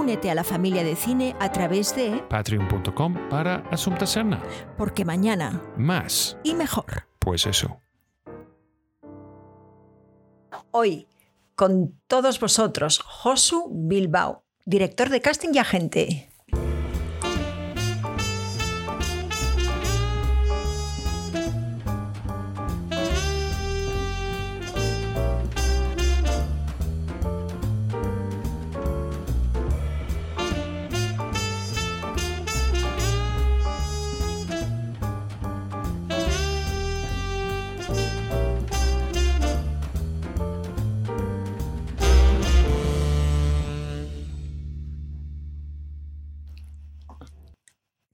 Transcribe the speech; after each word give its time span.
Únete 0.00 0.30
a 0.30 0.34
la 0.34 0.44
familia 0.44 0.82
de 0.82 0.96
cine 0.96 1.36
a 1.40 1.52
través 1.52 1.94
de 1.94 2.24
patreon.com 2.30 3.28
para 3.28 3.56
Asunta 3.70 4.06
Serna. 4.06 4.42
Porque 4.78 5.04
mañana 5.04 5.60
Más. 5.76 6.38
y 6.42 6.54
mejor. 6.54 7.06
Pues 7.18 7.44
eso. 7.44 7.82
Hoy, 10.70 11.06
con 11.54 12.00
todos 12.06 12.40
vosotros, 12.40 13.00
Josu 13.00 13.68
Bilbao, 13.70 14.42
director 14.64 15.10
de 15.10 15.20
casting 15.20 15.50
y 15.52 15.58
agente. 15.58 16.29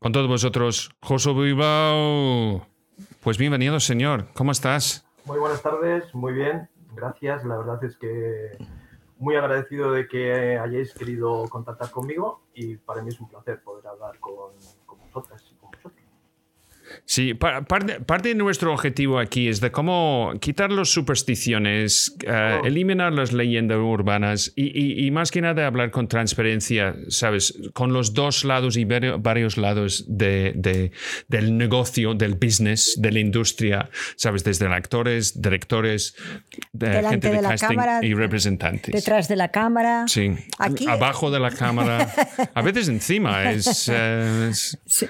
Con 0.06 0.12
todos 0.12 0.28
vosotros, 0.28 0.94
Josu 1.02 1.34
Bilbao. 1.34 2.64
Pues 3.24 3.38
bienvenido, 3.38 3.80
señor. 3.80 4.26
¿Cómo 4.34 4.52
estás? 4.52 5.04
Muy 5.24 5.36
buenas 5.40 5.60
tardes, 5.62 6.14
muy 6.14 6.32
bien, 6.32 6.68
gracias. 6.94 7.44
La 7.44 7.56
verdad 7.56 7.82
es 7.82 7.96
que 7.96 8.56
muy 9.18 9.34
agradecido 9.34 9.90
de 9.90 10.06
que 10.06 10.58
hayáis 10.58 10.94
querido 10.94 11.48
contactar 11.48 11.90
conmigo 11.90 12.40
y 12.54 12.76
para 12.76 13.02
mí 13.02 13.08
es 13.08 13.18
un 13.18 13.28
placer 13.28 13.60
poder 13.64 13.84
hablar 13.88 14.20
con, 14.20 14.52
vosotras. 14.86 15.45
Sí, 17.08 17.34
pa- 17.34 17.62
parte, 17.62 18.00
parte 18.00 18.30
de 18.30 18.34
nuestro 18.34 18.72
objetivo 18.72 19.20
aquí 19.20 19.46
es 19.46 19.60
de 19.60 19.70
cómo 19.70 20.32
quitar 20.40 20.72
las 20.72 20.88
supersticiones, 20.88 22.16
eh, 22.26 22.58
Oh. 22.60 22.66
eliminar 22.66 23.12
las 23.12 23.32
leyendas 23.32 23.78
urbanas 23.78 24.52
y, 24.56 24.64
y- 24.76 25.06
y 25.06 25.10
más 25.12 25.30
que 25.30 25.40
nada 25.40 25.68
hablar 25.68 25.92
con 25.92 26.08
transparencia, 26.08 26.96
¿sabes? 27.08 27.54
Con 27.74 27.92
los 27.92 28.12
dos 28.12 28.44
lados 28.44 28.76
y 28.76 28.84
vari- 28.84 29.22
varios 29.22 29.56
lados 29.56 30.04
de- 30.08 30.52
de- 30.56 30.90
del 31.28 31.56
negocio, 31.56 32.14
del 32.14 32.34
business, 32.34 32.96
de 33.00 33.12
la 33.12 33.20
industria, 33.20 33.88
¿sabes? 34.16 34.42
Desde 34.42 34.66
actores, 34.66 35.40
directores, 35.40 36.16
de 36.72 36.88
Delante 36.88 37.08
gente 37.10 37.28
de, 37.30 37.36
de 37.36 37.42
la 37.42 37.48
casting 37.50 37.68
cámara, 37.68 38.00
y 38.02 38.14
representantes. 38.14 38.92
Detrás 38.92 39.28
de 39.28 39.36
la 39.36 39.48
cámara. 39.52 40.04
Sí, 40.08 40.32
Aquí- 40.58 40.88
abajo 40.88 41.30
de 41.30 41.38
la 41.38 41.50
cámara, 41.52 42.12
a 42.52 42.62
veces 42.62 42.88
encima, 42.88 43.48
es, 43.52 43.88
eh, 43.94 44.48
es- 44.50 44.76
Sí. 44.86 45.06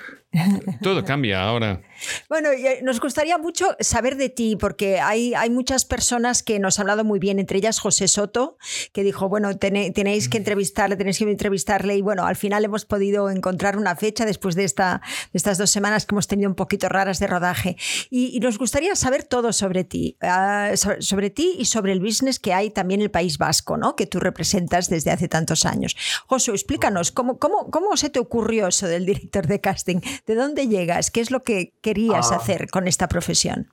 todo 0.82 1.02
cambia 1.04 1.42
ahora. 1.42 1.80
Bueno, 2.28 2.52
y, 2.52 2.66
eh, 2.66 2.80
nos 2.82 3.00
gustaría 3.00 3.38
mucho 3.38 3.76
saber 3.80 4.16
de 4.16 4.28
ti, 4.28 4.56
porque 4.56 5.00
hay, 5.00 5.34
hay 5.34 5.50
muchas 5.50 5.84
personas 5.84 6.42
que 6.42 6.58
nos 6.58 6.78
han 6.78 6.84
hablado 6.84 7.04
muy 7.04 7.18
bien, 7.18 7.38
entre 7.38 7.58
ellas 7.58 7.78
José 7.78 8.08
Soto, 8.08 8.58
que 8.92 9.02
dijo, 9.02 9.28
bueno, 9.28 9.56
tenéis 9.56 10.28
que 10.28 10.38
entrevistarle, 10.38 10.96
tenéis 10.96 11.18
que 11.18 11.24
entrevistarle, 11.24 11.96
y 11.96 12.02
bueno, 12.02 12.26
al 12.26 12.36
final 12.36 12.64
hemos 12.64 12.84
podido 12.84 13.30
encontrar 13.30 13.76
una 13.76 13.96
fecha 13.96 14.24
después 14.24 14.54
de, 14.54 14.64
esta, 14.64 15.00
de 15.32 15.36
estas 15.36 15.58
dos 15.58 15.70
semanas 15.70 16.06
que 16.06 16.14
hemos 16.14 16.26
tenido 16.26 16.48
un 16.48 16.56
poquito 16.56 16.88
raras 16.88 17.18
de 17.18 17.26
rodaje. 17.26 17.76
Y, 18.10 18.36
y 18.36 18.40
nos 18.40 18.58
gustaría 18.58 18.94
saber 18.96 19.24
todo 19.24 19.52
sobre 19.52 19.84
ti, 19.84 20.16
ah, 20.20 20.72
sobre, 20.74 21.02
sobre 21.02 21.30
ti 21.30 21.56
y 21.58 21.64
sobre 21.66 21.92
el 21.92 22.00
business 22.00 22.38
que 22.38 22.52
hay 22.52 22.70
también 22.70 23.00
en 23.00 23.04
el 23.04 23.10
País 23.10 23.38
Vasco, 23.38 23.76
¿no? 23.76 23.96
que 23.96 24.06
tú 24.06 24.20
representas 24.20 24.88
desde 24.88 25.10
hace 25.10 25.28
tantos 25.28 25.64
años. 25.64 25.96
José, 26.26 26.52
explícanos, 26.52 27.12
¿cómo, 27.12 27.38
cómo, 27.38 27.70
¿cómo 27.70 27.96
se 27.96 28.10
te 28.10 28.18
ocurrió 28.18 28.68
eso 28.68 28.86
del 28.86 29.06
director 29.06 29.46
de 29.46 29.60
casting? 29.60 30.00
¿De 30.26 30.34
dónde 30.34 30.68
llegas? 30.68 31.10
¿Qué 31.10 31.20
es 31.20 31.30
lo 31.30 31.42
que 31.42 31.74
querías 31.86 32.32
Ah. 32.32 32.36
hacer 32.36 32.68
con 32.68 32.88
esta 32.88 33.06
profesión? 33.06 33.68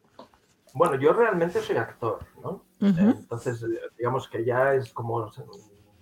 Bueno, 0.75 0.96
yo 1.03 1.13
realmente 1.13 1.59
soy 1.62 1.78
actor, 1.78 2.19
¿no? 2.44 2.62
Entonces, 2.79 3.63
eh, 3.63 3.79
digamos 3.97 4.28
que 4.28 4.44
ya 4.46 4.74
es 4.75 4.91
como 4.94 5.31
se- 5.31 5.44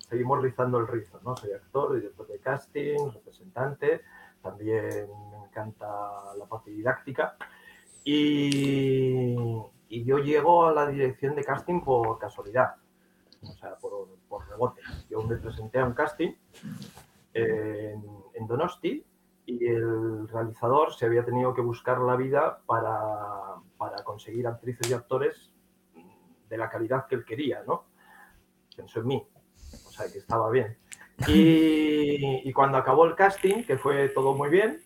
seguimos 0.10 0.42
rizando 0.42 0.78
el 0.80 0.88
rizo, 0.88 1.20
¿no? 1.24 1.38
Soy 1.38 1.52
actor, 1.54 1.96
director 1.96 2.28
de 2.28 2.40
casting, 2.40 3.12
representante, 3.14 4.02
también 4.42 5.08
me 5.32 5.38
encanta 5.46 5.88
la 6.38 6.46
parte 6.48 6.72
didáctica 6.72 7.36
y, 8.04 9.36
y 9.90 10.04
yo 10.04 10.18
llego 10.20 10.66
a 10.66 10.74
la 10.74 10.88
dirección 10.88 11.36
de 11.36 11.44
casting 11.44 11.80
por 11.82 12.18
casualidad, 12.20 12.76
o 13.44 13.54
sea, 13.54 13.76
por, 13.78 14.08
por 14.28 14.48
rebote. 14.50 14.82
Yo 15.10 15.22
me 15.24 15.36
presenté 15.38 15.80
a 15.80 15.86
un 15.86 15.94
casting 15.94 16.32
en, 17.34 18.04
en 18.34 18.48
Donosti 18.48 19.06
y 19.60 19.66
el 19.68 20.28
realizador 20.28 20.94
se 20.94 21.06
había 21.06 21.26
tenido 21.26 21.54
que 21.54 21.62
buscar 21.62 22.00
la 22.00 22.16
vida 22.16 22.62
para, 22.66 23.56
para 23.78 24.04
conseguir 24.04 24.48
actrices 24.48 24.90
y 24.90 24.94
actores 24.94 25.52
de 26.50 26.58
la 26.58 26.70
calidad 26.70 27.08
que 27.08 27.16
él 27.16 27.26
quería, 27.26 27.64
¿no? 27.66 27.86
Pensó 28.76 29.00
en 29.00 29.08
mí, 29.08 29.28
o 29.88 29.92
sea 29.92 30.12
que 30.12 30.20
estaba 30.20 30.50
bien. 30.50 30.78
Y, 31.28 32.48
y 32.48 32.54
cuando 32.54 32.78
acabó 32.78 33.06
el 33.06 33.16
casting, 33.16 33.64
que 33.64 33.78
fue 33.78 34.10
todo 34.10 34.34
muy 34.34 34.50
bien, 34.50 34.82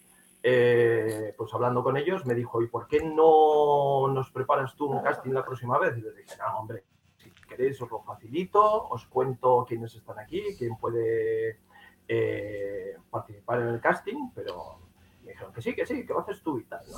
eh, 0.47 1.33
pues 1.35 1.51
hablando 1.55 1.83
con 1.83 1.97
ellos 1.97 2.23
me 2.25 2.35
dijo, 2.35 2.61
¿y 2.61 2.67
por 2.67 2.87
qué 2.87 3.03
no 3.03 4.07
nos 4.13 4.29
preparas 4.29 4.75
tú 4.75 4.85
un 4.85 5.01
casting 5.01 5.31
la 5.31 5.43
próxima 5.43 5.79
vez? 5.79 5.97
Y 5.97 6.01
les 6.01 6.15
dije, 6.15 6.35
no, 6.37 6.59
hombre, 6.59 6.83
si 7.17 7.31
queréis 7.49 7.81
os 7.81 7.89
lo 7.89 8.03
facilito, 8.03 8.87
os 8.89 9.07
cuento 9.07 9.65
quiénes 9.67 9.95
están 9.95 10.19
aquí, 10.19 10.55
quién 10.55 10.77
puede 10.77 11.61
eh, 12.07 12.95
participar 13.09 13.61
en 13.61 13.67
el 13.69 13.81
casting, 13.81 14.29
pero 14.33 14.79
me 15.23 15.31
dijeron 15.31 15.53
que 15.53 15.61
sí, 15.61 15.73
que 15.75 15.85
sí, 15.85 16.05
que 16.05 16.13
lo 16.13 16.19
haces 16.19 16.41
tú 16.43 16.59
y 16.59 16.63
tal, 16.66 16.81
¿no? 16.91 16.97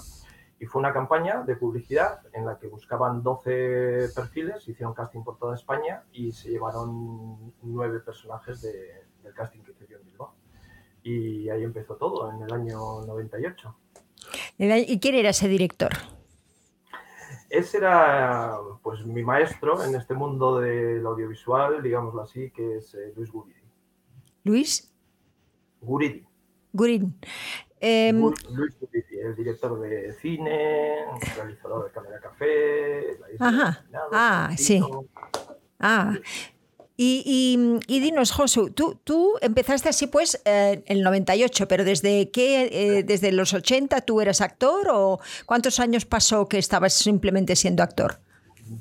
Y 0.59 0.65
fue 0.65 0.79
una 0.79 0.91
campaña 0.91 1.43
de 1.43 1.55
publicidad 1.55 2.21
en 2.33 2.45
la 2.45 2.57
que 2.57 2.67
buscaban 2.67 3.21
12 3.21 4.09
perfiles, 4.15 4.67
hicieron 4.67 4.93
casting 4.95 5.23
por 5.23 5.37
toda 5.37 5.53
España 5.55 6.03
y 6.11 6.31
se 6.31 6.49
llevaron 6.49 7.53
nueve 7.61 7.99
personajes 7.99 8.61
de- 8.61 9.03
del 9.23 9.33
casting 9.35 9.61
que 9.61 9.71
hice 9.71 9.87
yo 9.87 9.97
en 9.97 10.05
Bilbao. 10.05 10.33
Y 11.03 11.47
ahí 11.49 11.63
empezó 11.63 11.95
todo, 11.95 12.31
en 12.31 12.41
el 12.41 12.51
año 12.51 13.01
98. 13.05 13.75
¿Y 14.57 14.99
quién 14.99 15.15
era 15.15 15.29
ese 15.29 15.47
director? 15.47 15.91
Ese 17.49 17.77
era 17.77 18.57
pues 18.81 19.05
mi 19.05 19.23
maestro 19.23 19.81
en 19.83 19.95
este 19.95 20.13
mundo 20.15 20.59
del 20.59 21.05
audiovisual, 21.05 21.81
digámoslo 21.81 22.21
así, 22.23 22.51
que 22.51 22.77
es 22.77 22.93
eh, 22.95 23.13
Luis 23.15 23.31
Guridi. 23.31 23.61
Luis 24.43 24.93
Guridi. 25.81 26.25
Gurin. 26.73 27.17
Em, 27.79 28.19
Luis 28.21 28.75
Guridi, 28.79 29.19
el 29.23 29.35
director 29.35 29.79
de 29.79 30.13
cine, 30.21 31.05
realizador 31.35 31.85
de 31.85 31.91
Cámara 31.91 32.19
Café, 32.19 33.17
La 33.39 33.47
Ajá. 33.47 33.83
Finado, 33.85 34.09
Ah, 34.11 34.49
sí. 34.57 34.81
Ah, 35.79 36.15
y, 36.99 37.21
y- 37.23 37.95
y 37.95 37.99
dinos, 37.99 38.31
Josu, 38.31 38.71
tú, 38.71 38.99
tú 39.03 39.35
empezaste 39.41 39.89
así 39.89 40.07
pues 40.07 40.41
eh, 40.45 40.81
en 40.87 40.97
el 40.97 41.03
98, 41.03 41.67
pero 41.67 41.83
¿desde 41.83 42.31
qué? 42.31 42.63
eh, 42.71 43.03
¿Desde 43.03 43.31
los 43.31 43.53
80 43.53 44.01
tú 44.01 44.19
eras 44.21 44.41
actor 44.41 44.87
o 44.91 45.19
cuántos 45.45 45.79
años 45.79 46.05
pasó 46.05 46.47
que 46.49 46.57
estabas 46.57 46.93
simplemente 46.93 47.55
siendo 47.55 47.83
actor? 47.83 48.19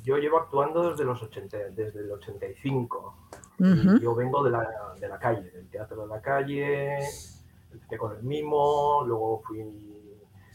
Yo 0.03 0.17
llevo 0.17 0.39
actuando 0.39 0.89
desde 0.89 1.05
los 1.05 1.21
80, 1.21 1.57
desde 1.75 1.99
el 1.99 2.11
85. 2.11 3.15
Y 3.59 3.99
Yo 4.01 4.13
vengo 4.13 4.43
de 4.43 4.51
la, 4.51 4.93
de 4.99 5.07
la 5.07 5.17
calle, 5.17 5.49
del 5.49 5.67
teatro 5.67 6.03
de 6.03 6.07
la 6.07 6.21
calle, 6.21 6.99
empecé 7.71 7.97
con 7.97 8.15
el 8.15 8.23
mimo, 8.23 9.03
luego 9.05 9.41
fui, 9.41 9.63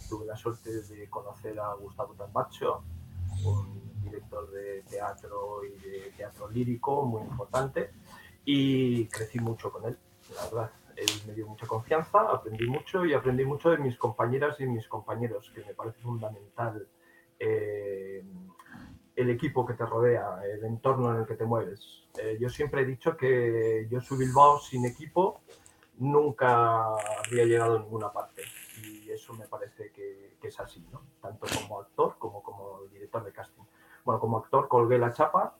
tuve 0.08 0.26
la 0.26 0.36
suerte 0.36 0.82
de 0.82 1.08
conocer 1.08 1.58
a 1.58 1.74
Gustavo 1.74 2.14
Tambacho, 2.14 2.84
un 3.44 4.00
director 4.02 4.48
de 4.52 4.82
teatro 4.82 5.64
y 5.64 5.70
de 5.80 6.12
teatro 6.16 6.48
lírico 6.48 7.04
muy 7.04 7.22
importante, 7.22 7.90
y 8.44 9.06
crecí 9.06 9.40
mucho 9.40 9.72
con 9.72 9.86
él, 9.86 9.98
la 10.36 10.44
verdad. 10.44 10.70
Él 10.94 11.08
me 11.26 11.32
dio 11.32 11.48
mucha 11.48 11.66
confianza, 11.66 12.20
aprendí 12.20 12.66
mucho 12.66 13.04
y 13.04 13.14
aprendí 13.14 13.44
mucho 13.44 13.70
de 13.70 13.78
mis 13.78 13.96
compañeras 13.96 14.60
y 14.60 14.66
mis 14.66 14.86
compañeros, 14.86 15.50
que 15.54 15.64
me 15.64 15.74
parece 15.74 16.00
fundamental 16.00 16.86
eh, 17.38 18.22
el 19.16 19.30
equipo 19.30 19.66
que 19.66 19.74
te 19.74 19.84
rodea, 19.84 20.40
el 20.44 20.64
entorno 20.64 21.10
en 21.12 21.20
el 21.20 21.26
que 21.26 21.34
te 21.34 21.44
mueves. 21.44 22.04
Eh, 22.18 22.38
yo 22.40 22.48
siempre 22.48 22.82
he 22.82 22.84
dicho 22.84 23.16
que 23.16 23.86
yo 23.90 24.00
soy 24.00 24.18
Bilbao 24.18 24.58
sin 24.58 24.84
equipo 24.84 25.40
nunca 25.98 26.84
habría 27.24 27.44
llegado 27.44 27.76
a 27.76 27.80
ninguna 27.80 28.12
parte. 28.12 28.42
Y 28.82 29.10
eso 29.10 29.34
me 29.34 29.46
parece 29.46 29.90
que, 29.92 30.36
es 30.42 30.58
así, 30.58 30.84
¿no? 30.90 31.02
Tanto 31.20 31.46
como 31.54 31.80
actor 31.80 32.16
como 32.18 32.42
como 32.42 32.82
director 32.92 33.24
de 33.24 33.32
casting. 33.32 33.62
Bueno, 34.04 34.20
como 34.20 34.38
actor 34.38 34.66
colgué 34.66 34.98
la 34.98 35.12
chapa, 35.12 35.56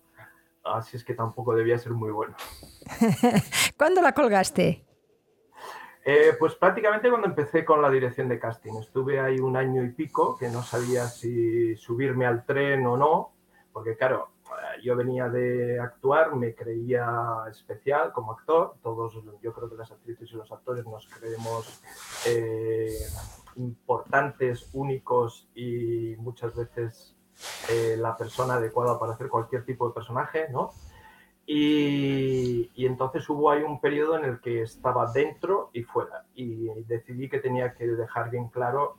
así 0.64 0.96
es 0.96 1.04
que 1.04 1.14
tampoco 1.14 1.54
debía 1.54 1.78
ser 1.78 1.92
muy 1.92 2.10
bueno. 2.10 2.34
¿Cuándo 3.78 4.02
la 4.02 4.12
colgaste? 4.12 4.84
Eh, 6.04 6.34
pues 6.36 6.56
prácticamente 6.56 7.08
cuando 7.08 7.28
empecé 7.28 7.64
con 7.64 7.80
la 7.80 7.88
dirección 7.88 8.28
de 8.28 8.40
casting. 8.40 8.72
Estuve 8.80 9.20
ahí 9.20 9.38
un 9.38 9.56
año 9.56 9.84
y 9.84 9.90
pico 9.90 10.36
que 10.36 10.48
no 10.48 10.62
sabía 10.62 11.06
si 11.06 11.76
subirme 11.76 12.26
al 12.26 12.44
tren 12.44 12.84
o 12.86 12.96
no, 12.96 13.32
porque 13.72 13.96
claro, 13.96 14.28
yo 14.82 14.96
venía 14.96 15.28
de 15.28 15.80
actuar, 15.80 16.34
me 16.34 16.54
creía 16.54 17.06
especial 17.50 18.12
como 18.12 18.32
actor. 18.32 18.74
Todos, 18.82 19.14
yo 19.40 19.52
creo 19.52 19.70
que 19.70 19.76
las 19.76 19.90
actrices 19.90 20.30
y 20.30 20.36
los 20.36 20.50
actores 20.50 20.84
nos 20.84 21.06
creemos 21.08 21.82
eh, 22.26 22.98
importantes, 23.56 24.68
únicos 24.72 25.48
y 25.54 26.14
muchas 26.18 26.54
veces 26.54 27.16
eh, 27.70 27.96
la 27.98 28.16
persona 28.16 28.54
adecuada 28.54 28.98
para 28.98 29.12
hacer 29.12 29.28
cualquier 29.28 29.64
tipo 29.64 29.88
de 29.88 29.94
personaje, 29.94 30.48
¿no? 30.50 30.72
Y, 31.44 32.70
y, 32.74 32.86
entonces 32.86 33.28
hubo 33.28 33.50
ahí 33.50 33.62
un 33.62 33.80
periodo 33.80 34.16
en 34.16 34.24
el 34.24 34.40
que 34.40 34.62
estaba 34.62 35.10
dentro 35.12 35.70
y 35.72 35.82
fuera 35.82 36.24
y 36.36 36.68
decidí 36.84 37.28
que 37.28 37.40
tenía 37.40 37.74
que 37.74 37.84
dejar 37.84 38.30
bien 38.30 38.48
claro 38.48 38.96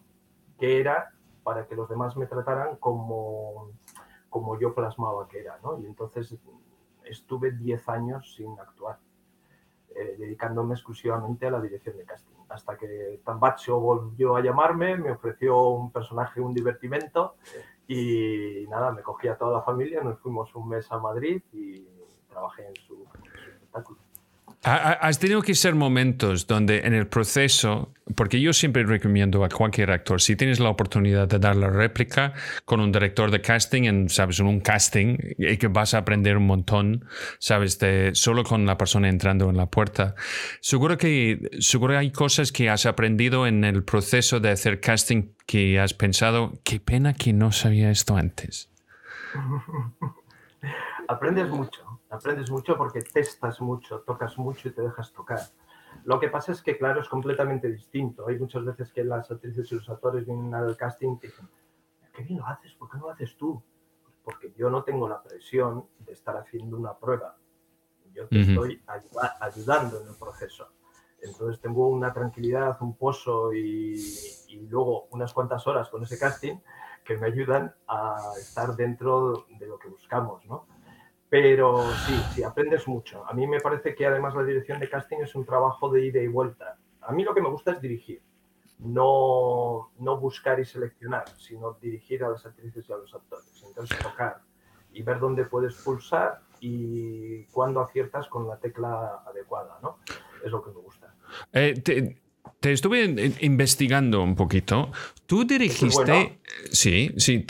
qué 0.59 0.81
era 0.81 1.13
para 1.43 1.67
que 1.67 1.75
los 1.75 1.87
demás 1.87 2.17
me 2.17 2.25
trataran 2.25 2.75
como 2.75 3.71
como 4.33 4.59
yo 4.59 4.73
plasmaba 4.73 5.27
que 5.27 5.41
era, 5.41 5.59
¿no? 5.61 5.79
Y 5.79 5.85
entonces 5.85 6.35
estuve 7.05 7.51
10 7.51 7.87
años 7.89 8.33
sin 8.35 8.59
actuar, 8.59 8.97
eh, 9.95 10.15
dedicándome 10.17 10.73
exclusivamente 10.73 11.45
a 11.45 11.51
la 11.51 11.61
dirección 11.61 11.95
de 11.97 12.03
casting, 12.03 12.33
hasta 12.49 12.75
que 12.75 13.21
Tambacho 13.23 13.79
volvió 13.79 14.35
a 14.35 14.41
llamarme, 14.41 14.97
me 14.97 15.11
ofreció 15.11 15.67
un 15.67 15.91
personaje, 15.91 16.41
un 16.41 16.51
divertimento, 16.51 17.35
y 17.87 18.65
nada, 18.71 18.91
me 18.91 19.03
cogí 19.03 19.27
a 19.27 19.37
toda 19.37 19.53
la 19.59 19.61
familia, 19.61 20.01
nos 20.01 20.17
fuimos 20.19 20.55
un 20.55 20.67
mes 20.67 20.91
a 20.91 20.97
Madrid 20.97 21.43
y 21.51 21.87
trabajé 22.27 22.69
en 22.69 22.75
su 22.87 23.05
espectáculo. 23.51 23.99
Has 24.65 25.19
tenido 25.19 25.41
que 25.41 25.55
ser 25.55 25.75
momentos 25.75 26.47
donde 26.47 26.79
en 26.87 26.93
el 26.93 27.05
proceso, 27.07 27.91
porque 28.15 28.39
yo 28.39 28.53
siempre 28.53 28.85
recomiendo 28.85 29.43
a 29.43 29.49
cualquier 29.49 29.91
actor, 29.91 30.21
si 30.21 30.37
tienes 30.37 30.61
la 30.61 30.69
oportunidad 30.69 31.27
de 31.27 31.37
dar 31.37 31.57
la 31.57 31.69
réplica 31.69 32.31
con 32.63 32.79
un 32.79 32.93
director 32.93 33.29
de 33.29 33.41
casting, 33.41 33.83
en, 33.83 34.09
sabes, 34.09 34.39
en 34.39 34.45
un 34.45 34.61
casting, 34.61 35.17
y 35.37 35.57
que 35.57 35.67
vas 35.67 35.93
a 35.93 35.97
aprender 35.97 36.37
un 36.37 36.47
montón, 36.47 37.03
sabes, 37.39 37.77
de, 37.79 38.11
solo 38.13 38.45
con 38.45 38.65
la 38.65 38.77
persona 38.77 39.09
entrando 39.09 39.49
en 39.49 39.57
la 39.57 39.65
puerta. 39.65 40.15
Seguro 40.61 40.97
que 40.97 41.49
seguro 41.59 41.97
hay 41.97 42.11
cosas 42.11 42.53
que 42.53 42.69
has 42.69 42.85
aprendido 42.85 43.45
en 43.45 43.65
el 43.65 43.83
proceso 43.83 44.39
de 44.39 44.51
hacer 44.51 44.79
casting 44.79 45.33
que 45.45 45.77
has 45.77 45.93
pensado, 45.93 46.53
qué 46.63 46.79
pena 46.79 47.13
que 47.13 47.33
no 47.33 47.51
sabía 47.51 47.91
esto 47.91 48.15
antes. 48.15 48.69
Aprendes 51.09 51.49
mucho 51.49 51.92
aprendes 52.13 52.51
mucho 52.51 52.77
porque 52.77 53.01
testas 53.01 53.59
mucho, 53.61 54.01
tocas 54.01 54.37
mucho 54.37 54.69
y 54.69 54.71
te 54.71 54.81
dejas 54.81 55.11
tocar. 55.11 55.39
Lo 56.05 56.19
que 56.19 56.29
pasa 56.29 56.51
es 56.51 56.61
que, 56.61 56.77
claro, 56.77 57.01
es 57.01 57.09
completamente 57.09 57.69
distinto. 57.69 58.27
Hay 58.27 58.37
muchas 58.37 58.65
veces 58.65 58.91
que 58.91 59.03
las 59.03 59.29
actrices 59.29 59.71
y 59.71 59.75
los 59.75 59.89
actores 59.89 60.25
vienen 60.25 60.53
al 60.53 60.75
casting 60.75 61.17
y 61.21 61.27
dicen, 61.27 61.49
¿qué 62.13 62.23
bien 62.23 62.39
lo 62.39 62.47
haces? 62.47 62.73
¿Por 62.75 62.89
qué 62.89 62.97
no 62.97 63.05
lo 63.05 63.11
haces 63.11 63.35
tú? 63.37 63.61
Porque 64.23 64.53
yo 64.57 64.69
no 64.69 64.83
tengo 64.83 65.07
la 65.07 65.21
presión 65.21 65.85
de 65.99 66.13
estar 66.13 66.37
haciendo 66.37 66.77
una 66.77 66.97
prueba. 66.97 67.37
Yo 68.13 68.27
te 68.27 68.41
estoy 68.41 68.81
ayudando 69.39 70.01
en 70.01 70.07
el 70.07 70.15
proceso. 70.15 70.67
Entonces 71.21 71.59
tengo 71.61 71.87
una 71.87 72.13
tranquilidad, 72.13 72.77
un 72.81 72.95
pozo 72.95 73.53
y, 73.53 73.95
y, 74.49 74.67
luego 74.67 75.07
unas 75.11 75.33
cuantas 75.33 75.65
horas 75.65 75.89
con 75.89 76.03
ese 76.03 76.19
casting 76.19 76.57
que 77.03 77.17
me 77.17 77.27
ayudan 77.27 77.73
a 77.87 78.17
estar 78.37 78.75
dentro 78.75 79.45
de 79.57 79.67
lo 79.67 79.79
que 79.79 79.87
buscamos, 79.87 80.45
¿no? 80.45 80.67
Pero 81.33 81.81
sí, 82.05 82.13
sí, 82.35 82.43
aprendes 82.43 82.87
mucho. 82.87 83.27
A 83.27 83.33
mí 83.33 83.47
me 83.47 83.59
parece 83.59 83.95
que 83.95 84.05
además 84.05 84.35
la 84.35 84.43
dirección 84.43 84.79
de 84.79 84.87
casting 84.87 85.17
es 85.17 85.33
un 85.33 85.43
trabajo 85.43 85.89
de 85.89 86.05
ida 86.05 86.21
y 86.21 86.27
vuelta. 86.27 86.77
A 87.01 87.11
mí 87.11 87.23
lo 87.23 87.33
que 87.33 87.41
me 87.41 87.49
gusta 87.49 87.71
es 87.71 87.81
dirigir, 87.81 88.21
no, 88.77 89.89
no 89.97 90.19
buscar 90.19 90.59
y 90.59 90.65
seleccionar, 90.65 91.23
sino 91.39 91.73
dirigir 91.81 92.23
a 92.23 92.29
las 92.29 92.45
actrices 92.45 92.87
y 92.87 92.93
a 92.93 92.97
los 92.97 93.15
actores. 93.15 93.63
Entonces 93.67 93.97
tocar 93.97 94.41
y 94.91 95.01
ver 95.01 95.19
dónde 95.19 95.45
puedes 95.45 95.73
pulsar 95.73 96.41
y 96.59 97.45
cuándo 97.45 97.81
aciertas 97.81 98.27
con 98.27 98.47
la 98.47 98.59
tecla 98.59 99.23
adecuada, 99.25 99.79
¿no? 99.81 99.97
Es 100.45 100.51
lo 100.51 100.63
que 100.63 100.69
me 100.69 100.81
gusta. 100.81 101.15
Eh, 101.51 101.73
estuve 102.71 103.33
investigando 103.41 104.21
un 104.21 104.35
poquito. 104.35 104.91
Tú 105.25 105.45
dirigiste, 105.45 106.39
sí, 106.71 107.11
sí, 107.17 107.45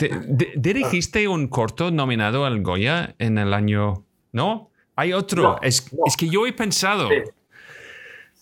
dirigiste 0.56 1.28
un 1.28 1.48
corto 1.48 1.90
nominado 1.90 2.44
al 2.44 2.62
Goya 2.62 3.14
en 3.18 3.38
el 3.38 3.54
año, 3.54 4.04
¿no? 4.32 4.70
Hay 4.96 5.12
otro. 5.12 5.60
es, 5.62 5.90
es, 6.06 6.16
que 6.16 6.28
yo 6.28 6.46
he 6.46 6.52
pensado. 6.52 7.08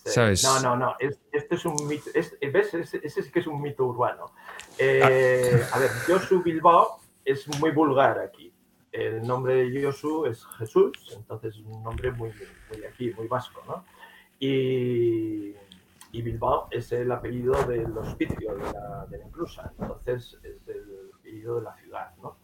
¿Sabes? 0.05 0.43
No, 0.45 0.61
no, 0.61 0.77
no. 0.77 0.97
este 1.33 1.55
es 1.55 1.65
un 1.65 1.87
mito. 1.87 2.11
¿Ves? 2.15 2.75
Ese, 2.75 3.23
sí 3.23 3.31
que 3.31 3.41
es 3.41 3.47
un 3.47 3.61
mito 3.61 3.85
urbano. 3.85 4.33
Eh, 4.79 5.63
a 5.73 5.79
ver, 5.79 5.91
Josu 6.07 6.43
Bilbao 6.43 7.01
es 7.25 7.47
muy 7.61 7.71
vulgar 7.71 8.19
aquí. 8.19 8.53
El 8.91 9.27
nombre 9.27 9.55
de 9.55 9.83
Josu 9.83 10.27
es 10.27 10.45
Jesús, 10.59 10.93
entonces 11.17 11.55
es 11.55 11.61
un 11.65 11.83
nombre 11.83 12.11
muy, 12.13 12.31
muy 12.69 12.85
aquí, 12.85 13.11
muy 13.17 13.27
vasco, 13.27 13.63
¿no? 13.67 13.85
Y 14.39 15.55
y 16.13 16.21
Bilbao 16.21 16.69
es 16.71 16.93
el 16.93 17.11
apellido 17.11 17.55
del 17.65 17.97
hospicio 17.97 18.55
de 18.55 18.73
la, 18.73 19.07
de 19.11 19.19
la 19.19 19.27
Inclusa, 19.27 19.73
entonces 19.79 20.39
es 20.43 20.69
el 20.69 21.11
apellido 21.19 21.57
de 21.57 21.63
la 21.63 21.75
ciudad. 21.75 22.15
¿no? 22.23 22.37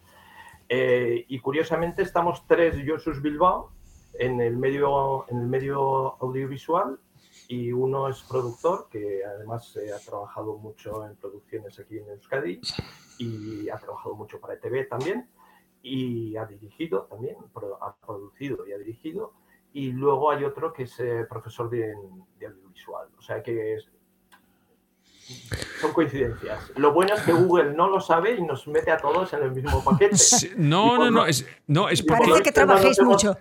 Eh, 0.68 1.26
y 1.28 1.38
curiosamente 1.38 2.02
estamos 2.02 2.46
tres 2.46 2.76
Josus 2.86 3.20
Bilbao 3.20 3.72
en 4.14 4.40
el, 4.40 4.56
medio, 4.56 5.26
en 5.28 5.40
el 5.40 5.46
medio 5.46 6.16
audiovisual 6.22 6.98
y 7.46 7.70
uno 7.70 8.08
es 8.08 8.22
productor, 8.22 8.88
que 8.90 9.22
además 9.24 9.74
ha 9.76 10.04
trabajado 10.04 10.56
mucho 10.56 11.06
en 11.06 11.16
producciones 11.16 11.78
aquí 11.78 11.98
en 11.98 12.08
Euskadi 12.08 12.60
y 13.18 13.68
ha 13.68 13.76
trabajado 13.76 14.14
mucho 14.14 14.40
para 14.40 14.54
ETV 14.54 14.88
también 14.88 15.28
y 15.82 16.36
ha 16.36 16.46
dirigido 16.46 17.02
también, 17.02 17.36
ha 17.80 17.94
producido 17.96 18.66
y 18.66 18.72
ha 18.72 18.78
dirigido 18.78 19.34
y 19.72 19.92
luego 19.92 20.30
hay 20.30 20.44
otro 20.44 20.72
que 20.72 20.84
es 20.84 21.00
eh, 21.00 21.26
profesor 21.28 21.68
de, 21.70 21.94
audiovisual. 22.46 23.08
O 23.18 23.22
sea 23.22 23.42
que 23.42 23.74
es, 23.74 23.88
son 25.80 25.92
coincidencias. 25.92 26.72
Lo 26.76 26.92
bueno 26.92 27.14
es 27.14 27.22
que 27.22 27.32
Google 27.32 27.74
no 27.74 27.88
lo 27.88 28.00
sabe 28.00 28.34
y 28.34 28.42
nos 28.42 28.66
mete 28.66 28.90
a 28.90 28.96
todos 28.96 29.32
en 29.34 29.42
el 29.42 29.52
mismo 29.52 29.84
paquete. 29.84 30.16
no, 30.56 30.96
no, 30.96 31.10
no, 31.10 31.26
es, 31.26 31.46
no, 31.66 31.88
es 31.88 32.02
porque... 32.02 32.24
Parece 32.24 32.42
que 32.42 32.52
trabajéis 32.52 33.00
mucho. 33.02 33.36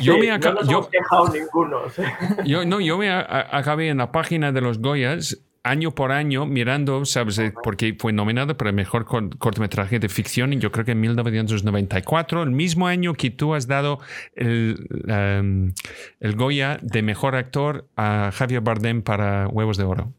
Yo 0.00 0.18
me 0.18 0.36
no 0.36 0.62
yo, 0.62 0.88
quejado 0.90 1.28
ninguno. 1.28 1.82
Yo, 2.44 2.64
no, 2.64 2.80
yo 2.80 2.98
me 2.98 3.10
acabé 3.10 3.88
en 3.88 3.98
la 3.98 4.10
página 4.10 4.52
de 4.52 4.60
los 4.60 4.80
Goyas 4.80 5.38
año 5.64 5.92
por 5.92 6.12
año 6.12 6.46
mirando, 6.46 7.04
¿sabes? 7.04 7.40
Porque 7.62 7.96
fue 7.98 8.12
nominado 8.12 8.56
para 8.56 8.70
el 8.70 8.76
mejor 8.76 9.06
cortometraje 9.06 9.98
de 9.98 10.08
ficción, 10.08 10.52
y 10.52 10.58
yo 10.58 10.70
creo 10.70 10.84
que 10.84 10.92
en 10.92 11.00
1994, 11.00 12.42
el 12.42 12.50
mismo 12.50 12.86
año 12.86 13.14
que 13.14 13.30
tú 13.30 13.54
has 13.54 13.66
dado 13.66 13.98
el, 14.36 14.86
em, 15.08 15.72
el 16.20 16.36
Goya 16.36 16.78
de 16.82 17.02
mejor 17.02 17.34
actor 17.34 17.88
a 17.96 18.30
Javier 18.32 18.60
Bardem 18.60 19.02
para 19.02 19.48
Huevos 19.48 19.78
de 19.78 19.84
Oro. 19.84 20.12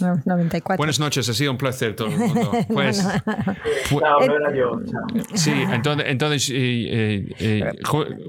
94. 0.00 0.76
Buenas 0.76 1.00
noches, 1.00 1.28
ha 1.28 1.34
sido 1.34 1.50
un 1.50 1.58
placer 1.58 1.96
todo 1.96 2.08
el 2.08 2.18
mundo. 2.18 2.52
Pues, 2.68 3.02
no, 3.90 4.26
no 4.26 4.36
era 4.36 4.54
yo. 4.54 4.80
Sí, 5.34 5.52
entonces, 5.52 6.06
entonces 6.08 6.50
eh, 6.50 6.54
eh, 6.56 7.34
eh 7.38 7.72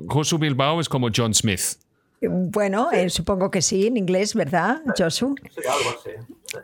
Josu 0.07 0.37
Bilbao 0.37 0.79
es 0.79 0.89
como 0.89 1.09
John 1.15 1.33
Smith. 1.33 1.84
Bueno, 2.21 2.91
eh, 2.91 3.09
supongo 3.09 3.51
que 3.51 3.61
sí, 3.61 3.87
en 3.87 3.97
inglés, 3.97 4.33
¿verdad, 4.33 4.81
Josu? 4.97 5.35
Sí, 5.53 5.61
algo 5.67 5.99
así. 5.99 6.09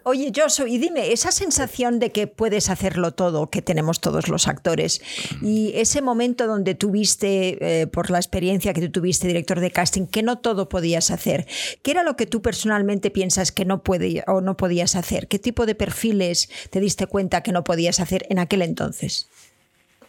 Oye, 0.03 0.31
Josu, 0.33 0.67
y 0.67 0.77
dime, 0.77 1.11
esa 1.11 1.31
sensación 1.31 1.99
de 1.99 2.11
que 2.11 2.27
puedes 2.27 2.69
hacerlo 2.69 3.13
todo, 3.13 3.49
que 3.49 3.61
tenemos 3.61 3.99
todos 3.99 4.29
los 4.29 4.47
actores, 4.47 5.01
y 5.41 5.73
ese 5.75 6.01
momento 6.01 6.47
donde 6.47 6.75
tuviste, 6.75 7.81
eh, 7.81 7.87
por 7.87 8.09
la 8.09 8.17
experiencia 8.17 8.73
que 8.73 8.81
tú 8.81 8.91
tuviste, 8.91 9.27
director 9.27 9.59
de 9.59 9.71
casting, 9.71 10.05
que 10.05 10.23
no 10.23 10.39
todo 10.39 10.69
podías 10.69 11.11
hacer, 11.11 11.45
¿qué 11.81 11.91
era 11.91 12.03
lo 12.03 12.15
que 12.15 12.25
tú 12.25 12.41
personalmente 12.41 13.11
piensas 13.11 13.51
que 13.51 13.65
no 13.65 13.83
puede, 13.83 14.23
o 14.27 14.39
no 14.39 14.55
podías 14.55 14.95
hacer? 14.95 15.27
¿Qué 15.27 15.39
tipo 15.39 15.65
de 15.65 15.75
perfiles 15.75 16.49
te 16.69 16.79
diste 16.79 17.07
cuenta 17.07 17.43
que 17.43 17.51
no 17.51 17.63
podías 17.63 17.99
hacer 17.99 18.25
en 18.29 18.39
aquel 18.39 18.61
entonces? 18.61 19.27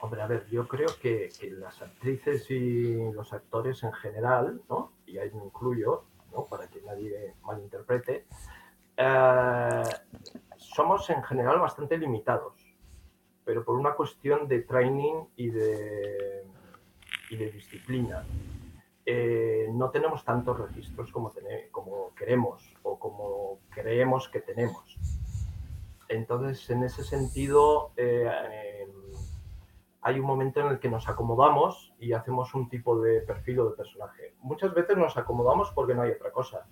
Hombre, 0.03 0.21
a 0.21 0.27
ver, 0.27 0.49
yo 0.49 0.67
creo 0.67 0.89
que, 1.01 1.31
las 1.61 1.81
actrices 1.81 2.51
y 2.51 3.13
los 3.13 3.33
actores 3.33 3.85
en 3.85 3.93
general, 3.93 4.61
¿no? 4.69 4.95
y 5.07 5.17
ahí 5.19 5.31
me 5.31 5.45
incluyo, 5.45 6.07
¿no? 6.33 6.45
para 6.47 6.67
que 6.67 6.83
nadie 6.83 7.37
malinterprete, 7.45 8.27
eh, 8.97 9.83
somos 10.57 11.09
en 11.09 11.23
general 11.23 11.61
bastante 11.61 11.97
limitados, 11.97 12.55
pero 13.45 13.65
por 13.65 13.77
una 13.79 13.95
cuestión 13.95 14.49
de 14.49 14.63
training 14.63 15.23
y 15.37 15.51
de, 15.51 16.47
y 17.31 17.37
de 17.37 17.53
disciplina. 17.53 18.25
Eh, 19.07 19.69
no 19.73 19.91
tenemos 19.91 20.25
tantos 20.25 20.59
registros 20.59 21.13
como, 21.13 21.33
como 21.71 22.13
queremos 22.17 22.75
o 22.83 22.99
como 22.99 23.61
creemos 23.71 24.29
que 24.29 24.41
tenemos. 24.41 24.97
Entonces, 26.09 26.69
en 26.71 26.83
ese 26.83 27.05
sentido, 27.05 27.93
eh, 27.97 28.29
hay 30.03 30.19
un 30.19 30.27
momento 30.27 30.61
en 30.61 30.67
el 30.67 30.81
que 30.81 30.91
nos 30.91 31.09
acomodamos 31.09 31.95
y 31.99 32.13
hacemos 32.13 32.55
un 32.55 32.69
tipo 32.69 33.01
de 33.01 33.21
perfil 33.21 33.61
o 33.61 33.71
de 33.71 33.77
personaje. 33.77 34.35
Muchas 34.41 34.75
veces 34.75 34.97
nos 34.97 35.17
acomodamos 35.17 35.71
porque 35.71 35.95
no 35.95 36.03
hay 36.03 36.11
otra 36.11 36.33
cosa, 36.33 36.67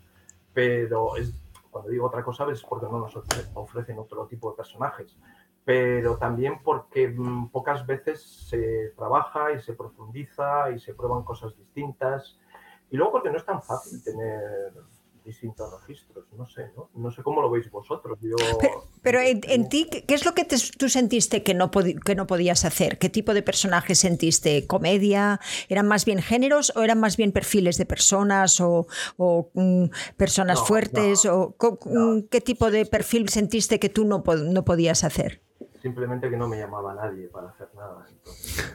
pero 0.53 1.17
es, 1.17 1.33
cuando 1.71 1.91
digo 1.91 2.07
otra 2.07 2.25
cosa 2.25 2.51
es 2.51 2.63
porque 2.65 2.87
no 2.87 2.99
nos 2.99 3.17
ofrecen 3.55 3.99
otro 3.99 4.27
tipo 4.27 4.51
de 4.51 4.57
personajes, 4.57 5.17
pero 5.65 6.17
también 6.17 6.61
porque 6.65 7.09
mm, 7.09 7.51
pocas 7.51 7.87
veces 7.87 8.21
se 8.49 8.93
trabaja 8.97 9.53
y 9.53 9.61
se 9.61 9.75
profundiza 9.75 10.73
y 10.73 10.81
se 10.81 10.93
prueban 10.95 11.23
cosas 11.23 11.57
distintas, 11.57 12.37
y 12.91 12.97
luego 12.97 13.13
porque 13.13 13.31
no 13.31 13.37
es 13.37 13.45
tan 13.45 13.63
fácil 13.63 14.03
tener 14.03 14.73
distintos 15.25 15.69
registros. 15.81 16.27
No 16.37 16.47
sé, 16.47 16.71
¿no? 16.77 16.91
No 16.95 17.11
sé 17.11 17.23
cómo 17.23 17.43
lo 17.43 17.51
veis 17.51 17.71
vosotros. 17.71 18.19
pero, 19.03 19.21
en, 19.21 19.69
ti, 19.69 19.87
¿qué 19.87 20.15
es 20.15 20.25
lo 20.25 20.35
que 20.35 20.45
tú 20.45 20.89
sentiste 20.89 21.43
que 21.43 21.55
no, 21.55 21.71
que 21.71 22.15
no 22.15 22.27
podías 22.27 22.65
hacer? 22.65 22.99
¿Qué 22.99 23.09
tipo 23.09 23.35
de 23.35 23.43
personajes 23.43 23.99
sentiste? 23.99 24.67
¿Comedia? 24.67 25.41
¿Eran 25.69 25.87
más 25.89 26.05
bien 26.05 26.21
géneros 26.23 26.73
o 26.77 26.83
eran 26.83 27.01
más 27.01 27.17
bien 27.17 27.33
perfiles 27.33 27.77
de 27.79 27.87
personas 27.87 28.61
o, 28.61 28.87
mm, 29.55 29.85
personas 30.17 30.61
fuertes? 30.61 31.25
o, 31.27 31.55
mm, 31.85 32.23
¿Qué 32.31 32.41
tipo 32.41 32.71
de 32.71 32.87
perfil 32.87 33.29
sentiste 33.29 33.79
que 33.79 33.89
tú 33.89 34.05
no, 34.05 34.23
no 34.27 34.65
podías 34.65 35.05
hacer? 35.05 35.43
Simplemente 35.83 36.29
que 36.29 36.37
no 36.37 36.47
me 36.47 36.59
llamaba 36.59 36.95
nadie 36.95 37.27
para 37.29 37.49
hacer 37.49 37.69
nada. 37.75 38.07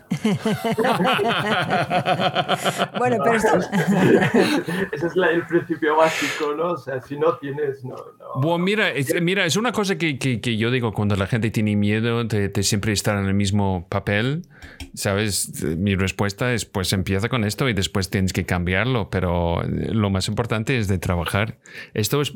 bueno, 2.97 3.17
pero 3.23 3.35
esto... 3.35 3.59
Ese 4.91 5.07
es 5.07 5.15
el 5.15 5.45
principio 5.45 5.97
básico, 5.97 6.55
¿no? 6.55 6.71
O 6.71 6.77
sea, 6.77 6.99
si 7.01 7.19
no 7.19 7.37
tienes... 7.37 7.83
No, 7.83 7.95
Bueno, 8.41 8.57
mira, 8.57 8.89
es, 8.89 9.21
mira, 9.21 9.45
es 9.45 9.55
una 9.55 9.71
cosa 9.71 9.99
que, 9.99 10.17
que, 10.17 10.57
yo 10.57 10.71
digo 10.71 10.93
cuando 10.93 11.15
la 11.15 11.27
gente 11.27 11.51
tiene 11.51 11.75
miedo 11.75 12.23
de, 12.23 12.51
siempre 12.63 12.91
estar 12.91 13.19
en 13.19 13.25
el 13.25 13.35
mismo 13.35 13.85
papel, 13.87 14.47
¿sabes? 14.95 15.63
Mi 15.63 15.95
respuesta 15.95 16.55
es, 16.55 16.65
pues 16.65 16.91
empieza 16.91 17.29
con 17.29 17.43
esto 17.43 17.69
y 17.69 17.73
después 17.73 18.09
tienes 18.09 18.33
que 18.33 18.47
cambiarlo, 18.47 19.11
pero 19.11 19.61
lo 19.63 20.09
más 20.09 20.27
importante 20.27 20.79
es 20.79 20.87
de 20.87 20.97
trabajar. 20.97 21.59
Esto 21.93 22.21
es, 22.21 22.33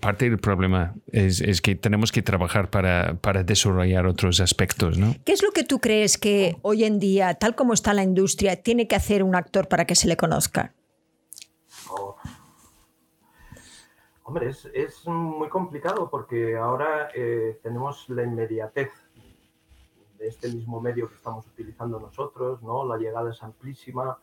parte 0.00 0.30
del 0.30 0.38
problema, 0.38 0.94
es, 1.12 1.42
es, 1.42 1.60
que 1.60 1.74
tenemos 1.74 2.10
que 2.10 2.22
trabajar 2.22 2.70
para, 2.70 3.16
para 3.20 3.44
desarrollar 3.44 3.81
otros 4.06 4.40
aspectos, 4.40 4.98
¿no? 4.98 5.14
¿Qué 5.24 5.32
es 5.32 5.42
lo 5.42 5.50
que 5.50 5.64
tú 5.64 5.80
crees 5.80 6.18
que 6.18 6.56
hoy 6.62 6.84
en 6.84 6.98
día, 6.98 7.34
tal 7.34 7.54
como 7.54 7.74
está 7.74 7.92
la 7.92 8.02
industria, 8.02 8.62
tiene 8.62 8.86
que 8.86 8.96
hacer 8.96 9.22
un 9.22 9.34
actor 9.34 9.68
para 9.68 9.84
que 9.84 9.94
se 9.94 10.08
le 10.08 10.16
conozca? 10.16 10.72
Oh. 11.90 12.16
Hombre, 14.24 14.48
es, 14.48 15.06
muy 15.06 15.48
complicado 15.48 16.08
porque 16.08 16.56
ahora 16.56 17.10
eh, 17.14 17.58
tenemos 17.62 18.08
la 18.08 18.22
inmediatez 18.22 18.90
de 20.18 20.28
este 20.28 20.48
mismo 20.48 20.80
medio 20.80 21.08
que 21.08 21.16
estamos 21.16 21.46
utilizando 21.46 21.98
nosotros, 21.98 22.62
¿no? 22.62 22.86
La 22.86 22.96
llegada 22.96 23.30
es 23.30 23.42
amplísima. 23.42 24.16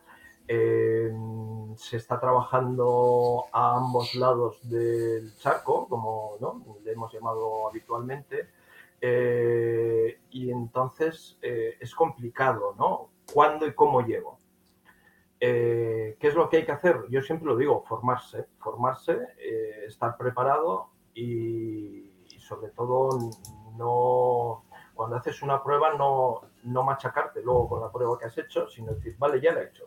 Eh, 0.48 1.12
se 1.76 1.98
está 1.98 2.18
trabajando 2.18 3.44
a 3.52 3.76
ambos 3.76 4.14
lados 4.16 4.58
del 4.68 5.32
charco, 5.36 5.86
como 5.86 6.38
le 6.82 6.92
hemos 6.92 7.12
llamado 7.12 7.68
habitualmente, 7.68 8.48
eh, 9.00 10.20
y 10.30 10.50
entonces 10.50 11.38
eh, 11.42 11.76
es 11.80 11.94
complicado, 11.94 12.74
¿no? 12.78 13.10
¿Cuándo 13.32 13.66
y 13.66 13.74
cómo 13.74 14.02
llego? 14.02 14.38
Eh, 15.38 16.16
¿Qué 16.20 16.28
es 16.28 16.34
lo 16.34 16.50
que 16.50 16.58
hay 16.58 16.66
que 16.66 16.72
hacer? 16.72 17.06
Yo 17.08 17.22
siempre 17.22 17.46
lo 17.46 17.56
digo, 17.56 17.82
formarse, 17.86 18.46
formarse, 18.58 19.18
estar 19.86 20.16
preparado 20.18 20.90
y, 21.14 22.26
sobre 22.38 22.70
todo 22.70 23.18
no, 23.76 24.64
cuando 24.94 25.16
haces 25.16 25.40
una 25.42 25.62
prueba 25.62 25.94
no, 25.94 26.42
no 26.64 26.82
machacarte 26.82 27.42
luego 27.42 27.68
con 27.68 27.80
la 27.80 27.90
prueba 27.90 28.18
que 28.18 28.26
has 28.26 28.36
hecho, 28.36 28.68
sino 28.68 28.92
decir, 28.92 29.16
vale, 29.18 29.40
ya 29.40 29.54
la 29.54 29.62
he 29.62 29.68
hecho. 29.68 29.86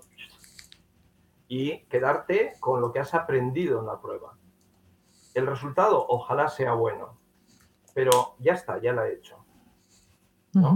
Y 1.48 1.84
quedarte 1.86 2.54
con 2.60 2.82
lo 2.82 2.92
que 2.92 3.00
has 3.00 3.14
aprendido 3.14 3.80
en 3.80 3.86
la 3.86 4.02
prueba. 4.02 4.36
El 5.36 5.46
resultado 5.46 6.04
ojalá 6.08 6.48
sea 6.48 6.74
bueno, 6.74 7.20
pero 7.94 8.36
ya 8.40 8.54
está, 8.54 8.80
ya 8.82 8.94
la 8.94 9.08
he 9.08 9.14
hecho. 9.14 9.38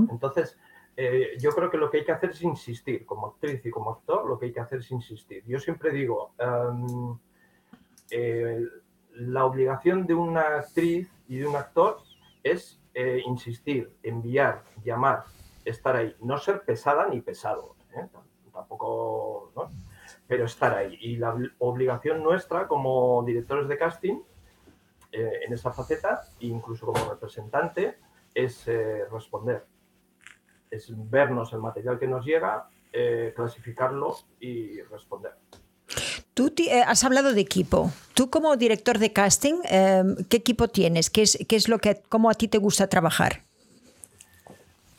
Entonces, 0.09 0.57
eh, 0.95 1.37
yo 1.39 1.51
creo 1.51 1.69
que 1.69 1.77
lo 1.77 1.91
que 1.91 1.97
hay 1.97 2.05
que 2.05 2.11
hacer 2.11 2.31
es 2.31 2.41
insistir, 2.41 3.05
como 3.05 3.27
actriz 3.27 3.63
y 3.65 3.69
como 3.69 3.91
actor, 3.91 4.27
lo 4.27 4.39
que 4.39 4.47
hay 4.47 4.53
que 4.53 4.59
hacer 4.59 4.79
es 4.79 4.89
insistir. 4.91 5.43
Yo 5.45 5.59
siempre 5.59 5.91
digo, 5.91 6.33
em, 6.39 7.17
eh, 8.09 8.65
la 9.11 9.45
obligación 9.45 10.07
de 10.07 10.15
una 10.15 10.57
actriz 10.57 11.11
y 11.27 11.37
de 11.37 11.47
un 11.47 11.55
actor 11.55 12.01
es 12.43 12.81
eh, 12.95 13.21
insistir, 13.27 13.95
enviar, 14.01 14.63
llamar, 14.83 15.25
estar 15.65 15.95
ahí, 15.95 16.15
no 16.21 16.37
ser 16.39 16.61
pesada 16.61 17.07
ni 17.07 17.21
pesado, 17.21 17.75
tampoco, 18.51 19.51
¿no? 19.55 19.69
pero 20.27 20.45
estar 20.45 20.73
ahí. 20.73 20.97
Y 20.99 21.17
la 21.17 21.35
obligación 21.59 22.23
nuestra 22.23 22.67
como 22.67 23.23
directores 23.23 23.67
de 23.67 23.77
casting 23.77 24.19
eh, 25.11 25.39
en 25.45 25.53
esa 25.53 25.71
faceta, 25.71 26.21
incluso 26.39 26.85
como 26.85 27.09
representante, 27.09 27.97
es 28.33 28.67
eh, 28.67 29.05
responder. 29.11 29.65
Es 30.69 30.91
vernos 31.09 31.53
el 31.53 31.59
material 31.59 31.97
que 31.97 32.07
nos 32.07 32.25
llega, 32.25 32.69
eh, 32.91 33.33
clasificarlo 33.35 34.17
y 34.39 34.81
responder. 34.81 35.33
Tú 36.33 36.53
has 36.85 37.03
hablado 37.03 37.33
de 37.33 37.41
equipo. 37.41 37.89
Tú 38.13 38.29
como 38.29 38.55
director 38.57 38.99
de 38.99 39.11
casting, 39.11 39.61
¿qué 40.29 40.37
equipo 40.37 40.67
tienes? 40.67 41.09
¿Qué 41.09 41.23
es, 41.23 41.37
qué 41.47 41.55
es 41.55 41.67
lo 41.67 41.79
que, 41.79 42.03
cómo 42.09 42.29
a 42.29 42.35
ti 42.35 42.47
te 42.47 42.59
gusta 42.59 42.87
trabajar? 42.87 43.41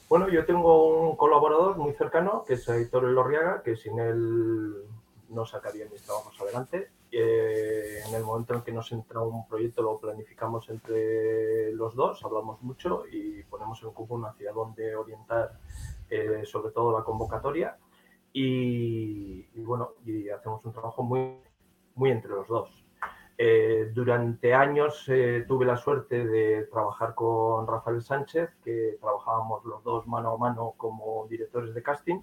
Bueno, 0.08 0.28
yo 0.30 0.44
tengo 0.46 1.10
un 1.10 1.16
colaborador 1.16 1.76
muy 1.76 1.92
cercano, 1.92 2.44
que 2.44 2.54
es 2.54 2.66
Héctor 2.66 3.04
Elorriaga, 3.04 3.62
que 3.62 3.76
sin 3.76 4.00
él 4.00 4.74
no 5.28 5.46
sacaría 5.46 5.86
mis 5.92 6.02
trabajos 6.02 6.34
adelante. 6.40 6.90
Eh, 7.10 8.02
en 8.06 8.14
el 8.14 8.22
momento 8.22 8.54
en 8.54 8.60
que 8.60 8.72
nos 8.72 8.92
entra 8.92 9.20
un 9.22 9.48
proyecto 9.48 9.80
lo 9.80 9.98
planificamos 9.98 10.68
entre 10.68 11.72
los 11.72 11.94
dos, 11.94 12.22
hablamos 12.22 12.60
mucho 12.62 13.04
y 13.10 13.42
ponemos 13.44 13.82
en 13.82 13.92
común 13.92 14.26
hacia 14.26 14.52
dónde 14.52 14.94
orientar 14.94 15.58
eh, 16.10 16.42
sobre 16.44 16.70
todo 16.70 16.96
la 16.96 17.04
convocatoria 17.04 17.78
y, 18.30 19.46
bueno, 19.62 19.94
y 20.04 20.28
hacemos 20.28 20.62
un 20.64 20.72
trabajo 20.72 21.02
muy, 21.02 21.38
muy 21.94 22.10
entre 22.10 22.30
los 22.30 22.46
dos. 22.46 22.84
Eh, 23.38 23.90
durante 23.94 24.52
años 24.52 25.06
tuve 25.46 25.64
la 25.64 25.76
suerte 25.76 26.26
de 26.26 26.64
trabajar 26.64 27.14
con 27.14 27.66
Rafael 27.66 28.02
Sánchez, 28.02 28.50
que 28.62 28.98
trabajábamos 29.00 29.64
los 29.64 29.82
dos 29.82 30.06
mano 30.06 30.34
a 30.34 30.36
mano 30.36 30.74
como 30.76 31.26
directores 31.28 31.74
de 31.74 31.82
casting. 31.82 32.20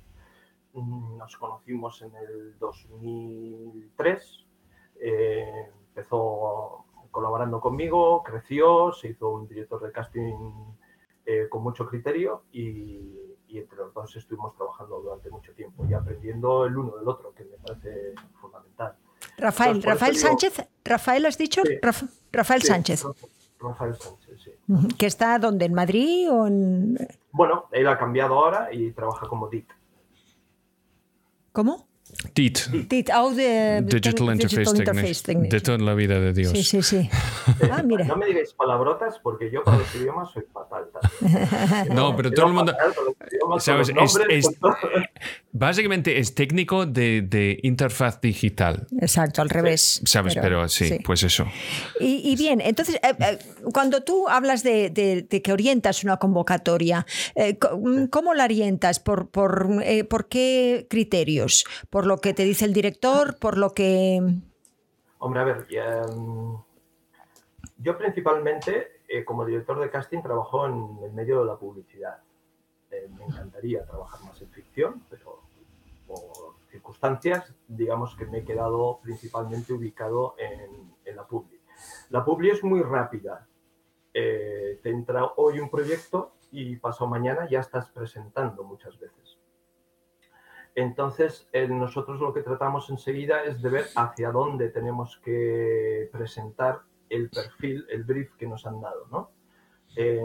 Mm, 0.74 1.18
nos 1.18 1.36
conocimos 1.38 2.02
en 2.02 2.16
el 2.16 2.60
2003 2.60 4.45
eh, 5.00 5.72
empezó 5.90 6.86
colaborando 7.12 7.62
conmigo, 7.62 8.24
creció, 8.24 8.92
se 8.92 9.10
hizo 9.10 9.30
un 9.30 9.48
director 9.48 9.82
de 9.82 9.92
casting 9.92 10.34
eh, 11.26 11.48
con 11.50 11.64
mucho 11.64 11.88
criterio 11.88 12.44
y, 12.52 13.22
entre 13.48 13.78
los 13.78 13.94
dos 13.94 14.14
estuvimos 14.18 14.54
trabajando 14.54 15.00
durante 15.00 15.30
mucho 15.30 15.54
tiempo 15.54 15.86
y 15.86 15.94
aprendiendo 15.94 16.66
el 16.66 16.78
uno 16.78 16.98
del 16.98 17.08
otro, 17.08 17.34
que 17.34 17.46
me 17.46 17.56
parece 17.56 18.14
fundamental. 18.42 18.98
Rafael, 19.38 19.82
Rafael 19.82 20.18
Sánchez, 20.18 20.68
Rafael 20.84 21.26
has 21.26 21.38
dicho, 21.38 21.62
Rafael 22.34 22.62
Sánchez. 22.62 23.06
Rafael 23.58 23.96
Sánchez, 23.96 24.42
sí. 24.42 24.52
¿Que 24.98 25.06
está 25.06 25.40
donde? 25.40 25.66
¿En 25.66 25.74
Madrid 25.74 26.30
o 26.30 26.48
en...? 26.48 26.98
Bueno, 27.32 27.68
él 27.72 27.88
ha 27.88 27.98
cambiado 27.98 28.34
ahora 28.36 28.74
y 28.74 28.92
trabaja 28.92 29.26
como 29.28 29.48
DIT. 29.48 29.72
¿Cómo? 31.54 31.88
DIT. 32.34 32.88
DIT, 32.90 33.10
oh, 33.16 33.34
de 33.34 33.82
Digital, 33.82 34.34
Interface, 34.34 34.84
Technician. 34.84 35.50
De 35.50 35.62
toda 35.62 35.78
la 35.78 35.94
vida 35.94 36.20
de 36.20 36.34
Dios. 36.34 36.52
Sí, 36.52 36.64
sí, 36.64 36.82
sí. 36.82 37.10
Ah, 37.72 37.84
mira. 37.84 38.06
No 38.06 38.16
me 38.16 38.26
digáis 38.26 38.54
palabrotas 38.54 39.20
porque 39.20 39.52
yo 39.52 39.64
con 39.64 39.78
los 39.78 39.96
idiomas 39.96 40.32
soy 40.32 40.44
fatal 40.54 40.86
también. 40.92 41.96
No, 41.96 42.16
pero 42.16 42.32
todo 42.32 42.48
el 42.48 42.54
mundo... 42.54 42.74
¿sabes? 43.60 43.92
Es, 44.30 44.48
básicamente 45.52 46.20
es 46.20 46.36
técnico 46.36 46.86
de, 46.86 47.22
de, 47.22 47.60
interfaz 47.64 48.20
digital. 48.22 48.88
Exacto, 49.00 49.42
al 49.42 49.50
revés. 49.50 50.02
¿Sabes? 50.06 50.36
Pero, 50.36 50.68
sí, 50.68 51.00
pues 51.04 51.24
eso. 51.24 51.46
Y, 52.00 52.36
bien, 52.36 52.62
entonces, 52.62 52.96
eh, 52.96 53.14
eh, 53.20 53.40
cuando 53.74 54.02
tú 54.02 54.28
hablas 54.28 54.64
de, 54.64 54.90
de, 54.90 55.42
que 55.42 55.54
orientas 55.54 56.04
una 56.04 56.18
convocatoria, 56.18 57.06
eh, 57.36 57.58
¿cómo 57.58 58.34
la 58.34 58.46
orientas? 58.46 59.00
¿Por, 59.00 59.30
por, 59.30 59.70
¿Por 60.10 60.28
qué 60.28 60.88
criterios? 60.90 61.66
¿Por 61.90 62.05
lo 62.06 62.18
que 62.18 62.34
te 62.34 62.44
dice 62.44 62.66
el 62.66 62.74
director? 62.74 63.38
¿Por 63.38 63.58
lo 63.58 63.74
que...? 63.74 64.22
Hombre, 65.20 65.40
a 65.40 65.44
ver, 65.44 65.68
em, 65.70 66.58
yo 67.78 67.98
principalmente 67.98 68.92
como 69.26 69.46
director 69.46 69.80
de 69.80 69.90
casting 69.90 70.22
trabajo 70.22 70.66
en 70.66 71.00
el 71.04 71.14
medio 71.14 71.40
de 71.40 71.46
la 71.46 71.58
publicidad. 71.58 72.22
me 72.90 73.26
encantaría 73.26 73.86
trabajar 73.86 74.22
más 74.24 74.42
en 74.42 74.50
ficción, 74.50 75.04
pero 75.10 75.42
por 76.08 76.56
circunstancias, 76.70 77.54
digamos 77.68 78.16
que 78.16 78.26
me 78.26 78.40
he 78.40 78.44
quedado 78.46 79.00
principalmente 79.02 79.74
ubicado 79.74 80.36
en, 80.38 81.16
la 81.16 81.26
Publi. 81.26 81.60
La 82.10 82.26
Publi 82.26 82.52
es 82.52 82.64
muy 82.64 82.82
rápida, 82.82 83.48
eh, 84.14 84.80
te 84.84 84.90
entra 84.90 85.24
hoy 85.38 85.60
un 85.60 85.70
proyecto 85.70 86.34
y 86.52 86.76
pasado 86.78 87.08
mañana 87.08 87.48
ya 87.50 87.60
estás 87.60 87.90
presentando 87.90 88.64
muchas 88.64 89.00
veces. 89.00 89.35
Entonces, 90.76 91.50
nosotros 91.70 92.20
lo 92.20 92.34
que 92.34 92.42
tratamos 92.42 92.90
enseguida 92.90 93.44
es 93.44 93.62
de 93.62 93.70
ver 93.70 93.86
hacia 93.96 94.32
dónde 94.32 94.70
tenemos 94.70 95.18
que 95.24 96.10
presentar 96.12 96.82
el 97.10 97.30
perfil, 97.30 97.86
el 97.90 98.04
brief 98.04 98.36
que 98.36 98.46
nos 98.46 98.66
han 98.66 98.82
dado. 98.82 99.08
¿no? 99.10 99.32
Eh, 99.96 100.22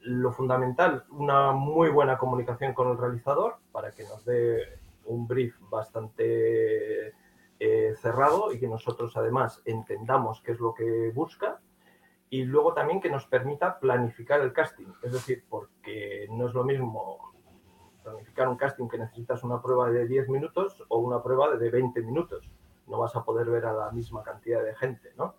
lo 0.00 0.32
fundamental, 0.32 1.04
una 1.10 1.52
muy 1.52 1.88
buena 1.90 2.18
comunicación 2.18 2.74
con 2.74 2.90
el 2.90 2.98
realizador 2.98 3.58
para 3.70 3.92
que 3.92 4.02
nos 4.04 4.24
dé 4.24 4.80
un 5.04 5.28
brief 5.28 5.54
bastante 5.70 7.12
eh, 7.58 7.94
cerrado 8.00 8.52
y 8.52 8.58
que 8.58 8.66
nosotros 8.66 9.16
además 9.16 9.62
entendamos 9.66 10.40
qué 10.42 10.52
es 10.52 10.58
lo 10.58 10.74
que 10.74 11.10
busca 11.14 11.60
y 12.30 12.44
luego 12.44 12.74
también 12.74 13.00
que 13.00 13.10
nos 13.10 13.26
permita 13.26 13.78
planificar 13.78 14.40
el 14.40 14.52
casting, 14.52 14.86
es 15.02 15.12
decir, 15.12 15.44
porque 15.48 16.26
no 16.30 16.48
es 16.48 16.54
lo 16.54 16.64
mismo 16.64 17.29
planificar 18.02 18.48
un 18.48 18.56
casting 18.56 18.88
que 18.88 18.98
necesitas 18.98 19.42
una 19.44 19.60
prueba 19.60 19.90
de 19.90 20.06
10 20.06 20.28
minutos 20.28 20.84
o 20.88 20.98
una 20.98 21.22
prueba 21.22 21.56
de 21.56 21.70
20 21.70 22.02
minutos. 22.02 22.50
No 22.86 22.98
vas 22.98 23.14
a 23.16 23.24
poder 23.24 23.48
ver 23.48 23.66
a 23.66 23.72
la 23.72 23.90
misma 23.90 24.22
cantidad 24.22 24.62
de 24.62 24.74
gente, 24.74 25.12
¿no? 25.16 25.34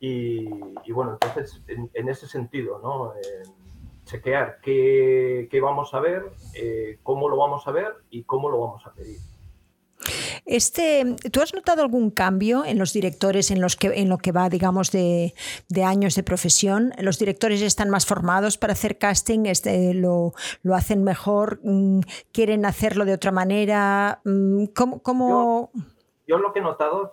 Y, 0.00 0.48
bueno, 0.92 1.18
entonces, 1.20 1.62
en, 1.66 2.08
ese 2.08 2.28
sentido, 2.28 2.78
¿no? 2.78 3.14
Eh, 3.14 3.42
chequear 4.04 4.60
qué, 4.62 5.60
vamos 5.60 5.92
a 5.92 6.00
ver, 6.00 6.32
eh, 6.54 6.98
cómo 7.02 7.28
lo 7.28 7.36
vamos 7.36 7.66
a 7.66 7.72
ver 7.72 7.94
y 8.10 8.22
cómo 8.22 8.48
lo 8.48 8.60
vamos 8.60 8.86
a 8.86 8.92
pedir. 8.92 9.18
Este, 10.46 11.16
¿Tú 11.32 11.40
has 11.40 11.54
notado 11.54 11.82
algún 11.82 12.10
cambio 12.10 12.64
en 12.64 12.78
los 12.78 12.92
directores 12.92 13.50
en, 13.50 13.60
los 13.60 13.76
que, 13.76 13.88
en 13.88 14.08
lo 14.08 14.18
que 14.18 14.32
va, 14.32 14.48
digamos, 14.48 14.90
de, 14.90 15.34
años 15.84 16.14
de 16.14 16.22
profesión? 16.22 16.92
¿Los 16.98 17.18
directores 17.18 17.62
están 17.62 17.90
más 17.90 18.06
formados 18.06 18.58
para 18.58 18.72
hacer 18.72 18.98
casting? 18.98 19.46
Este, 19.46 19.94
lo, 19.94 20.32
hacen 20.72 21.04
mejor? 21.04 21.60
Mm, 21.62 22.00
¿Quieren 22.32 22.64
hacerlo 22.64 23.04
de 23.04 23.14
otra 23.14 23.32
manera? 23.32 24.20
Mm, 24.24 24.66
¿Cómo, 24.74 25.70
Yo, 26.26 26.38
lo 26.38 26.52
que 26.52 26.60
he 26.60 26.62
notado, 26.62 27.12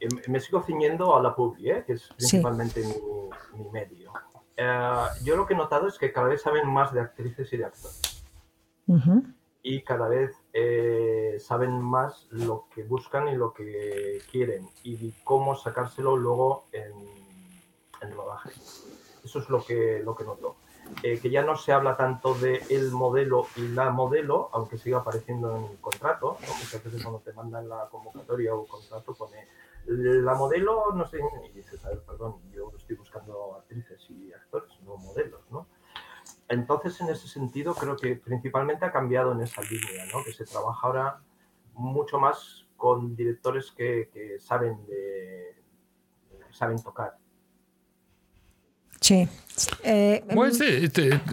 eh, 0.00 0.08
me 0.28 0.40
sigo 0.40 0.62
ciñendo 0.62 1.16
a 1.16 1.22
la 1.22 1.34
publi, 1.34 1.70
¿eh? 1.70 1.84
que 1.86 1.94
es 1.94 2.08
principalmente 2.16 2.82
mi, 3.56 3.70
medio. 3.70 4.12
Eh, 4.56 5.06
yo 5.24 5.36
lo 5.36 5.46
que 5.46 5.54
he 5.54 5.56
notado 5.56 5.86
es 5.88 5.98
que 5.98 6.12
cada 6.12 6.28
vez 6.28 6.42
saben 6.42 6.68
más 6.68 6.92
de 6.92 7.00
actrices 7.00 7.52
y 7.52 7.56
de 7.56 7.64
actores. 7.64 8.24
Y 9.70 9.82
cada 9.82 10.08
vez 10.08 10.34
eh, 10.54 11.36
saben 11.38 11.82
más 11.82 12.26
lo 12.30 12.64
que 12.74 12.84
buscan 12.84 13.28
y 13.28 13.36
lo 13.36 13.52
que 13.52 14.18
quieren 14.32 14.66
y 14.82 15.12
cómo 15.24 15.56
sacárselo 15.56 16.16
luego 16.16 16.64
en, 16.72 16.94
en 18.00 18.16
rodaje. 18.16 18.50
Eso 19.22 19.40
es 19.40 19.50
lo 19.50 19.62
que, 19.62 20.00
lo 20.02 20.16
que 20.16 20.24
noto. 20.24 20.56
Eh, 21.02 21.20
que 21.20 21.28
ya 21.28 21.42
no 21.42 21.54
se 21.54 21.72
habla 21.72 21.98
tanto 21.98 22.32
de 22.32 22.62
el 22.70 22.92
modelo 22.92 23.46
y 23.56 23.68
la 23.68 23.90
modelo, 23.90 24.48
aunque 24.54 24.78
siga 24.78 25.00
apareciendo 25.00 25.54
en 25.54 25.64
el 25.64 25.78
contrato. 25.82 26.38
Muchas 26.40 26.82
veces 26.82 27.02
cuando 27.02 27.20
te 27.20 27.34
mandan 27.34 27.68
la 27.68 27.90
convocatoria 27.90 28.54
o 28.54 28.66
contrato 28.66 29.12
pone 29.12 29.46
la 29.84 30.34
modelo, 30.34 30.92
no 30.94 31.06
sé, 31.06 31.18
y 31.46 31.52
dices, 31.52 31.84
a 31.84 31.90
ver, 31.90 32.00
perdón, 32.06 32.36
yo 32.54 32.72
estoy 32.74 32.96
buscando 32.96 33.56
actrices 33.56 34.00
y 34.08 34.32
actores, 34.32 34.70
no 34.86 34.96
modelos, 34.96 35.42
¿no? 35.50 35.66
Entonces, 36.48 37.00
en 37.00 37.08
ese 37.08 37.28
sentido, 37.28 37.74
creo 37.74 37.96
que 37.96 38.16
principalmente 38.16 38.84
ha 38.84 38.92
cambiado 38.92 39.32
en 39.32 39.42
esa 39.42 39.60
línea, 39.62 40.06
¿no? 40.12 40.24
que 40.24 40.32
se 40.32 40.44
trabaja 40.44 40.86
ahora 40.86 41.20
mucho 41.74 42.18
más 42.18 42.66
con 42.76 43.14
directores 43.14 43.70
que, 43.72 44.36
saben, 44.40 44.84
de, 44.86 45.56
saben 46.50 46.82
tocar. 46.82 47.18
Sí. 49.00 49.28
Eh, 49.82 50.22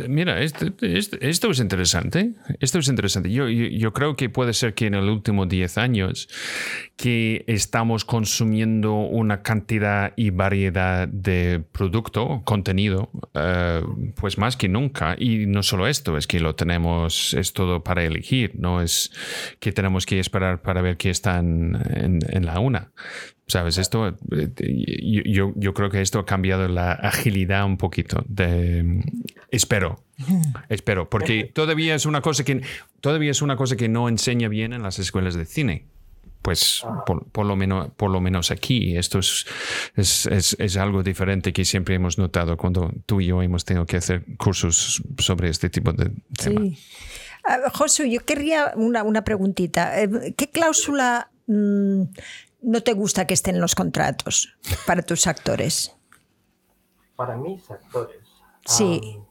mira, 0.07 0.41
esto 0.41 0.71
es 0.81 1.59
interesante. 1.59 2.31
Esto 2.59 2.79
es 2.79 2.87
interesante. 2.87 3.31
Yo, 3.31 3.47
yo, 3.47 3.93
creo 3.93 4.15
que 4.15 4.29
puede 4.29 4.53
ser 4.53 4.73
que 4.73 4.87
en 4.87 4.95
el 4.95 5.09
último 5.09 5.45
10 5.45 5.77
años 5.77 6.27
que 6.95 7.43
estamos 7.47 8.05
consumiendo 8.05 8.95
una 8.95 9.41
cantidad 9.41 10.13
y 10.15 10.29
variedad 10.31 11.07
de 11.07 11.63
producto, 11.71 12.41
contenido, 12.45 13.11
eh, 13.33 13.83
pues 14.15 14.37
más 14.37 14.57
que 14.57 14.69
nunca. 14.69 15.15
Y 15.17 15.45
no 15.45 15.63
solo 15.63 15.87
esto, 15.87 16.17
es 16.17 16.27
que 16.27 16.39
lo 16.39 16.55
tenemos, 16.55 17.33
es 17.33 17.53
todo 17.53 17.83
para 17.83 18.03
elegir, 18.03 18.53
no 18.55 18.81
es 18.81 19.11
que 19.59 19.71
tenemos 19.71 20.05
que 20.05 20.19
esperar 20.19 20.61
para 20.61 20.81
ver 20.81 20.97
qué 20.97 21.09
están 21.09 21.75
en, 21.93 22.19
en 22.27 22.45
la 22.45 22.59
una. 22.59 22.91
¿Sabes? 23.47 23.77
Esto, 23.77 24.07
eh, 24.07 25.23
yo, 25.25 25.53
yo, 25.55 25.73
creo 25.75 25.91
que 25.91 26.01
esto 26.01 26.17
ha 26.17 26.25
cambiado 26.25 26.67
la 26.67 26.93
agilidad 26.93 27.65
un 27.65 27.77
poquito. 27.77 28.23
De, 28.27 29.03
espero, 29.51 30.03
espero, 30.69 31.09
porque 31.09 31.51
todavía 31.53 31.93
es 31.93 32.07
una 32.07 32.21
cosa 32.21 32.43
que 32.43 32.61
todavía 33.01 33.29
es 33.29 33.43
una 33.43 33.55
cosa 33.55 33.75
que 33.75 33.87
no 33.87 34.09
enseña 34.09 34.47
bien 34.47 34.73
en 34.73 34.81
las 34.81 34.97
escuelas 34.97 35.35
de 35.35 35.45
cine. 35.45 35.85
Pues 36.41 36.83
por, 37.07 37.45
lo, 37.45 37.55
menos, 37.55 37.89
por 37.97 38.11
lo 38.11 38.21
menos 38.21 38.51
aquí, 38.51 38.95
esto 38.97 39.17
es, 39.17 39.47
es, 39.95 40.55
es, 40.59 40.77
algo 40.77 41.01
diferente 41.01 41.51
que 41.51 41.65
siempre 41.65 41.95
hemos 41.95 42.19
notado 42.19 42.55
cuando 42.55 42.93
tú 43.07 43.19
y 43.19 43.27
yo 43.27 43.41
hemos 43.41 43.65
tenido 43.65 43.87
que 43.87 43.97
hacer 43.97 44.23
cursos 44.37 45.01
sobre 45.17 45.49
este 45.49 45.71
tipo 45.71 45.91
de 45.91 46.11
temas. 46.37 46.63
Sí. 46.63 46.77
Uh, 47.45 47.69
Josu, 47.71 48.03
yo 48.05 48.23
querría 48.25 48.73
una, 48.75 49.03
una 49.03 49.23
preguntita. 49.23 49.99
Eh, 50.01 50.35
¿Qué 50.35 50.49
cláusula 50.49 51.29
mm, 51.47 52.03
no 52.65 52.81
te 52.81 52.93
gusta 52.93 53.27
que 53.27 53.35
estén 53.35 53.55
en 53.55 53.61
los 53.61 53.75
contratos 53.75 54.57
para 54.87 55.01
tus 55.03 55.27
actores? 55.27 55.95
Para 57.15 57.37
mis 57.37 57.69
actores. 57.69 58.27
Sí. 58.65 59.21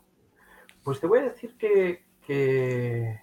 pues 0.85 1.01
te 1.01 1.09
voy 1.09 1.18
a 1.18 1.23
decir 1.23 1.57
que, 1.59 2.05
que, 2.25 3.20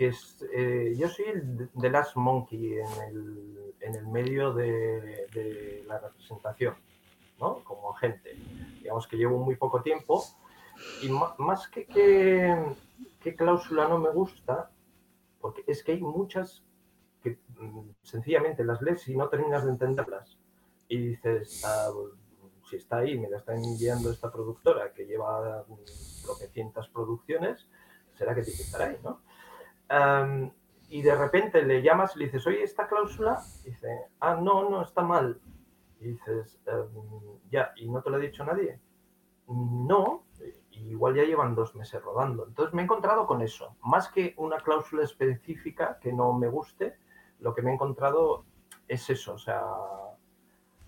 eh, 0.00 0.94
yo 0.98 1.08
soy 1.08 1.24
el 1.26 1.70
de 1.72 1.90
Last 1.90 2.16
Monkey 2.16 2.78
en 2.78 3.94
el, 3.94 4.06
medio 4.08 4.52
de, 4.52 5.84
la 5.86 5.98
representación, 6.00 6.74
¿no? 7.38 7.62
Como 7.62 7.94
agente. 7.94 8.36
Digamos 8.80 9.06
que 9.06 9.16
llevo 9.16 9.38
muy 9.38 9.54
poco 9.54 9.82
tiempo 9.82 10.24
y 11.02 11.10
más 11.38 11.68
que, 11.68 11.86
que 13.20 13.36
cláusula 13.36 13.86
no 13.86 13.98
me 13.98 14.10
gusta, 14.10 14.70
porque 15.40 15.62
es 15.68 15.84
que 15.84 15.92
hay 15.92 16.00
muchas 16.00 16.64
que 17.22 17.38
mm, 17.58 17.90
sencillamente 18.02 18.64
las 18.64 18.80
lees 18.82 19.06
y 19.08 19.16
no 19.16 19.28
terminas 19.28 19.64
de 19.64 19.70
entenderlas. 19.70 20.38
Y 20.88 20.98
dices, 20.98 21.62
ah, 21.64 21.90
si 22.68 22.76
está 22.76 22.98
ahí, 22.98 23.18
me 23.18 23.28
la 23.28 23.38
está 23.38 23.54
enviando 23.54 24.10
esta 24.10 24.30
productora 24.30 24.92
que 24.92 25.06
lleva 25.06 25.64
tropecientas 26.24 26.88
producciones, 26.88 27.68
será 28.14 28.34
que 28.34 28.42
que 28.42 28.50
estar 28.50 28.82
ahí, 28.82 28.98
¿no? 29.02 29.20
y 30.88 31.02
de 31.02 31.14
repente 31.14 31.62
le 31.62 31.82
llamas 31.82 32.16
y 32.16 32.20
le 32.20 32.24
dices, 32.26 32.46
oye, 32.46 32.62
esta 32.62 32.88
cláusula, 32.88 33.40
dice, 33.64 33.88
ah, 34.18 34.34
no, 34.34 34.68
no, 34.68 34.82
está 34.82 35.02
mal. 35.02 35.40
Y 36.00 36.08
dices, 36.12 36.60
ya, 37.50 37.72
¿y 37.76 37.88
no 37.88 38.02
te 38.02 38.10
lo 38.10 38.16
ha 38.16 38.20
dicho 38.20 38.44
nadie? 38.44 38.80
No, 39.46 40.24
igual 40.72 41.14
ya 41.14 41.24
llevan 41.24 41.54
dos 41.54 41.74
meses 41.74 42.02
rodando. 42.02 42.46
Entonces 42.46 42.74
me 42.74 42.82
he 42.82 42.84
encontrado 42.84 43.26
con 43.26 43.40
eso. 43.42 43.76
Más 43.82 44.08
que 44.08 44.34
una 44.36 44.58
cláusula 44.58 45.04
específica 45.04 45.98
que 46.00 46.12
no 46.12 46.32
me 46.32 46.48
guste, 46.48 46.96
lo 47.40 47.54
que 47.54 47.62
me 47.62 47.70
he 47.70 47.74
encontrado 47.74 48.44
es 48.88 49.08
eso, 49.10 49.34
o 49.34 49.38
sea, 49.38 49.62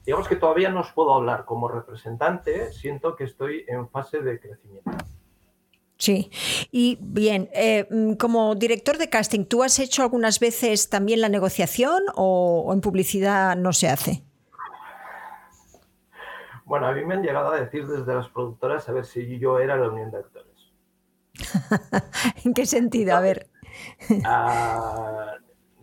digamos 0.05 0.29
que 0.29 0.37
todavía 0.37 0.71
no 0.71 0.81
os 0.81 0.93
puedo 0.93 1.15
hablar 1.15 1.45
como 1.45 1.69
representante, 1.69 2.73
siento 2.73 3.17
que 3.17 3.25
estoy 3.25 3.65
en 3.69 3.89
fase 3.89 4.21
de 4.21 4.41
crecimiento. 4.41 4.91
Sí, 6.03 6.33
y 6.73 6.99
bien, 7.01 7.49
eh, 7.55 7.87
como 8.19 8.57
director 8.57 8.99
de 8.99 9.09
casting, 9.09 9.45
¿tú 9.45 9.63
has 9.63 9.79
hecho 9.79 10.03
algunas 10.03 10.41
veces 10.41 10.91
también 10.91 11.21
la 11.21 11.29
negociación 11.29 12.03
o, 12.17 12.73
en 12.73 12.81
publicidad 12.81 13.57
no 13.57 13.73
se 13.73 13.89
hace? 13.89 14.25
Bueno, 16.65 16.89
a 16.89 16.93
mí 16.93 17.05
me 17.05 17.15
han 17.15 17.23
llegado 17.23 17.53
a 17.53 17.61
decir 17.61 17.87
desde 17.87 18.15
las 18.15 18.29
productoras 18.29 18.89
a 18.89 18.93
ver 18.93 19.05
si 19.05 19.39
yo 19.39 19.61
era 19.61 19.77
la 19.77 19.91
unión 19.91 20.11
de 20.11 20.19
actores. 20.19 20.73
¿En 22.45 22.53
qué 22.53 22.67
sentido? 22.67 23.15
A 23.15 23.21
ver. 23.21 23.49
Ah, 24.25 25.37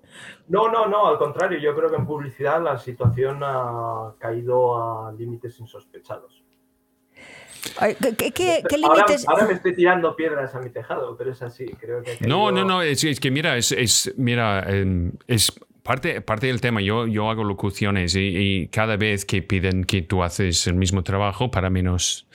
No, 0.48 0.70
no, 0.72 0.88
no, 0.88 1.08
al 1.08 1.18
contrario, 1.18 1.60
yo 1.60 1.76
creo 1.76 1.90
que 1.90 1.96
en 1.98 2.06
publicidad 2.06 2.62
la 2.62 2.78
situación 2.78 3.40
ha 3.44 4.14
caído 4.20 5.08
a 5.08 5.12
límites 5.12 5.60
insospechados. 5.60 6.44
¿Qué, 7.80 7.96
qué- 8.16 8.32
qué- 8.32 8.64
qué 8.68 8.76
ahora, 8.84 9.04
límites? 9.06 9.28
ahora 9.28 9.46
me 9.46 9.54
estoy 9.54 9.76
tirando 9.76 10.16
piedras 10.16 10.54
a 10.56 10.60
mi 10.60 10.70
tejado, 10.70 11.18
pero 11.18 11.32
es 11.32 11.42
así, 11.42 11.66
creo 11.80 12.02
que 12.04 12.18
No, 12.28 12.52
no, 12.52 12.64
no, 12.64 12.82
es, 12.82 13.04
es 13.04 13.20
que 13.20 13.30
mira, 13.32 13.58
es, 13.58 13.72
es- 13.72 14.14
mira, 14.18 14.62
em, 14.70 15.12
es 15.28 15.52
parte, 15.84 16.22
parte 16.22 16.48
del 16.48 16.62
tema. 16.62 16.82
Yo, 16.82 17.08
yo 17.08 17.30
hago 17.30 17.44
locuciones 17.44 18.16
y, 18.16 18.20
y 18.20 18.68
cada 18.68 18.96
vez 18.98 19.26
que 19.26 19.42
piden 19.42 19.84
que 19.84 20.02
tú 20.02 20.24
haces 20.24 20.66
el 20.68 20.76
mismo 20.76 21.04
trabajo 21.04 21.52
para 21.52 21.70
menos, 21.70 22.28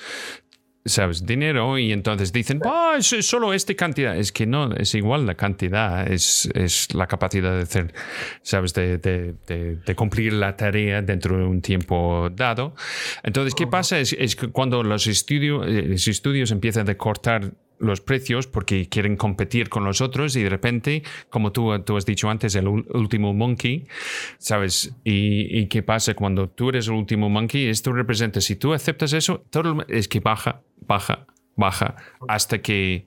sabes, 0.85 1.25
dinero 1.25 1.79
y 1.79 1.93
entonces 1.93 2.33
dicen, 2.33 2.61
ah, 2.65 2.95
es 2.99 3.13
es 3.13 3.27
solo 3.27 3.53
esta 3.53 3.75
cantidad. 3.75 4.17
Es 4.17 4.33
que 4.33 4.47
no, 4.47 4.73
es 4.75 4.95
igual 4.95 5.27
la 5.27 5.35
cantidad, 5.35 6.11
es, 6.11 6.47
es 6.55 6.93
la 6.95 7.07
capacidad 7.07 7.55
de 7.57 7.63
hacer, 7.63 7.95
sabes, 8.43 8.75
de, 8.75 8.99
de- 8.99 9.35
de- 9.47 9.77
de 9.77 9.95
cumplir 9.95 10.33
la 10.33 10.57
tarea 10.57 11.01
dentro 11.03 11.39
de 11.39 11.45
un 11.45 11.61
tiempo 11.63 12.29
dado. 12.35 12.75
Entonces, 13.23 13.55
¿qué 13.55 13.67
pasa? 13.67 13.99
Es, 14.01 14.13
es 14.19 14.35
que 14.37 14.49
cuando 14.49 14.83
los, 14.83 15.07
estudio- 15.07 15.65
eh, 15.65 15.83
los 15.89 16.09
estudios 16.09 16.51
empiezan 16.51 16.89
a 16.91 16.95
cortar 16.97 17.53
los 17.79 18.01
precios 18.01 18.47
porque 18.47 18.89
quieren 18.89 19.17
competir 19.17 19.69
con 19.69 19.85
los 19.85 20.01
otros 20.01 20.37
y 20.37 20.43
de 20.45 20.49
repente, 20.51 21.03
como 21.31 21.51
tú, 21.51 21.77
tú 21.85 21.97
has 21.97 22.07
dicho 22.07 22.31
antes, 22.31 22.55
el 22.55 22.69
último 22.69 23.35
monkey, 23.35 23.89
¿sabes? 24.39 24.95
Y, 25.03 25.59
y 25.59 25.67
qué 25.67 25.83
pasa 25.83 26.15
cuando 26.15 26.49
tú 26.49 26.69
eres 26.69 26.87
el 26.87 26.95
último 26.95 27.29
monkey? 27.29 27.67
Esto 27.67 27.93
representa, 27.93 28.41
si 28.41 28.55
tú 28.55 28.73
aceptas 28.73 29.13
eso, 29.15 29.45
todo 29.51 29.85
es 29.89 30.07
que 30.07 30.21
baja, 30.21 30.63
baja, 30.87 31.27
baja, 31.57 31.97
hasta 32.29 32.61
que 32.63 33.07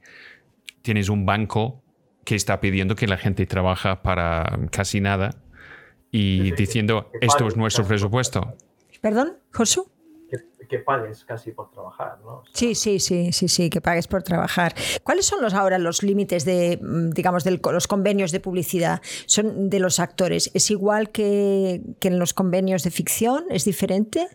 tienes 0.81 1.09
un 1.09 1.25
banco 1.25 1.81
que 2.23 2.35
está 2.35 2.59
pidiendo 2.59 2.95
que 2.95 3.07
la 3.07 3.17
gente 3.17 3.45
trabaja 3.45 4.01
para 4.01 4.59
casi 4.71 4.99
nada 5.01 5.31
y 6.11 6.19
Sí, 6.19 6.43
sí, 6.43 6.49
que- 6.51 6.55
diciendo, 6.55 7.11
que 7.19 7.25
esto 7.25 7.47
es 7.47 7.55
nuestro 7.57 7.85
presupuesto. 7.85 8.55
¿Perdón, 9.01 9.37
Josu? 9.53 9.89
Que, 10.29 10.37
que 10.67 10.79
pagues 10.79 11.23
casi 11.25 11.51
por 11.51 11.69
trabajar, 11.69 12.17
¿no? 12.23 12.37
O 12.37 12.43
sea, 12.45 12.51
Sí, 12.55 12.73
sí, 12.73 12.99
sí, 12.99 13.31
sí, 13.31 13.47
sí, 13.47 13.69
que 13.69 13.81
pagues 13.81 14.07
por 14.07 14.23
trabajar. 14.23 14.73
¿Cuáles 15.03 15.25
son 15.27 15.41
los 15.43 15.53
ahora 15.53 15.77
los 15.77 16.01
límites 16.01 16.43
de, 16.45 16.79
mm, 16.81 17.09
digamos, 17.11 17.43
de 17.43 17.59
los 17.61 17.85
convenios 17.87 18.31
de 18.31 18.39
publicidad? 18.39 19.01
Son 19.27 19.69
de 19.69 19.79
los 19.79 19.99
actores. 19.99 20.49
¿Es 20.55 20.71
igual 20.71 21.11
que, 21.11 21.81
que 21.99 22.07
en 22.07 22.17
los 22.17 22.33
convenios 22.33 22.81
de 22.83 22.89
ficción? 22.89 23.43
¿Es 23.51 23.65
diferente? 23.65 24.27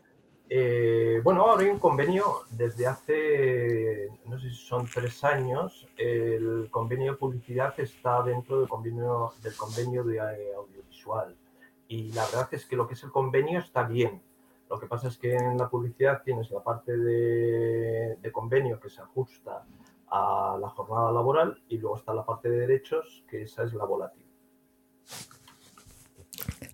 Eh, 0.52 1.20
bueno, 1.22 1.42
ahora 1.42 1.62
hay 1.62 1.68
un 1.68 1.78
convenio 1.78 2.24
desde 2.50 2.84
hace, 2.88 4.08
no 4.26 4.36
sé 4.36 4.50
si 4.50 4.56
son 4.56 4.84
tres 4.92 5.22
años, 5.22 5.86
el 5.96 6.68
convenio 6.72 7.12
de 7.12 7.18
publicidad 7.18 7.72
está 7.78 8.20
dentro 8.24 8.58
del 8.58 8.68
convenio, 8.68 9.32
del 9.44 9.54
convenio 9.54 10.02
de 10.02 10.16
eh, 10.16 10.54
audiovisual. 10.56 11.36
Y 11.86 12.10
la 12.12 12.24
verdad 12.26 12.48
es 12.50 12.66
que 12.66 12.74
lo 12.74 12.88
que 12.88 12.94
es 12.94 13.02
el 13.04 13.12
convenio 13.12 13.60
está 13.60 13.84
bien. 13.84 14.20
Lo 14.68 14.78
que 14.80 14.86
pasa 14.86 15.06
es 15.08 15.18
que 15.18 15.34
en 15.36 15.56
la 15.56 15.68
publicidad 15.68 16.22
tienes 16.24 16.50
la 16.50 16.62
parte 16.64 16.96
de, 16.96 18.16
de 18.16 18.32
convenio 18.32 18.80
que 18.80 18.90
se 18.90 19.00
ajusta 19.02 19.64
a 20.08 20.58
la 20.60 20.68
jornada 20.70 21.12
laboral 21.12 21.62
y 21.68 21.78
luego 21.78 21.96
está 21.96 22.12
la 22.12 22.24
parte 22.26 22.48
de 22.50 22.58
derechos, 22.58 23.22
que 23.28 23.42
esa 23.42 23.62
es 23.62 23.72
la 23.74 23.84
volátil. 23.84 24.24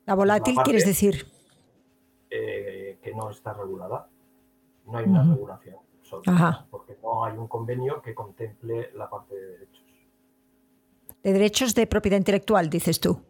La 0.07 0.15
volátil, 0.15 0.55
parte- 0.55 0.71
quieres 0.71 0.87
decir. 0.87 1.27
eh, 2.31 2.86
que 3.07 3.15
no 3.15 3.31
está 3.31 3.53
regulada. 3.55 4.09
No 4.87 4.99
hay 4.99 5.05
una 5.05 5.23
regulación 5.23 5.77
sobre 6.03 6.29
Ajá. 6.33 6.51
eso, 6.51 6.67
porque 6.71 6.99
no 7.03 7.25
hay 7.25 7.37
un 7.39 7.47
convenio 7.47 8.03
que 8.03 8.15
contemple 8.15 8.91
la 8.95 9.09
parte 9.09 9.35
de 9.37 9.47
derechos. 9.53 9.85
De 11.23 11.33
derechos 11.33 11.75
de 11.77 11.87
propiedad 11.87 12.19
intelectual, 12.19 12.69
dices 12.69 12.99
tú. 13.01 13.21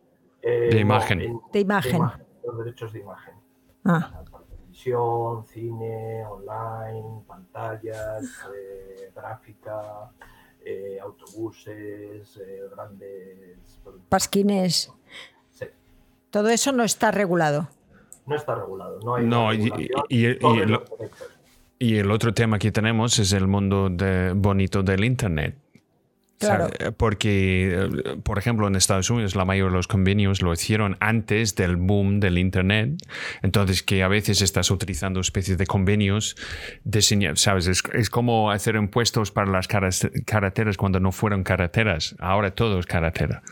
Eh, 0.41 0.69
De 0.71 0.75
no, 0.77 0.81
imagen. 0.81 1.21
en- 1.21 1.41
De 1.53 1.61
imagen. 1.61 2.01
los 2.45 2.59
derechos 2.59 2.93
de 2.95 3.01
imagen. 3.01 3.35
Ah, 3.85 4.23
televisión, 4.49 5.45
cine, 5.47 6.25
online, 6.27 7.23
pantallas, 7.27 8.25
eh, 8.55 9.11
gráfica, 9.15 10.11
eh, 10.65 10.99
autobuses, 11.03 12.37
eh, 12.39 12.63
grandes... 12.75 13.59
pasquines. 14.09 14.91
Sí, 15.51 15.67
Todo 16.31 16.49
eso 16.49 16.73
no 16.73 16.83
está 16.83 17.11
regulado. 17.11 17.69
No 18.27 18.35
está 18.37 18.55
regulado. 18.55 19.01
No, 19.05 19.15
hay 19.17 19.27
No, 19.27 19.53
y-. 19.55 20.39
Y 21.79 21.97
el 21.99 22.11
otro 22.11 22.33
tema 22.33 22.59
que 22.59 22.73
tenemos 22.73 23.19
es 23.19 23.33
el 23.35 23.47
mundo 23.47 23.89
de- 23.91 24.33
bonito 24.35 24.83
del 24.83 25.05
Internet. 25.05 25.57
Claro. 26.39 26.69
¿sabe? 26.79 26.93
Porque, 26.93 27.73
eh, 27.75 28.17
por 28.23 28.39
ejemplo, 28.39 28.67
en 28.69 28.77
Estados 28.77 29.09
Unidos 29.11 29.35
la 29.37 29.45
mayoría 29.45 29.71
de 29.71 29.77
los 29.77 29.87
convenios 29.89 30.43
lo 30.43 30.53
hicieron 30.53 30.97
antes 31.01 31.55
del 31.57 31.77
boom 31.77 32.21
del 32.21 32.37
Internet. 32.39 32.91
Entonces, 33.43 33.83
que 33.83 34.03
a 34.03 34.09
veces 34.09 34.43
estás 34.43 34.71
utilizando 34.71 35.21
especies 35.21 35.57
de 35.57 35.67
convenios 35.67 36.37
diseñados, 36.85 37.41
¿sabes? 37.41 37.67
Es, 37.69 37.83
es 37.95 38.11
como 38.11 38.51
hacer 38.51 38.77
impuestos 38.77 39.31
para 39.31 39.51
las 39.51 39.67
carreteras 39.69 40.77
cuando 40.77 41.01
no 41.01 41.11
fueron 41.13 41.43
carreteras. 41.43 42.15
Ahora 42.19 42.51
todo 42.51 42.79
es 42.79 42.87
carretera. 42.87 43.43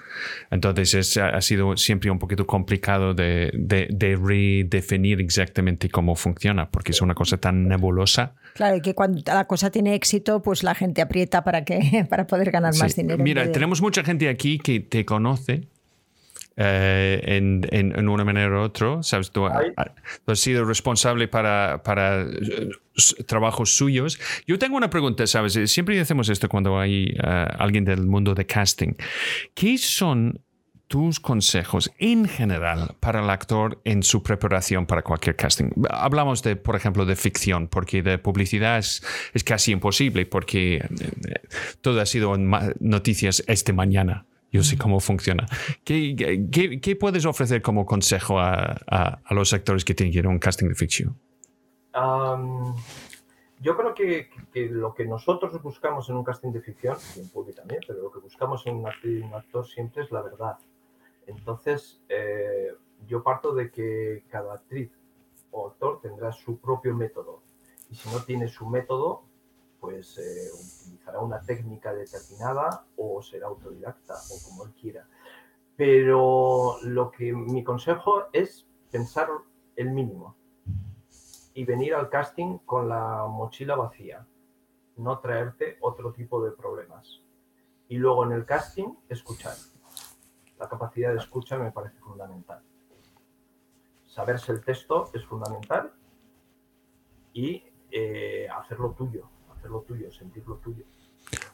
Entonces, 0.50 0.94
es- 0.94 1.16
ha 1.16 1.40
sido 1.40 1.76
siempre 1.76 2.10
un 2.10 2.18
poquito 2.18 2.46
complicado 2.46 3.14
de, 3.14 3.50
de- 3.54 3.88
de 3.90 4.16
redefinir 4.16 5.20
exactamente 5.20 5.88
cómo 5.88 6.16
funciona, 6.16 6.70
porque 6.70 6.92
es 6.92 7.00
una 7.00 7.14
cosa 7.14 7.38
tan 7.38 7.66
nebulosa. 7.68 8.34
Claro, 8.54 8.76
y 8.76 8.80
que 8.80 8.94
cuando 8.94 9.20
la 9.26 9.46
cosa 9.46 9.70
tiene 9.70 9.94
éxito, 9.94 10.40
pues 10.42 10.62
la 10.62 10.74
gente 10.74 11.02
aprieta 11.02 11.42
para, 11.44 11.64
que, 11.64 12.06
para 12.10 12.26
poder 12.26 12.50
ganar 12.50 12.74
más 12.76 12.92
Sí. 12.92 13.02
dinero. 13.02 13.18
en 13.18 13.24
Mira, 13.24 13.50
tenemos 13.52 13.82
mucha 13.82 14.02
gente 14.04 14.28
aquí 14.28 14.58
que 14.58 14.80
te 14.80 15.04
conoce 15.04 15.68
eh, 16.56 17.20
en, 17.24 17.66
en- 17.72 17.98
en 17.98 18.08
una 18.08 18.24
manera 18.24 18.48
u 18.50 18.60
otra. 18.62 19.02
Sabes, 19.02 19.32
tú, 19.32 19.44
Ay. 19.46 19.72
tú 20.24 20.32
has 20.32 20.38
sido 20.38 20.64
responsable 20.64 21.26
para, 21.26 21.82
para 21.82 22.22
eh, 22.22 22.68
trabajos 23.26 23.76
suyos. 23.76 24.20
Yo 24.46 24.56
tengo 24.58 24.76
una 24.76 24.88
pregunta, 24.88 25.26
¿sabes? 25.26 25.58
Siempre 25.70 25.98
hacemos 25.98 26.28
esto 26.28 26.48
cuando 26.48 26.78
hay 26.78 27.06
eh, 27.20 27.46
alguien 27.58 27.84
del 27.84 28.06
mundo 28.06 28.34
de 28.34 28.46
casting. 28.46 28.92
¿Qué 29.54 29.78
son 29.78 30.40
tus 30.94 31.18
consejos 31.18 31.90
en 31.98 32.24
general 32.28 32.94
para 33.00 33.20
el 33.20 33.28
actor 33.28 33.80
en 33.83 34.04
su 34.04 34.22
preparación 34.22 34.87
para 34.87 35.02
cualquier 35.02 35.35
casting? 35.35 35.70
Hablamos 35.90 36.44
de, 36.44 36.54
por 36.54 36.76
ejemplo, 36.76 37.04
de 37.04 37.16
ficción, 37.16 37.66
porque 37.66 38.00
de 38.00 38.16
publicidad 38.18 38.78
es, 38.78 39.02
es 39.33 39.42
casi 39.42 39.72
imposible, 39.72 40.24
porque 40.24 40.76
eh, 40.76 40.83
todo 41.80 42.00
ha 42.00 42.07
sido 42.07 42.37
en 42.37 42.48
noticias 42.78 43.42
este 43.48 43.72
mañana. 43.72 44.24
Yo 44.52 44.62
sé 44.62 44.78
cómo 44.78 45.00
funciona. 45.00 45.48
¿Qué, 45.83 46.96
puedes 47.00 47.26
ofrecer 47.26 47.61
como 47.61 47.87
consejo 47.87 48.38
a, 48.38 48.76
a- 48.88 49.35
los 49.35 49.52
actores 49.52 49.85
que 49.85 49.94
tienen 49.94 50.12
que 50.12 50.20
ir 50.20 50.26
a 50.26 50.28
un 50.28 50.38
casting 50.38 50.68
de 50.68 50.76
ficción? 50.76 51.18
Yo 53.61 53.76
creo 53.76 53.94
que, 53.94 54.28
que 54.52 54.66
lo 54.66 54.94
que 54.94 55.07
nosotros 55.07 55.61
buscamos 55.61 56.09
en 56.09 56.14
un 56.14 56.22
casting 56.22 56.52
de 56.52 56.61
ficción, 56.61 56.96
y 57.16 57.20
en 57.20 57.28
público 57.30 57.59
también, 57.59 57.80
pero 57.85 58.00
lo 58.00 58.12
que 58.12 58.20
buscamos 58.20 58.64
en 58.68 58.76
un 58.76 58.87
actor 58.87 59.66
siempre 59.66 60.04
es 60.04 60.12
la 60.12 60.22
verdad. 60.22 60.57
Entonces, 61.26 62.02
eh, 62.08 62.72
yo 63.06 63.22
parto 63.22 63.54
de 63.54 63.70
que 63.70 64.24
cada 64.28 64.54
actriz 64.54 64.90
o 65.50 65.68
actor 65.68 66.00
tendrá 66.00 66.32
su 66.32 66.58
propio 66.58 66.94
método. 66.94 67.42
Y 67.90 67.94
si 67.94 68.08
no 68.10 68.22
tiene 68.24 68.48
su 68.48 68.66
método, 68.66 69.24
pues 69.80 70.18
eh, 70.18 70.50
utilizará 70.82 71.20
una 71.20 71.40
técnica 71.40 71.92
determinada 71.92 72.87
o 72.96 73.22
será 73.22 73.48
autodidacta 73.48 74.14
o 74.14 74.48
como 74.48 74.64
él 74.64 74.72
quiera. 74.80 75.06
Pero 75.76 76.78
lo 76.82 77.10
que 77.10 77.32
mi 77.32 77.62
consejo 77.62 78.24
es 78.32 78.66
pensar 78.90 79.28
el 79.76 79.90
mínimo 79.90 80.37
y 81.52 81.64
venir 81.64 81.94
al 81.94 82.08
casting 82.08 82.58
con 82.64 82.88
la 82.88 83.26
mochila 83.28 83.76
vacía, 83.76 84.26
no 84.96 85.18
traerte 85.18 85.78
otro 85.80 86.12
tipo 86.12 86.44
de 86.44 86.52
problemas. 86.52 87.20
Y 87.88 87.96
luego 87.96 88.24
en 88.24 88.32
el 88.32 88.44
casting, 88.44 88.94
escuchar. 89.08 89.54
Capacidad 90.68 91.12
de 91.12 91.18
escucha 91.18 91.59
me 91.59 91.72
parece 91.72 91.98
fundamental. 91.98 92.62
Saberse 94.07 94.53
el 94.53 94.64
texto 94.64 95.11
es 95.12 95.24
fundamental 95.24 95.92
y 97.33 97.64
eh, 97.90 98.48
hacerlo 98.48 98.92
tuyo, 98.92 99.29
hacerlo 99.53 99.83
tuyo, 99.83 100.11
sentirlo 100.12 100.57
tuyo. 100.57 100.85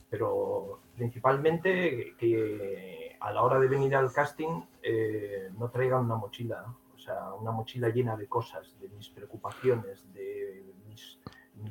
Pero 0.09 0.81
principalmente 0.95 2.15
que 2.19 3.17
a 3.21 3.33
la 3.33 3.43
hora 3.43 3.59
de 3.59 3.69
venir 3.69 3.95
al 3.95 4.13
casting 4.13 4.63
eh, 4.83 5.51
no 5.57 5.71
traigan 5.71 6.05
una 6.05 6.17
mochila, 6.17 6.75
o 6.95 6.99
sea, 6.99 7.33
una 7.35 7.51
mochila 7.51 7.89
llena 7.89 8.17
de 8.17 8.27
cosas, 8.27 8.79
de 8.81 8.89
mis 8.89 9.09
preocupaciones, 9.11 10.13
de 10.13 10.75
mis, 10.89 11.19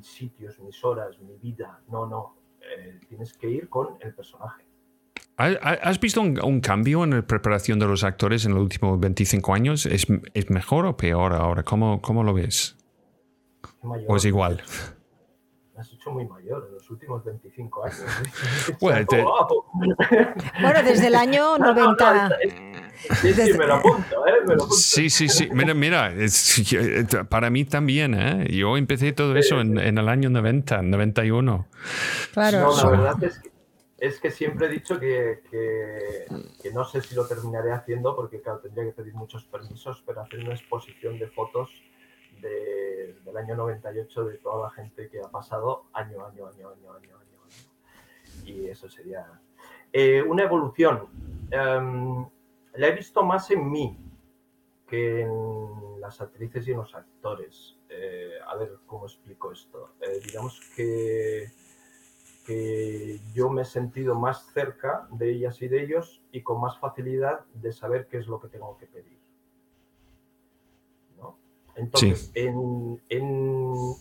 sitios, 0.02 0.60
mis 0.60 0.84
horas, 0.84 1.20
mi 1.20 1.36
vida. 1.38 1.82
No, 1.88 2.06
no, 2.06 2.36
eh, 2.62 3.00
tienes 3.08 3.34
que 3.34 3.50
ir 3.50 3.70
con 3.70 3.98
el 4.00 4.14
personaje. 4.14 4.69
¿Has 5.40 6.02
visto 6.02 6.20
un, 6.22 6.60
cambio 6.60 7.06
en 7.06 7.12
la 7.12 7.22
preparación 7.22 7.80
de 7.80 7.88
los 7.88 8.04
actores 8.04 8.46
en 8.46 8.54
los 8.54 8.62
últimos 8.62 9.00
25 9.00 9.54
años? 9.54 9.86
¿Es, 9.86 10.08
mejor 10.50 10.86
o 10.86 10.98
peor 10.98 11.34
ahora? 11.34 11.64
¿Cómo, 11.64 12.02
cómo 12.02 12.24
lo 12.24 12.34
ves? 12.34 12.76
¿O 13.82 14.18
es 14.18 14.26
igual? 14.26 14.62
has 15.78 15.94
hecho 15.94 16.12
muy 16.12 16.28
mayor 16.28 16.66
en 16.68 16.74
los 16.74 16.90
últimos 16.90 17.24
25 17.24 17.86
años. 17.86 18.04
Bueno, 20.62 20.84
desde 20.84 21.08
el 21.08 21.16
año 21.16 21.58
90. 21.58 22.30
sí, 23.22 23.34
sí, 23.34 23.54
me 23.58 23.66
lo 23.66 23.76
apunto, 23.76 24.28
¿eh? 24.28 24.34
Me 24.46 24.56
lo 24.56 24.64
apunto. 24.64 24.76
Sí, 24.76 25.10
sí, 25.10 25.30
sí. 25.30 25.48
Mira, 25.54 25.74
mira 25.74 26.14
para 27.30 27.50
mí 27.50 27.64
también, 27.64 28.14
¿eh? 28.14 28.46
Yo 28.52 28.76
empecé 28.76 29.14
todo 29.14 29.38
eso 29.38 29.62
en, 29.62 29.80
en, 29.80 29.98
el 29.98 30.10
año 30.10 30.30
90, 30.30 30.82
91. 30.82 31.68
Claro. 32.34 32.60
No, 32.60 32.76
la 32.76 32.90
verdad 32.90 33.24
es 33.24 33.40
que, 33.40 33.59
es 34.02 34.20
que 34.20 34.32
siempre 34.32 34.68
he 34.68 34.70
dicho 34.70 35.00
que, 35.00 35.42
que, 35.50 36.72
no 36.72 36.86
sé 36.86 37.02
si 37.02 37.16
lo 37.16 37.28
terminaré 37.28 37.72
haciendo 37.72 38.16
porque, 38.16 38.42
claro, 38.42 38.60
tendría 38.60 38.86
que 38.86 38.92
pedir 38.92 39.14
muchos 39.14 39.44
permisos, 39.46 40.04
pero 40.06 40.22
hacer 40.22 40.40
una 40.40 40.54
exposición 40.54 41.20
de 41.20 41.28
fotos 41.28 41.70
del 42.42 43.38
año 43.38 43.56
98 43.56 44.26
de 44.26 44.38
toda 44.38 44.64
la 44.64 44.70
gente 44.72 45.10
que 45.10 45.20
ha 45.20 45.30
pasado 45.30 45.86
año, 45.94 46.26
año, 46.26 46.48
año, 46.48 46.70
año, 46.70 46.94
año, 46.94 47.18
año. 47.18 47.40
Y 48.46 48.68
eso 48.68 48.90
sería 48.90 49.26
eh, 49.92 50.22
una 50.22 50.44
evolución. 50.44 51.08
Em, 51.52 52.26
la 52.76 52.88
he 52.88 52.92
visto 52.92 53.24
más 53.24 53.50
en 53.52 53.70
mí 53.70 53.98
que 54.88 55.22
en 55.22 56.00
las 56.00 56.22
actrices 56.22 56.68
y 56.68 56.72
en 56.72 56.78
los 56.78 56.94
actores. 56.96 57.78
Eh, 57.90 58.34
a 58.46 58.56
ver 58.56 58.78
cómo 58.86 59.06
explico 59.06 59.52
esto. 59.52 59.96
Eh, 60.02 60.20
digamos 60.26 60.62
que, 60.76 61.52
que 62.50 63.22
yo 63.32 63.52
me 63.52 63.62
he 63.62 63.66
sentido 63.66 64.16
más 64.16 64.52
cerca 64.54 65.08
de 65.12 65.30
ellas 65.30 65.62
y 65.62 65.68
de 65.68 65.84
ellos 65.84 66.24
y 66.32 66.42
con 66.42 66.60
más 66.60 66.80
facilidad 66.80 67.42
de 67.54 67.72
saber 67.72 68.08
qué 68.08 68.18
es 68.18 68.26
lo 68.26 68.40
que 68.40 68.48
tengo 68.48 68.76
que 68.80 68.88
pedir. 68.88 69.20
Entonces, 71.76 72.32
en, 72.34 73.00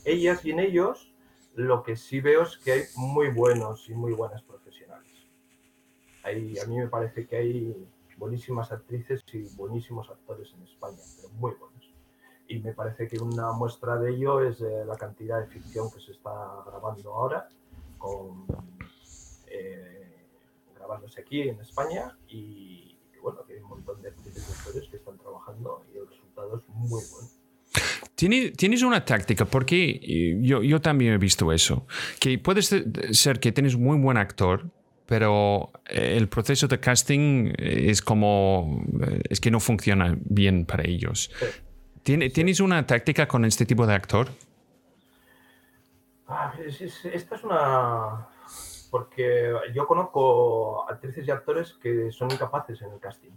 ellas 0.06 0.44
y 0.46 0.50
en 0.50 0.61
ellos, 0.61 1.12
lo 1.56 1.82
que 1.82 1.94
sí 1.94 2.22
veo 2.22 2.42
es 2.42 2.56
que 2.56 2.72
hay 2.72 2.82
muy 2.96 3.28
buenos 3.28 3.87
y 3.90 3.94
muy 3.94 4.14
buenas 4.14 4.42
profesionales. 4.42 5.12
a 6.24 6.66
mí 6.66 6.78
me 6.78 6.88
parece 6.88 7.26
que 7.26 7.37
hay 7.37 7.87
buenísimas 8.16 8.72
actrices 8.72 9.22
y 9.34 9.42
buenísimos 9.56 10.08
actores 10.08 10.54
en 10.54 10.62
España, 10.62 11.02
pero 11.16 11.28
muy 11.34 11.52
buenos. 11.52 11.94
Y 12.48 12.61
me 12.61 12.72
parece 12.72 13.06
que 13.06 13.18
una 13.18 13.52
muestra 13.52 13.96
de 13.98 14.12
ello 14.12 14.40
es 14.40 14.62
eh, 14.62 14.84
la 14.87 14.96
cantidad 14.96 15.38
de 15.38 15.48
ficción 15.48 15.90
que 15.90 16.00
se 16.00 16.12
está 16.12 16.64
grabando 16.66 17.12
ahora, 17.12 17.46
con, 17.98 18.46
eh, 19.48 20.26
grabándose 20.74 21.20
aquí 21.20 21.42
en 21.42 21.61
España 21.61 22.16
y, 22.28 22.96
bueno, 23.22 23.44
que 23.46 23.54
hay 23.54 23.61
un 23.61 23.68
montón 23.68 24.00
de 24.00 24.08
actores 24.08 24.88
que 24.88 24.96
están 24.96 25.18
trabajando 25.18 25.84
y 25.92 25.98
el 25.98 26.08
resultado 26.08 26.58
es 26.58 26.68
muy 26.68 27.02
bueno. 27.11 27.28
Tienes 28.14 28.82
una 28.82 29.04
táctica, 29.04 29.44
porque 29.44 30.40
yo, 30.42 30.62
yo 30.62 30.80
también 30.80 31.12
he 31.12 31.18
visto 31.18 31.52
eso, 31.52 31.87
que 32.18 32.37
puede 32.38 32.62
ser 32.62 33.38
que 33.38 33.52
tienes 33.52 33.76
muy 33.76 33.96
buen 33.96 34.16
actor, 34.16 34.70
pero 35.06 35.70
el 35.87 36.28
proceso 36.28 36.66
de 36.66 36.80
casting 36.80 37.52
es 37.56 38.02
como, 38.02 38.84
es 39.30 39.40
que 39.40 39.52
no 39.52 39.61
funciona 39.61 40.18
bien 40.20 40.66
para 40.66 40.84
ellos. 40.84 41.30
¿Tienes 42.02 42.61
una 42.61 42.87
táctica 42.87 43.28
con 43.28 43.44
este 43.44 43.64
tipo 43.66 43.87
de 43.87 43.94
actor? 43.94 44.28
Ah, 46.28 46.52
esta 46.58 47.34
es 47.34 47.44
una... 47.44 48.28
Porque 48.90 49.52
yo 49.74 49.86
conozco 49.86 50.88
actrices 50.88 51.26
y 51.26 51.30
actores 51.30 51.74
que 51.74 52.10
son 52.12 52.30
incapaces 52.30 52.80
en 52.82 52.92
el 52.92 53.00
casting. 53.00 53.32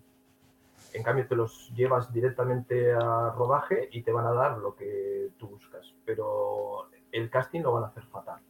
En 0.94 1.04
cambio, 1.04 1.28
te 1.28 1.36
los 1.36 1.72
llevas 1.74 2.12
directamente 2.12 2.92
a 2.94 3.32
rodaje 3.32 3.90
y 3.92 4.02
te 4.02 4.12
van 4.12 4.26
a 4.26 4.34
dar 4.34 4.58
lo 4.58 4.76
que 4.76 5.30
tú 5.38 5.48
buscas, 5.48 5.94
pero 6.06 6.90
el 7.12 7.30
casting 7.30 7.62
lo 7.62 7.74
van 7.74 7.86
a 7.86 7.88
hacer 7.88 8.04
fatal. 8.04 8.42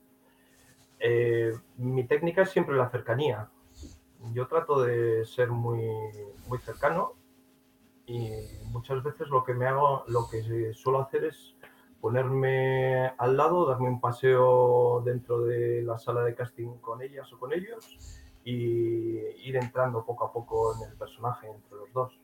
Eh, 0.99 1.53
mi 1.77 2.03
técnica 2.05 2.43
es 2.43 2.49
siempre 2.49 2.75
la 2.75 2.89
cercanía. 2.89 3.49
Yo 4.33 4.47
trato 4.47 4.81
de 4.81 5.25
ser 5.25 5.49
muy, 5.49 5.87
muy 6.47 6.57
cercano 6.59 7.13
y 8.05 8.31
muchas 8.65 9.01
veces 9.03 9.29
lo 9.29 9.43
que 9.43 9.53
me 9.53 9.67
hago, 9.67 10.03
lo 10.07 10.27
que 10.29 10.73
suelo 10.73 11.01
hacer 11.01 11.25
es 11.25 11.55
ponerme 12.01 13.11
al 13.17 13.37
lado, 13.37 13.67
darme 13.67 13.87
un 13.87 14.01
paseo 14.01 15.01
dentro 15.05 15.41
de 15.43 15.83
la 15.83 15.97
sala 15.97 16.23
de 16.23 16.35
casting 16.35 16.79
con 16.81 17.01
ellas 17.01 17.31
o 17.31 17.39
con 17.39 17.53
ellos 17.53 17.97
y 18.43 19.19
ir 19.47 19.55
entrando 19.55 20.03
poco 20.03 20.25
a 20.25 20.33
poco 20.33 20.75
en 20.75 20.89
el 20.89 20.97
personaje 20.97 21.47
entre 21.47 21.77
los 21.77 21.93
dos. 21.93 22.19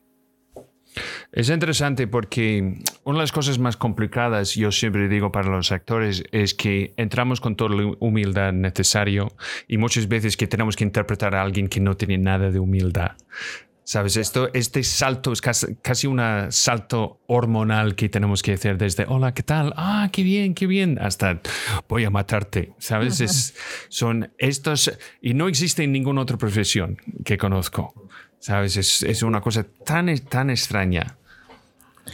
Es 1.30 1.50
interesante 1.50 2.06
porque 2.06 2.82
una 3.04 3.18
de 3.18 3.22
las 3.22 3.32
cosas 3.32 3.58
más 3.58 3.76
complicadas, 3.76 4.54
yo 4.54 4.72
siempre 4.72 5.08
digo 5.08 5.30
para 5.30 5.50
los 5.50 5.70
actores, 5.70 6.24
es 6.32 6.54
que 6.54 6.94
entramos 6.96 7.40
con 7.40 7.54
toda 7.54 7.76
la 7.76 7.92
humildad 8.00 8.52
necesaria 8.52 9.28
y 9.66 9.76
muchas 9.76 10.08
veces 10.08 10.36
que 10.36 10.46
tenemos 10.46 10.74
que 10.74 10.84
interpretar 10.84 11.34
a 11.34 11.42
alguien 11.42 11.68
que 11.68 11.80
no 11.80 11.96
tiene 11.96 12.16
nada 12.16 12.50
de 12.50 12.58
humildad. 12.58 13.12
¿Sabes? 13.88 14.18
Esto, 14.18 14.50
este 14.52 14.82
salto 14.82 15.32
es 15.32 15.40
casi, 15.40 16.06
un 16.06 16.20
salto 16.50 17.20
hormonal 17.26 17.94
que 17.94 18.10
tenemos 18.10 18.42
que 18.42 18.52
hacer 18.52 18.76
desde 18.76 19.06
hola, 19.08 19.32
¿qué 19.32 19.42
tal? 19.42 19.72
Ah, 19.76 20.10
qué 20.12 20.22
bien, 20.22 20.54
qué 20.54 20.66
bien, 20.66 20.98
hasta 21.00 21.40
voy 21.88 22.04
a 22.04 22.10
matarte. 22.10 22.74
¿Sabes? 22.76 23.22
Es, 23.22 23.56
son 23.88 24.30
estos, 24.36 24.92
y 25.22 25.32
no 25.32 25.48
existe 25.48 25.84
en 25.84 25.92
ninguna 25.92 26.20
otra 26.20 26.36
profesión 26.36 26.98
que 27.24 27.38
conozco. 27.38 27.94
¿Sabes? 28.38 28.76
Es, 28.76 29.02
es 29.04 29.22
una 29.22 29.40
cosa 29.40 29.64
tan, 29.64 30.14
tan 30.18 30.50
extraña. 30.50 31.16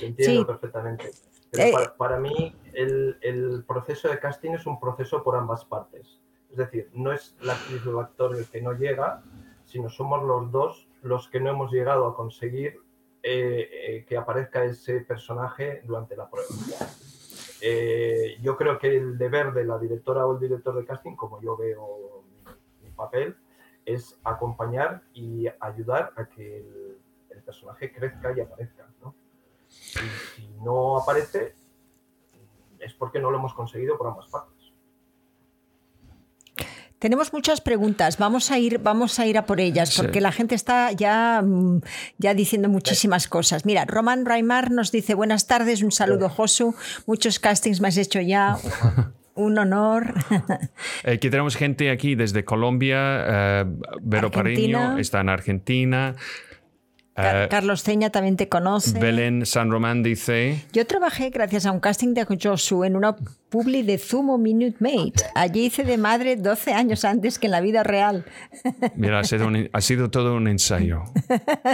Entiendo 0.01 0.47
perfectamente. 0.47 1.11
Pero 1.51 1.81
eh, 1.81 1.89
para, 1.99 2.21
mí 2.21 2.55
el, 2.73 3.19
el, 3.21 3.65
proceso 3.67 4.09
de 4.09 4.21
casting 4.21 4.53
es 4.53 4.65
un 4.65 4.79
proceso 4.79 5.25
por 5.25 5.35
ambas 5.35 5.65
partes. 5.65 6.21
Es 6.53 6.57
decir, 6.57 6.89
no 6.95 7.11
es 7.11 7.35
la 7.41 7.55
actriz 7.55 7.85
o 7.85 7.99
el 7.99 8.05
actor 8.05 8.37
el 8.37 8.47
que 8.47 8.63
no 8.63 8.75
llega, 8.75 9.25
sino 9.65 9.91
somos 9.91 10.23
los 10.23 10.53
dos 10.53 10.84
los 11.05 11.29
que 11.29 11.39
no 11.39 11.51
hemos 11.51 11.71
llegado 11.71 12.07
a 12.07 12.17
conseguir 12.17 12.81
eh, 13.23 13.69
eh, 13.73 14.05
que 14.07 14.17
aparezca 14.17 14.65
ese 14.65 15.01
personaje 15.01 15.83
durante 15.85 16.17
la 16.17 16.29
prueba. 16.29 16.49
yo 18.41 18.57
creo 18.57 18.79
que 18.79 18.97
el 18.97 19.17
deber 19.17 19.53
de 19.53 19.65
la 19.65 19.79
directora 19.79 20.27
o 20.27 20.35
el 20.35 20.41
director 20.41 20.75
de 20.77 20.85
casting, 20.85 21.15
como 21.15 21.41
yo 21.41 21.57
veo 21.57 22.25
mi 22.83 22.91
papel, 22.91 23.37
es 23.85 24.19
acompañar 24.25 25.03
y 25.13 25.47
ayudar 25.61 26.13
a 26.17 26.27
que 26.29 26.59
el, 26.59 26.99
personaje 27.45 27.93
crezca 27.93 28.33
y 28.35 28.41
aparezca. 28.41 28.89
Y 29.71 30.09
si 30.35 30.49
no 30.63 30.97
aparece, 30.97 31.55
es 32.79 32.95
porque 32.95 33.19
no 33.19 33.31
lo 33.31 33.37
hemos 33.37 33.53
conseguido 33.53 33.99
por 33.99 34.07
ambas 34.07 34.29
partes. 34.29 34.54
Tenemos 36.99 37.33
muchas 37.33 37.61
preguntas, 37.61 38.19
vamos 38.19 38.51
a 38.51 38.59
ir, 38.59 38.79
vamos 38.79 39.19
a 39.19 39.27
ir 39.27 39.37
a 39.37 39.45
por 39.45 39.61
ellas, 39.61 39.95
porque 39.97 40.21
la 40.21 40.33
gente 40.33 40.55
está 40.55 40.93
ya, 40.93 41.43
mm, 41.45 41.81
ya 42.19 42.35
diciendo 42.35 42.69
muchísimas 42.69 43.29
cosas. 43.29 43.67
Mira, 43.67 43.85
Roman 43.85 44.25
Raimar 44.25 44.71
nos 44.71 44.91
dice 44.91 45.15
buenas 45.15 45.47
tardes, 45.47 45.83
un 45.83 45.93
saludo 45.93 46.29
Josu, 46.29 46.75
muchos 47.07 47.39
castings 47.39 47.81
me 47.81 47.89
has 47.89 47.97
hecho 47.97 48.21
ya. 48.21 48.57
Un 49.37 49.59
honor. 49.59 50.15
Eh, 51.03 51.15
aquí 51.15 51.29
tenemos 51.29 51.57
gente 51.57 51.91
aquí 51.91 52.15
desde 52.15 52.45
Colombia, 52.45 53.25
eh, 53.27 53.65
Vero 54.01 54.31
Pariño 54.31 54.97
está 54.97 55.21
en 55.21 55.29
Argentina. 55.29 56.15
Eh, 57.17 57.47
Carlos 57.49 57.83
Ceña 57.85 58.11
también 58.11 58.37
te 58.37 58.49
conoce. 58.49 58.99
Belén 58.99 59.47
San 59.47 59.71
Román 59.71 60.03
dice. 60.03 60.65
Yo 60.73 60.85
trabajé 60.87 61.31
gracias 61.31 61.65
a 61.65 61.71
un 61.71 61.79
casting 61.79 62.13
de 62.13 62.25
Josu 62.43 62.83
en 62.85 62.97
una 62.97 63.15
publi 63.51 63.83
de 63.85 63.99
Zumo 63.99 64.37
Minute 64.37 64.79
Maid. 64.81 65.15
Allí 65.37 65.67
hice 65.67 65.85
de 65.85 65.97
madre 65.97 66.35
12 66.35 66.73
años 66.73 67.05
antes 67.05 67.39
que 67.39 67.47
en 67.47 67.53
la 67.53 67.61
vida 67.61 67.85
real. 67.85 68.25
Mira, 68.97 69.21
ha 69.21 69.25
sido, 69.25 69.47
un- 69.47 69.69
ha 69.73 69.81
sido 69.81 70.11
todo 70.11 70.35
un 70.35 70.49
ensayo. 70.49 71.05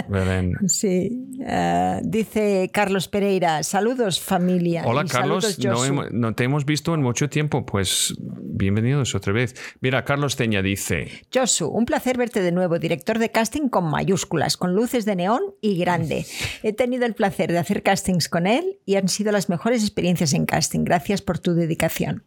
Belén. 0.07 0.53
Sí. 0.67 1.25
eh, 1.43 1.99
dice 2.03 2.69
Carlos 2.71 3.07
Pereira, 3.07 3.63
saludos 3.63 4.21
familia. 4.21 4.83
Hola 4.85 5.05
Carlos, 5.05 5.55
saludos, 5.55 6.11
no 6.11 6.35
te 6.35 6.43
hemos 6.43 6.65
visto 6.65 6.93
en 6.93 7.01
mucho 7.01 7.29
tiempo, 7.29 7.65
pues 7.65 8.13
bienvenidos 8.19 9.15
otra 9.15 9.33
vez. 9.33 9.55
Mira, 9.79 10.05
Carlos 10.05 10.35
Ceña 10.35 10.61
dice, 10.61 11.09
Josu, 11.33 11.67
un 11.67 11.85
placer 11.85 12.15
verte 12.19 12.43
de 12.43 12.51
nuevo, 12.51 12.77
director 12.77 13.17
de 13.17 13.31
casting 13.31 13.69
con 13.69 13.89
mayúsculas, 13.89 14.55
con 14.55 14.75
luces 14.75 15.05
de 15.05 15.15
neón 15.15 15.30
y 15.61 15.77
grande. 15.77 16.25
He 16.63 16.73
tenido 16.73 17.05
el 17.05 17.13
placer 17.15 17.51
de 17.51 17.57
hacer 17.59 17.83
castings 17.83 18.27
con 18.29 18.47
él 18.47 18.79
y 18.85 18.95
han 18.95 19.07
sido 19.09 19.31
las 19.31 19.49
mejores 19.49 19.81
experiencias 19.83 20.33
en 20.33 20.45
casting. 20.45 20.83
Gracias 20.83 21.21
por 21.21 21.39
tu 21.39 21.53
dedicación. 21.53 22.23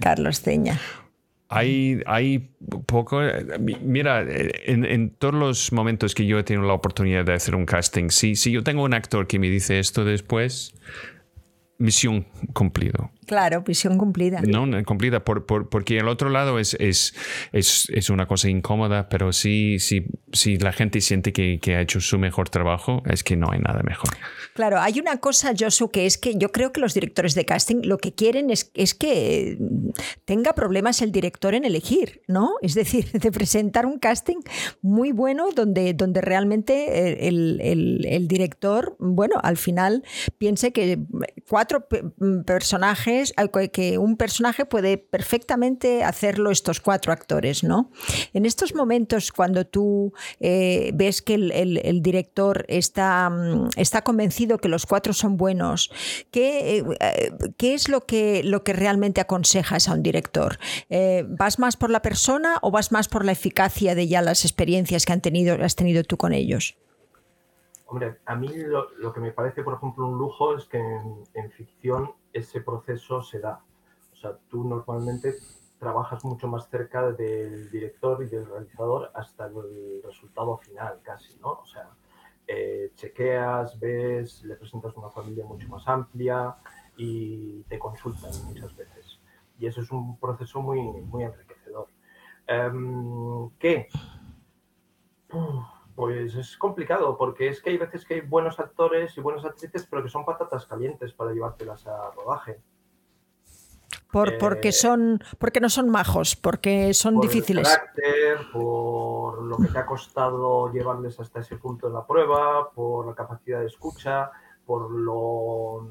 Carlos 0.00 0.40
Ceña. 0.40 0.80
hay, 1.48 2.00
hay 2.06 2.50
poco... 2.86 3.20
mi- 3.58 3.76
Mira, 3.82 4.22
en, 4.22 4.84
en 4.84 5.10
todos 5.10 5.34
los 5.34 5.72
momentos 5.72 6.14
que 6.14 6.26
yo 6.26 6.38
he 6.38 6.42
tenido 6.44 6.66
la 6.66 6.74
oportunidad 6.74 7.24
de 7.24 7.34
hacer 7.34 7.54
un 7.54 7.66
casting, 7.66 8.10
si, 8.10 8.36
si 8.36 8.52
yo 8.52 8.62
tengo 8.62 8.84
un 8.84 8.94
actor 8.94 9.26
que 9.26 9.38
me 9.38 9.48
dice 9.50 9.78
esto 9.78 10.04
después, 10.04 10.74
misión 11.78 12.26
cumplido. 12.52 13.10
Claro, 13.28 13.62
visión 13.62 13.98
cumplida. 13.98 14.40
No, 14.44 14.66
no, 14.66 14.82
cumplida, 14.84 15.22
por, 15.22 15.46
por- 15.46 15.68
porque 15.68 15.98
el 15.98 16.08
otro 16.08 16.30
lado 16.30 16.58
es, 16.58 16.74
es, 16.80 17.14
es, 17.52 17.88
es 17.90 18.10
una 18.10 18.26
cosa 18.26 18.48
incómoda, 18.48 19.08
pero 19.08 19.32
sí, 19.32 19.78
sí, 19.78 20.06
si 20.32 20.56
la 20.58 20.72
gente 20.72 21.00
siente 21.00 21.32
que, 21.32 21.60
que 21.60 21.76
ha 21.76 21.80
hecho 21.82 22.00
su 22.00 22.18
mejor 22.18 22.48
trabajo, 22.48 23.02
es 23.06 23.22
que 23.22 23.36
no 23.36 23.50
hay 23.52 23.60
nada 23.60 23.82
mejor. 23.84 24.08
Claro, 24.54 24.80
hay 24.80 24.98
una 24.98 25.18
cosa, 25.18 25.52
Josu, 25.56 25.90
que 25.90 26.06
es 26.06 26.16
que 26.18 26.34
yo 26.36 26.50
creo 26.50 26.72
que 26.72 26.80
los 26.80 26.94
directores 26.94 27.34
de 27.34 27.44
casting 27.44 27.82
lo 27.84 27.98
que 27.98 28.14
quieren 28.14 28.50
es, 28.50 28.70
es 28.74 28.94
que 28.94 29.58
tenga 30.24 30.54
problemas 30.54 31.02
el 31.02 31.12
director 31.12 31.54
en 31.54 31.64
elegir, 31.66 32.22
¿no? 32.28 32.52
Es 32.62 32.74
decir, 32.74 33.10
de 33.12 33.30
presentar 33.30 33.84
un 33.86 33.98
casting 33.98 34.38
muy 34.80 35.12
bueno 35.12 35.50
donde, 35.54 35.92
donde 35.92 36.22
realmente 36.22 36.72
eh, 37.10 37.28
el, 37.28 37.60
el- 37.62 38.06
el 38.08 38.26
director, 38.26 38.96
bueno, 38.98 39.36
al 39.42 39.58
final 39.58 40.02
piense 40.38 40.72
que 40.72 40.98
cuatro 41.48 41.86
mm, 42.18 42.40
personajes, 42.42 43.17
eh, 43.22 43.70
que 43.70 43.98
un 43.98 44.16
personaje 44.16 44.64
puede 44.64 44.98
perfectamente 44.98 46.04
hacerlo 46.04 46.50
estos 46.50 46.80
cuatro 46.80 47.12
actores, 47.12 47.64
¿no? 47.64 47.90
En 48.32 48.46
estos 48.46 48.74
momentos, 48.74 49.32
cuando 49.32 49.66
tú 49.66 50.12
eh, 50.40 50.90
ves 50.94 51.22
que 51.22 51.34
el, 51.34 52.02
director 52.02 52.64
está, 52.68 53.30
mm, 53.30 53.70
está 53.76 54.02
convencido 54.02 54.58
que 54.58 54.68
los 54.68 54.86
cuatro 54.86 55.12
son 55.12 55.36
buenos, 55.36 55.90
¿qué, 56.30 56.78
eh, 56.78 56.84
eh, 57.00 57.30
qué 57.56 57.74
es 57.74 57.88
lo 57.88 58.06
que, 58.06 58.42
lo 58.44 58.64
que 58.64 58.72
realmente 58.72 59.20
aconsejas 59.20 59.88
a 59.88 59.94
un 59.94 60.02
director? 60.02 60.58
¿Vas 61.28 61.58
más 61.58 61.76
por 61.76 61.90
la 61.90 62.02
persona 62.02 62.58
o 62.62 62.70
vas 62.70 62.92
más 62.92 63.08
por 63.08 63.24
la 63.24 63.32
eficacia 63.32 63.94
de 63.94 64.08
ya 64.08 64.22
las 64.22 64.44
experiencias 64.44 65.04
que 65.04 65.12
han 65.12 65.20
tenido, 65.20 65.56
has 65.62 65.76
tenido 65.76 66.04
tú 66.04 66.16
con 66.16 66.32
ellos? 66.32 66.76
Hombre, 67.90 68.18
a 68.26 68.34
mí 68.36 68.48
lo, 68.48 69.12
que 69.14 69.20
me 69.20 69.32
parece, 69.32 69.62
por 69.62 69.74
ejemplo, 69.74 70.06
un 70.06 70.18
lujo 70.18 70.54
es 70.54 70.66
que 70.66 70.78
en, 70.78 71.24
en 71.32 71.50
ficción 71.50 72.12
ese 72.34 72.60
proceso 72.60 73.22
se 73.22 73.40
da. 73.40 73.64
O 74.12 74.16
sea, 74.16 74.36
tú 74.50 74.62
normalmente 74.62 75.34
trabajas 75.78 76.22
mucho 76.24 76.48
más 76.48 76.68
cerca 76.68 77.12
del 77.12 77.70
director 77.70 78.22
y 78.22 78.28
del 78.28 78.44
realizador 78.44 79.10
hasta 79.14 79.46
el 79.46 80.02
resultado 80.04 80.58
final, 80.58 81.00
casi, 81.02 81.38
¿no? 81.38 81.52
O 81.52 81.64
sea, 81.64 81.88
eh, 82.46 82.92
chequeas, 82.94 83.80
ves, 83.80 84.42
le 84.44 84.56
presentas 84.56 84.94
una 84.94 85.08
familia 85.08 85.46
mucho 85.46 85.66
más 85.68 85.88
amplia 85.88 86.56
y 86.98 87.62
te 87.64 87.78
consultan 87.78 88.32
muchas 88.44 88.76
veces. 88.76 89.18
Y 89.58 89.66
eso 89.66 89.80
es 89.80 89.90
un 89.90 90.18
proceso 90.18 90.60
muy, 90.60 90.82
muy 90.82 91.24
enriquecedor. 91.24 91.88
Em, 92.46 93.48
¿Qué? 93.58 93.88
Uf, 95.32 95.77
Pues 95.98 96.36
es 96.36 96.56
complicado, 96.56 97.16
porque 97.16 97.48
es 97.48 97.60
que 97.60 97.70
hay 97.70 97.76
veces 97.76 98.04
que 98.04 98.14
hay 98.14 98.20
buenos 98.20 98.60
actores 98.60 99.18
y 99.18 99.20
buenas 99.20 99.44
actrices, 99.44 99.84
pero 99.90 100.00
que 100.00 100.08
son 100.08 100.24
patatas 100.24 100.64
calientes 100.64 101.12
para 101.12 101.32
llevártelas 101.32 101.88
a 101.88 102.12
rodaje. 102.12 102.60
Por, 104.12 104.28
Eh, 104.28 104.38
porque, 104.38 104.70
son, 104.70 105.20
porque 105.40 105.58
no 105.58 105.68
son 105.68 105.90
majos, 105.90 106.36
porque 106.36 106.94
son 106.94 107.16
por 107.16 107.24
el 107.24 107.28
difíciles. 107.28 107.68
carácter, 107.68 108.38
por 108.52 109.42
lo 109.42 109.56
que 109.56 109.66
te 109.66 109.78
ha 109.80 109.86
costado 109.86 110.72
llevarles 110.72 111.18
hasta 111.18 111.40
ese 111.40 111.56
punto 111.56 111.88
de 111.88 111.94
la 111.94 112.06
prueba, 112.06 112.70
por 112.70 113.04
la 113.08 113.16
capacidad 113.16 113.58
de 113.58 113.66
escucha, 113.66 114.30
por 114.64 114.92
lo 114.92 115.88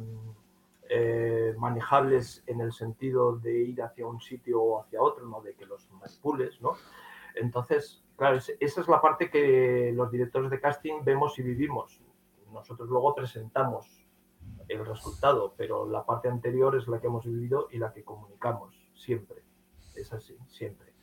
eh, 0.88 1.54
manejables 1.58 2.46
en 2.48 2.62
el 2.62 2.72
sentido 2.72 3.36
de 3.36 3.60
ir 3.60 3.82
hacia 3.82 4.08
un 4.08 4.22
sitio 4.22 4.62
o 4.62 4.82
hacia 4.82 5.02
otro, 5.02 5.26
no 5.26 5.42
de 5.42 5.54
que 5.54 5.66
los 5.66 5.92
manipules, 5.92 6.62
¿no? 6.62 6.78
Entonces, 7.36 8.07
claro, 8.18 8.38
es- 8.38 8.56
esa 8.60 8.82
es 8.82 8.88
la 8.90 9.00
parte 9.02 9.30
que 9.30 9.94
los 9.96 10.12
directores 10.12 10.52
de 10.52 10.60
casting 10.60 11.04
vemos 11.04 11.40
y 11.40 11.44
vivimos. 11.44 12.02
Nosotros 12.52 12.90
luego 12.90 13.16
presentamos 13.16 14.06
el 14.68 14.86
resultado, 14.86 15.54
pero 15.58 15.88
la 15.88 16.06
parte 16.06 16.28
anterior 16.28 16.76
es 16.76 16.88
la 16.88 17.00
que 17.00 17.08
hemos 17.08 17.26
vivido 17.26 17.68
y 17.72 17.78
la 17.78 17.94
que 17.94 18.04
comunicamos 18.04 18.76
siempre. 18.96 19.44
Es 19.96 20.12
así, 20.12 20.38
siempre. 20.48 20.94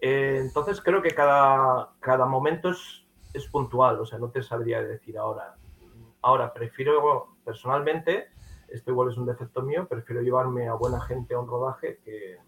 Eh, 0.00 0.38
entonces 0.40 0.80
creo 0.80 1.02
que 1.02 1.10
cada, 1.10 1.90
cada 2.00 2.26
momento 2.26 2.70
es, 2.70 3.46
puntual, 3.50 4.00
o 4.00 4.06
sea, 4.06 4.18
no 4.18 4.30
te 4.30 4.42
sabría 4.42 4.82
decir 4.82 5.18
ahora. 5.18 5.56
Ahora, 6.22 6.52
prefiero 6.52 7.36
personalmente, 7.44 8.28
esto 8.68 8.90
igual 8.90 9.10
es 9.10 9.16
un 9.16 9.26
defecto 9.26 9.62
mío, 9.62 9.86
prefiero 9.88 10.22
llevarme 10.22 10.68
a 10.68 10.74
buena 10.74 11.00
gente 11.00 11.34
a 11.34 11.40
un 11.40 11.48
rodaje 11.48 11.98
que. 12.04 12.38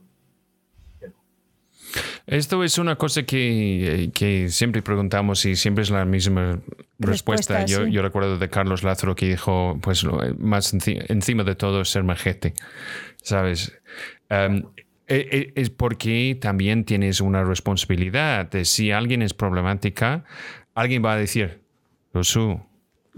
Esto 2.26 2.62
es 2.62 2.78
una 2.78 2.96
cosa 2.96 3.24
que, 3.24 4.04
eh, 4.04 4.10
que 4.12 4.48
siempre 4.48 4.80
preguntamos 4.82 5.44
y 5.44 5.56
siempre 5.56 5.82
es 5.82 5.90
la 5.90 6.04
misma 6.04 6.60
respuesta. 6.98 7.58
Respuesta, 7.58 7.64
Yo, 7.66 7.84
sí. 7.86 7.92
yo 7.92 8.02
recuerdo 8.02 8.38
de 8.38 8.48
Carlos 8.48 8.82
Lázaro 8.84 9.14
que 9.16 9.28
dijo, 9.28 9.78
pues 9.82 10.04
lo- 10.04 10.20
más 10.38 10.72
enci- 10.74 11.04
encima 11.08 11.42
de 11.44 11.54
todo 11.56 11.80
es 11.80 11.88
ser 11.88 12.04
majete, 12.04 12.54
¿sabes? 13.22 13.72
Um, 14.30 14.62
e- 15.08 15.52
e- 15.56 15.60
es 15.60 15.68
porque 15.70 16.38
también 16.40 16.84
tienes 16.84 17.20
una 17.20 17.42
responsabilidad 17.44 18.48
de 18.50 18.64
si 18.64 18.92
alguien 18.92 19.20
es 19.22 19.34
problemática, 19.34 20.24
alguien 20.74 21.04
va 21.04 21.14
a 21.14 21.16
decir, 21.16 21.60
Josu, 22.14 22.60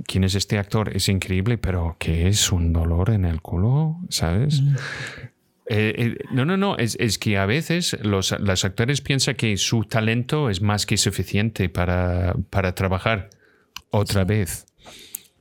¿quién 0.06 0.24
es 0.24 0.34
este 0.34 0.58
actor? 0.58 0.96
Es 0.96 1.08
increíble, 1.10 1.58
pero 1.58 1.96
que 1.98 2.26
es 2.26 2.50
un 2.50 2.72
dolor 2.72 3.10
en 3.10 3.26
el 3.26 3.42
culo, 3.42 3.98
¿sabes? 4.08 4.62
Eh, 5.66 5.94
eh, 5.96 6.24
no, 6.30 6.44
no, 6.44 6.56
no, 6.56 6.76
es, 6.76 6.96
es 7.00 7.18
que 7.18 7.38
a 7.38 7.46
veces 7.46 7.96
los, 8.02 8.38
los 8.38 8.64
actores 8.64 9.00
piensan 9.00 9.34
que 9.34 9.56
su 9.56 9.84
talento 9.84 10.50
es 10.50 10.60
más 10.60 10.84
que 10.84 10.96
suficiente 10.96 11.68
para, 11.68 12.34
para 12.50 12.74
trabajar 12.74 13.30
otra 13.90 14.24
vez. 14.24 14.66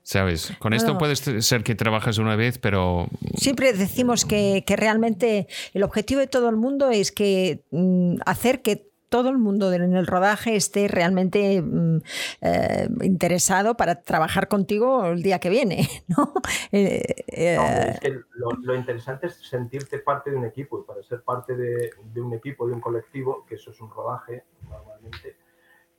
¿Sabes? 0.06 0.52
Con 0.60 0.74
esto 0.74 0.98
puede 0.98 1.16
ser 1.16 1.64
que 1.64 1.76
trabajas 1.76 2.18
una 2.18 2.36
vez, 2.36 2.58
pero 2.58 3.08
Siempre 3.38 3.72
decimos 3.72 4.26
que, 4.26 4.66
que 4.68 4.76
realmente 4.76 5.48
el 5.74 5.82
objetivo 5.84 6.20
de 6.20 6.28
todo 6.28 6.50
el 6.50 6.58
mundo 6.58 6.92
es 6.92 7.14
que 7.14 7.64
mm, 7.72 8.18
hacer 8.26 8.62
que 8.62 8.92
todo 9.14 9.30
el 9.30 9.38
mundo 9.38 9.72
en 9.72 9.94
el 9.94 10.08
rodaje 10.08 10.56
esté 10.56 10.88
realmente 10.88 11.62
mm, 11.62 11.98
eh, 12.42 12.90
interesado 13.04 13.78
para 13.78 14.02
trabajar 14.02 14.48
contigo 14.48 15.06
el 15.06 15.22
día 15.22 15.38
que 15.38 15.52
viene, 15.52 15.88
¿no? 16.08 16.34
Eh, 16.72 17.24
eh, 17.28 17.90
es 17.94 18.00
que 18.00 18.22
lo, 18.34 18.76
interesante 18.76 19.28
es 19.28 19.36
sentirte 19.36 20.00
parte 20.00 20.32
de 20.32 20.38
un 20.38 20.46
equipo 20.46 20.80
y 20.80 20.84
para 20.84 21.04
ser 21.04 21.22
parte 21.22 21.56
de, 21.56 21.92
de 22.06 22.22
un 22.22 22.34
equipo, 22.34 22.66
de 22.66 22.74
un 22.74 22.82
colectivo, 22.82 23.46
que 23.46 23.54
eso 23.54 23.70
es 23.70 23.80
un 23.82 23.92
rodaje 23.92 24.46
normalmente, 24.68 25.38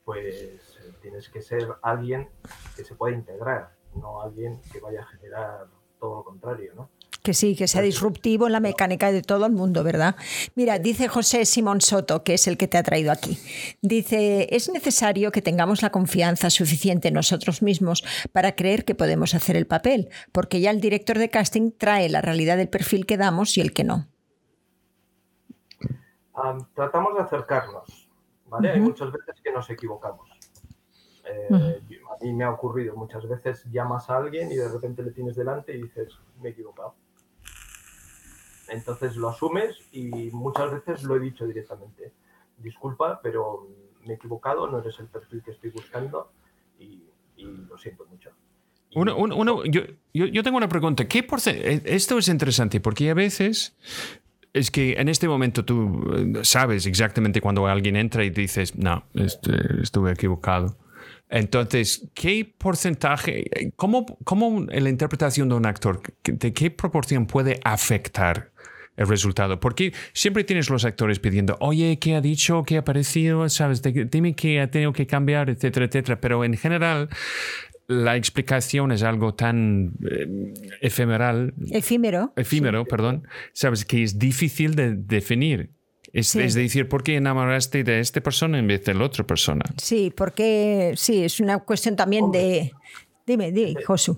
pues 0.04 0.76
tienes 1.00 1.28
que 1.28 1.40
ser 1.40 1.68
alguien 1.82 2.28
que 2.74 2.82
se 2.82 2.96
pueda 2.96 3.14
integrar, 3.14 3.76
no 3.94 4.22
alguien 4.22 4.60
que 4.72 4.80
vaya 4.80 5.02
a 5.02 5.06
generar 5.06 5.68
todo 6.00 6.16
lo 6.16 6.24
contrario, 6.24 6.72
¿no? 6.74 6.90
Que 7.24 7.32
sí, 7.32 7.56
que 7.56 7.68
sea 7.68 7.80
disruptivo 7.80 8.46
en 8.46 8.52
la 8.52 8.60
mecánica 8.60 9.10
de 9.10 9.22
todo 9.22 9.46
el 9.46 9.52
mundo, 9.52 9.82
¿verdad? 9.82 10.14
Mira, 10.54 10.78
dice 10.78 11.08
José 11.08 11.46
Simón 11.46 11.80
Soto, 11.80 12.22
que 12.22 12.34
es 12.34 12.46
el 12.46 12.58
que 12.58 12.68
te 12.68 12.76
ha 12.76 12.82
traído 12.82 13.10
aquí. 13.10 13.38
Dice, 13.80 14.46
es 14.54 14.70
necesario 14.70 15.32
que 15.32 15.40
tengamos 15.40 15.80
la 15.80 15.88
confianza 15.88 16.50
suficiente 16.50 17.08
en 17.08 17.14
nosotros 17.14 17.62
mismos 17.62 18.04
para 18.32 18.54
creer 18.54 18.84
que 18.84 18.94
podemos 18.94 19.34
hacer 19.34 19.56
el 19.56 19.66
papel, 19.66 20.10
porque 20.32 20.60
ya 20.60 20.70
el 20.70 20.82
director 20.82 21.16
de 21.16 21.30
casting 21.30 21.72
trae 21.72 22.10
la 22.10 22.20
realidad 22.20 22.58
del 22.58 22.68
perfil 22.68 23.06
que 23.06 23.16
damos 23.16 23.56
y 23.56 23.62
el 23.62 23.72
que 23.72 23.84
no. 23.84 24.06
Am, 26.34 26.68
tratamos 26.74 27.14
de 27.14 27.22
acercarnos, 27.22 28.06
¿vale? 28.48 28.70
Hay 28.70 28.80
muchas 28.80 29.10
veces 29.10 29.34
que 29.42 29.50
nos 29.50 29.70
equivocamos. 29.70 30.28
Eh, 31.24 31.80
A 32.10 32.22
mí 32.22 32.34
me 32.34 32.44
ha 32.44 32.50
ocurrido 32.50 32.94
muchas 32.96 33.26
veces 33.26 33.64
llamas 33.72 34.10
a 34.10 34.18
alguien 34.18 34.52
y 34.52 34.56
de 34.56 34.68
repente 34.68 35.02
le 35.02 35.12
tienes 35.12 35.36
delante 35.36 35.74
y 35.74 35.84
dices, 35.84 36.12
me 36.42 36.50
he 36.50 36.52
equivocado. 36.52 36.94
Entonces 38.68 39.16
lo 39.16 39.28
asumes 39.28 39.76
y 39.92 40.30
muchas 40.32 40.72
veces 40.72 41.02
lo 41.04 41.16
he 41.16 41.20
dicho 41.20 41.46
directamente. 41.46 42.12
Disculpa, 42.58 43.20
pero 43.22 43.68
me 44.04 44.14
he 44.14 44.16
equivocado, 44.16 44.66
no 44.68 44.78
eres 44.78 44.98
el 45.00 45.06
perfil 45.06 45.42
que 45.42 45.52
estoy 45.52 45.70
buscando 45.70 46.30
y, 46.78 47.02
lo 47.36 47.76
siento 47.76 48.06
mucho. 48.06 48.30
Uno, 48.94 49.64
yo, 49.64 49.82
yo, 50.14 50.42
tengo 50.42 50.56
una 50.56 50.68
pregunta. 50.68 51.06
¿Qué 51.06 51.26
eh, 51.46 51.82
Esto 51.84 52.16
es 52.16 52.28
interesante 52.28 52.80
porque 52.80 53.10
a 53.10 53.14
veces 53.14 53.76
es 54.52 54.70
que 54.70 54.92
en 54.92 55.08
este 55.08 55.26
momento 55.28 55.64
tú 55.64 56.00
eh, 56.16 56.44
sabes 56.44 56.86
exactamente 56.86 57.40
cuando 57.40 57.66
alguien 57.66 57.96
entra 57.96 58.24
y 58.24 58.30
dices, 58.30 58.76
no, 58.76 59.04
este, 59.14 59.82
estuve 59.82 60.12
equivocado. 60.12 60.78
Entonces, 61.28 62.08
¿qué 62.14 62.54
porcentaje, 62.56 63.72
cómo, 63.76 64.06
cómo 64.24 64.64
la 64.68 64.88
interpretación 64.88 65.48
de 65.48 65.56
un 65.56 65.66
actor, 65.66 66.00
de 66.22 66.52
qué 66.52 66.70
proporción 66.70 67.26
puede 67.26 67.60
afectar 67.64 68.52
el 68.96 69.08
resultado? 69.08 69.60
Porque 69.60 69.92
siempre 70.12 70.44
tienes 70.44 70.70
los 70.70 70.84
actores 70.84 71.18
pidiendo, 71.18 71.56
oye, 71.60 71.98
¿qué 71.98 72.14
ha 72.14 72.20
dicho? 72.20 72.62
¿Qué 72.64 72.78
ha 72.78 72.84
parecido? 72.84 73.48
¿Sabes? 73.48 73.82
Dime 73.82 74.34
qué 74.34 74.60
ha 74.60 74.70
tenido 74.70 74.92
que 74.92 75.06
cambiar, 75.06 75.50
etcétera, 75.50 75.86
etcétera. 75.86 76.20
Pero 76.20 76.44
en 76.44 76.56
general, 76.56 77.08
la 77.86 78.16
explicación 78.16 78.92
es 78.92 79.02
algo 79.02 79.34
tan 79.34 79.92
eh, 80.10 80.54
efemeral. 80.80 81.54
Efímero. 81.70 82.32
Efímero, 82.36 82.84
perdón. 82.84 83.26
Sabes 83.52 83.84
que 83.84 84.02
es 84.02 84.18
difícil 84.18 84.74
de 84.74 84.94
definir. 84.94 85.70
Es, 86.14 86.32
decir, 86.32 86.88
¿por 86.88 87.02
qué 87.02 87.16
enamoraste 87.16 87.82
de 87.82 87.98
esta 87.98 88.20
persona 88.20 88.60
en 88.60 88.68
vez 88.68 88.84
de 88.84 88.94
la 88.94 89.04
otra 89.04 89.24
persona? 89.24 89.64
Sí, 89.78 90.12
porque 90.16 90.94
sí, 90.96 91.24
es 91.24 91.40
una 91.40 91.58
cuestión 91.58 91.96
también 91.96 92.30
de... 92.30 92.70
Dime, 93.26 93.50
dime, 93.50 93.72
eh, 93.72 93.84
Josu. 93.84 94.16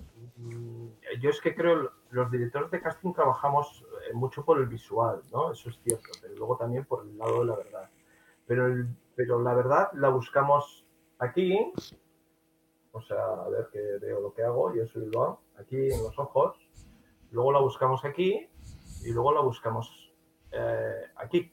Yo 1.23 1.31
es 1.31 1.41
que 1.41 1.55
creo 1.55 1.91
los 2.11 2.31
directores 2.31 2.71
de 2.71 2.83
casting 2.83 3.15
trabajamos 3.15 3.83
mucho 4.15 4.45
por 4.45 4.59
el 4.59 4.67
visual, 4.67 5.23
¿no? 5.33 5.53
Eso 5.53 5.71
es 5.71 5.79
cierto, 5.83 6.09
pero 6.21 6.35
luego 6.35 6.57
también 6.57 6.85
por 6.85 7.05
el 7.05 7.17
lado 7.19 7.41
de 7.41 7.47
la 7.47 7.57
verdad. 7.57 7.91
Pero, 8.47 8.87
pero 9.15 9.43
la 9.43 9.55
verdad 9.55 9.89
la 9.95 10.09
buscamos 10.09 10.87
aquí, 11.19 11.73
o 12.93 13.01
sea, 13.01 13.25
a 13.45 13.49
ver 13.49 13.69
que 13.73 13.81
veo 14.01 14.21
lo 14.21 14.33
que 14.33 14.43
hago, 14.43 14.75
yo 14.75 14.87
soy 14.87 15.03
Bilbao, 15.03 15.41
aquí 15.59 15.77
en 15.77 16.03
los 16.03 16.19
ojos, 16.19 16.57
luego 17.31 17.53
la 17.53 17.61
buscamos 17.61 18.05
aquí 18.05 18.49
y 19.03 19.13
luego 19.13 19.33
la 19.33 19.41
buscamos 19.41 20.13
eh, 20.53 21.05
aquí. 21.17 21.53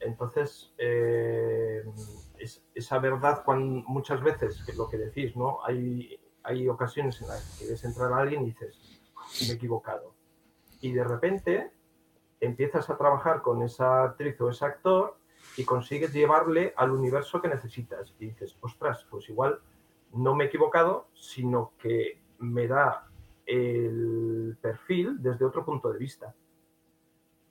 Entonces, 0.00 0.74
eh, 0.78 1.82
esa 2.74 2.98
verdad, 2.98 3.44
muchas 3.86 4.22
veces, 4.22 4.62
que 4.64 4.72
lo 4.74 4.88
que 4.88 4.98
decís, 4.98 5.34
¿no? 5.36 5.64
Hay, 5.64 6.20
hay 6.42 6.68
ocasiones 6.68 7.20
en 7.22 7.28
las 7.28 7.58
que 7.58 7.66
ves 7.66 7.84
entrar 7.84 8.12
a 8.12 8.18
alguien 8.18 8.42
y 8.42 8.46
dices, 8.46 8.78
me 9.42 9.48
he 9.48 9.56
equivocado. 9.56 10.15
Y 10.80 10.92
de 10.92 11.04
repente 11.04 11.70
empiezas 12.40 12.90
a 12.90 12.96
trabajar 12.96 13.42
con 13.42 13.62
esa 13.62 14.04
actriz 14.04 14.40
o 14.40 14.50
ese 14.50 14.64
actor 14.64 15.16
y 15.56 15.64
consigues 15.64 16.12
llevarle 16.12 16.74
al 16.76 16.90
universo 16.90 17.40
que 17.40 17.48
necesitas. 17.48 18.14
Y 18.18 18.26
dices, 18.26 18.56
ostras, 18.60 19.06
pues 19.10 19.28
igual 19.28 19.60
no 20.12 20.34
me 20.34 20.44
he 20.44 20.46
equivocado, 20.48 21.08
sino 21.14 21.72
que 21.78 22.20
me 22.38 22.66
da 22.66 23.08
el 23.46 24.56
perfil 24.60 25.22
desde 25.22 25.44
otro 25.44 25.64
punto 25.64 25.90
de 25.92 25.98
vista. 25.98 26.34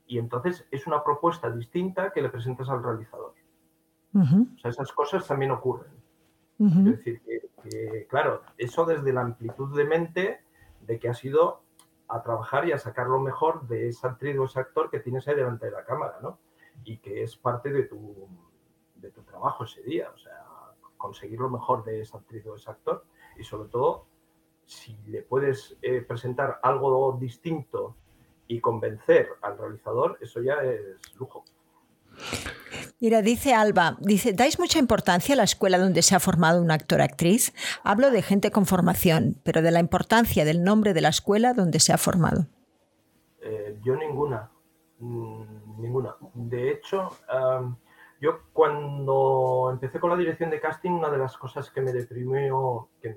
Y 0.08 0.20
entonces 0.20 0.68
es 0.70 0.86
una 0.86 1.04
propuesta 1.04 1.50
distinta 1.50 2.12
que 2.12 2.22
le 2.22 2.30
presentas 2.30 2.70
al 2.70 2.84
realizador. 2.84 3.34
O 4.14 4.58
sea, 4.60 4.72
esas 4.72 4.92
cosas 4.94 5.28
también 5.28 5.52
ocurren. 5.52 5.92
Es 6.60 6.86
decir, 6.86 7.22
que, 7.22 8.08
claro, 8.08 8.44
eso 8.58 8.86
desde 8.86 9.12
la 9.12 9.22
amplitud 9.22 9.76
de 9.76 9.84
mente 9.84 10.42
de 10.82 11.00
que 11.00 11.10
has 11.10 11.24
ido 11.26 11.64
a 12.08 12.22
trabajar 12.22 12.68
y 12.68 12.72
a 12.72 12.78
sacar 12.78 13.08
lo 13.08 13.20
mejor 13.20 13.68
de 13.68 13.88
esa 13.88 14.10
actriz 14.10 14.38
o 14.38 14.46
ese 14.46 14.60
actor 14.60 14.90
que 14.90 15.00
tienes 15.00 15.28
ahí 15.28 15.36
delante 15.36 15.66
de 15.66 15.72
la 15.72 15.84
cámara, 15.84 16.20
¿no? 16.22 16.40
Y 16.84 16.98
que 16.98 17.24
es 17.24 17.36
parte 17.38 17.72
de 17.72 17.84
tu, 17.84 18.28
de 18.96 19.12
tu 19.12 19.24
trabajo 19.24 19.64
ese 19.64 19.82
día. 19.82 20.10
O 20.14 20.18
sea, 20.18 20.46
conseguir 20.98 21.40
lo 21.40 21.50
mejor 21.50 21.84
de 21.84 22.02
esa 22.02 22.18
actriz 22.18 22.46
o 22.46 22.56
ese 22.56 22.70
actor 22.70 23.06
y 23.38 23.44
sobre 23.44 23.70
todo 23.70 24.08
si 24.66 24.98
le 25.08 25.22
puedes 25.22 25.78
eh, 25.82 26.02
presentar 26.02 26.60
algo 26.64 27.18
distinto 27.20 27.96
y 28.48 28.60
convencer 28.60 29.30
al 29.42 29.58
realizador, 29.58 30.18
eso 30.22 30.42
ya 30.42 30.56
es 30.64 31.16
lujo. 31.16 31.44
Mira, 33.00 33.22
dice 33.22 33.54
Alba, 33.54 33.98
dice, 34.00 34.34
¿dais 34.34 34.60
mucha 34.60 34.80
importancia 34.80 35.34
a 35.34 35.38
la 35.38 35.44
escuela 35.44 35.78
donde 35.78 36.02
se 36.02 36.16
ha 36.16 36.20
formado 36.20 36.62
un 36.62 36.72
actor-actriz? 36.72 37.54
Hablo 37.84 38.10
de 38.10 38.22
gente 38.22 38.52
con 38.52 38.66
formación, 38.66 39.36
pero 39.44 39.62
de 39.62 39.72
la 39.72 39.80
importancia 39.80 40.46
del 40.46 40.64
nombre 40.64 40.94
de 40.94 41.02
la 41.02 41.10
escuela 41.10 41.54
donde 41.54 41.80
se 41.80 41.94
ha 41.94 41.98
formado. 41.98 42.48
Eh, 43.42 43.78
yo 43.84 43.96
ninguna, 43.96 44.50
mm, 45.00 45.82
ninguna. 45.82 46.16
De 46.34 46.72
hecho, 46.72 47.10
yo 48.22 48.40
cuando 48.54 49.70
empecé 49.72 50.00
con 50.00 50.10
la 50.10 50.16
dirección 50.16 50.50
de 50.50 50.60
casting, 50.60 50.92
una 50.92 51.10
de 51.10 51.18
las 51.18 51.38
cosas 51.38 51.70
que 51.70 51.82
me 51.82 51.92
deprimió, 51.92 52.90
que, 53.02 53.10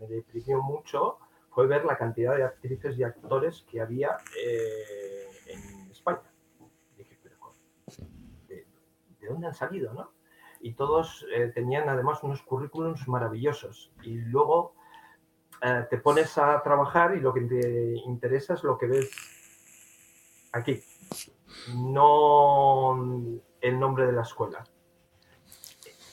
me 0.00 0.06
deprimió 0.06 0.62
mucho 0.62 1.18
fue 1.50 1.66
ver 1.66 1.84
la 1.84 1.96
cantidad 1.96 2.36
de 2.36 2.44
actrices 2.44 2.98
y 2.98 3.04
actores 3.04 3.64
que 3.70 3.80
había 3.80 4.16
eh, 4.42 5.28
en 5.48 5.90
España. 5.90 6.22
Dije, 6.96 7.18
pero 7.22 7.36
¿de, 8.48 8.66
dónde 9.28 9.46
han 9.46 9.54
salido? 9.54 9.92
¿no? 9.94 10.12
Y 10.60 10.74
todos 10.74 11.26
eh, 11.32 11.52
tenían 11.54 11.88
además 11.88 12.22
unos 12.22 12.42
currículums 12.42 13.06
maravillosos. 13.08 13.92
Y 14.02 14.16
luego 14.16 14.74
eh, 15.62 15.86
te 15.90 15.98
pones 15.98 16.36
a 16.38 16.62
trabajar 16.62 17.16
y 17.16 17.20
lo 17.20 17.32
que 17.32 17.42
te 17.42 17.96
interesa 18.06 18.54
es 18.54 18.62
lo 18.62 18.78
que 18.78 18.86
ves 18.86 19.10
aquí. 20.52 20.82
No 21.74 22.96
el 23.60 23.80
nombre 23.80 24.06
de 24.06 24.12
la 24.12 24.22
escuela. 24.22 24.64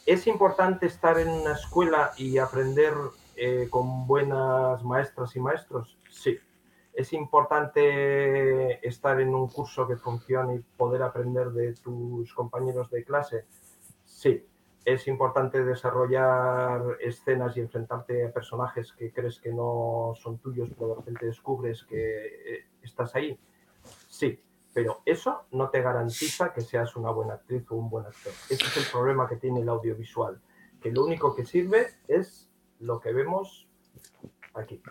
¿Es 0.05 0.27
importante 0.27 0.85
estar 0.85 1.17
en 1.17 1.29
una 1.29 1.53
escuela 1.53 2.11
y 2.17 2.37
aprender 2.37 2.93
eh, 3.35 3.67
con 3.69 4.05
buenas 4.05 4.83
maestras 4.83 5.35
y 5.35 5.39
maestros? 5.39 5.97
Sí. 6.11 6.37
¿Es 6.95 7.13
importante 7.13 8.87
estar 8.87 9.19
en 9.19 9.35
un 9.35 9.47
curso 9.47 9.87
que 9.87 9.97
funcione 9.97 10.55
y 10.55 10.59
poder 10.59 11.03
aprender 11.03 11.51
de 11.51 11.73
tus 11.73 12.33
compañeros 12.33 12.89
de 12.89 13.03
clase? 13.03 13.45
Sí. 14.05 14.45
¿Es 14.85 15.07
importante 15.07 15.63
desarrollar 15.63 16.97
escenas 16.99 17.57
y 17.57 17.61
enfrentarte 17.61 18.25
a 18.25 18.31
personajes 18.31 18.93
que 18.93 19.11
crees 19.11 19.39
que 19.39 19.51
no 19.51 20.13
son 20.15 20.37
tuyos, 20.37 20.69
pero 20.75 20.89
de 20.89 20.95
repente 20.95 21.25
descubres 21.25 21.83
que 21.83 22.25
eh, 22.27 22.65
estás 22.83 23.15
ahí? 23.15 23.37
Sí 24.07 24.39
pero 24.75 25.01
eso 25.05 25.45
no 25.51 25.69
te 25.69 25.81
garantiza 25.81 26.51
que 26.51 26.59
seas 26.59 26.97
una 26.97 27.09
buena 27.09 27.35
actriz 27.35 27.63
o 27.71 27.75
un 27.75 27.89
buen 27.89 28.05
actor. 28.05 28.33
Ese 28.49 28.65
es 28.65 28.75
el 28.75 28.83
problema 28.91 29.25
que 29.25 29.37
tiene 29.37 29.61
el 29.61 29.69
audiovisual, 29.69 30.41
que 30.81 30.91
lo 30.91 31.05
único 31.05 31.33
que 31.33 31.45
sirve 31.45 31.93
es 32.09 32.51
lo 32.81 32.99
que 32.99 33.13
vemos 33.13 33.69
aquí. 34.55 34.81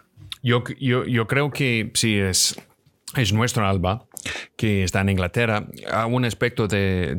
Yo, 0.42 0.64
yo, 0.78 1.04
yo 1.04 1.26
creo 1.26 1.50
que 1.50 1.90
sí 1.94 2.18
es, 2.18 2.60
es 3.16 3.32
nuestro 3.32 3.66
Alba, 3.66 4.06
que 4.56 4.84
está 4.84 5.00
en 5.00 5.10
Inglaterra, 5.10 5.66
a 5.90 6.06
un 6.06 6.24
aspecto 6.24 6.68
de, 6.68 7.14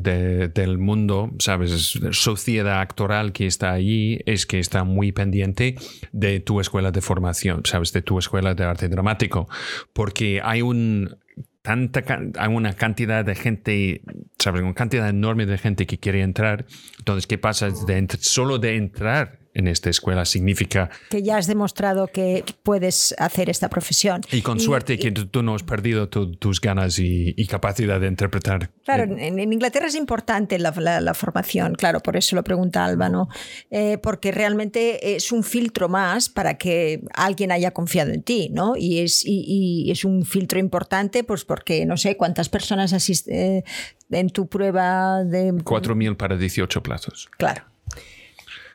del 0.54 0.78
mundo, 0.78 1.32
¿sabes? 1.39 2.00
Sociedad 2.12 2.82
actoral 2.82 3.32
que 3.32 3.48
está 3.48 3.72
allí 3.72 4.20
es 4.26 4.46
que 4.46 4.60
está 4.60 4.84
muy 4.84 5.12
pendiente 5.12 5.76
de 6.12 6.39
tu 6.39 6.60
escuela 6.60 6.91
de 6.91 7.02
formación, 7.02 7.62
¿sabes? 7.66 7.93
De 7.93 8.02
tu 8.02 8.20
escuela 8.20 8.56
de 8.56 8.64
arte 8.64 8.89
dramático, 8.89 9.48
porque 9.93 10.41
hay 10.43 10.62
un 10.62 11.18
tanta 11.62 12.04
hay 12.38 12.54
una 12.54 12.74
cantidad 12.74 13.26
de 13.26 13.36
gente, 13.36 14.02
¿sabes? 14.38 14.62
Una 14.62 14.74
cantidad 14.74 15.10
enorme 15.10 15.46
de 15.46 15.58
gente 15.58 15.86
que 15.86 15.98
quiere 15.98 16.22
entrar. 16.22 16.66
Entonces, 17.00 17.28
¿qué 17.28 17.38
pasa? 17.38 17.70
De, 17.70 18.08
solo 18.20 18.60
de 18.60 18.76
entrar 18.76 19.45
en 19.56 19.68
esta 19.68 19.89
escuela 19.89 20.26
significa... 20.26 20.89
Que 21.10 21.24
ya 21.24 21.38
has 21.38 21.47
demostrado 21.47 22.08
que 22.08 22.43
puedes 22.62 23.16
hacer 23.18 23.49
esta 23.49 23.70
profesión. 23.70 24.22
Y 24.32 24.41
con 24.41 24.60
suerte 24.60 24.99
que 24.99 25.12
tú 25.12 25.41
no 25.41 25.56
has 25.56 25.64
perdido 25.64 26.10
tus 26.10 26.62
ganas 26.62 26.99
y, 26.99 27.34
capacidad 27.47 28.01
de 28.01 28.08
interpretar. 28.08 28.72
Claro, 28.84 29.03
en, 29.03 29.39
Inglaterra 29.39 29.88
es 29.88 29.95
importante 29.95 30.60
la, 30.60 30.74
formación, 31.14 31.76
claro, 31.76 32.01
por 32.01 32.18
eso 32.18 32.36
lo 32.36 32.43
pregunta 32.43 32.84
Alba, 32.84 33.08
¿no? 33.08 33.30
Eh, 33.72 33.97
porque 33.99 34.32
realmente 34.32 35.16
es 35.16 35.32
un 35.32 35.43
filtro 35.43 35.88
más 35.88 36.28
para 36.28 36.58
que 36.58 37.01
alguien 37.14 37.51
haya 37.51 37.72
confiado 37.72 38.12
en 38.12 38.24
ti, 38.24 38.49
¿no? 38.51 38.76
Y 38.76 38.99
es, 38.99 39.24
y, 39.26 39.89
es 39.89 40.03
un 40.03 40.26
filtro 40.26 40.60
importante, 40.60 41.24
pues 41.24 41.45
porque 41.45 41.86
no 41.86 41.95
sé 41.95 42.18
cuántas 42.18 42.49
personas 42.49 42.91
asisten 42.91 43.36
eh, 43.36 43.64
en 44.12 44.30
tu 44.30 44.47
prueba 44.47 45.24
de... 45.24 45.53
4.000 45.53 46.18
para 46.18 46.36
18 46.36 46.84
plazos. 46.84 47.30
Claro. 47.38 47.74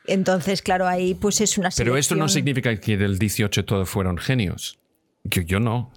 Entonces, 0.05 0.61
claro, 0.61 0.87
ahí 0.87 1.13
pues 1.13 1.41
es 1.41 1.57
una 1.57 1.69
Pero 1.75 1.97
esto 1.97 2.15
no 2.15 2.27
significa 2.27 2.75
que 2.79 2.97
del 2.97 3.19
18 3.19 3.65
todos 3.65 3.89
fueron 3.89 4.17
genios. 4.17 4.79
Yo, 5.23 5.41
yo 5.43 5.59
no. 5.59 5.91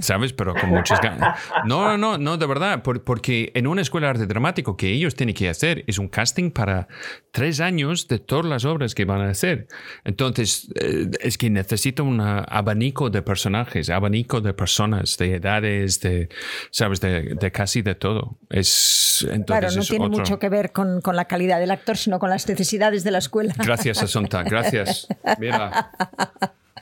¿Sabes? 0.00 0.32
Pero 0.32 0.54
con 0.54 0.70
muchas 0.70 1.00
ganas. 1.00 1.38
No, 1.64 1.96
no, 1.96 2.18
no, 2.18 2.36
de 2.36 2.46
verdad, 2.46 2.82
porque 2.82 3.52
en 3.54 3.66
una 3.66 3.82
escuela 3.82 4.06
de 4.08 4.10
arte 4.10 4.26
dramático 4.26 4.76
que 4.76 4.90
ellos 4.90 5.14
tienen 5.14 5.34
que 5.34 5.48
hacer 5.48 5.84
es 5.86 5.98
un 5.98 6.08
casting 6.08 6.50
para 6.50 6.88
tres 7.30 7.60
años 7.60 8.08
de 8.08 8.18
todas 8.18 8.46
las 8.46 8.64
obras 8.64 8.94
que 8.94 9.04
van 9.04 9.20
a 9.20 9.30
hacer. 9.30 9.68
Entonces, 10.04 10.68
eh, 10.80 11.10
es 11.20 11.38
que 11.38 11.50
necesita 11.50 12.02
un 12.02 12.20
abanico 12.20 13.10
de 13.10 13.22
personajes, 13.22 13.90
abanico 13.90 14.40
de 14.40 14.54
personas, 14.54 15.16
de 15.18 15.36
edades, 15.36 16.00
de, 16.00 16.28
¿sabes? 16.70 17.00
De, 17.00 17.50
casi 17.52 17.82
de 17.82 17.94
todo. 17.94 18.38
Es, 18.50 19.26
claro, 19.46 19.70
no 19.70 19.82
tiene 19.82 20.08
mucho 20.08 20.38
que 20.38 20.48
ver 20.48 20.72
con, 20.72 21.00
con, 21.00 21.16
la 21.16 21.26
calidad 21.26 21.60
del 21.60 21.70
actor, 21.70 21.96
sino 21.96 22.18
con 22.18 22.30
las 22.30 22.48
necesidades 22.48 23.04
de 23.04 23.10
la 23.10 23.18
escuela. 23.18 23.54
Gracias, 23.56 24.02
Asunta, 24.02 24.42
gracias. 24.42 25.08
Mira. 25.38 25.90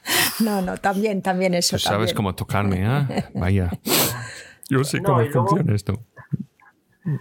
No, 0.41 0.61
no, 0.63 0.77
también, 0.77 1.23
también 1.23 1.55
eso. 1.55 1.75
Pues 1.75 1.83
sabes 1.83 2.15
cómo 2.15 2.35
tocarme, 2.35 2.85
¿eh? 2.85 3.25
Vaya. 3.35 3.71
Yo 4.69 4.85
sé 4.85 5.03
cómo 5.03 5.25
funciona 5.31 5.75
esto. 5.75 6.03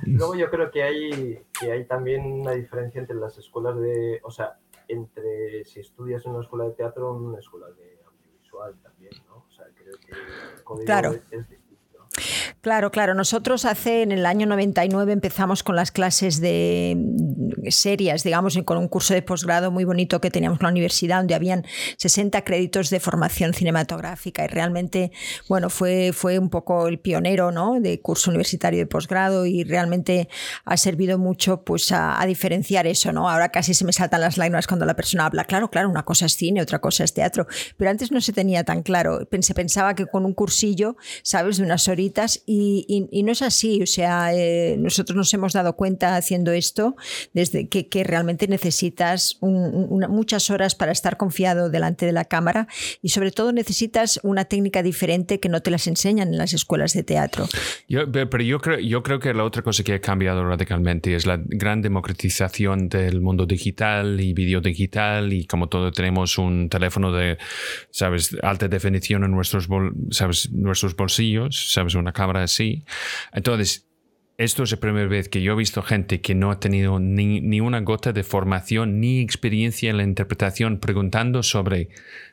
Luego 0.06 0.36
yo 0.36 0.50
creo 0.50 0.70
que 0.70 0.84
hay, 0.84 1.44
que 1.60 1.72
hay 1.72 1.86
también 1.86 2.24
una 2.26 2.52
diferencia 2.52 3.02
entre 3.02 3.16
las 3.16 3.38
escuelas 3.38 3.80
de, 3.80 4.20
o 4.24 4.30
sea, 4.30 4.58
entre 4.88 5.66
si 5.66 5.80
estudias 5.80 6.26
en 6.26 6.34
una 6.34 6.42
escuela 6.42 6.66
de 6.66 6.72
teatro 6.72 7.12
o 7.12 7.18
en 7.18 7.26
una 7.26 7.40
escuela 7.40 7.68
de 7.68 8.00
audiovisual 8.06 8.76
también, 8.84 9.14
¿no? 9.28 9.38
O 9.38 9.52
sea, 9.52 9.66
creo 9.74 9.96
que 10.06 10.12
el 10.12 10.64
código 10.64 10.86
claro. 10.86 11.14
es, 11.14 11.48
Claro, 12.62 12.92
claro. 12.92 13.14
Nosotros 13.14 13.66
hace 13.66 14.02
en 14.04 14.12
el 14.12 14.26
año 14.26 14.46
99 14.48 15.14
empezamos 15.14 15.64
con 15.64 15.76
las 15.76 15.92
clases 15.92 16.42
de 16.42 16.98
serias, 17.70 18.24
digamos, 18.24 18.58
con 18.66 18.78
un 18.78 18.88
curso 18.88 19.14
de 19.14 19.22
posgrado 19.22 19.72
muy 19.72 19.84
bonito 19.84 20.22
que 20.22 20.32
teníamos 20.32 20.60
en 20.60 20.64
la 20.64 20.70
universidad, 20.70 21.18
donde 21.18 21.36
habían 21.36 21.66
60 21.98 22.44
créditos 22.44 22.90
de 22.90 23.00
formación 23.00 23.54
cinematográfica 23.54 24.44
y 24.44 24.48
realmente, 24.48 25.12
bueno, 25.48 25.70
fue, 25.70 26.12
fue 26.14 26.40
un 26.40 26.50
poco 26.50 26.88
el 26.88 27.00
pionero, 27.00 27.52
¿no? 27.52 27.80
De 27.80 28.00
curso 28.02 28.30
universitario 28.30 28.80
de 28.80 28.86
posgrado 28.86 29.46
y 29.46 29.64
realmente 29.64 30.30
ha 30.66 30.78
servido 30.78 31.18
mucho, 31.18 31.64
pues, 31.64 31.92
a, 31.92 32.22
diferenciar 32.26 32.88
eso, 32.88 33.12
¿no? 33.12 33.30
Ahora 33.30 33.50
casi 33.50 33.74
se 33.74 33.84
me 33.84 33.94
saltan 33.94 34.22
las 34.22 34.38
lágrimas 34.38 34.68
cuando 34.68 34.86
la 34.86 34.96
persona 34.96 35.26
habla. 35.26 35.44
Claro, 35.44 35.70
claro, 35.70 35.90
una 35.90 36.04
cosa 36.04 36.26
es 36.28 36.34
cine, 36.34 36.62
otra 36.62 36.80
cosa 36.80 37.04
es 37.04 37.14
teatro, 37.14 37.48
pero 37.78 37.90
antes 37.90 38.12
no 38.12 38.22
se 38.22 38.32
tenía 38.32 38.64
tan 38.64 38.84
claro. 38.84 39.28
Se 39.42 39.54
pensaba 39.54 39.96
que 39.96 40.06
con 40.06 40.26
un 40.26 40.34
cursillo, 40.34 40.96
sabes, 41.24 41.58
de 41.58 41.64
unas 41.64 41.88
horitas 41.88 42.11
y, 42.46 43.10
no 43.24 43.32
es 43.32 43.42
así, 43.42 43.82
o 43.82 43.86
sea, 43.86 44.34
eh, 44.34 44.76
nosotros 44.78 45.16
nos 45.16 45.34
hemos 45.34 45.54
dado 45.54 45.76
cuenta 45.76 46.16
haciendo 46.16 46.52
esto 46.52 46.96
desde 47.34 47.68
que, 47.68 48.02
realmente 48.04 48.48
necesitas 48.48 49.38
muchas 49.42 50.50
horas 50.50 50.74
para 50.76 50.92
estar 50.92 51.18
confiado 51.18 51.70
delante 51.70 52.06
de 52.06 52.12
la 52.12 52.26
cámara 52.26 52.68
y 53.02 53.10
sobre 53.10 53.32
todo 53.32 53.52
necesitas 53.52 54.20
una 54.24 54.46
técnica 54.46 54.82
diferente 54.82 55.40
que 55.40 55.50
no 55.50 55.62
te 55.62 55.70
las 55.70 55.88
enseñan 55.88 56.30
en 56.30 56.38
las 56.38 56.54
escuelas 56.54 56.94
de 56.94 57.04
teatro. 57.04 57.48
pero 57.88 58.44
yo 58.44 58.60
creo, 58.60 58.80
yo 58.80 59.04
creo 59.04 59.20
que 59.20 59.34
la 59.34 59.44
otra 59.44 59.62
cosa 59.62 59.84
que 59.84 59.94
ha 59.94 60.02
cambiado 60.02 60.44
radicalmente 60.44 61.16
es 61.16 61.26
la 61.26 61.40
gran 61.44 61.82
democratización 61.82 62.90
del 62.90 63.22
mundo 63.22 63.46
digital 63.46 64.20
y 64.20 64.34
vídeo 64.34 64.62
digital 64.62 65.34
y 65.34 65.46
como 65.46 65.68
todo 65.68 65.92
tenemos 65.92 66.38
un 66.38 66.70
teléfono 66.70 67.12
de, 67.12 67.38
sabes, 67.92 68.36
alta 68.42 68.68
definición 68.68 69.24
en 69.24 69.32
nuestros, 69.32 69.68
sabes, 70.10 70.52
nuestros 70.52 70.96
bolsillos, 70.96 71.72
sabes, 71.74 71.96
una 72.02 72.14
cámara 72.14 72.44
así. 72.44 72.84
Entonces, 73.32 73.88
esto 74.38 74.64
es 74.64 74.72
la 74.72 74.78
primera 74.78 75.08
vez 75.08 75.30
que 75.30 75.42
yo 75.42 75.54
he 75.54 75.56
visto 75.56 75.84
gente 75.84 76.20
que 76.20 76.34
no 76.34 76.52
ha 76.52 76.60
tenido 76.60 77.00
ni, 77.00 77.42
ni, 77.42 77.62
una 77.62 77.80
gota 77.82 78.12
de 78.12 78.24
formación 78.24 79.00
ni 79.00 79.20
experiencia 79.20 79.90
en 79.90 79.98
la 79.98 80.04
interpretación 80.04 80.80
preguntando 80.80 81.44
sobre 81.44 81.90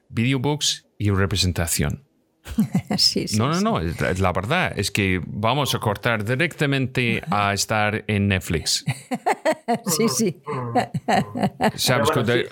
videobooks 0.08 0.86
y 0.96 1.10
representación. 1.10 2.07
no, 3.36 3.48
no, 3.48 3.60
no, 3.60 3.80
la 4.18 4.32
verdad 4.32 4.72
es 4.76 4.90
que 4.90 5.20
vamos 5.26 5.74
a 5.74 5.78
cortar 5.78 6.24
directamente 6.24 7.22
a 7.30 7.52
estar 7.52 8.04
en 8.06 8.28
Netflix. 8.28 8.84
sí, 9.86 10.08
sí. 10.08 10.42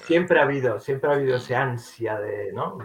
siempre 0.06 0.38
ha 0.38 0.42
habido, 0.42 0.80
siempre 0.80 1.10
ha 1.10 1.14
habido 1.14 1.36
esa 1.36 1.62
ansia 1.62 2.18
de, 2.18 2.52
¿no? 2.52 2.78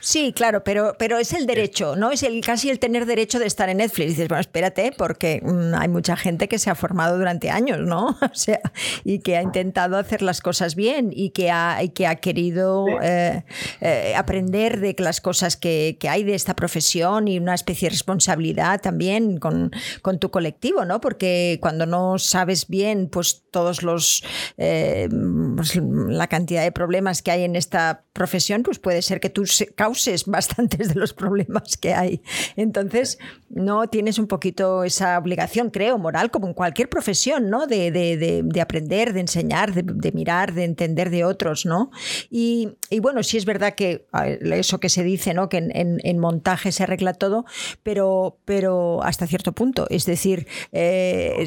Sí, 0.00 0.32
claro, 0.32 0.62
pero, 0.64 0.94
pero 0.98 1.18
es 1.18 1.32
el 1.32 1.46
derecho, 1.46 1.96
¿no? 1.96 2.10
Es 2.10 2.22
el 2.22 2.40
casi 2.44 2.70
el 2.70 2.78
tener 2.78 3.06
derecho 3.06 3.38
de 3.38 3.46
estar 3.46 3.68
en 3.68 3.78
Netflix. 3.78 4.10
dices, 4.10 4.28
bueno, 4.28 4.40
espérate, 4.40 4.92
porque 4.96 5.40
mm, 5.42 5.74
hay 5.74 5.88
mucha 5.88 6.16
gente 6.16 6.48
que 6.48 6.58
se 6.58 6.70
ha 6.70 6.74
formado 6.74 7.18
durante 7.18 7.50
años, 7.50 7.80
¿no? 7.80 8.16
O 8.34 8.34
sea, 8.36 8.60
y 9.04 9.20
que 9.20 9.36
ha 9.36 9.42
intentado 9.42 9.96
hacer 9.96 10.22
las 10.22 10.40
cosas 10.40 10.74
bien 10.74 11.10
y 11.14 11.30
que 11.30 11.50
ha, 11.50 11.78
que 11.94 12.06
ha 12.06 12.16
querido 12.16 12.86
eh, 13.02 13.44
eh, 13.80 14.14
aprender 14.16 14.80
de 14.80 14.94
las 14.98 15.20
cosas 15.20 15.56
que, 15.56 15.96
que 16.00 16.08
hay 16.08 16.24
de 16.24 16.33
esta 16.34 16.54
profesión 16.54 17.28
y 17.28 17.38
una 17.38 17.54
especie 17.54 17.86
de 17.86 17.90
responsabilidad 17.90 18.80
también 18.80 19.38
con, 19.38 19.70
con 20.02 20.18
tu 20.18 20.30
colectivo, 20.30 20.84
¿no? 20.84 21.00
Porque 21.00 21.58
cuando 21.60 21.86
no 21.86 22.18
sabes 22.18 22.68
bien, 22.68 23.08
pues 23.10 23.44
todos 23.50 23.82
los 23.82 24.22
eh, 24.56 25.08
pues, 25.56 25.76
la 25.76 26.26
cantidad 26.26 26.62
de 26.62 26.72
problemas 26.72 27.22
que 27.22 27.30
hay 27.30 27.44
en 27.44 27.56
esta 27.56 28.04
profesión, 28.12 28.62
pues 28.62 28.78
puede 28.78 29.02
ser 29.02 29.20
que 29.20 29.30
tú 29.30 29.44
causes 29.74 30.24
bastantes 30.26 30.94
de 30.94 31.00
los 31.00 31.12
problemas 31.12 31.76
que 31.76 31.94
hay. 31.94 32.22
Entonces, 32.56 33.18
no 33.48 33.86
tienes 33.88 34.18
un 34.18 34.26
poquito 34.26 34.84
esa 34.84 35.18
obligación, 35.18 35.70
creo, 35.70 35.98
moral, 35.98 36.30
como 36.30 36.48
en 36.48 36.54
cualquier 36.54 36.88
profesión, 36.88 37.50
¿no? 37.50 37.66
De, 37.66 37.90
de, 37.90 38.42
de, 38.44 38.60
aprender, 38.60 39.12
de 39.12 39.20
enseñar, 39.20 39.72
de, 39.72 40.12
mirar, 40.12 40.52
de 40.54 40.64
entender 40.64 41.10
de 41.10 41.24
otros, 41.24 41.66
¿no? 41.66 41.90
Y, 42.30 42.76
y, 42.90 43.00
bueno, 43.00 43.22
sí 43.22 43.36
es 43.36 43.44
verdad 43.44 43.74
que 43.74 44.06
eso 44.40 44.80
que 44.80 44.88
se 44.88 45.04
dice, 45.04 45.34
¿no? 45.34 45.48
Que 45.48 45.58
en, 45.58 46.00
en, 46.02 46.18
montaje 46.24 46.72
se 46.72 46.82
arregla 46.82 47.12
todo, 47.12 47.44
pero, 47.82 48.38
pero 48.44 49.02
hasta 49.02 49.26
cierto 49.26 49.52
punto. 49.52 49.86
Es 49.90 50.06
decir, 50.06 50.46
eh, 50.72 51.44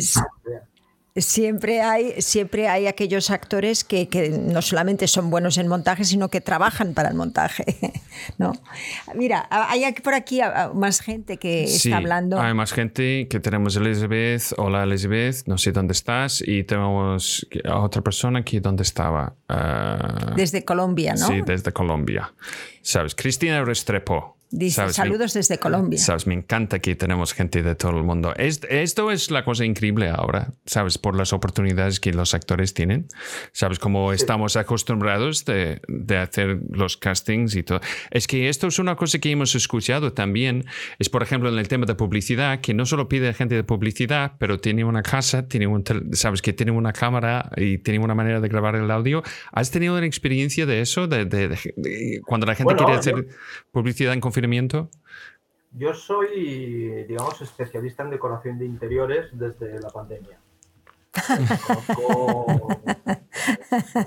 siempre 1.22 1.82
hay, 1.82 2.22
siempre 2.22 2.68
hay 2.68 2.88
aquellos 2.88 3.30
actores 3.32 3.84
que, 3.84 4.08
no 4.40 4.62
solamente 4.62 5.08
son 5.08 5.30
buenos 5.30 5.58
en 5.58 5.68
montaje, 5.68 6.04
sino 6.04 6.30
que 6.30 6.42
trabajan 6.42 6.94
para 6.94 7.10
el 7.10 7.16
montaje. 7.16 7.66
¿no? 8.38 8.54
Mira, 9.16 9.48
hay 9.50 9.94
por 10.04 10.14
aquí 10.14 10.42
más 10.74 11.02
gente 11.02 11.38
que 11.38 11.64
está 11.64 11.98
hablando. 11.98 12.40
Hay 12.40 12.54
más 12.54 12.72
gente 12.72 13.28
que 13.28 13.40
tenemos 13.40 13.76
Elizabeth. 13.76 14.54
Hola 14.58 14.84
Elizabeth, 14.84 15.48
no 15.48 15.58
sé 15.58 15.72
dónde 15.72 15.94
estás. 15.94 16.44
Y 16.46 16.64
tenemos 16.64 17.48
a 17.66 17.80
otra 17.80 18.02
persona 18.02 18.44
que 18.44 18.60
dónde 18.60 18.84
estaba. 18.84 19.36
Ah, 19.50 20.34
desde 20.36 20.64
Colombia, 20.64 21.16
¿no? 21.18 21.28
Sí, 21.28 21.42
desde 21.46 21.72
Colombia. 21.72 22.34
¿Sabes? 22.82 23.16
Cristina 23.16 23.64
Restrepo. 23.64 24.37
Dice, 24.50 24.94
saludos 24.94 25.34
desde 25.34 25.58
Colombia. 25.58 26.00
Sabes, 26.00 26.26
me 26.26 26.34
encanta 26.34 26.80
que 26.80 26.96
tenemos 26.96 27.34
gente 27.34 27.64
de 27.64 27.76
todo 27.76 27.98
el 27.98 28.04
mundo. 28.04 28.34
Esto 28.38 29.12
es 29.12 29.30
la 29.30 29.44
cosa 29.44 29.66
increíble 29.66 30.10
ahora, 30.10 30.54
sabes, 30.66 30.98
por 30.98 31.18
las 31.18 31.34
oportunidades 31.34 32.00
que 32.00 32.14
los 32.14 32.34
actores 32.34 32.74
tienen. 32.74 33.08
Sabes, 33.52 33.78
como 33.78 34.14
estamos 34.14 34.56
acostumbrados 34.56 35.44
de, 35.44 35.82
de, 35.90 36.18
hacer 36.18 36.60
los 36.72 36.96
castings 36.96 37.56
y 37.56 37.64
todo. 37.64 37.82
Es 38.10 38.26
que 38.26 38.48
esto 38.48 38.68
es 38.68 38.80
una 38.80 38.96
cosa 38.96 39.20
que 39.20 39.30
hemos 39.30 39.54
escuchado 39.54 40.14
también. 40.14 40.66
Es, 40.98 41.10
por 41.10 41.24
ejemplo, 41.24 41.50
en 41.50 41.58
el 41.60 41.68
tema 41.68 41.86
de 41.86 41.96
publicidad, 41.96 42.62
que 42.62 42.74
no 42.74 42.86
solo 42.86 43.10
pide 43.10 43.34
gente 43.34 43.56
de 43.56 43.66
publicidad, 43.66 44.34
pero 44.40 44.60
tiene 44.60 44.86
una 44.86 45.04
casa, 45.04 45.48
tiene 45.48 45.68
un, 45.68 45.84
sabes, 46.14 46.42
que 46.42 46.54
tiene 46.54 46.72
una 46.72 46.94
cámara 46.94 47.52
y 47.58 47.80
tiene 47.80 48.00
una 48.00 48.16
manera 48.16 48.40
de 48.40 48.48
grabar 48.48 48.76
el 48.76 48.90
audio. 48.92 49.24
¿Has 49.52 49.72
tenido 49.72 49.98
una 49.98 50.06
experiencia 50.06 50.66
de 50.66 50.80
eso? 50.80 51.08
De, 51.08 51.28
cuando 52.26 52.46
la 52.46 52.56
gente 52.56 52.76
quiere 52.76 52.94
hacer 52.94 53.28
publicidad 53.72 54.14
en 54.14 54.22
confianza 54.42 54.90
yo 55.78 55.94
soy, 55.94 57.04
digamos, 57.04 57.42
especialista 57.42 58.04
en 58.04 58.10
decoración 58.10 58.58
de 58.58 58.66
interiores 58.66 59.28
desde 59.32 59.80
la 59.80 59.90
pandemia. 59.90 60.40
Conozco 61.96 62.58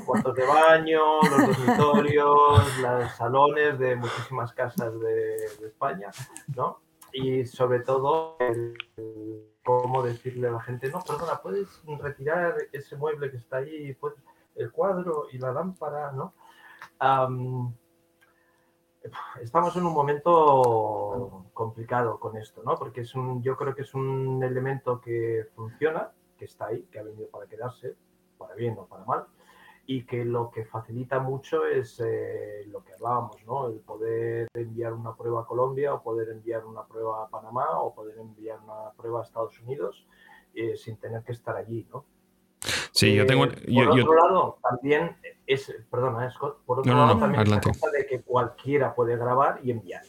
cuartos 0.07 0.35
de 0.35 0.47
baño, 0.47 1.21
los 1.23 1.57
dormitorios, 1.57 2.79
los 2.79 3.13
salones 3.13 3.79
de 3.79 3.97
muchísimas 3.97 4.53
casas 4.53 4.99
de, 5.01 5.37
España, 5.67 6.11
¿no? 6.57 6.81
Y 7.13 7.45
sobre 7.47 7.81
todo, 7.81 8.37
cómo 9.65 10.03
decirle 10.03 10.49
a 10.49 10.53
la 10.53 10.61
gente, 10.61 10.91
no, 10.91 11.01
perdona, 11.01 11.41
puedes 11.43 11.83
retirar 12.01 12.55
ese 12.73 12.97
mueble 12.97 13.31
que 13.31 13.37
está 13.37 13.59
ahí, 13.59 13.97
el 14.57 14.73
cuadro 14.73 15.27
y 15.33 15.39
la 15.39 15.53
lámpara, 15.53 16.13
¿no? 16.13 16.35
Estamos 19.41 19.77
en 19.77 19.87
un 19.87 19.93
momento 19.93 21.47
complicado 21.53 22.19
con 22.19 22.37
esto, 22.37 22.63
¿no? 22.65 22.77
Porque 22.77 23.03
es 23.03 23.15
un, 23.15 23.43
yo 23.43 23.57
creo 23.57 23.75
que 23.75 23.83
es 23.83 23.95
un 23.95 24.43
elemento 24.43 25.01
que 25.01 25.47
funciona, 25.55 26.13
que 26.37 26.45
está 26.45 26.67
ahí, 26.67 26.83
que 26.91 26.99
ha 26.99 27.03
venido 27.03 27.29
para 27.29 27.47
quedarse, 27.47 27.97
para 28.39 28.55
bien 28.55 28.77
o 28.79 28.87
para 28.87 29.05
mal, 29.05 29.27
y 29.87 30.05
que 30.05 30.25
lo 30.25 30.51
que 30.51 30.65
facilita 30.65 31.19
mucho 31.19 31.67
es 31.67 32.01
eh, 32.05 32.65
lo 32.69 32.85
que 32.85 32.93
hablábamos, 32.93 33.45
¿no? 33.47 33.69
El 33.69 33.81
poder 33.81 34.49
enviar 34.55 34.93
una 34.93 35.17
prueba 35.17 35.43
a 35.43 35.47
Colombia 35.47 35.95
o 35.95 36.03
poder 36.03 36.29
enviar 36.29 36.65
una 36.65 36.85
prueba 36.87 37.25
a 37.25 37.29
Panamá 37.29 37.81
o 37.81 37.95
poder 37.95 38.19
enviar 38.19 38.61
una 38.61 38.93
prueba 38.97 39.21
a 39.21 39.23
Estados 39.25 39.59
Unidos 39.61 40.07
eh, 40.55 40.77
sin 40.77 40.97
tener 40.97 41.25
que 41.25 41.33
estar 41.33 41.57
allí, 41.57 41.87
¿no? 41.91 42.05
Sí, 42.93 43.15
yo 43.15 43.27
tengo. 43.27 43.45
Eh, 43.45 43.73
por 43.75 44.01
otro 44.01 44.15
lado, 44.15 44.59
también 44.63 45.17
es, 45.47 45.73
perdona, 45.91 46.31
Scott, 46.31 46.65
por 46.65 46.81
otro 46.81 46.95
lado, 46.95 47.19
también 47.19 47.43
es 47.43 47.49
la 47.49 47.61
cosa 47.61 47.91
de 47.91 48.07
que 48.07 48.21
cualquiera 48.21 48.95
puede 48.95 49.17
grabar 49.17 49.61
y 49.63 49.71
enviar. 49.71 50.03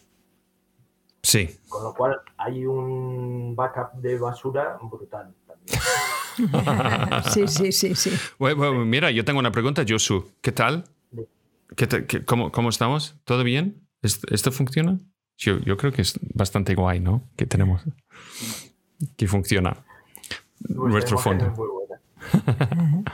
Sí. 1.23 1.49
Con 1.69 1.83
lo 1.83 1.93
cual 1.93 2.19
hay 2.37 2.65
un 2.65 3.55
backup 3.55 3.93
de 4.01 4.17
basura 4.17 4.77
brutal 4.81 5.33
también. 5.47 5.79
sí, 7.31 7.47
sí, 7.47 7.71
sí, 7.71 7.95
sí. 7.95 8.11
Bueno, 8.39 8.73
mira, 8.85 9.11
yo 9.11 9.23
tengo 9.23 9.39
una 9.39 9.51
pregunta, 9.51 9.83
Josu. 9.87 10.31
¿Qué 10.41 10.51
tal? 10.51 10.85
¿Qué 11.75 11.87
qué, 11.87 12.25
cómo, 12.25 12.51
cómo, 12.51 12.69
estamos? 12.69 13.15
¿Todo 13.23 13.43
bien? 13.43 13.87
¿Esto 14.01 14.51
funciona? 14.51 14.99
Yo, 15.37 15.59
yo, 15.59 15.77
creo 15.77 15.91
que 15.91 16.01
es 16.01 16.19
bastante 16.33 16.75
guay, 16.75 16.99
¿no? 16.99 17.29
Que 17.35 17.45
tenemos. 17.45 17.81
Que 19.15 19.27
funciona. 19.27 19.85
Nuestro 20.59 21.17
fondo. 21.17 21.53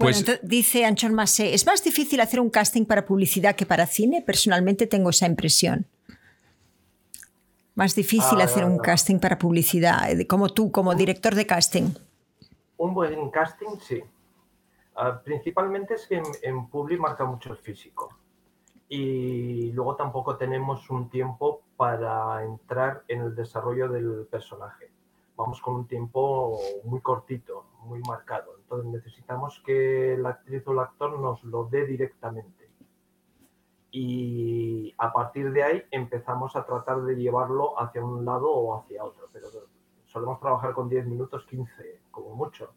Pues, 0.00 0.24
bueno, 0.24 0.40
dice 0.42 0.86
Anchón 0.86 1.12
Masé, 1.12 1.52
¿es 1.52 1.66
más 1.66 1.84
difícil 1.84 2.22
hacer 2.22 2.40
un 2.40 2.48
casting 2.48 2.86
para 2.86 3.04
publicidad 3.04 3.54
que 3.54 3.66
para 3.66 3.86
cine? 3.86 4.22
Personalmente 4.22 4.86
tengo 4.86 5.10
esa 5.10 5.26
impresión. 5.26 5.84
Más 7.74 7.94
difícil 7.94 8.40
ah, 8.40 8.44
hacer 8.44 8.64
un 8.64 8.78
casting 8.78 9.18
para 9.18 9.38
publicidad, 9.38 10.10
eh, 10.10 10.26
como 10.26 10.48
tú, 10.48 10.72
como 10.72 10.94
director 10.94 11.34
de 11.34 11.44
casting. 11.44 11.90
Un 12.78 12.94
buen 12.94 13.28
casting, 13.28 13.78
sí. 13.78 14.02
Ah, 14.96 15.20
principalmente 15.22 15.92
es 15.92 16.06
que 16.06 16.16
en, 16.16 16.24
en 16.42 16.66
Publi 16.68 16.96
marca 16.96 17.26
mucho 17.26 17.52
el 17.52 17.58
físico. 17.58 18.08
Y 18.88 19.70
luego 19.72 19.96
tampoco 19.96 20.36
tenemos 20.38 20.88
un 20.88 21.10
tiempo 21.10 21.60
para 21.76 22.42
entrar 22.42 23.04
en 23.06 23.20
el 23.20 23.34
desarrollo 23.34 23.88
del 23.88 24.26
personaje. 24.30 24.90
Vamos 25.36 25.60
con 25.60 25.74
un 25.74 25.86
tiempo 25.86 26.58
muy 26.84 27.00
cortito, 27.00 27.66
muy 27.82 28.00
marcado. 28.00 28.56
Entonces 28.58 28.90
necesitamos 28.90 29.62
que 29.64 30.16
la 30.18 30.30
actriz 30.30 30.66
o 30.66 30.72
el 30.72 30.80
actor 30.80 31.18
nos 31.18 31.42
lo 31.44 31.64
dé 31.64 31.86
directamente. 31.86 32.70
Y 33.90 34.94
a 34.98 35.12
partir 35.12 35.50
de 35.52 35.62
ahí 35.62 35.82
empezamos 35.90 36.54
a 36.54 36.64
tratar 36.64 37.02
de 37.02 37.16
llevarlo 37.16 37.80
hacia 37.80 38.04
un 38.04 38.24
lado 38.24 38.50
o 38.50 38.78
hacia 38.78 39.04
otro. 39.04 39.28
Pero 39.32 39.48
solemos 40.06 40.40
trabajar 40.40 40.72
con 40.72 40.88
10 40.88 41.06
minutos, 41.06 41.44
15 41.46 42.02
como 42.10 42.34
mucho. 42.34 42.74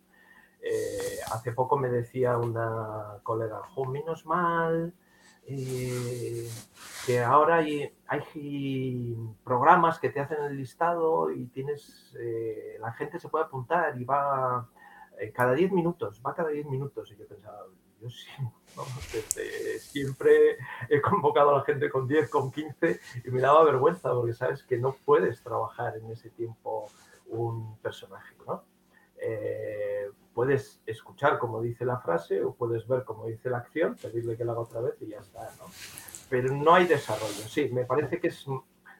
Eh, 0.61 1.19
hace 1.31 1.51
poco 1.51 1.77
me 1.77 1.89
decía 1.89 2.37
una 2.37 3.19
colega, 3.23 3.61
menos 3.91 4.25
mal, 4.25 4.93
eh, 5.45 6.49
que 7.05 7.21
ahora 7.21 7.57
hay, 7.57 7.93
hay, 8.07 9.17
programas 9.43 9.99
que 9.99 10.09
te 10.09 10.21
hacen 10.21 10.41
el 10.41 10.55
listado 10.55 11.31
y 11.31 11.47
tienes, 11.47 12.15
eh, 12.17 12.77
la 12.79 12.93
gente 12.93 13.19
se 13.19 13.27
puede 13.27 13.43
apuntar 13.43 13.99
y 13.99 14.05
va 14.05 14.69
eh, 15.19 15.31
cada 15.31 15.53
10 15.53 15.71
minutos, 15.71 16.21
va 16.25 16.33
cada 16.33 16.49
10 16.49 16.65
minutos. 16.65 17.11
Y 17.11 17.17
yo 17.17 17.27
pensaba, 17.27 17.65
yo 18.01 18.09
sí, 18.09 18.27
siempre 19.79 20.57
he 20.89 21.01
convocado 21.01 21.51
a 21.51 21.59
la 21.59 21.63
gente 21.63 21.89
con 21.89 22.07
10, 22.07 22.29
con 22.29 22.51
15 22.51 22.99
y 23.25 23.31
me 23.31 23.41
daba 23.41 23.63
vergüenza 23.63 24.11
porque 24.13 24.33
sabes 24.33 24.63
que 24.63 24.77
no 24.77 24.95
puedes 25.05 25.41
trabajar 25.41 25.97
en 25.97 26.11
ese 26.11 26.29
tiempo 26.31 26.89
un 27.27 27.77
personaje, 27.77 28.35
¿no? 28.45 28.63
Eh, 29.17 30.09
puedes 30.33 30.81
escuchar 30.85 31.39
como 31.39 31.61
dice 31.61 31.85
la 31.85 31.99
frase 31.99 32.43
o 32.43 32.53
puedes 32.53 32.87
ver 32.87 33.03
cómo 33.05 33.27
dice 33.27 33.49
la 33.49 33.59
acción, 33.59 33.95
pedirle 33.95 34.35
que 34.35 34.43
la 34.43 34.51
haga 34.51 34.61
otra 34.61 34.81
vez 34.81 34.95
y 35.01 35.07
ya 35.07 35.19
está, 35.19 35.49
¿no? 35.59 35.65
Pero 36.29 36.53
no 36.53 36.73
hay 36.73 36.87
desarrollo. 36.87 37.47
Sí, 37.47 37.69
me 37.71 37.85
parece 37.85 38.19
que 38.19 38.27
es 38.27 38.45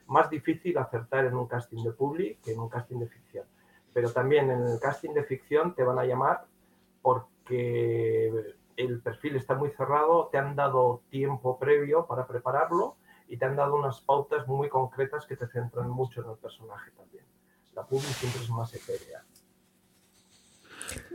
más 0.07 0.29
difícil 0.29 0.77
acertar 0.77 1.25
en 1.25 1.33
un 1.33 1.47
casting 1.47 1.83
de 1.83 1.91
publi 1.91 2.37
que 2.43 2.53
en 2.53 2.59
un 2.59 2.69
casting 2.69 2.99
de 2.99 3.07
ficción 3.07 3.45
pero 3.93 4.11
también 4.11 4.49
en 4.49 4.63
el 4.63 4.79
casting 4.79 5.11
de 5.11 5.23
ficción 5.23 5.75
te 5.75 5.83
van 5.83 5.99
a 5.99 6.05
llamar 6.05 6.45
porque 7.01 8.55
el 8.75 9.01
perfil 9.01 9.35
está 9.35 9.55
muy 9.55 9.69
cerrado, 9.71 10.29
te 10.31 10.37
han 10.37 10.55
dado 10.55 11.01
tiempo 11.09 11.59
previo 11.59 12.05
para 12.07 12.25
prepararlo 12.25 12.95
y 13.27 13.37
te 13.37 13.45
han 13.45 13.55
dado 13.55 13.75
unas 13.75 14.01
pautas 14.01 14.47
muy 14.47 14.69
concretas 14.69 15.25
que 15.25 15.35
te 15.35 15.47
centran 15.47 15.89
mucho 15.89 16.21
en 16.21 16.31
el 16.31 16.37
personaje 16.37 16.91
también. 16.91 17.25
La 17.73 17.83
publi 17.83 18.01
siempre 18.01 18.41
es 18.41 18.49
más 18.49 18.73
etérea. 18.73 19.23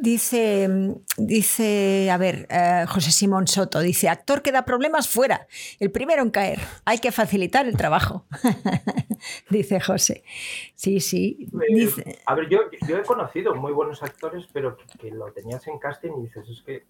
Dice, 0.01 0.69
dice, 1.17 2.11
a 2.11 2.17
ver, 2.19 2.47
eh, 2.51 2.85
José 2.89 3.11
Simón 3.11 3.49
Soto, 3.49 3.81
dice, 3.81 4.09
actor 4.09 4.43
que 4.43 4.53
da 4.53 4.65
problemas 4.65 5.09
fuera, 5.09 5.49
el 5.81 5.91
primero 5.91 6.23
en 6.23 6.31
caer, 6.31 6.61
hay 6.85 6.99
que 6.99 7.11
facilitar 7.11 7.67
el 7.67 7.77
trabajo, 7.77 8.25
dice 9.51 9.81
José. 9.81 10.23
Sí, 10.75 11.01
sí. 11.01 11.49
Eh, 11.75 12.19
a 12.27 12.35
ver, 12.35 12.49
yo, 12.49 12.61
he 12.71 13.03
conocido 13.03 13.55
muy 13.55 13.73
buenos 13.73 14.03
actores, 14.03 14.49
pero 14.53 14.77
que, 15.01 15.11
lo 15.11 15.33
tenías 15.33 15.67
en 15.67 15.79
casting 15.79 16.13
y 16.19 16.23
dices, 16.23 16.49
es 16.49 16.63
que, 16.63 16.87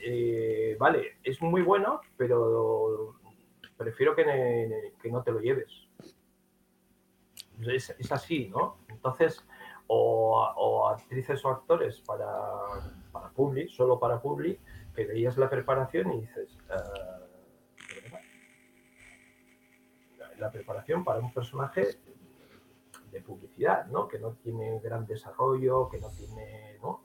eh, 0.00 0.76
vale, 0.78 1.16
es 1.24 1.42
muy 1.42 1.62
bueno, 1.62 2.00
pero 2.16 3.16
prefiero 3.76 4.14
que, 4.14 4.92
no 5.10 5.22
te 5.22 5.32
lo 5.32 5.40
lleves. 5.40 5.70
es 7.66 8.12
así, 8.12 8.48
¿no? 8.48 8.78
Entonces 8.88 9.42
o, 9.88 10.88
actrices 10.88 11.44
o 11.44 11.48
actores 11.48 12.00
para, 12.00 12.28
para 13.12 13.30
Publi, 13.30 13.68
solo 13.68 13.98
para 13.98 14.20
Publi, 14.20 14.58
que 14.94 15.06
veías 15.06 15.36
la 15.36 15.48
preparación 15.48 16.12
y 16.12 16.20
dices, 16.22 16.58
uh, 16.68 17.22
la 20.38 20.50
preparación 20.50 21.04
para 21.04 21.20
un 21.20 21.32
personaje 21.32 21.98
de 23.10 23.20
publicidad, 23.20 23.86
¿no? 23.86 24.08
que 24.08 24.18
no 24.18 24.32
tiene 24.42 24.80
gran 24.80 25.06
desarrollo, 25.06 25.88
que 25.88 26.00
no 26.00 26.08
tiene, 26.08 26.78
¿no? 26.82 27.02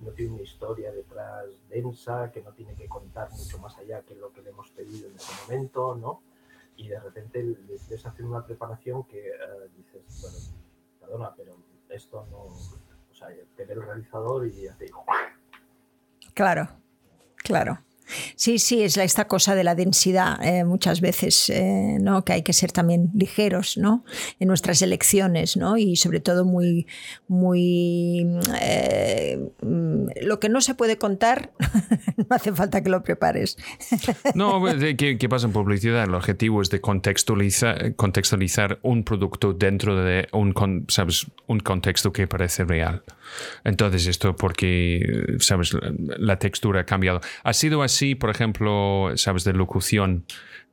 no 0.00 0.10
tiene 0.10 0.32
una 0.32 0.42
historia 0.42 0.90
detrás 0.90 1.46
densa, 1.68 2.30
que 2.32 2.42
no 2.42 2.52
tiene 2.52 2.74
que 2.74 2.88
contar 2.88 3.30
mucho 3.30 3.58
más 3.58 3.76
allá 3.78 4.02
que 4.02 4.14
lo 4.14 4.32
que 4.32 4.42
le 4.42 4.50
hemos 4.50 4.70
pedido 4.70 5.08
en 5.08 5.14
ese 5.14 5.32
momento, 5.42 5.94
¿no? 5.94 6.22
Y 6.76 6.88
de 6.88 6.98
repente 6.98 7.42
les 7.42 8.06
hacer 8.06 8.24
una 8.24 8.44
preparación 8.44 9.04
que 9.04 9.30
uh, 9.30 9.76
dices, 9.76 10.02
bueno, 10.20 10.38
perdona, 10.98 11.34
pero 11.36 11.54
esto 11.92 12.26
no. 12.30 12.38
O 12.38 13.14
sea, 13.14 13.28
te 13.56 13.64
ve 13.64 13.74
el 13.74 13.82
realizador 13.82 14.46
y 14.46 14.68
digo. 14.78 15.04
Claro, 16.34 16.68
claro. 17.36 17.78
Sí, 18.36 18.58
sí, 18.58 18.82
es 18.82 18.96
esta 18.96 19.26
cosa 19.26 19.54
de 19.54 19.64
la 19.64 19.74
densidad 19.74 20.42
eh, 20.42 20.64
muchas 20.64 21.00
veces, 21.00 21.50
eh, 21.50 21.98
¿no? 22.00 22.24
Que 22.24 22.34
hay 22.34 22.42
que 22.42 22.52
ser 22.52 22.72
también 22.72 23.10
ligeros, 23.14 23.76
¿no? 23.76 24.04
En 24.40 24.48
nuestras 24.48 24.82
elecciones, 24.82 25.56
¿no? 25.56 25.76
Y 25.76 25.96
sobre 25.96 26.20
todo 26.20 26.44
muy, 26.44 26.86
muy... 27.28 28.26
Eh, 28.60 29.38
lo 30.22 30.40
que 30.40 30.48
no 30.48 30.60
se 30.60 30.74
puede 30.74 30.98
contar, 30.98 31.52
no 32.16 32.26
hace 32.30 32.52
falta 32.52 32.82
que 32.82 32.90
lo 32.90 33.02
prepares. 33.02 33.56
no, 34.34 34.60
pues, 34.60 34.76
¿qué, 34.96 35.28
pasa 35.28 35.46
en 35.46 35.52
publicidad? 35.52 36.04
El 36.04 36.14
objetivo 36.14 36.62
es 36.62 36.70
de 36.70 36.80
contextualizar, 36.80 37.94
contextualizar 37.96 38.78
un 38.82 39.04
producto 39.04 39.52
dentro 39.52 39.96
de 39.96 40.28
un, 40.32 40.54
¿sabes? 40.88 41.26
un 41.46 41.60
contexto 41.60 42.12
que 42.12 42.26
parece 42.26 42.64
real. 42.64 43.02
Entonces 43.64 44.06
esto 44.06 44.36
porque, 44.36 45.36
¿sabes? 45.38 45.76
La 46.18 46.38
textura 46.38 46.80
ha 46.80 46.86
cambiado. 46.86 47.20
Ha 47.44 47.52
sido 47.52 47.82
así 47.82 48.14
por 48.14 48.30
ejemplo, 48.30 49.12
sabes, 49.16 49.44
de 49.44 49.52
locución, 49.52 50.24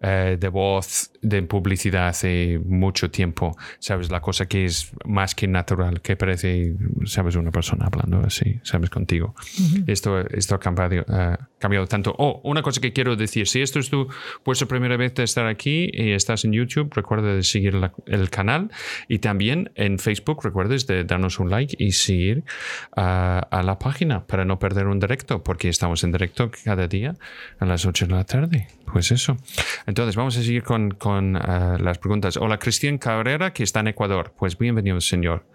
eh, 0.02 0.38
de 0.40 0.48
voz, 0.48 1.12
de 1.22 1.42
publicidad 1.44 2.08
hace 2.08 2.58
mucho 2.64 3.12
tiempo, 3.12 3.58
sabes, 3.80 4.10
la 4.10 4.22
cosa 4.22 4.48
que 4.48 4.64
es 4.64 4.92
más 5.06 5.36
que 5.36 5.46
natural, 5.46 6.02
que 6.02 6.16
parece, 6.16 6.74
sabes, 7.06 7.36
una 7.36 7.52
persona 7.52 7.86
hablando 7.86 8.26
así, 8.26 8.62
sabes, 8.64 8.90
contigo. 8.90 9.36
Esto, 9.88 10.20
esto 10.20 10.56
ha 10.56 10.60
cambiado, 10.60 11.02
uh, 11.02 11.36
cambiado 11.58 11.86
tanto. 11.88 12.16
Oh, 12.18 12.40
una 12.46 12.62
cosa 12.62 12.80
que 12.80 12.94
quiero 12.94 13.18
decir, 13.18 13.46
si 13.48 13.62
esto 13.62 13.80
es 13.80 13.90
tu 13.90 14.08
vuestra 14.46 14.70
primera 14.70 14.96
vez 14.96 15.14
de 15.16 15.24
estar 15.24 15.48
aquí 15.48 15.90
y 15.92 16.12
estás 16.12 16.46
en 16.46 16.54
YouTube, 16.54 16.94
recuerda 16.94 17.36
de 17.36 17.44
seguir 17.44 17.78
el 18.06 18.30
canal 18.30 18.72
y 19.10 19.20
también 19.20 19.72
en 19.76 20.00
Facebook, 20.00 20.44
recuerdes 20.44 20.88
de 20.88 21.04
darnos 21.04 21.40
un 21.40 21.50
like 21.50 21.76
y 21.78 21.92
seguir 21.92 22.46
a 22.96 23.62
la 23.66 23.78
página 23.80 24.26
para 24.26 24.46
no 24.46 24.60
perder 24.60 24.88
un 24.88 25.00
directo, 25.00 25.44
porque 25.44 25.68
estamos 25.68 26.06
en 26.06 26.14
directo 26.14 26.50
cada 26.64 26.88
día 26.88 27.16
a 27.60 27.66
las 27.66 27.86
8 27.86 28.08
de 28.08 28.14
la 28.14 28.24
tarde. 28.24 28.68
Pues 28.92 29.12
eso. 29.12 29.38
Entonces, 29.90 30.16
vamos 30.16 30.38
a 30.38 30.44
seguir 30.44 30.62
con, 30.62 30.92
con 30.92 31.36
uh, 31.36 31.80
las 31.80 31.98
preguntas. 31.98 32.38
Hola, 32.38 32.60
Cristian 32.60 33.00
Cabrera, 33.00 33.54
que 33.54 33.64
está 33.64 33.80
en 33.80 33.88
Ecuador. 33.88 34.36
Pues 34.38 34.56
bienvenido, 34.56 35.02
señor. 35.02 35.48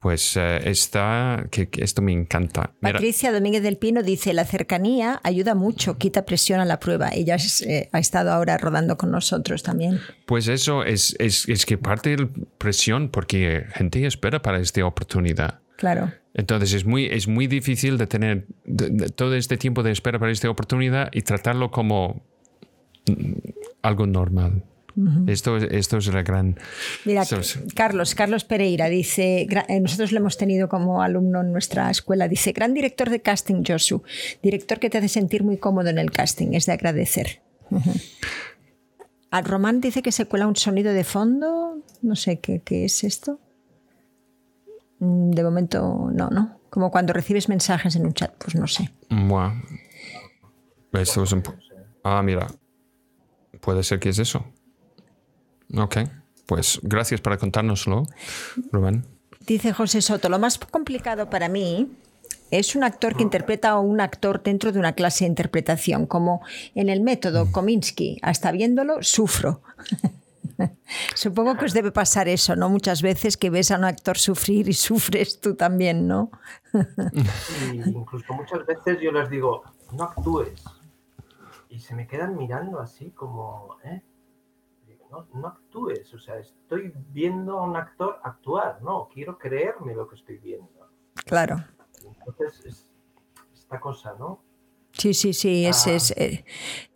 Pues 0.00 0.34
uh, 0.34 0.58
está, 0.64 1.46
que, 1.52 1.68
que, 1.68 1.84
esto 1.84 2.02
me 2.02 2.10
encanta. 2.10 2.72
Patricia 2.80 3.30
Domínguez 3.30 3.62
del 3.62 3.76
Pino 3.76 4.02
dice, 4.02 4.34
la 4.34 4.44
cercanía 4.44 5.20
ayuda 5.22 5.54
mucho, 5.54 5.98
quita 5.98 6.26
presión 6.26 6.58
a 6.58 6.64
la 6.64 6.80
prueba. 6.80 7.10
Ella 7.12 7.36
es, 7.36 7.62
eh, 7.62 7.88
ha 7.92 8.00
estado 8.00 8.32
ahora 8.32 8.58
rodando 8.58 8.96
con 8.96 9.12
nosotros 9.12 9.62
también. 9.62 10.00
Pues 10.26 10.48
eso 10.48 10.82
es, 10.82 11.14
es, 11.20 11.48
es 11.48 11.64
que 11.64 11.78
parte 11.78 12.16
de 12.16 12.26
presión 12.58 13.08
porque 13.08 13.66
gente 13.72 14.04
espera 14.04 14.42
para 14.42 14.58
esta 14.58 14.84
oportunidad. 14.84 15.60
Claro. 15.76 16.12
Entonces 16.34 16.72
es 16.72 16.84
muy, 16.84 17.06
es 17.06 17.28
muy 17.28 17.46
difícil 17.46 17.98
de 17.98 18.08
tener 18.08 18.46
todo 19.14 19.36
este 19.36 19.56
tiempo 19.58 19.84
de 19.84 19.92
espera 19.92 20.18
para 20.18 20.32
esta 20.32 20.50
oportunidad 20.50 21.08
y 21.12 21.22
tratarlo 21.22 21.70
como 21.70 22.33
algo 23.82 24.06
normal. 24.06 24.62
esto, 25.26 25.56
esto 25.56 25.98
es 25.98 26.06
la 26.06 26.22
gran... 26.22 26.56
Mira, 27.04 27.24
Carlos, 27.74 28.14
Carlos 28.14 28.44
Pereira 28.44 28.88
dice, 28.88 29.46
eh, 29.68 29.80
nosotros 29.80 30.12
lo 30.12 30.18
hemos 30.18 30.36
tenido 30.36 30.68
como 30.68 31.02
alumno 31.02 31.40
en 31.40 31.52
nuestra 31.52 31.90
escuela, 31.90 32.28
dice, 32.28 32.52
gran 32.52 32.74
director 32.74 33.10
de 33.10 33.20
casting, 33.20 33.64
Josu, 33.66 34.02
director 34.42 34.78
que 34.78 34.90
te 34.90 34.98
hace 34.98 35.08
sentir 35.08 35.42
muy 35.42 35.56
cómodo 35.56 35.88
en 35.90 35.98
el 35.98 36.10
casting, 36.10 36.52
es 36.52 36.66
de 36.66 36.72
agradecer. 36.72 37.42
Al 39.30 39.44
Román 39.46 39.80
dice 39.80 40.00
que 40.00 40.12
se 40.12 40.26
cuela 40.26 40.46
un 40.46 40.56
sonido 40.56 40.92
de 40.92 41.02
fondo. 41.04 41.78
No 42.02 42.14
sé 42.14 42.38
qué, 42.38 42.60
qué 42.64 42.84
es 42.84 43.02
esto. 43.02 43.40
Mm, 45.00 45.30
De 45.30 45.42
momento, 45.42 46.10
no, 46.12 46.30
no. 46.30 46.60
Como 46.70 46.90
cuando 46.90 47.12
recibes 47.12 47.48
mensajes 47.48 47.96
en 47.96 48.06
un 48.06 48.12
chat, 48.14 48.32
pues 48.38 48.54
no 48.54 48.66
sé. 48.66 48.90
Buah. 49.10 49.52
Esto 50.92 51.22
es 51.24 51.32
un 51.32 51.42
Ah, 52.04 52.22
mira. 52.22 52.46
Puede 53.64 53.82
ser 53.82 53.98
que 53.98 54.10
es 54.10 54.18
eso. 54.18 54.44
Ok. 55.74 55.96
Pues 56.46 56.78
gracias 56.82 57.22
por 57.22 57.38
contárnoslo, 57.38 58.04
Rubén. 58.70 59.06
Dice 59.46 59.72
José 59.72 60.02
Soto, 60.02 60.28
lo 60.28 60.38
más 60.38 60.58
complicado 60.58 61.30
para 61.30 61.48
mí 61.48 61.90
es 62.50 62.76
un 62.76 62.84
actor 62.84 63.16
que 63.16 63.22
interpreta 63.22 63.70
a 63.70 63.80
un 63.80 64.00
actor 64.00 64.42
dentro 64.42 64.70
de 64.70 64.78
una 64.78 64.92
clase 64.92 65.24
de 65.24 65.30
interpretación, 65.30 66.06
como 66.06 66.42
en 66.74 66.90
el 66.90 67.00
método 67.00 67.50
Kominsky. 67.50 68.18
Hasta 68.22 68.52
viéndolo, 68.52 69.02
sufro. 69.02 69.62
Supongo 71.14 71.56
que 71.56 71.64
os 71.64 71.72
debe 71.72 71.90
pasar 71.90 72.28
eso, 72.28 72.54
¿no? 72.56 72.68
Muchas 72.68 73.00
veces 73.00 73.38
que 73.38 73.48
ves 73.48 73.70
a 73.70 73.78
un 73.78 73.84
actor 73.84 74.18
sufrir 74.18 74.68
y 74.68 74.74
sufres 74.74 75.40
tú 75.40 75.54
también, 75.54 76.06
¿no? 76.06 76.30
Incluso 77.72 78.34
muchas 78.34 78.66
veces 78.66 78.98
yo 79.02 79.10
les 79.10 79.30
digo, 79.30 79.64
no 79.92 80.04
actúes. 80.04 80.62
Y 81.74 81.80
se 81.80 81.92
me 81.92 82.06
quedan 82.06 82.36
mirando 82.36 82.78
así 82.78 83.10
como, 83.10 83.76
¿eh? 83.82 84.00
No, 85.10 85.26
no 85.34 85.48
actúes, 85.48 86.14
o 86.14 86.20
sea, 86.20 86.38
estoy 86.38 86.92
viendo 87.10 87.58
a 87.58 87.64
un 87.64 87.74
actor 87.74 88.20
actuar, 88.22 88.80
no, 88.80 89.08
quiero 89.12 89.36
creerme 89.38 89.92
lo 89.92 90.06
que 90.08 90.14
estoy 90.14 90.38
viendo. 90.38 90.88
Claro. 91.26 91.56
Entonces, 92.04 92.64
es 92.64 92.92
esta 93.52 93.80
cosa, 93.80 94.14
¿no? 94.16 94.44
Sí, 95.04 95.12
sí, 95.12 95.34
sí, 95.34 95.66
es, 95.66 95.86
Ah. 95.86 95.92
es, 95.96 96.10
eh, 96.12 96.46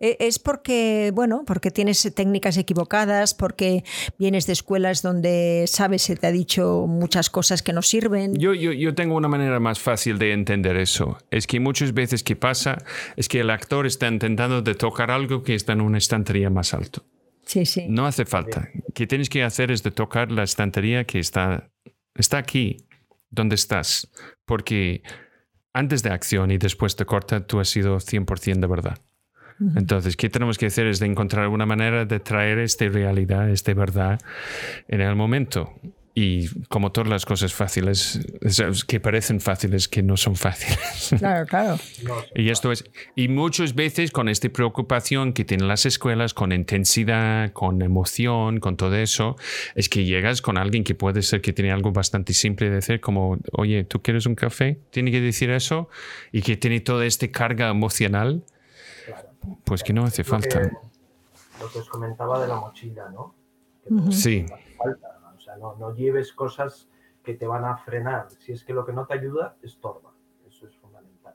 eh, 0.00 0.16
es 0.20 0.38
porque, 0.38 1.10
bueno, 1.14 1.42
porque 1.46 1.70
tienes 1.70 2.10
técnicas 2.14 2.56
equivocadas, 2.56 3.34
porque 3.34 3.84
vienes 4.18 4.46
de 4.46 4.54
escuelas 4.54 5.02
donde, 5.02 5.66
sabes, 5.66 6.00
se 6.00 6.16
te 6.16 6.26
ha 6.26 6.32
dicho 6.32 6.86
muchas 6.88 7.28
cosas 7.28 7.62
que 7.62 7.74
no 7.74 7.82
sirven. 7.82 8.34
Yo, 8.34 8.54
yo, 8.54 8.72
yo 8.72 8.94
tengo 8.94 9.14
una 9.14 9.28
manera 9.28 9.60
más 9.60 9.78
fácil 9.78 10.18
de 10.18 10.32
entender 10.32 10.76
eso. 10.78 11.18
Es 11.30 11.46
que 11.46 11.60
muchas 11.60 11.92
veces 11.92 12.22
que 12.22 12.34
pasa 12.34 12.78
es 13.16 13.28
que 13.28 13.40
el 13.40 13.50
actor 13.50 13.84
está 13.86 14.08
intentando 14.08 14.62
de 14.62 14.74
tocar 14.74 15.10
algo 15.10 15.42
que 15.42 15.54
está 15.54 15.74
en 15.74 15.82
una 15.82 15.98
estantería 15.98 16.48
más 16.48 16.72
alto. 16.72 17.04
Sí, 17.44 17.66
sí. 17.66 17.84
No 17.90 18.06
hace 18.06 18.24
falta. 18.24 18.70
Lo 18.74 18.94
que 18.94 19.06
tienes 19.06 19.28
que 19.28 19.42
hacer 19.42 19.70
es 19.70 19.82
de 19.82 19.90
tocar 19.90 20.32
la 20.32 20.44
estantería 20.44 21.04
que 21.04 21.18
está, 21.18 21.70
está 22.14 22.38
aquí, 22.38 22.78
donde 23.28 23.54
estás. 23.56 24.10
Porque 24.46 25.02
antes 25.78 26.02
de 26.02 26.10
acción 26.10 26.50
y 26.50 26.58
después 26.58 26.96
de 26.96 27.04
corta, 27.04 27.46
tú 27.46 27.60
has 27.60 27.68
sido 27.68 27.98
100% 27.98 28.60
de 28.60 28.66
verdad. 28.66 28.98
Entonces, 29.74 30.16
¿qué 30.16 30.28
tenemos 30.28 30.56
que 30.56 30.66
hacer? 30.66 30.86
Es 30.86 31.00
de 31.00 31.06
encontrar 31.06 31.48
una 31.48 31.66
manera 31.66 32.04
de 32.04 32.20
traer 32.20 32.58
esta 32.58 32.86
realidad, 32.88 33.50
esta 33.50 33.74
verdad 33.74 34.20
en 34.86 35.00
el 35.00 35.16
momento. 35.16 35.72
Y 36.20 36.48
como 36.68 36.90
todas 36.90 37.08
las 37.08 37.24
cosas 37.24 37.54
fáciles, 37.54 38.18
es- 38.40 38.84
que 38.84 38.98
parecen 38.98 39.40
fáciles, 39.40 39.86
que 39.86 40.02
no 40.02 40.16
son 40.16 40.34
fáciles. 40.34 40.78
Claro, 41.18 41.46
claro. 41.46 41.78
Y 42.34 42.50
esto 42.50 42.72
es, 42.72 42.84
y 43.14 43.28
muchas 43.28 43.74
veces 43.76 44.10
con 44.10 44.28
esta 44.28 44.48
preocupación 44.48 45.32
que 45.32 45.44
tienen 45.44 45.68
las 45.68 45.86
escuelas, 45.86 46.34
con 46.34 46.50
intensidad, 46.52 47.52
con 47.52 47.82
emoción, 47.82 48.58
con 48.58 48.76
todo 48.76 48.96
eso, 48.96 49.36
es 49.76 49.88
que 49.88 50.04
llegas 50.04 50.42
con 50.42 50.58
alguien 50.58 50.82
que 50.82 50.94
puede 50.96 51.22
ser 51.22 51.40
que 51.40 51.52
tiene 51.52 51.70
algo 51.70 51.92
bastante 51.92 52.32
simple 52.34 52.68
de 52.68 52.76
decir, 52.76 53.00
como, 53.00 53.38
oye, 53.52 53.84
¿tú 53.84 54.02
quieres 54.02 54.26
un 54.26 54.34
café? 54.34 54.80
Tiene 54.90 55.12
que 55.12 55.20
decir 55.20 55.50
eso, 55.50 55.88
y 56.32 56.42
que 56.42 56.56
tiene 56.56 56.80
toda 56.80 57.06
esta 57.06 57.28
carga 57.28 57.68
emocional, 57.68 58.42
claro. 59.06 59.28
pues 59.64 59.82
que 59.84 59.92
no 59.92 60.04
hace 60.04 60.22
Lo 60.22 60.24
que, 60.24 60.30
falta. 60.30 60.60
lo 61.60 61.70
que 61.72 61.78
os 61.78 61.88
comentaba 61.88 62.40
de 62.40 62.48
la 62.48 62.56
mochila, 62.56 63.08
¿no? 63.10 63.34
Que 63.84 64.12
Sí, 64.12 64.46
falta, 64.76 65.17
no, 65.58 65.94
lleves 65.94 66.32
cosas 66.32 66.88
que 67.22 67.34
te 67.34 67.46
van 67.46 67.64
a 67.64 67.76
frenar. 67.78 68.30
Si 68.30 68.52
es 68.52 68.64
que 68.64 68.72
lo 68.72 68.84
que 68.84 68.92
no 68.92 69.06
te 69.06 69.14
ayuda, 69.14 69.56
estorba. 69.62 70.12
Eso 70.46 70.66
es 70.66 70.76
fundamental. 70.76 71.34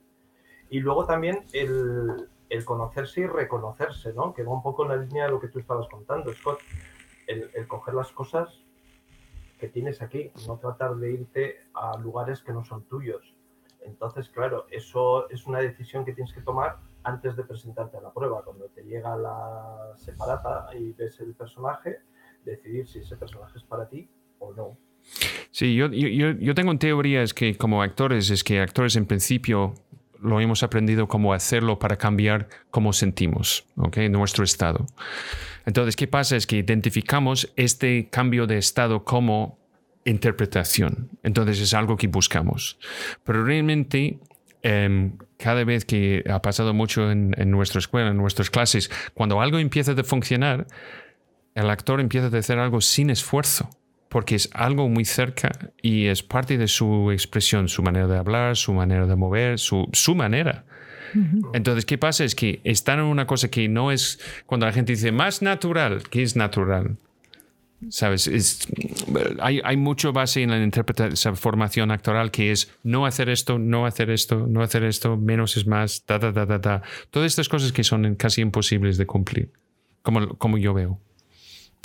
Y 0.69 0.79
luego 0.79 1.05
también 1.05 1.45
el, 1.53 2.29
el 2.49 2.65
conocerse 2.65 3.21
y 3.21 3.27
reconocerse, 3.27 4.13
¿no? 4.13 4.33
Que 4.33 4.43
va 4.43 4.53
un 4.53 4.63
poco 4.63 4.83
en 4.83 4.89
la 4.89 4.95
línea 4.97 5.25
de 5.25 5.31
lo 5.31 5.39
que 5.39 5.49
tú 5.49 5.59
estabas 5.59 5.87
contando, 5.87 6.33
Scott. 6.33 6.59
El, 7.27 7.51
el 7.53 7.67
coger 7.67 7.93
las 7.93 8.11
cosas 8.11 8.63
que 9.59 9.69
tienes 9.69 10.01
aquí, 10.01 10.31
no 10.45 10.57
tratar 10.57 10.95
de 10.95 11.11
irte 11.11 11.57
a 11.73 11.97
lugares 11.97 12.41
que 12.41 12.51
no 12.51 12.65
son 12.65 12.83
tuyos. 12.83 13.33
Entonces, 13.85 14.29
claro, 14.29 14.65
eso 14.69 15.29
es 15.29 15.45
una 15.45 15.59
decisión 15.59 16.05
que 16.05 16.13
tienes 16.13 16.33
que 16.33 16.41
tomar 16.41 16.79
antes 17.03 17.35
de 17.35 17.43
presentarte 17.43 17.97
a 17.97 18.01
la 18.01 18.11
prueba. 18.11 18.43
Cuando 18.43 18.65
te 18.65 18.83
llega 18.83 19.15
la 19.15 19.93
separata 19.95 20.67
y 20.73 20.93
ves 20.93 21.19
el 21.19 21.33
personaje, 21.33 21.99
decidir 22.45 22.87
si 22.87 22.99
ese 22.99 23.15
personaje 23.17 23.57
es 23.57 23.63
para 23.63 23.87
ti 23.89 24.07
o 24.39 24.53
no. 24.53 24.77
Sí, 25.51 25.75
yo, 25.75 25.87
yo, 25.91 26.31
yo- 26.31 26.55
tengo 26.55 26.69
una 26.71 26.79
teoría, 26.79 27.21
es 27.23 27.33
que 27.33 27.55
como 27.55 27.81
actores, 27.81 28.29
es 28.29 28.43
que 28.43 28.59
actores 28.59 28.95
en 28.95 29.05
principio 29.05 29.73
lo 30.21 30.39
hemos 30.39 30.63
aprendido 30.63 31.07
cómo 31.07 31.33
hacerlo 31.33 31.77
para 31.79 31.97
cambiar 31.97 32.47
cómo 32.71 32.93
sentimos, 32.93 33.65
¿ok? 33.75 33.97
Nuestro 34.09 34.43
estado. 34.45 34.85
Entonces, 35.65 35.95
¿qué 35.97 36.07
pasa? 36.07 36.37
Es 36.37 36.47
que 36.47 36.57
identificamos 36.57 37.51
este 37.57 38.07
cambio 38.09 38.47
de 38.47 38.57
estado 38.57 39.03
como 39.03 39.59
interpretación. 40.05 41.09
Entonces 41.23 41.59
es 41.59 41.73
algo 41.73 41.97
que 41.97 42.07
buscamos. 42.07 42.77
Pero 43.23 43.43
realmente, 43.43 44.19
em, 44.61 45.17
cada 45.37 45.63
vez 45.65 45.83
que 45.85 46.23
ha 46.29 46.41
pasado 46.41 46.73
mucho 46.73 47.11
en, 47.11 47.33
en 47.37 47.51
nuestra 47.51 47.79
escuela, 47.79 48.09
en 48.11 48.17
nuestras 48.17 48.49
clases, 48.49 48.89
cuando 49.13 49.41
algo 49.41 49.59
empieza 49.59 49.91
a 49.91 50.03
funcionar, 50.03 50.67
el 51.55 51.69
actor 51.69 51.99
empieza 52.01 52.27
a 52.33 52.39
hacer 52.39 52.59
algo 52.59 52.81
sin 52.81 53.09
esfuerzo, 53.09 53.69
porque 54.09 54.35
es 54.35 54.49
algo 54.53 54.89
muy 54.89 55.05
cerca 55.05 55.51
y 55.81 56.05
es 56.07 56.21
parte 56.23 56.57
de 56.57 56.67
su 56.67 57.11
expresión, 57.11 57.67
su 57.67 57.81
manera 57.83 58.07
de 58.07 58.17
hablar, 58.17 58.55
su 58.55 58.73
manera 58.73 59.05
de 59.07 59.15
mover, 59.15 59.59
su, 59.59 59.87
su 59.93 60.15
manera. 60.15 60.65
Entonces, 61.53 61.85
¿qué 61.85 61.99
pasa? 61.99 62.23
Es 62.23 62.33
que 62.33 62.59
están 62.63 62.97
en 62.99 63.05
una 63.05 63.27
cosa 63.27 63.49
que 63.49 63.67
no 63.69 63.91
es, 63.91 64.19
cuando 64.47 64.65
la 64.65 64.71
gente 64.73 64.93
dice 64.93 65.11
más 65.11 65.43
natural, 65.43 66.01
¿qué 66.09 66.23
es 66.23 66.35
natural? 66.35 66.97
¿Sabes? 67.89 68.27
Es- 68.27 68.67
hay, 69.39 69.61
hay 69.63 69.77
mucho 69.77 70.11
base 70.13 70.41
en 70.41 70.49
la 70.51 70.63
interpretación, 70.63 71.35
formación 71.35 71.91
actoral 71.91 72.31
que 72.31 72.51
es 72.51 72.71
no 72.83 73.05
hacer 73.05 73.29
esto, 73.29 73.59
no 73.59 73.85
hacer 73.85 74.09
esto, 74.09 74.47
no 74.47 74.63
hacer 74.63 74.83
esto, 74.85 75.17
menos 75.17 75.55
es 75.57 75.67
más, 75.67 76.03
ta, 76.03 76.17
ta, 76.17 76.33
ta, 76.33 76.47
ta, 76.47 76.61
ta. 76.61 76.81
Todas 77.11 77.27
estas 77.31 77.49
cosas 77.49 77.71
que 77.73 77.83
son 77.83 78.15
casi 78.15 78.41
imposibles 78.41 78.97
de 78.97 79.05
cumplir, 79.05 79.51
como, 80.01 80.29
como 80.37 80.57
yo 80.57 80.73
veo. 80.73 80.99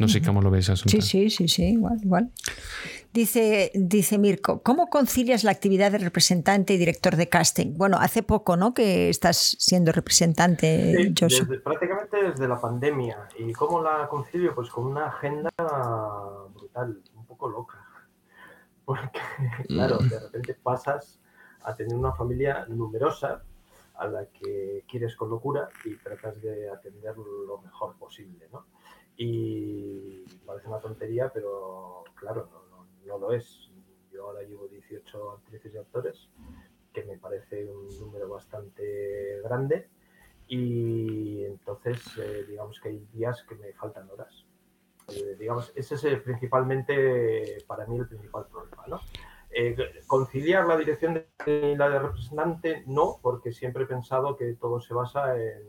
No 0.01 0.07
sé 0.09 0.23
cómo 0.23 0.41
lo 0.41 0.51
ves, 0.51 0.71
Asunta. 0.71 0.91
Sí, 0.93 1.03
sí, 1.03 1.29
sí, 1.31 1.49
sí, 1.49 1.65
igual, 1.65 1.99
igual. 2.03 2.31
Dice, 3.13 3.73
dice 3.75 4.17
Mirko, 4.19 4.63
¿cómo 4.63 4.89
concilias 4.91 5.43
la 5.43 5.51
actividad 5.51 5.91
de 5.91 5.99
representante 5.99 6.75
y 6.75 6.77
director 6.79 7.17
de 7.17 7.29
casting? 7.29 7.75
Bueno, 7.77 7.97
hace 7.99 8.23
poco, 8.23 8.57
¿no? 8.57 8.75
Que 8.75 9.09
estás 9.09 9.57
siendo 9.59 9.91
representante, 9.91 11.13
Sí, 11.17 11.25
desde- 11.27 11.59
prácticamente 11.59 12.23
desde 12.31 12.47
la 12.47 12.61
pandemia. 12.61 13.29
¿Y 13.39 13.53
cómo 13.53 13.83
la 13.83 14.07
concilio? 14.09 14.55
Pues 14.55 14.71
con 14.71 14.87
una 14.87 15.07
agenda 15.07 15.51
brutal, 16.55 17.01
un 17.17 17.27
poco 17.27 17.49
loca. 17.49 17.83
Porque, 18.85 19.21
claro, 19.67 19.99
de 19.99 20.19
repente 20.21 20.55
pasas 20.63 21.19
a 21.65 21.75
tener 21.75 21.95
una 21.97 22.13
familia 22.13 22.67
numerosa 22.69 23.43
a 23.97 24.07
la 24.07 24.27
que 24.27 24.85
quieres 24.89 25.17
con 25.17 25.29
locura 25.29 25.69
y 25.85 25.97
tratas 25.97 26.41
de 26.41 26.71
atender 26.71 27.17
lo 27.17 27.59
mejor 27.63 27.97
posible, 27.97 28.47
¿no? 28.53 28.65
Y 29.19 30.23
parece 30.47 30.69
una 30.69 30.79
tontería, 30.81 31.31
pero 31.35 32.05
claro, 32.15 32.49
no, 32.53 32.63
no- 32.77 32.87
no 33.05 33.19
lo 33.19 33.33
es. 33.33 33.69
Yo 34.13 34.27
ahora 34.29 34.43
llevo 34.43 34.67
18 34.69 35.33
actrices 35.33 35.75
y 35.75 35.77
actores, 35.77 36.29
que 36.93 37.05
me 37.05 37.19
parece 37.19 37.67
un 37.67 37.89
número 38.01 38.29
bastante 38.29 39.41
grande 39.43 39.89
y 40.47 41.45
entonces 41.45 42.01
eh, 42.17 42.45
digamos 42.49 42.81
que 42.81 42.89
hay 42.89 42.99
días 43.13 43.45
que 43.49 43.55
me 43.57 43.73
faltan 43.75 44.09
horas. 44.11 44.47
Eh, 45.09 45.37
digamos, 45.39 45.73
ese 45.75 45.97
es 45.97 46.05
el 46.05 46.23
principalmente 46.23 47.59
para 47.67 47.87
mí 47.87 47.99
el 47.99 48.09
principal 48.09 48.47
problema, 48.47 48.85
¿no? 48.87 49.01
Eh, 49.51 49.75
conciliar 50.07 50.67
la 50.67 50.77
dirección 50.77 51.25
y 51.47 51.75
la 51.77 51.89
de 51.89 51.99
representante 51.99 52.85
no, 52.87 53.19
porque 53.23 53.53
siempre 53.53 53.85
he 53.85 53.87
pensado 53.87 54.37
que 54.37 54.55
todo 54.55 54.81
se 54.81 54.95
basa 54.95 55.35
en, 55.37 55.63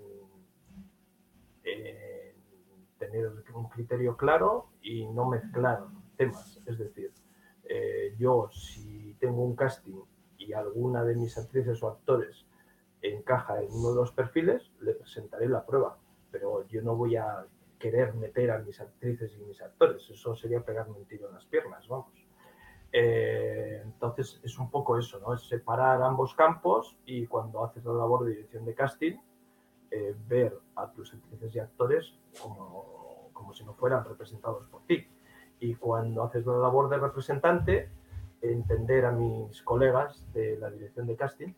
en 1.63 1.87
tener 2.99 3.31
un 3.53 3.69
criterio 3.69 4.15
claro 4.15 4.67
y 4.81 5.07
no 5.07 5.27
mezclar 5.27 5.85
temas. 6.17 6.61
Es 6.65 6.77
decir, 6.77 7.11
eh, 7.63 8.15
yo 8.17 8.49
si 8.51 9.15
tengo 9.19 9.43
un 9.43 9.55
casting 9.55 10.01
y 10.37 10.53
alguna 10.53 11.03
de 11.03 11.15
mis 11.15 11.37
actrices 11.37 11.81
o 11.81 11.87
actores 11.87 12.45
encaja 13.01 13.61
en 13.61 13.71
uno 13.71 13.89
de 13.89 13.95
los 13.95 14.11
perfiles, 14.11 14.71
le 14.81 14.93
presentaré 14.93 15.47
la 15.47 15.65
prueba. 15.65 15.97
Pero 16.31 16.67
yo 16.67 16.81
no 16.81 16.95
voy 16.95 17.15
a 17.15 17.45
querer 17.79 18.13
meter 18.13 18.51
a 18.51 18.59
mis 18.59 18.79
actrices 18.79 19.35
y 19.39 19.43
mis 19.45 19.61
actores. 19.61 20.07
Eso 20.09 20.35
sería 20.35 20.61
pegarme 20.61 20.97
un 20.97 21.05
tiro 21.05 21.27
en 21.29 21.35
las 21.35 21.45
piernas, 21.45 21.87
vamos. 21.87 22.11
Eh, 22.91 23.81
entonces 23.83 24.39
es 24.43 24.57
un 24.57 24.69
poco 24.69 24.97
eso, 24.97 25.19
¿no? 25.19 25.33
Es 25.33 25.47
separar 25.47 26.01
ambos 26.01 26.33
campos 26.33 26.97
y 27.05 27.27
cuando 27.27 27.63
haces 27.63 27.85
la 27.85 27.93
labor 27.93 28.25
de 28.25 28.31
dirección 28.31 28.65
de 28.65 28.73
casting, 28.73 29.17
eh, 29.91 30.15
ver 30.27 30.57
a 30.75 30.91
tus 30.91 31.13
actrices 31.13 31.55
y 31.55 31.59
actores 31.59 32.13
como, 32.41 33.29
como 33.33 33.53
si 33.53 33.63
no 33.63 33.73
fueran 33.73 34.05
representados 34.05 34.65
por 34.67 34.83
ti. 34.85 35.07
Y 35.59 35.75
cuando 35.75 36.23
haces 36.23 36.45
la 36.45 36.57
labor 36.57 36.89
de 36.89 36.97
representante, 36.97 37.89
entender 38.41 39.05
a 39.05 39.11
mis 39.11 39.61
colegas 39.63 40.25
de 40.33 40.57
la 40.57 40.69
dirección 40.69 41.07
de 41.07 41.15
casting 41.15 41.53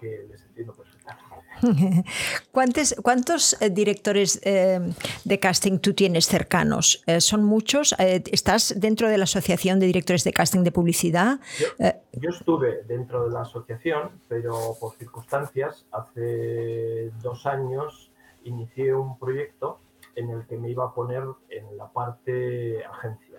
que 0.00 0.26
les 0.30 0.42
entiendo 0.44 0.74
perfectamente. 0.74 1.30
¿Cuántos, 2.52 2.94
cuántos 3.02 3.60
eh, 3.60 3.70
directores 3.70 4.40
eh, 4.44 4.80
de 5.24 5.38
casting 5.38 5.78
tú 5.78 5.94
tienes 5.94 6.26
cercanos? 6.26 7.02
Eh, 7.06 7.20
¿Son 7.20 7.44
muchos? 7.44 7.94
¿Estás 7.98 8.74
dentro 8.78 9.08
de 9.08 9.18
la 9.18 9.24
Asociación 9.24 9.78
de 9.78 9.86
Directores 9.86 10.24
de 10.24 10.32
Casting 10.32 10.62
de 10.62 10.72
Publicidad? 10.72 11.40
Yo, 12.12 12.30
estuve 12.30 12.82
dentro 12.84 13.26
de 13.26 13.32
la 13.32 13.42
asociación, 13.42 14.10
pero 14.28 14.76
por 14.80 14.94
circunstancias, 14.96 15.86
hace 15.92 17.10
dos 17.22 17.46
años 17.46 18.10
inicié 18.44 18.94
un 18.94 19.18
proyecto 19.18 19.80
en 20.16 20.30
el 20.30 20.46
que 20.46 20.56
me 20.56 20.70
iba 20.70 20.84
a 20.84 20.94
poner 20.94 21.22
en 21.50 21.76
la 21.76 21.88
parte 21.92 22.84
agencia. 22.84 23.38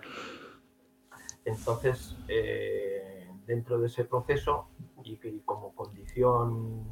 Entonces, 1.44 2.16
dentro 3.52 3.78
de 3.78 3.86
ese 3.86 4.04
proceso 4.04 4.66
y, 5.04 5.16
como 5.44 5.74
condición 5.74 6.84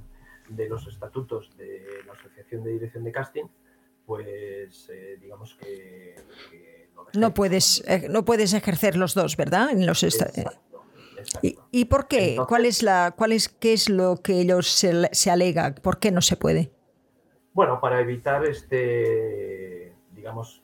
de 0.48 0.68
los 0.68 0.86
estatutos 0.86 1.56
de 1.56 1.86
la 2.06 2.12
Asociación 2.12 2.62
de 2.64 2.72
Dirección 2.72 3.02
de 3.04 3.12
Casting, 3.12 3.44
pues 4.04 4.90
eh, 4.92 5.16
digamos 5.20 5.54
que, 5.54 6.16
no 7.14 7.32
puedes 7.32 7.82
eh, 7.88 8.08
no 8.10 8.24
puedes 8.24 8.52
ejercer 8.52 8.96
los 8.96 9.14
dos, 9.14 9.36
¿verdad? 9.36 9.70
En 9.70 9.86
los 9.86 10.04
¿Y, 11.42 11.84
por 11.84 12.08
qué? 12.08 12.36
¿Cuál 12.48 12.64
es 12.66 12.82
la 12.82 13.14
cuál 13.16 13.32
es 13.32 13.48
qué 13.48 13.72
es 13.72 13.88
lo 13.88 14.16
que 14.16 14.40
ellos 14.40 14.68
se, 14.68 15.08
se 15.12 15.30
alega? 15.30 15.74
¿Por 15.74 15.98
qué 15.98 16.10
no 16.10 16.20
se 16.20 16.36
puede? 16.36 16.72
Bueno, 17.52 17.80
para 17.80 18.00
evitar 18.00 18.44
este 18.44 19.94
digamos 20.14 20.62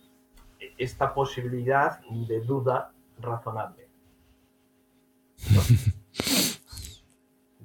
esta 0.78 1.14
posibilidad 1.14 2.00
de 2.28 2.40
duda 2.40 2.92
razonable. 3.18 3.85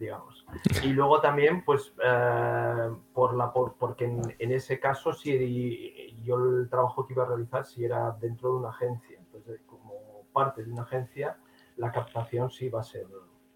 digamos. 0.01 0.45
Y 0.83 0.87
luego 0.87 1.21
también, 1.21 1.63
pues, 1.63 1.93
eh, 2.03 2.89
por 3.13 3.35
la, 3.35 3.53
por, 3.53 3.75
porque 3.75 4.05
en, 4.05 4.51
ese 4.51 4.79
caso, 4.79 5.13
si 5.13 6.15
yo 6.23 6.37
el 6.37 6.69
trabajo 6.69 7.05
que 7.05 7.13
iba 7.13 7.23
a 7.23 7.27
realizar, 7.27 7.65
si 7.65 7.85
era 7.85 8.11
dentro 8.19 8.49
de 8.49 8.55
una 8.57 8.69
agencia, 8.69 9.17
entonces 9.19 9.61
como 9.67 10.25
parte 10.33 10.63
de 10.63 10.71
una 10.71 10.83
agencia, 10.83 11.37
la 11.77 11.91
captación 11.91 12.49
sí 12.49 12.65
iba 12.65 12.81
a 12.81 12.83
ser, 12.83 13.07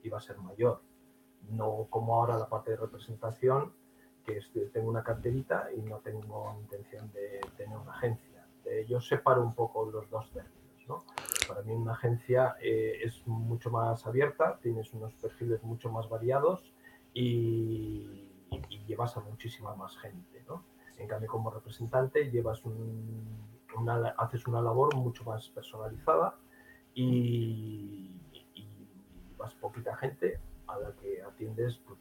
iba 0.03 0.18
a 0.20 0.22
ser 0.22 0.38
mayor. 0.38 0.82
No 1.49 1.88
como 1.89 2.16
ahora 2.16 2.38
la 2.38 2.47
parte 2.47 2.72
de 2.72 2.78
representación, 2.78 3.74
que 4.24 4.39
tengo 4.74 4.89
una 4.89 5.03
carterita 5.03 5.70
y 5.76 5.82
no 5.82 5.97
tengo 5.97 6.55
intención 6.61 7.11
de 7.11 7.41
tener 7.57 7.78
una 7.78 7.91
agencia. 7.91 8.47
yo 8.88 8.99
separo 8.99 9.43
un 9.43 9.53
poco 9.53 9.86
los 9.91 10.09
dos 10.09 10.32
términos, 10.32 10.88
¿no? 10.88 11.03
Para 11.48 11.62
mí 11.62 11.74
una 11.74 11.93
agencia 11.93 12.56
eh, 12.62 13.00
es 13.04 13.26
mucho 13.28 13.70
más 13.70 14.06
abierta, 14.06 14.60
tienes 14.62 14.93
unos 14.93 15.14
perfiles 15.16 15.62
mucho 15.64 15.91
más 15.91 16.10
variados 16.10 16.74
y, 17.14 18.32
llevas 18.88 19.18
a 19.18 19.22
muchísima 19.22 19.76
más 19.76 19.98
gente. 19.98 20.43
¿no? 20.48 20.64
En 20.98 21.08
cambio, 21.08 21.30
como 21.30 21.50
representante 21.50 22.30
llevas 22.30 22.64
una, 22.66 24.10
haces 24.18 24.48
una 24.48 24.62
labor 24.62 24.96
mucho 24.96 25.24
más 25.24 25.50
personalizada 25.50 26.36
y, 26.93 28.12
vas 29.38 29.54
poquita 29.56 29.96
gente 29.98 30.39
a 30.68 30.80
la 30.80 30.91
que 30.93 31.22
atiendes 31.22 31.80
pues, 31.86 32.00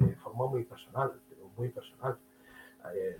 de 0.00 0.16
forma 0.16 0.46
muy 0.46 0.64
personal, 0.64 1.12
pero 1.28 1.48
muy 1.56 1.68
personal. 1.68 2.18
Eh, 2.94 3.18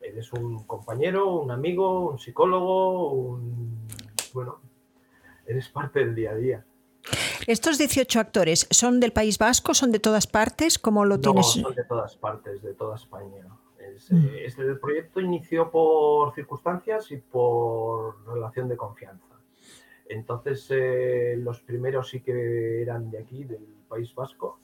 eres 0.00 0.32
un 0.32 0.64
compañero, 0.64 1.36
un 1.36 1.50
amigo, 1.50 2.10
un 2.10 2.18
psicólogo, 2.18 3.12
un, 3.12 3.86
bueno, 4.34 4.60
eres 5.46 5.68
parte 5.68 6.00
del 6.00 6.14
día 6.14 6.30
a 6.30 6.34
día. 6.34 6.64
¿Estos 7.46 7.78
18 7.78 8.18
actores 8.18 8.66
son 8.70 8.98
del 8.98 9.12
País 9.12 9.38
Vasco, 9.38 9.74
son 9.74 9.92
de 9.92 10.00
todas 10.00 10.26
partes? 10.26 10.78
¿Cómo 10.78 11.04
lo 11.04 11.20
tienes? 11.20 11.56
No, 11.56 11.62
son 11.62 11.74
de 11.74 11.84
todas 11.84 12.16
partes, 12.16 12.62
de 12.62 12.74
toda 12.74 12.96
España. 12.96 13.46
Mm. 14.10 14.26
Eh, 14.26 14.52
el 14.58 14.78
proyecto 14.78 15.20
inició 15.20 15.70
por 15.70 16.34
circunstancias 16.34 17.10
y 17.12 17.18
por 17.18 18.26
relación 18.26 18.68
de 18.68 18.76
confianza. 18.76 19.24
Entonces, 20.08 20.66
eh, 20.70 21.36
los 21.38 21.60
primeros 21.60 22.08
sí 22.08 22.20
que 22.20 22.82
eran 22.82 23.10
de 23.10 23.18
aquí, 23.18 23.44
del 23.44 23.66
País 23.88 24.14
Vasco, 24.14 24.60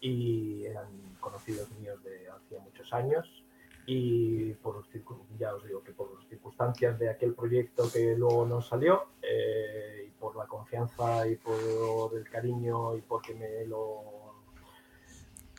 y 0.00 0.64
eran 0.64 0.88
conocidos 1.20 1.70
míos 1.72 2.02
de 2.02 2.28
hacía 2.30 2.60
muchos 2.60 2.92
años. 2.92 3.44
Y 3.86 4.52
por 4.54 4.84
ya 5.38 5.54
os 5.54 5.64
digo 5.66 5.82
que 5.82 5.92
por 5.92 6.14
las 6.14 6.28
circunstancias 6.28 6.98
de 6.98 7.10
aquel 7.10 7.34
proyecto 7.34 7.90
que 7.92 8.14
luego 8.16 8.46
no 8.46 8.60
salió, 8.60 9.08
eh, 9.22 9.99
por 10.20 10.36
la 10.36 10.46
confianza 10.46 11.26
y 11.26 11.36
por 11.36 12.16
el 12.16 12.28
cariño 12.28 12.96
y 12.96 13.00
porque 13.00 13.34
me 13.34 13.64
lo 13.66 14.20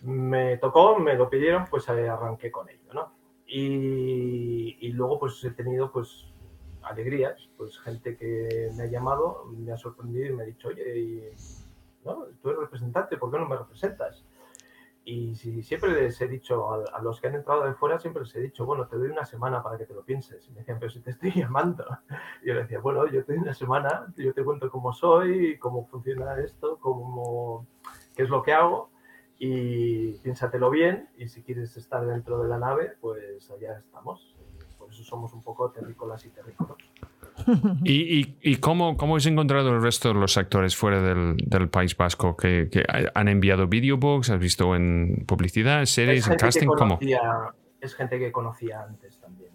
me 0.03 0.57
tocó, 0.57 0.97
me 0.97 1.15
lo 1.15 1.29
pidieron, 1.29 1.65
pues 1.69 1.87
arranqué 1.89 2.51
con 2.51 2.69
ello, 2.69 2.93
¿no? 2.93 3.13
Y, 3.45 4.77
y, 4.79 4.93
luego 4.93 5.19
pues 5.19 5.43
he 5.43 5.51
tenido 5.51 5.91
pues 5.91 6.31
alegrías, 6.81 7.49
pues 7.57 7.77
gente 7.79 8.15
que 8.15 8.71
me 8.75 8.83
ha 8.83 8.87
llamado, 8.87 9.45
me 9.45 9.71
ha 9.71 9.77
sorprendido 9.77 10.27
y 10.27 10.33
me 10.33 10.43
ha 10.43 10.45
dicho, 10.45 10.69
oye, 10.69 11.33
¿no? 12.05 12.25
tú 12.41 12.49
eres 12.49 12.61
representante, 12.61 13.17
¿por 13.17 13.31
qué 13.31 13.37
no 13.37 13.47
me 13.47 13.57
representas? 13.57 14.23
Y 15.03 15.35
si, 15.35 15.63
siempre 15.63 15.91
les 15.93 16.21
he 16.21 16.27
dicho, 16.27 16.71
a, 16.71 17.01
los 17.01 17.19
que 17.19 17.27
han 17.27 17.35
entrado 17.35 17.63
de 17.63 17.73
fuera, 17.73 17.97
siempre 17.99 18.23
les 18.23 18.35
he 18.35 18.41
dicho, 18.41 18.65
bueno, 18.65 18.87
te 18.87 18.97
doy 18.97 19.09
una 19.09 19.25
semana 19.25 19.63
para 19.63 19.77
que 19.77 19.85
te 19.85 19.93
lo 19.93 20.03
pienses. 20.03 20.47
Y 20.47 20.51
me 20.51 20.59
decían, 20.59 20.77
pero 20.79 20.91
si 20.91 20.99
te 21.01 21.11
estoy 21.11 21.31
llamando. 21.35 21.85
Y 22.43 22.47
yo 22.47 22.53
les 22.53 22.63
decía, 22.63 22.79
bueno, 22.79 23.07
yo 23.07 23.23
te 23.25 23.33
doy 23.33 23.41
una 23.41 23.53
semana, 23.53 24.13
yo 24.15 24.33
te 24.33 24.43
cuento 24.43 24.69
cómo 24.69 24.93
soy, 24.93 25.57
cómo 25.57 25.87
funciona 25.87 26.39
esto, 26.39 26.77
cómo, 26.79 27.65
qué 28.15 28.23
es 28.23 28.29
lo 28.29 28.43
que 28.43 28.53
hago. 28.53 28.91
Y 29.39 30.13
piénsatelo 30.19 30.69
bien. 30.69 31.09
Y 31.17 31.29
si 31.29 31.41
quieres 31.41 31.75
estar 31.77 32.05
dentro 32.05 32.41
de 32.43 32.49
la 32.49 32.59
nave, 32.59 32.93
pues 33.01 33.49
allá 33.49 33.79
estamos. 33.79 34.35
Por 34.77 34.91
eso 34.91 35.03
somos 35.03 35.33
un 35.33 35.41
poco 35.41 35.71
terrícolas 35.71 36.25
y 36.25 36.29
terrícolas. 36.29 36.77
¿Y, 37.83 38.35
y, 38.41 38.55
cómo, 38.57 38.97
cómo, 38.97 39.15
has 39.15 39.25
encontrado 39.25 39.69
el 39.69 39.81
resto 39.81 40.09
de 40.09 40.15
los 40.15 40.37
actores 40.37 40.75
fuera 40.75 41.01
del, 41.01 41.37
del 41.37 41.69
País 41.69 41.95
Vasco? 41.95 42.35
¿Que, 42.35 42.69
han 43.13 43.27
enviado 43.27 43.67
videobooks? 43.67 44.29
¿Has 44.29 44.39
visto 44.39 44.75
en 44.75 45.23
publicidad, 45.27 45.85
series, 45.85 46.27
en 46.27 46.35
casting? 46.35 46.67
¿Cómo? 46.67 46.99
Es 47.79 47.95
gente 47.95 48.19
que 48.19 48.31
conocía 48.31 48.83
antes 48.83 49.19
también. 49.19 49.51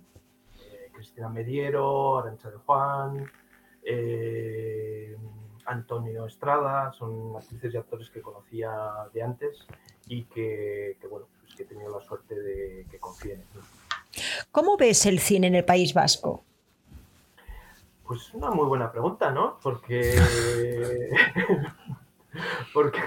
Eh, 0.58 0.90
Cristina 0.92 1.28
Mediero, 1.28 2.18
Arancha 2.18 2.50
de 2.50 2.56
Juan, 2.56 3.30
eh, 3.84 5.16
Antonio 5.66 6.26
Estrada, 6.26 6.92
son 6.92 7.36
actrices 7.36 7.74
y 7.74 7.76
actores 7.76 8.10
que 8.10 8.20
conocía 8.20 8.70
de 9.12 9.22
antes 9.22 9.66
y 10.08 10.24
que, 10.24 10.96
bueno, 11.08 11.26
pues 11.40 11.54
que 11.54 11.62
he 11.62 11.66
tenido 11.66 11.96
la 11.96 12.04
suerte 12.04 12.34
de 12.34 12.86
que 12.90 12.98
confíen 12.98 13.40
en 13.40 13.46
mí. 13.54 13.60
¿Cómo 14.50 14.76
ves 14.76 15.06
el 15.06 15.20
cine 15.20 15.48
en 15.48 15.54
el 15.54 15.64
País 15.64 15.94
Vasco? 15.94 16.45
Pues 18.06 18.32
una 18.34 18.50
muy 18.50 18.66
buena 18.66 18.92
pregunta, 18.92 19.32
¿no? 19.32 19.58
Porque, 19.60 20.14
porque 22.74 23.00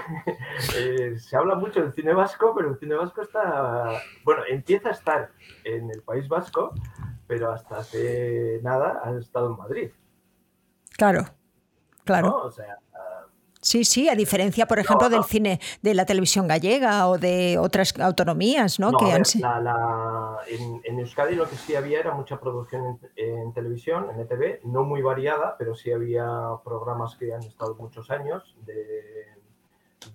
eh, 0.76 1.18
se 1.18 1.36
habla 1.36 1.54
mucho 1.54 1.80
del 1.80 1.92
cine 1.92 2.12
vasco, 2.12 2.52
pero 2.54 2.70
el 2.70 2.78
cine 2.78 2.96
vasco 2.96 3.22
está, 3.22 3.92
bueno, 4.24 4.42
empieza 4.46 4.90
a 4.90 4.92
estar 4.92 5.30
en 5.64 5.90
el 5.90 6.02
País 6.02 6.28
Vasco, 6.28 6.74
pero 7.26 7.50
hasta 7.50 7.78
hace 7.78 8.60
nada 8.62 9.00
ha 9.02 9.16
estado 9.16 9.52
en 9.52 9.56
Madrid. 9.56 9.90
Claro, 10.96 11.24
claro. 12.04 12.42
O 12.42 12.50
sea, 12.50 12.76
Sí, 13.62 13.84
sí, 13.84 14.08
a 14.08 14.14
diferencia, 14.14 14.66
por 14.66 14.78
ejemplo, 14.78 15.10
del 15.10 15.24
cine 15.24 15.60
de 15.82 15.92
la 15.92 16.06
televisión 16.06 16.48
gallega 16.48 17.06
o 17.08 17.18
de 17.18 17.58
otras 17.58 17.98
autonomías, 18.00 18.80
¿no? 18.80 18.90
que 18.92 19.04
en, 19.10 20.98
Euskadi 20.98 21.34
lo 21.34 21.48
que 21.48 21.56
sí 21.56 21.74
había 21.74 22.00
era 22.00 22.14
mucha 22.14 22.40
producción 22.40 22.98
en, 23.16 23.52
televisión, 23.52 24.08
en 24.10 24.20
ETV, 24.20 24.64
no 24.64 24.84
muy 24.84 25.02
variada, 25.02 25.56
pero 25.58 25.74
sí 25.74 25.92
había 25.92 26.26
programas 26.64 27.16
que 27.16 27.34
han 27.34 27.42
estado 27.42 27.74
muchos 27.74 28.10
años 28.10 28.56
de, 28.64 29.26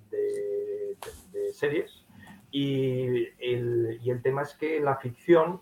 de, 0.09 1.53
series. 1.53 2.03
Y 2.51 3.27
el, 3.39 3.99
y 4.01 4.09
el 4.09 4.21
tema 4.21 4.41
es 4.41 4.55
que 4.55 4.79
la 4.79 4.97
ficción 4.97 5.61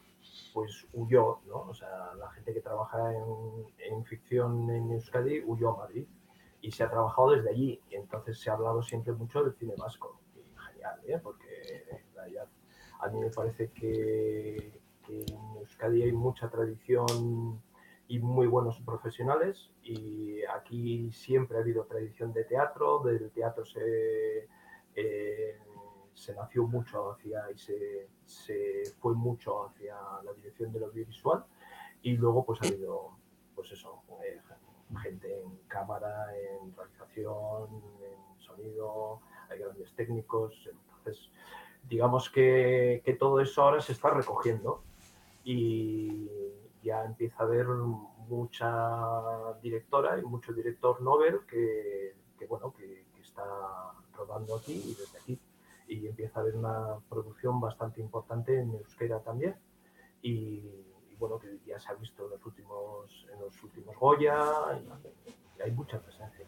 pues 0.53 0.87
huyó, 0.93 1.39
¿no? 1.47 1.67
O 1.69 1.73
sea, 1.73 2.13
la 2.17 2.31
gente 2.31 2.53
que 2.53 2.61
trabaja 2.61 3.13
en, 3.13 3.93
en 3.93 4.05
ficción 4.05 4.69
en 4.69 4.91
Euskadi 4.91 5.43
huyó 5.45 5.71
a 5.71 5.77
Madrid 5.77 6.05
y 6.63 6.71
se 6.71 6.83
ha 6.83 6.89
trabajado 6.89 7.31
desde 7.31 7.49
allí. 7.49 7.79
Y 7.89 7.95
entonces 7.95 8.39
se 8.39 8.49
ha 8.49 8.53
hablado 8.53 8.81
siempre 8.81 9.13
mucho 9.13 9.43
del 9.43 9.53
cine 9.53 9.73
vasco. 9.77 10.21
Y 10.33 10.41
genial, 10.67 10.99
¿eh? 11.05 11.19
porque 11.21 11.83
a 12.99 13.07
mí 13.09 13.19
me 13.19 13.29
parece 13.29 13.69
que, 13.71 14.81
en 15.09 15.57
Euskadi 15.59 16.03
hay 16.03 16.13
mucha 16.13 16.49
tradición 16.49 17.61
y 18.07 18.19
muy 18.19 18.47
buenos 18.47 18.79
profesionales 18.79 19.71
y 19.81 20.41
aquí 20.45 21.11
siempre 21.11 21.57
ha 21.57 21.61
habido 21.61 21.83
tradición 21.83 22.31
de 22.31 22.45
teatro, 22.45 22.99
del 22.99 23.29
teatro 23.31 23.65
se, 23.65 24.47
eh, 24.95 25.59
se 26.13 26.33
nació 26.33 26.65
mucho 26.65 27.11
hacia 27.11 27.51
y 27.51 27.57
se, 27.57 28.09
se, 28.25 28.83
fue 28.99 29.13
mucho 29.13 29.65
hacia 29.67 29.95
la 30.23 30.33
dirección 30.33 30.71
del 30.71 30.83
audiovisual 30.83 31.43
Y 32.01 32.15
luego 32.15 32.45
pues 32.45 32.61
ha 32.61 32.67
habido, 32.67 33.17
pues 33.53 33.71
eso, 33.73 34.01
eh, 34.23 34.39
gente 34.97 35.41
en 35.41 35.57
cámara, 35.67 36.27
en 36.35 36.75
realización, 36.75 37.69
en 38.01 38.41
sonido, 38.41 39.21
hay 39.49 39.59
grandes 39.59 39.93
técnicos. 39.95 40.53
Entonces, 40.69 41.29
digamos 41.87 42.29
que, 42.29 43.01
que 43.05 43.13
todo 43.13 43.39
eso 43.39 43.61
ahora 43.61 43.81
se 43.81 43.93
está 43.93 44.09
recogiendo 44.09 44.83
y 45.43 46.29
ya 46.81 47.05
empieza 47.05 47.43
a 47.43 47.45
haber 47.45 47.67
mucha 48.27 49.53
directora 49.61 50.17
y 50.17 50.23
mucho 50.23 50.53
director 50.53 51.01
novel 51.01 51.41
que, 51.47 52.15
que 52.37 52.45
bueno, 52.45 52.73
que, 52.73 53.05
que, 53.13 53.21
está 53.21 53.43
rodando 54.15 54.55
aquí 54.55 54.73
y 54.73 54.95
desde 54.95 55.17
aquí. 55.17 55.39
Y 55.87 56.07
empieza 56.07 56.39
a 56.39 56.43
haber 56.43 56.55
una 56.55 56.99
producción 57.09 57.59
bastante 57.59 58.01
importante 58.01 58.57
en 58.59 58.73
euskera 58.73 59.19
también. 59.19 59.55
Y, 60.21 60.92
y 61.13 61.19
bueno, 61.19 61.39
que 61.39 61.59
ya 61.65 61.79
se 61.79 61.89
ha 61.89 61.93
visto 61.93 62.25
en 62.25 62.31
los 62.31 62.45
últimos, 62.45 63.27
en 63.31 63.39
los 63.39 63.63
últimos 63.63 63.95
Goya 63.97 64.35
y, 64.77 65.59
y 65.59 65.61
hay 65.61 65.71
mucha 65.71 65.99
presencia. 65.99 66.45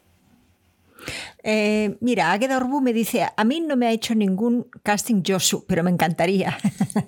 Eh, 1.48 1.98
mira, 2.00 2.32
Águeda 2.32 2.58
Orbu 2.58 2.82
me 2.82 2.92
dice, 2.92 3.28
a 3.36 3.44
mí 3.44 3.62
no 3.62 3.76
me 3.76 3.86
ha 3.86 3.92
hecho 3.92 4.16
ningún 4.16 4.68
casting 4.82 5.22
Josu, 5.26 5.64
pero 5.68 5.84
me 5.84 5.92
encantaría. 5.92 6.58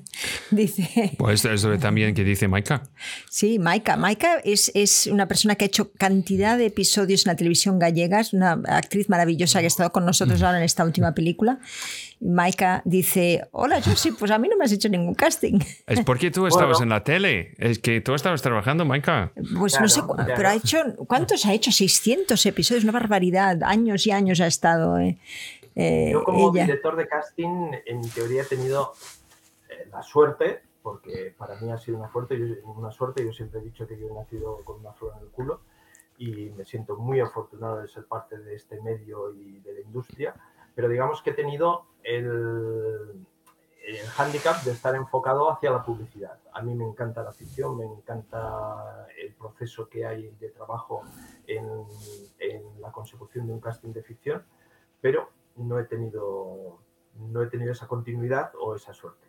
dice. 0.51 1.13
Pues 1.17 1.43
eso 1.45 1.75
también 1.79 2.13
que 2.13 2.23
dice 2.23 2.47
Maika. 2.47 2.83
Sí, 3.29 3.57
Maika. 3.57 3.97
Maika 3.97 4.35
es, 4.43 4.71
es, 4.75 5.07
una 5.07 5.27
persona 5.27 5.55
que 5.55 5.65
ha 5.65 5.67
hecho 5.67 5.91
cantidad 5.93 6.57
de 6.57 6.67
episodios 6.67 7.25
en 7.25 7.31
la 7.31 7.35
televisión 7.35 7.79
gallega, 7.79 8.19
es 8.19 8.33
una 8.33 8.61
actriz 8.67 9.09
maravillosa 9.09 9.59
que 9.59 9.65
ha 9.65 9.67
estado 9.67 9.91
con 9.91 10.05
nosotros 10.05 10.43
ahora 10.43 10.59
en 10.59 10.63
esta 10.63 10.83
última 10.85 11.15
película. 11.15 11.59
Maika 12.19 12.81
dice, 12.85 13.47
hola 13.51 13.81
Josi, 13.81 14.11
pues 14.11 14.31
a 14.31 14.37
mí 14.37 14.47
no 14.47 14.57
me 14.57 14.65
has 14.65 14.71
hecho 14.71 14.89
ningún 14.89 15.13
casting. 15.13 15.59
Es 15.87 16.01
porque 16.03 16.31
tú 16.31 16.47
estabas 16.47 16.77
bueno. 16.77 16.83
en 16.83 16.89
la 16.89 17.03
tele, 17.03 17.53
es 17.57 17.79
que 17.79 18.01
tú 18.01 18.13
estabas 18.13 18.41
trabajando, 18.41 18.85
Maika. 18.85 19.31
Pues 19.57 19.73
claro, 19.73 19.83
no 19.85 19.89
sé, 19.89 20.01
claro. 20.01 20.33
pero 20.35 20.49
ha 20.49 20.55
hecho, 20.55 20.77
¿cuántos 21.07 21.45
ha 21.45 21.53
hecho? 21.53 21.71
600 21.71 22.45
episodios, 22.45 22.83
una 22.83 22.93
barbaridad, 22.93 23.61
años 23.63 24.05
y 24.07 24.11
años 24.11 24.41
ha 24.41 24.47
estado. 24.47 24.97
Eh, 24.99 25.17
eh, 25.75 26.09
Yo 26.11 26.23
como 26.23 26.51
ella. 26.51 26.65
director 26.65 26.95
de 26.95 27.07
casting, 27.07 27.71
en 27.85 28.09
teoría 28.09 28.41
he 28.41 28.45
tenido 28.45 28.93
eh, 29.69 29.87
la 29.91 30.01
suerte, 30.01 30.61
porque 30.81 31.33
para 31.37 31.59
mí 31.59 31.71
ha 31.71 31.77
sido 31.77 31.99
una 31.99 32.11
suerte, 32.11 32.37
yo, 32.39 32.45
una 32.71 32.91
suerte, 32.91 33.23
yo 33.23 33.31
siempre 33.31 33.59
he 33.59 33.63
dicho 33.63 33.87
que 33.87 33.97
yo 33.99 34.07
he 34.07 34.13
nacido 34.13 34.63
con 34.63 34.79
una 34.79 34.91
flor 34.93 35.13
en 35.17 35.23
el 35.23 35.29
culo 35.29 35.61
y 36.17 36.49
me 36.57 36.65
siento 36.65 36.97
muy 36.97 37.19
afortunado 37.19 37.79
de 37.79 37.87
ser 37.87 38.05
parte 38.05 38.37
de 38.37 38.55
este 38.55 38.81
medio 38.81 39.33
y 39.33 39.59
de 39.59 39.73
la 39.73 39.81
industria, 39.81 40.33
pero 40.77 40.89
digamos 40.89 41.23
que 41.23 41.31
he 41.31 41.33
tenido 41.33 41.87
el, 42.03 43.25
el 43.83 44.07
handicap 44.15 44.61
de 44.61 44.73
estar 44.73 44.93
enfocado 44.93 45.49
hacia 45.49 45.71
la 45.71 45.83
publicidad. 45.83 46.37
A 46.53 46.61
mí 46.61 46.75
me 46.75 46.85
encanta 46.85 47.23
la 47.23 47.31
ficción, 47.31 47.75
me 47.77 47.85
encanta 47.85 49.07
el 49.17 49.33
proceso 49.33 49.89
que 49.89 50.05
hay 50.05 50.29
de 50.39 50.49
trabajo 50.49 51.01
en, 51.47 51.67
en 52.37 52.79
la 52.79 52.91
consecución 52.91 53.47
de 53.47 53.53
un 53.53 53.59
casting 53.59 53.91
de 53.91 54.03
ficción, 54.03 54.45
pero 55.01 55.31
no 55.55 55.79
he 55.79 55.85
tenido, 55.85 56.77
no 57.15 57.41
he 57.41 57.47
tenido 57.47 57.71
esa 57.71 57.87
continuidad 57.87 58.51
o 58.61 58.75
esa 58.75 58.93
suerte. 58.93 59.27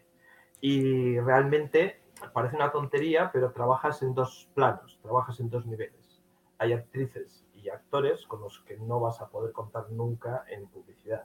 Y 0.60 1.18
realmente 1.18 2.02
parece 2.34 2.56
una 2.56 2.70
tontería, 2.70 3.30
pero 3.32 3.52
trabajas 3.52 4.02
en 4.02 4.12
dos 4.12 4.50
planos, 4.54 4.98
trabajas 5.00 5.40
en 5.40 5.48
dos 5.48 5.64
niveles. 5.64 6.22
Hay 6.58 6.74
actrices 6.74 7.46
y 7.54 7.70
actores 7.70 8.26
con 8.26 8.42
los 8.42 8.60
que 8.66 8.76
no 8.76 9.00
vas 9.00 9.22
a 9.22 9.28
poder 9.28 9.52
contar 9.52 9.90
nunca 9.90 10.44
en 10.50 10.66
publicidad. 10.66 11.24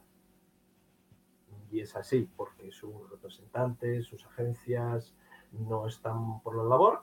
Y 1.74 1.82
es 1.82 1.95
así, 1.95 2.30
porque 2.38 2.71
sus 2.71 3.09
representantes, 3.09 4.05
sus 4.05 4.24
agencias 4.28 5.15
no 5.53 5.88
están 5.88 6.39
por 6.41 6.55
la 6.55 6.63
labor 6.63 7.01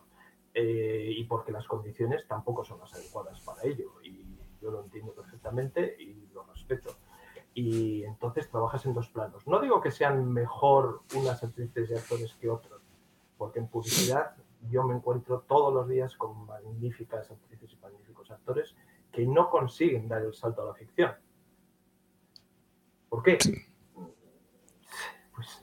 eh, 0.55 1.13
y 1.17 1.25
porque 1.25 1.51
las 1.51 1.67
condiciones 1.67 2.25
tampoco 2.29 2.65
son 2.65 2.79
las 2.79 2.95
adecuadas 2.95 3.41
para 3.41 3.65
ello. 3.65 4.01
Y 4.05 4.25
yo 4.63 4.71
lo 4.71 4.85
entiendo 4.85 5.13
perfectamente 5.13 5.97
y 6.01 6.29
lo 6.33 6.45
respeto. 6.45 6.91
Y 7.53 8.05
entonces 8.05 8.49
trabajas 8.49 8.87
en 8.87 8.95
dos 8.95 9.09
planos. 9.09 9.45
No 9.49 9.59
digo 9.59 9.81
que 9.81 9.91
sean 9.91 10.33
mejor 10.33 11.03
unas 11.17 11.43
actrices 11.43 11.91
y 11.91 11.95
actores 11.95 12.35
que 12.35 12.49
otros, 12.49 12.81
porque 13.37 13.59
en 13.59 13.67
publicidad 13.67 14.37
yo 14.71 14.85
me 14.85 14.95
encuentro 14.95 15.41
todos 15.49 15.75
los 15.75 15.89
días 15.89 16.15
con 16.15 16.47
magníficas 16.47 17.29
actrices 17.29 17.73
y 17.73 17.77
magníficos 17.79 18.31
actores 18.31 18.77
que 19.11 19.27
no 19.27 19.51
consiguen 19.51 20.07
dar 20.07 20.23
el 20.23 20.33
salto 20.33 20.63
a 20.63 20.67
la 20.67 20.75
ficción. 20.75 21.13
¿Por 23.09 23.25
qué? 23.25 23.39
Pues 25.41 25.63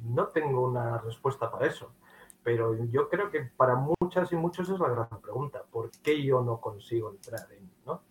no 0.00 0.26
tengo 0.28 0.66
una 0.66 0.98
respuesta 0.98 1.48
para 1.48 1.66
eso. 1.66 1.94
Pero 2.42 2.74
yo 2.86 3.08
creo 3.08 3.30
que 3.30 3.42
para 3.42 3.76
muchas 3.76 4.32
y 4.32 4.36
muchos 4.36 4.68
es 4.68 4.80
la 4.80 4.88
gran 4.88 5.20
pregunta. 5.20 5.62
¿Por 5.70 5.92
qué 6.02 6.20
yo 6.20 6.42
no 6.42 6.60
consigo 6.60 7.10
entrar 7.10 7.46
en, 7.52 7.70
¿no? 7.86 8.02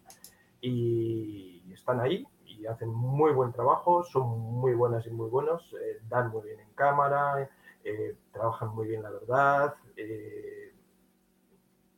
Y 0.62 1.70
están 1.74 2.00
ahí 2.00 2.26
y 2.46 2.66
hacen 2.66 2.88
muy 2.88 3.34
buen 3.34 3.52
trabajo, 3.52 4.04
son 4.04 4.40
muy 4.40 4.74
buenas 4.74 5.06
y 5.06 5.10
muy 5.10 5.30
buenos, 5.30 5.74
eh, 5.74 6.00
dan 6.08 6.30
muy 6.30 6.44
bien 6.44 6.62
en 6.62 6.72
cámara, 6.76 7.50
eh, 7.84 8.16
trabajan 8.32 8.70
muy 8.70 8.88
bien 8.88 9.04
la 9.04 9.10
verdad, 9.10 9.76
eh, 9.98 10.74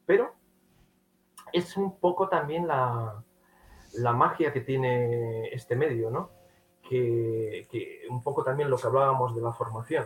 pero 0.07 0.33
es 1.53 1.77
un 1.77 1.99
poco 1.99 2.29
también 2.29 2.67
la, 2.67 3.23
la, 3.93 4.13
magia 4.13 4.51
que 4.51 4.61
tiene 4.61 5.49
este 5.49 5.75
medio, 5.75 6.09
¿no? 6.09 6.40
Que, 6.91 7.69
que, 7.71 8.01
un 8.09 8.21
poco 8.21 8.43
también 8.43 8.69
lo 8.69 8.75
que 8.75 8.85
hablábamos 8.85 9.33
de 9.33 9.41
la 9.41 9.53
formación. 9.53 10.05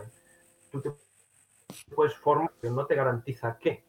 Tú 0.70 0.80
te 0.80 0.92
puedes 1.96 2.14
formar, 2.14 2.52
pero 2.60 2.74
no 2.74 2.86
te 2.86 2.94
garantiza 2.94 3.58
qué. 3.58 3.84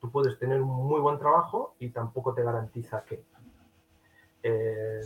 Tú 0.00 0.10
puedes 0.10 0.38
tener 0.38 0.62
un 0.62 0.86
muy 0.86 0.98
buen 0.98 1.18
trabajo 1.18 1.76
y 1.78 1.90
tampoco 1.90 2.32
te 2.32 2.42
garantiza 2.42 3.04
qué. 3.04 3.22
Eh, 4.42 5.02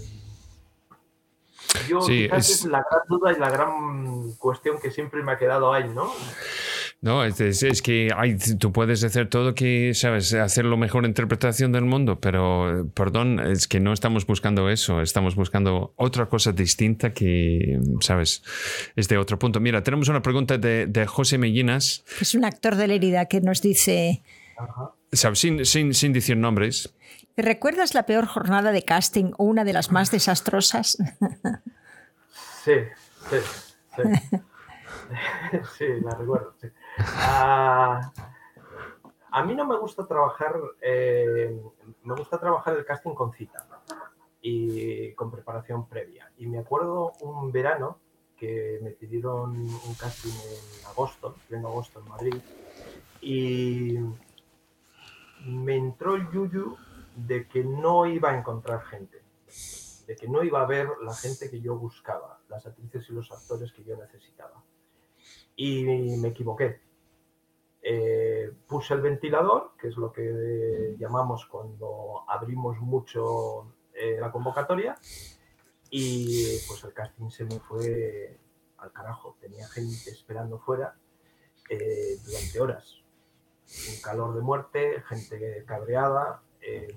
yo 1.88 2.00
sí, 2.02 2.28
quizás 2.28 2.48
es... 2.48 2.60
es... 2.60 2.64
la 2.66 2.86
gran 2.88 3.02
duda 3.08 3.32
y 3.32 3.40
la 3.40 3.50
gran 3.50 4.34
cuestión 4.34 4.78
que 4.78 4.92
siempre 4.92 5.20
me 5.24 5.32
ha 5.32 5.38
quedado 5.38 5.72
ahí, 5.72 5.88
¿no? 5.88 6.12
No, 7.02 7.24
es, 7.24 7.40
es, 7.40 7.64
es 7.64 7.82
que 7.82 8.10
hay, 8.16 8.36
tú 8.36 8.70
puedes 8.70 9.02
hacer 9.02 9.28
todo 9.28 9.56
que, 9.56 9.92
sabes, 9.92 10.32
hacer 10.34 10.64
la 10.64 10.76
mejor 10.76 11.04
interpretación 11.04 11.72
del 11.72 11.84
mundo, 11.84 12.20
pero, 12.20 12.88
perdón, 12.94 13.40
es 13.40 13.66
que 13.66 13.80
no 13.80 13.92
estamos 13.92 14.24
buscando 14.24 14.70
eso, 14.70 15.02
estamos 15.02 15.34
buscando 15.34 15.94
otra 15.96 16.26
cosa 16.26 16.52
distinta 16.52 17.12
que, 17.12 17.80
sabes, 18.00 18.44
es 18.94 19.08
de 19.08 19.18
otro 19.18 19.36
punto. 19.36 19.58
Mira, 19.58 19.82
tenemos 19.82 20.08
una 20.08 20.22
pregunta 20.22 20.58
de, 20.58 20.86
de 20.86 21.04
José 21.08 21.38
Mellinas. 21.38 22.04
Es 22.20 22.36
un 22.36 22.44
actor 22.44 22.76
de 22.76 22.86
Lérida 22.86 23.26
que 23.26 23.40
nos 23.40 23.60
dice... 23.62 24.22
¿Sabes? 25.10 25.40
Sin, 25.40 25.66
sin, 25.66 25.94
sin 25.94 26.12
decir 26.12 26.36
nombres. 26.36 26.94
¿Te 27.34 27.42
recuerdas 27.42 27.94
la 27.94 28.06
peor 28.06 28.26
jornada 28.26 28.70
de 28.70 28.84
casting 28.84 29.32
o 29.38 29.44
una 29.44 29.64
de 29.64 29.72
las 29.72 29.90
más 29.90 30.12
desastrosas? 30.12 30.98
Sí, 32.64 32.74
sí, 33.28 33.36
sí. 33.96 34.02
sí, 35.78 35.84
la 36.00 36.14
recuerdo. 36.14 36.54
Sí. 36.60 36.68
Uh, 36.98 38.00
a 39.34 39.42
mí 39.44 39.54
no 39.54 39.64
me 39.64 39.78
gusta 39.78 40.06
trabajar, 40.06 40.60
eh, 40.80 41.58
me 42.02 42.14
gusta 42.14 42.38
trabajar 42.38 42.76
el 42.76 42.84
casting 42.84 43.14
con 43.14 43.32
cita 43.32 43.66
y 44.42 45.12
con 45.14 45.30
preparación 45.30 45.88
previa. 45.88 46.30
Y 46.36 46.46
me 46.46 46.58
acuerdo 46.58 47.12
un 47.20 47.50
verano 47.50 47.98
que 48.36 48.78
me 48.82 48.90
pidieron 48.90 49.56
un 49.56 49.94
casting 49.98 50.32
en 50.32 50.86
agosto, 50.86 51.36
en 51.48 51.64
agosto 51.64 52.00
en 52.00 52.08
Madrid, 52.08 52.34
y 53.22 53.98
me 55.46 55.76
entró 55.76 56.16
el 56.16 56.28
yuyu 56.30 56.76
de 57.16 57.46
que 57.48 57.64
no 57.64 58.06
iba 58.06 58.30
a 58.30 58.38
encontrar 58.38 58.82
gente, 58.82 59.22
de 60.06 60.16
que 60.16 60.28
no 60.28 60.42
iba 60.42 60.60
a 60.60 60.66
ver 60.66 60.88
la 61.02 61.14
gente 61.14 61.50
que 61.50 61.60
yo 61.60 61.76
buscaba, 61.76 62.40
las 62.48 62.66
actrices 62.66 63.08
y 63.08 63.12
los 63.12 63.30
actores 63.30 63.72
que 63.72 63.84
yo 63.84 63.96
necesitaba. 63.96 64.62
Y 65.56 66.16
me 66.18 66.28
equivoqué. 66.28 66.80
Eh, 67.82 68.52
puse 68.66 68.94
el 68.94 69.00
ventilador, 69.00 69.72
que 69.78 69.88
es 69.88 69.96
lo 69.96 70.12
que 70.12 70.94
llamamos 70.98 71.46
cuando 71.46 72.24
abrimos 72.28 72.78
mucho 72.78 73.74
eh, 73.92 74.18
la 74.20 74.30
convocatoria, 74.30 74.96
y 75.90 76.58
pues 76.66 76.84
el 76.84 76.92
casting 76.94 77.30
se 77.30 77.44
me 77.44 77.58
fue 77.60 78.38
al 78.78 78.92
carajo. 78.92 79.36
Tenía 79.40 79.66
gente 79.68 80.10
esperando 80.10 80.58
fuera 80.58 80.96
eh, 81.68 82.18
durante 82.24 82.60
horas. 82.60 82.96
Un 83.88 84.00
calor 84.02 84.34
de 84.34 84.42
muerte, 84.42 85.02
gente 85.08 85.64
cabreada, 85.66 86.42
eh, 86.60 86.94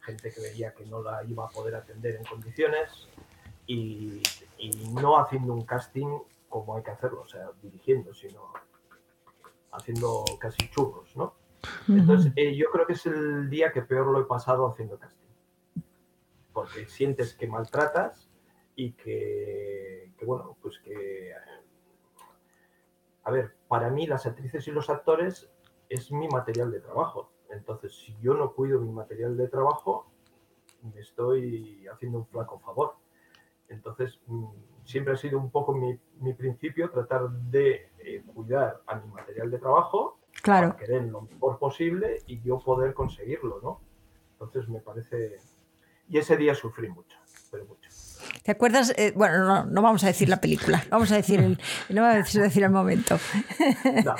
gente 0.00 0.32
que 0.32 0.40
veía 0.40 0.74
que 0.74 0.84
no 0.84 1.02
la 1.02 1.24
iba 1.24 1.46
a 1.46 1.48
poder 1.48 1.74
atender 1.74 2.16
en 2.16 2.24
condiciones 2.24 3.08
y, 3.66 4.20
no 4.92 5.18
haciendo 5.18 5.54
un 5.54 5.64
casting 5.64 6.18
como 6.52 6.76
hay 6.76 6.82
que 6.82 6.90
hacerlo, 6.90 7.22
o 7.22 7.26
sea, 7.26 7.50
dirigiendo, 7.62 8.12
sino 8.12 8.52
haciendo 9.72 10.22
casi 10.38 10.68
churros, 10.68 11.16
¿no? 11.16 11.34
Entonces, 11.88 12.30
eh, 12.36 12.54
yo 12.54 12.70
creo 12.70 12.86
que 12.86 12.92
es 12.92 13.06
el 13.06 13.48
día 13.48 13.72
que 13.72 13.80
peor 13.80 14.08
lo 14.08 14.20
he 14.20 14.24
pasado 14.24 14.66
haciendo 14.66 14.98
casting. 14.98 15.28
Porque 16.52 16.86
sientes 16.90 17.32
que 17.32 17.46
maltratas 17.46 18.28
y 18.76 18.92
que, 18.92 20.12
que 20.18 20.26
bueno, 20.26 20.58
pues 20.60 20.78
que... 20.80 21.32
A 23.24 23.30
ver, 23.30 23.56
para 23.66 23.88
mí 23.88 24.06
las 24.06 24.26
actrices 24.26 24.68
y 24.68 24.72
los 24.72 24.90
actores 24.90 25.48
es 25.88 26.12
mi 26.12 26.28
material 26.28 26.70
de 26.70 26.80
trabajo. 26.80 27.32
Entonces, 27.48 27.94
si 27.94 28.14
yo 28.20 28.34
no 28.34 28.52
cuido 28.52 28.78
mi 28.78 28.92
material 28.92 29.38
de 29.38 29.48
trabajo, 29.48 30.10
me 30.82 31.00
estoy 31.00 31.86
haciendo 31.86 32.18
un 32.18 32.26
flaco 32.26 32.58
favor. 32.58 32.96
Entonces, 33.68 34.20
mm, 34.26 34.71
siempre 34.84 35.14
ha 35.14 35.16
sido 35.16 35.38
un 35.38 35.50
poco 35.50 35.74
mi, 35.74 35.98
principio 36.34 36.90
tratar 36.90 37.30
de 37.30 37.90
eh, 37.98 38.22
cuidar 38.34 38.80
a 38.86 38.96
mi 38.96 39.10
material 39.12 39.50
de 39.50 39.58
trabajo, 39.58 40.18
claro. 40.42 40.76
que 40.76 40.86
den 40.86 41.12
lo 41.12 41.22
mejor 41.22 41.58
posible 41.58 42.18
y 42.26 42.40
yo 42.42 42.58
poder 42.58 42.94
conseguirlo, 42.94 43.60
¿no? 43.62 43.80
Entonces, 44.32 44.68
me 44.68 44.80
parece... 44.80 45.38
Y 46.08 46.18
ese 46.18 46.36
día 46.36 46.54
sufrí 46.54 46.88
mucho, 46.88 47.16
pero 47.50 47.64
mucho. 47.64 47.88
¿Te 48.42 48.50
acuerdas? 48.50 48.92
Eh, 48.96 49.12
bueno, 49.14 49.64
no, 49.64 49.82
vamos 49.82 50.04
a 50.04 50.08
decir 50.08 50.28
la 50.28 50.40
película, 50.40 50.84
vamos 50.90 51.10
a 51.12 51.16
decir 51.16 51.40
el, 51.40 51.58
no 51.88 52.02
vamos 52.02 52.36
a 52.36 52.42
decir 52.42 52.62
el 52.64 52.70
momento. 52.70 53.18
No. 54.04 54.14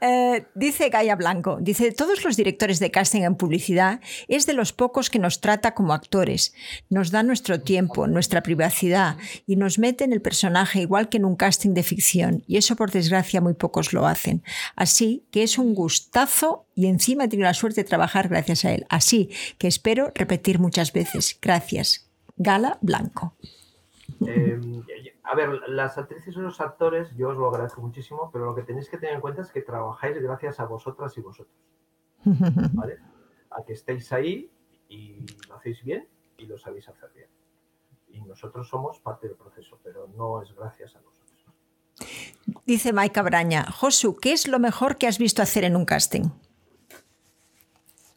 Eh, 0.00 0.46
dice 0.54 0.88
Gaia 0.88 1.16
Blanco, 1.16 1.58
dice, 1.60 1.92
todos 1.92 2.24
los 2.24 2.36
directores 2.36 2.78
de 2.80 2.90
casting 2.90 3.22
en 3.22 3.36
publicidad 3.36 4.00
es 4.28 4.46
de 4.46 4.52
los 4.52 4.72
pocos 4.72 5.10
que 5.10 5.18
nos 5.18 5.40
trata 5.40 5.74
como 5.74 5.94
actores, 5.94 6.54
nos 6.90 7.10
da 7.10 7.22
nuestro 7.22 7.60
tiempo, 7.60 8.06
nuestra 8.06 8.42
privacidad 8.42 9.16
y 9.46 9.56
nos 9.56 9.78
mete 9.78 10.04
en 10.04 10.12
el 10.12 10.20
personaje 10.20 10.80
igual 10.80 11.08
que 11.08 11.16
en 11.16 11.24
un 11.24 11.36
casting 11.36 11.74
de 11.74 11.82
ficción 11.82 12.44
y 12.46 12.58
eso 12.58 12.76
por 12.76 12.90
desgracia 12.90 13.40
muy 13.40 13.54
pocos 13.54 13.92
lo 13.92 14.06
hacen. 14.06 14.42
Así 14.74 15.24
que 15.30 15.42
es 15.42 15.58
un 15.58 15.74
gustazo 15.74 16.66
y 16.74 16.86
encima 16.86 17.24
he 17.24 17.28
tenido 17.28 17.46
la 17.46 17.54
suerte 17.54 17.82
de 17.82 17.88
trabajar 17.88 18.28
gracias 18.28 18.64
a 18.64 18.72
él. 18.72 18.86
Así 18.88 19.30
que 19.58 19.68
espero 19.68 20.12
repetir 20.14 20.58
muchas 20.58 20.92
veces. 20.92 21.38
Gracias. 21.40 22.10
Gala 22.36 22.78
Blanco. 22.82 23.34
Eh, 24.26 24.60
a 25.26 25.34
ver, 25.34 25.68
las 25.68 25.98
actrices 25.98 26.36
y 26.36 26.38
los 26.38 26.60
actores, 26.60 27.14
yo 27.16 27.30
os 27.30 27.36
lo 27.36 27.48
agradezco 27.48 27.80
muchísimo, 27.80 28.30
pero 28.32 28.44
lo 28.44 28.54
que 28.54 28.62
tenéis 28.62 28.88
que 28.88 28.96
tener 28.96 29.16
en 29.16 29.20
cuenta 29.20 29.42
es 29.42 29.50
que 29.50 29.60
trabajáis 29.60 30.22
gracias 30.22 30.60
a 30.60 30.66
vosotras 30.66 31.16
y 31.18 31.20
vosotros. 31.20 31.56
¿Vale? 32.72 32.98
A 33.50 33.64
que 33.64 33.72
estéis 33.72 34.12
ahí 34.12 34.52
y 34.88 35.26
lo 35.48 35.56
hacéis 35.56 35.82
bien 35.82 36.08
y 36.36 36.46
lo 36.46 36.56
sabéis 36.58 36.88
hacer 36.88 37.10
bien. 37.12 37.28
Y 38.08 38.20
nosotros 38.20 38.68
somos 38.68 39.00
parte 39.00 39.26
del 39.26 39.36
proceso, 39.36 39.80
pero 39.82 40.08
no 40.16 40.42
es 40.42 40.54
gracias 40.54 40.94
a 40.94 41.00
nosotros. 41.00 41.26
Dice 42.64 42.92
Maika 42.92 43.22
Braña, 43.22 43.64
Josu, 43.64 44.16
¿qué 44.16 44.32
es 44.32 44.46
lo 44.46 44.60
mejor 44.60 44.96
que 44.96 45.08
has 45.08 45.18
visto 45.18 45.42
hacer 45.42 45.64
en 45.64 45.74
un 45.74 45.84
casting? 45.84 46.30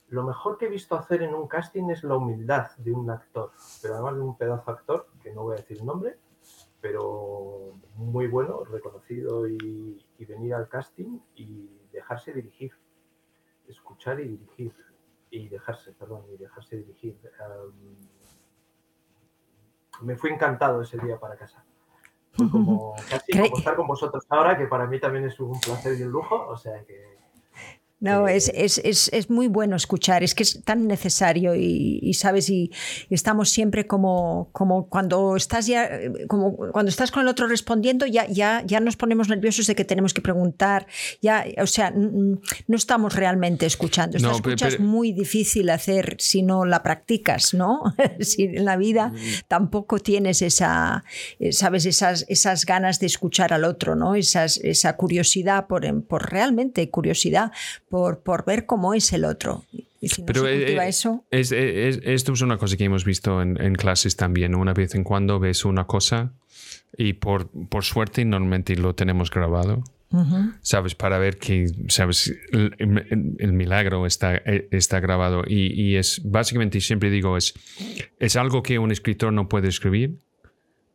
Lo 0.10 0.24
mejor 0.24 0.58
que 0.58 0.66
he 0.66 0.70
visto 0.70 0.96
hacer 0.96 1.24
en 1.24 1.34
un 1.34 1.48
casting 1.48 1.90
es 1.90 2.04
la 2.04 2.18
humildad 2.18 2.72
de 2.78 2.92
un 2.92 3.10
actor, 3.10 3.52
pero 3.82 3.96
además 3.96 4.16
de 4.16 4.22
un 4.22 4.38
pedazo 4.38 4.70
actor, 4.72 5.08
que 5.24 5.34
no 5.34 5.44
voy 5.44 5.54
a 5.54 5.58
decir 5.58 5.78
el 5.78 5.86
nombre, 5.86 6.18
pero 6.82 7.80
muy 7.96 8.28
bueno, 8.28 8.64
reconocido 8.64 9.48
y, 9.48 10.06
venir 10.20 10.54
al 10.54 10.70
casting 10.70 11.20
y 11.36 11.70
dejarse 11.92 12.34
dirigir, 12.34 12.72
escuchar 13.68 14.20
y 14.20 14.28
dirigir, 14.28 14.74
y 15.32 15.50
dejarse, 15.50 15.92
perdón, 15.94 16.26
y 16.32 16.38
dejarse 16.38 16.78
dirigir. 16.78 17.18
me 20.02 20.16
fui 20.16 20.32
encantado 20.32 20.82
ese 20.82 20.98
día 21.00 21.20
para 21.20 21.36
casa. 21.36 21.66
Fue 22.34 22.50
como 22.50 22.94
casi 23.10 23.32
como 23.32 23.58
estar 23.58 23.76
con 23.76 23.88
vosotros 23.88 24.26
ahora, 24.30 24.58
que 24.58 24.68
para 24.68 24.86
mí 24.86 25.00
también 25.00 25.26
es 25.26 25.40
un 25.40 25.60
placer 25.60 25.98
y 26.00 26.04
un 26.04 26.12
lujo, 26.12 26.48
o 26.48 26.58
sea 26.58 26.86
que 26.86 27.18
no, 28.02 28.30
es, 28.30 28.50
es, 28.56 28.78
es, 28.86 29.10
es, 29.12 29.30
muy 29.30 29.48
bueno 29.48 29.76
escuchar, 29.76 30.24
es 30.24 30.34
que 30.34 30.44
es 30.44 30.64
tan 30.64 30.88
necesario 30.88 31.54
y, 31.54 32.14
sabes, 32.14 32.50
y, 32.50 32.72
estamos 33.10 33.50
siempre 33.50 33.88
como, 33.88 34.50
como 34.54 34.88
cuando 34.88 35.36
estás 35.36 35.68
ya, 35.68 35.90
como 36.30 36.56
cuando 36.72 36.90
estás 36.90 37.12
con 37.12 37.24
el 37.24 37.28
otro 37.28 37.48
respondiendo, 37.48 38.06
ya, 38.06 38.26
ya, 38.28 38.64
ya 38.66 38.80
nos 38.80 38.96
ponemos 38.96 39.28
nerviosos 39.28 39.68
de 39.68 39.76
que 39.76 39.84
tenemos 39.84 40.14
que 40.14 40.22
preguntar, 40.22 40.88
ya, 41.22 41.46
o 41.62 41.68
sea, 41.68 41.92
no 41.92 42.76
estamos 42.78 43.16
realmente 43.16 43.66
escuchando. 43.66 44.16
Esta 44.16 44.32
escucha 44.32 44.68
es 44.70 44.80
muy 44.80 45.12
difícil 45.12 45.70
hacer 45.70 46.16
si 46.20 46.42
no 46.42 46.64
la 46.64 46.82
practicas, 46.84 47.54
¿no? 47.54 47.82
si 48.22 48.44
en 48.44 48.64
la 48.64 48.78
vida 48.78 49.12
tampoco 49.50 50.00
tienes 50.00 50.42
esa, 50.42 51.04
eh, 51.40 51.52
sabes, 51.52 51.86
esas, 51.86 52.26
esas 52.30 52.66
ganas 52.66 53.02
de 53.02 53.08
escuchar 53.08 53.52
al 53.52 53.66
otro, 53.66 53.96
¿no? 53.96 54.16
Esas, 54.16 54.56
esa 54.58 54.96
curiosidad 54.96 55.68
por, 55.68 56.04
por 56.06 56.32
realmente 56.32 56.90
curiosidad 56.90 57.52
por, 57.90 58.20
por 58.20 58.46
ver 58.46 58.66
cómo 58.66 58.94
es 58.94 59.12
el 59.14 59.26
otro. 59.26 59.64
Y 60.02 60.10
si 60.10 60.22
no 60.22 60.28
Pero 60.28 60.44
se 60.44 60.58
cultiva 60.58 60.86
eh, 60.86 60.90
eso... 60.90 61.26
Es, 61.32 61.52
esto 61.52 62.34
es 62.34 62.42
una 62.42 62.58
cosa 62.58 62.78
que 62.78 62.86
hemos 62.86 63.04
visto 63.04 63.42
en, 63.42 63.62
en, 63.62 63.76
clases 63.76 64.16
también. 64.16 64.56
Una 64.56 64.74
vez 64.74 64.96
en 64.96 65.04
cuando 65.04 65.40
ves 65.40 65.66
una 65.66 65.86
cosa 65.86 66.32
y 66.98 67.14
por, 67.14 67.50
por 67.68 67.84
suerte 67.84 68.24
normalmente 68.26 68.76
lo 68.76 68.96
tenemos 68.96 69.30
grabado. 69.32 69.84
¿Sabes? 70.64 70.96
Para 70.96 71.20
ver 71.20 71.38
que, 71.38 71.68
¿sabes? 71.88 72.34
El, 72.52 73.54
milagro 73.54 74.08
está, 74.08 74.38
está 74.38 75.00
grabado. 75.00 75.44
Y, 75.46 75.80
y, 75.80 75.98
es 75.98 76.22
básicamente, 76.26 76.82
siempre 76.82 77.12
digo, 77.12 77.38
es, 77.38 77.54
es 78.18 78.36
algo 78.36 78.64
que 78.64 78.80
un 78.80 78.92
escritor 78.92 79.32
no 79.32 79.48
puede 79.48 79.68
escribir 79.68 80.18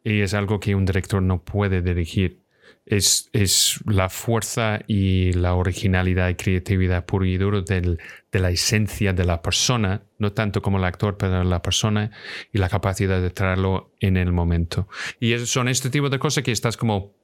y 0.02 0.20
es 0.22 0.34
algo 0.34 0.58
que 0.58 0.74
un 0.74 0.84
director 0.84 1.22
no 1.22 1.42
puede 1.42 1.80
dirigir 1.80 2.43
es, 2.86 3.30
es, 3.32 3.80
la 3.86 4.08
fuerza 4.08 4.80
y 4.86 5.32
la 5.32 5.54
originalidad 5.54 6.28
y 6.28 6.34
creatividad 6.34 7.06
puro 7.06 7.24
y 7.24 7.36
duro 7.38 7.62
del, 7.62 7.98
de 8.30 8.40
la 8.40 8.50
esencia 8.50 9.12
de 9.12 9.24
la 9.24 9.40
persona, 9.40 10.02
no 10.18 10.32
tanto 10.32 10.60
como 10.60 10.78
el 10.78 10.84
actor, 10.84 11.16
pero 11.16 11.44
la 11.44 11.62
persona 11.62 12.10
y 12.52 12.58
la 12.58 12.68
capacidad 12.68 13.20
de 13.20 13.30
traerlo 13.30 13.92
en 14.00 14.16
el 14.16 14.32
momento. 14.32 14.88
Y 15.20 15.38
son 15.38 15.68
este 15.68 15.90
tipo 15.90 16.10
de 16.10 16.18
cosas 16.18 16.44
que 16.44 16.52
estás 16.52 16.76
como, 16.76 17.14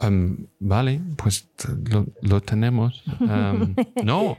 um, 0.00 0.46
vale, 0.58 1.00
pues 1.16 1.48
lo, 1.90 2.06
lo 2.22 2.40
tenemos. 2.40 3.04
Um, 3.20 3.74
no, 4.04 4.38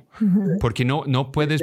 porque 0.60 0.84
no, 0.84 1.04
no 1.08 1.32
puedes 1.32 1.62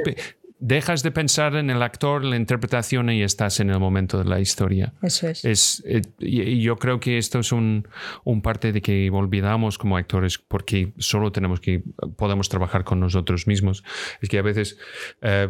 dejas 0.67 1.03
de 1.03 1.11
pensar 1.11 1.55
en 1.55 1.69
el 1.69 1.83
actor, 1.83 2.23
la 2.23 2.35
interpretación 2.35 3.11
y 3.11 3.21
estás 3.21 3.59
en 3.59 3.69
el 3.69 3.79
momento 3.79 4.17
de 4.17 4.25
la 4.25 4.39
historia. 4.39 4.93
Eso 5.03 5.27
es. 5.27 5.45
es 5.45 5.83
eh, 5.85 6.01
y 6.19 6.61
yo 6.61 6.77
creo 6.77 6.99
que 6.99 7.19
esto 7.19 7.39
es 7.39 7.51
un, 7.51 7.87
un, 8.23 8.41
parte 8.41 8.71
de 8.71 8.81
que 8.81 9.09
olvidamos 9.11 9.77
como 9.77 9.95
actores 9.95 10.39
porque 10.39 10.93
solo 10.97 11.31
tenemos 11.31 11.59
que, 11.59 11.83
podemos 12.17 12.49
trabajar 12.49 12.83
con 12.83 12.99
nosotros 12.99 13.45
mismos. 13.45 13.83
Es 14.21 14.29
que 14.29 14.39
a 14.39 14.41
veces 14.41 14.77
eh, 15.21 15.47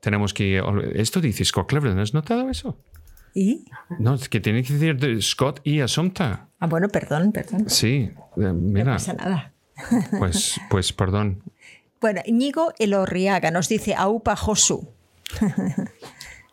tenemos 0.00 0.32
que... 0.32 0.62
Esto 0.94 1.20
dice 1.20 1.44
Scott 1.44 1.68
Cleveland, 1.68 2.00
¿has 2.00 2.14
notado 2.14 2.48
eso? 2.48 2.78
¿Y? 3.34 3.66
No, 3.98 4.14
es 4.14 4.30
que 4.30 4.40
tiene 4.40 4.62
que 4.62 4.74
decir 4.74 5.22
Scott 5.22 5.60
y 5.64 5.80
Assumpta. 5.80 6.48
Ah, 6.58 6.66
bueno, 6.66 6.88
perdón, 6.88 7.32
perdón. 7.32 7.68
Sí, 7.68 8.10
eh, 8.36 8.52
mira. 8.52 8.84
No 8.84 8.92
pasa 8.92 9.12
nada. 9.12 9.52
Pues, 10.18 10.60
pues 10.70 10.92
perdón. 10.92 11.42
Bueno, 12.02 12.20
Ñigo 12.26 12.72
Elorriaga 12.80 13.52
nos 13.52 13.68
dice 13.68 13.94
Aupa 13.94 14.34
Josu. 14.34 14.88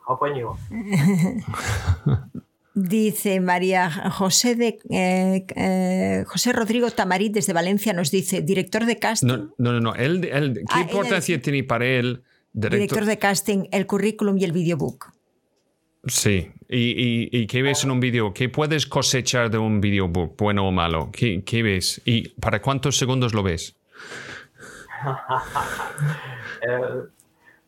Aupa 0.08 0.30
Ñigo. 0.34 0.58
Dice 2.76 3.42
María 3.42 3.90
José 4.12 4.56
de 4.56 4.80
eh, 4.90 5.46
eh, 5.56 6.24
José 6.28 6.54
Rodrigo 6.54 6.92
Tamarit 6.92 7.34
desde 7.34 7.52
Valencia 7.52 7.92
nos 7.92 8.10
dice 8.10 8.42
director 8.42 8.86
de 8.86 9.00
casting. 9.00 9.28
No, 9.28 9.74
no, 9.74 9.82
no. 9.82 9.96
Él, 9.96 10.22
¿Qué 10.22 10.64
ah, 10.70 10.82
importancia 10.82 11.42
tiene 11.42 11.64
para 11.64 11.86
él? 11.86 12.24
Director... 12.54 13.04
de 13.06 13.18
casting, 13.18 13.66
el 13.72 13.86
currículum 13.86 14.38
y 14.38 14.46
el 14.46 14.54
videobook. 14.54 15.12
Sí. 16.06 16.52
¿Y, 16.70 17.38
y, 17.38 17.48
qué 17.48 17.62
ves 17.64 17.84
en 17.84 17.92
un 17.92 18.00
video? 18.00 18.34
¿Qué 18.34 18.48
puedes 18.48 18.86
cosechar 18.86 19.50
de 19.50 19.58
un 19.58 19.82
videobook, 19.82 20.38
bueno 20.38 20.66
o 20.68 20.72
malo? 20.72 21.10
¿Qué, 21.12 21.44
¿Qué 21.44 21.64
ves? 21.64 22.02
¿Y 22.06 22.30
para 22.40 22.62
cuántos 22.62 22.98
segundos 22.98 23.34
lo 23.34 23.44
ves? 23.44 23.79
Eh, 26.62 27.08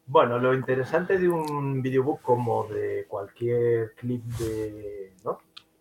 bueno, 0.05 0.37
lo 0.37 0.53
interesante 0.53 1.17
de 1.17 1.29
un 1.29 1.81
videobook 1.81 2.21
como 2.21 2.65
de 2.67 3.05
cualquier 3.07 3.95
clip 3.95 4.23
de, 4.37 5.13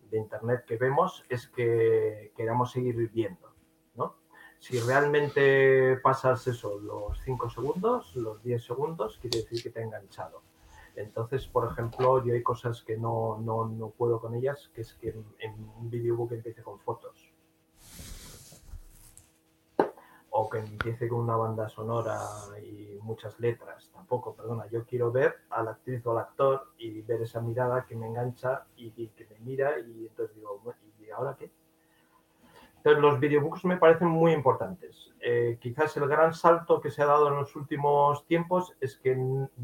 de 0.09 0.17
internet 0.17 0.63
que 0.65 0.77
vemos 0.77 1.25
es 1.27 1.47
que 1.49 2.31
queramos 2.37 2.71
seguir 2.71 2.95
viendo. 3.11 3.53
¿no? 3.95 4.15
Si 4.59 4.79
realmente 4.79 5.97
pasas 5.97 6.47
eso, 6.47 6.79
los 6.79 7.19
5 7.25 7.49
segundos, 7.49 8.15
los 8.15 8.41
10 8.43 8.63
segundos, 8.63 9.17
quiere 9.21 9.39
decir 9.39 9.61
que 9.61 9.69
te 9.71 9.81
ha 9.81 9.83
enganchado. 9.83 10.43
Entonces, 10.95 11.47
por 11.47 11.69
ejemplo, 11.69 12.23
yo 12.23 12.33
hay 12.33 12.43
cosas 12.43 12.81
que 12.83 12.95
no, 12.95 13.39
no, 13.41 13.67
no 13.67 13.89
puedo 13.89 14.21
con 14.21 14.35
ellas, 14.35 14.71
que 14.73 14.81
es 14.81 14.93
que 14.93 15.09
en 15.39 15.53
un 15.77 15.89
videobook 15.89 16.31
empiece 16.31 16.63
con 16.63 16.79
fotos 16.79 17.20
o 20.33 20.49
que 20.49 20.59
empiece 20.59 21.09
con 21.09 21.19
una 21.19 21.35
banda 21.35 21.67
sonora 21.67 22.17
y 22.63 22.97
muchas 23.01 23.37
letras, 23.39 23.91
tampoco, 23.93 24.33
perdona, 24.33 24.65
yo 24.67 24.85
quiero 24.85 25.11
ver 25.11 25.35
a 25.49 25.61
la 25.61 25.71
actriz 25.71 26.05
o 26.05 26.11
al 26.11 26.19
actor 26.19 26.71
y 26.77 27.01
ver 27.01 27.21
esa 27.21 27.41
mirada 27.41 27.85
que 27.85 27.97
me 27.97 28.07
engancha 28.07 28.65
y, 28.77 28.91
que 29.09 29.25
me 29.25 29.39
mira 29.39 29.77
y 29.79 30.07
entonces 30.07 30.33
digo, 30.35 30.61
¿y 30.99 31.09
ahora 31.09 31.35
qué? 31.37 31.51
Entonces 32.77 33.01
los 33.01 33.19
videobooks 33.19 33.65
me 33.65 33.77
parecen 33.77 34.07
muy 34.07 34.31
importantes. 34.31 35.13
Eh, 35.19 35.57
quizás 35.61 35.95
el 35.97 36.07
gran 36.07 36.33
salto 36.33 36.79
que 36.79 36.89
se 36.89 37.03
ha 37.03 37.05
dado 37.05 37.27
en 37.27 37.35
los 37.35 37.55
últimos 37.55 38.25
tiempos 38.25 38.73
es 38.79 38.97
que 38.97 39.15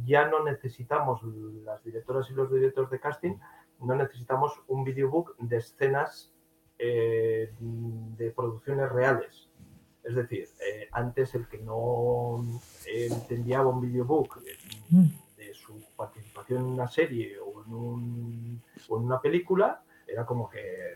ya 0.05 0.27
no 0.27 0.43
necesitamos, 0.43 1.23
las 1.63 1.81
directoras 1.83 2.29
y 2.29 2.33
los 2.33 2.51
directores 2.51 2.91
de 2.91 2.99
casting, 2.99 3.35
no 3.79 3.95
necesitamos 3.95 4.61
un 4.67 4.83
videobook 4.83 5.35
de 5.37 5.57
escenas 5.57 6.33
eh, 6.77 7.53
de 7.59 8.31
producciones 8.31 8.91
reales 8.91 9.46
Es 10.07 10.15
decir, 10.15 10.47
eh, 10.65 10.87
antes 10.93 11.35
el 11.35 11.47
que 11.47 11.57
no 11.57 12.61
entendía 12.85 13.61
un 13.61 13.81
videobook 13.81 14.41
mm. 14.89 15.07
de 15.35 15.53
su 15.53 15.83
participación 15.97 16.61
en 16.61 16.67
una 16.67 16.87
serie 16.87 17.37
o 17.39 17.65
en, 17.65 17.73
un, 17.73 18.63
o 18.87 18.97
en 18.97 19.03
una 19.03 19.19
película, 19.19 19.83
era 20.07 20.25
como 20.25 20.49
que... 20.49 20.95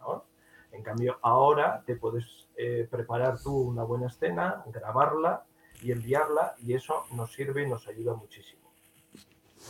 ¿no? 0.00 0.24
En 0.72 0.82
cambio, 0.82 1.18
ahora 1.22 1.84
te 1.86 1.94
puedes 1.94 2.48
eh, 2.56 2.88
preparar 2.90 3.40
tú 3.40 3.56
una 3.56 3.84
buena 3.84 4.08
escena, 4.08 4.64
grabarla 4.66 5.44
y 5.80 5.92
enviarla 5.92 6.56
y 6.58 6.74
eso 6.74 7.04
nos 7.12 7.32
sirve 7.32 7.62
y 7.62 7.68
nos 7.68 7.86
ayuda 7.86 8.14
muchísimo. 8.14 8.62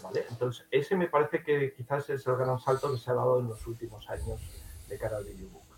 ¿Vale? 0.02 0.24
Entonces, 0.30 0.66
ese 0.70 0.96
me 0.96 1.08
parece 1.08 1.42
que 1.42 1.74
quizás 1.74 2.08
es 2.08 2.26
el 2.26 2.36
gran 2.36 2.58
salto 2.58 2.90
que 2.90 2.98
se 2.98 3.10
ha 3.10 3.14
dado 3.14 3.40
en 3.40 3.48
los 3.48 3.66
últimos 3.66 4.08
años 4.08 4.40
de 4.88 4.98
cara 4.98 5.18
al 5.18 5.24
videobook. 5.24 5.73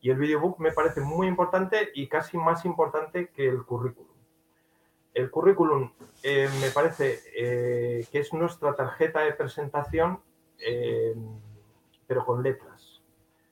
Y 0.00 0.10
el 0.10 0.18
videobook 0.18 0.58
me 0.60 0.72
parece 0.72 1.00
muy 1.00 1.26
importante 1.26 1.90
y 1.94 2.08
casi 2.08 2.36
más 2.38 2.64
importante 2.64 3.28
que 3.28 3.48
el 3.48 3.64
currículum. 3.64 4.08
El 5.14 5.30
currículum 5.30 5.90
eh, 6.22 6.48
me 6.60 6.70
parece 6.70 7.18
eh, 7.34 8.06
que 8.12 8.20
es 8.20 8.32
nuestra 8.32 8.76
tarjeta 8.76 9.20
de 9.20 9.32
presentación, 9.32 10.20
eh, 10.60 11.14
pero 12.06 12.24
con 12.24 12.42
letras. 12.42 13.02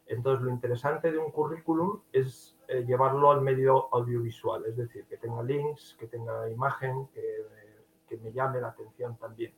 Entonces, 0.07 0.45
lo 0.45 0.51
interesante 0.51 1.11
de 1.11 1.19
un 1.19 1.33
currículum 1.33 2.01
es 2.13 2.57
llevarlo 2.87 3.33
al 3.33 3.41
medio 3.41 3.93
audiovisual, 3.93 4.65
es 4.67 4.77
decir, 4.77 5.05
que 5.07 5.17
tenga 5.17 5.43
links, 5.43 5.97
que 5.99 6.07
tenga 6.07 6.49
imagen, 6.49 7.09
que, 7.09 7.23
que 8.09 8.17
me 8.19 8.33
llame 8.33 8.61
la 8.61 8.69
atención 8.69 9.17
también, 9.17 9.53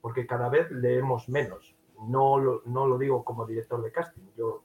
porque 0.00 0.26
cada 0.26 0.48
vez 0.48 0.70
leemos 0.70 1.28
menos. 1.28 1.76
No 2.08 2.38
lo, 2.38 2.62
no 2.64 2.86
lo 2.86 2.98
digo 2.98 3.24
como 3.24 3.46
director 3.46 3.80
de 3.82 3.92
casting, 3.92 4.22
yo 4.36 4.62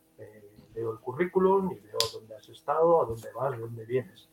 veo 0.78 0.92
el 0.94 1.00
currículum 1.00 1.72
y 1.72 1.80
veo 1.80 1.98
dónde 2.14 2.36
has 2.36 2.48
estado, 2.50 3.02
a 3.02 3.06
dónde 3.06 3.30
vas, 3.34 3.60
dónde 3.60 3.86
vienes. 3.86 4.30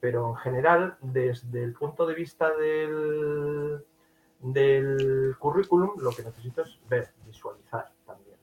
Pero 0.00 0.28
en 0.30 0.36
general, 0.36 0.96
desde 1.00 1.62
el 1.64 1.72
punto 1.74 2.06
de 2.06 2.14
vista 2.14 2.54
del, 2.54 3.84
del 4.40 5.36
currículum, 5.38 5.92
lo 5.98 6.10
que 6.10 6.22
necesito 6.22 6.62
es 6.62 6.78
ver, 6.88 7.10
visualizar 7.26 7.92
también. 8.06 8.38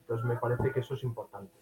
Entonces 0.00 0.26
me 0.26 0.36
parece 0.36 0.72
que 0.72 0.80
eso 0.80 0.94
es 0.94 1.02
importante. 1.04 1.59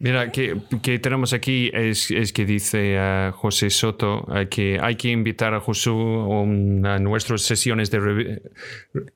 Mira, 0.00 0.30
que, 0.30 0.56
que, 0.80 1.00
tenemos 1.00 1.32
aquí 1.32 1.72
es, 1.74 2.12
es 2.12 2.32
que 2.32 2.44
dice 2.44 2.96
uh, 2.96 3.32
José 3.32 3.68
Soto 3.68 4.24
uh, 4.28 4.48
que 4.48 4.78
hay 4.80 4.94
que 4.94 5.08
invitar 5.08 5.54
a 5.54 5.60
Josu 5.60 6.46
a 6.84 6.98
nuestras 7.00 7.42
sesiones 7.42 7.90
de 7.90 8.40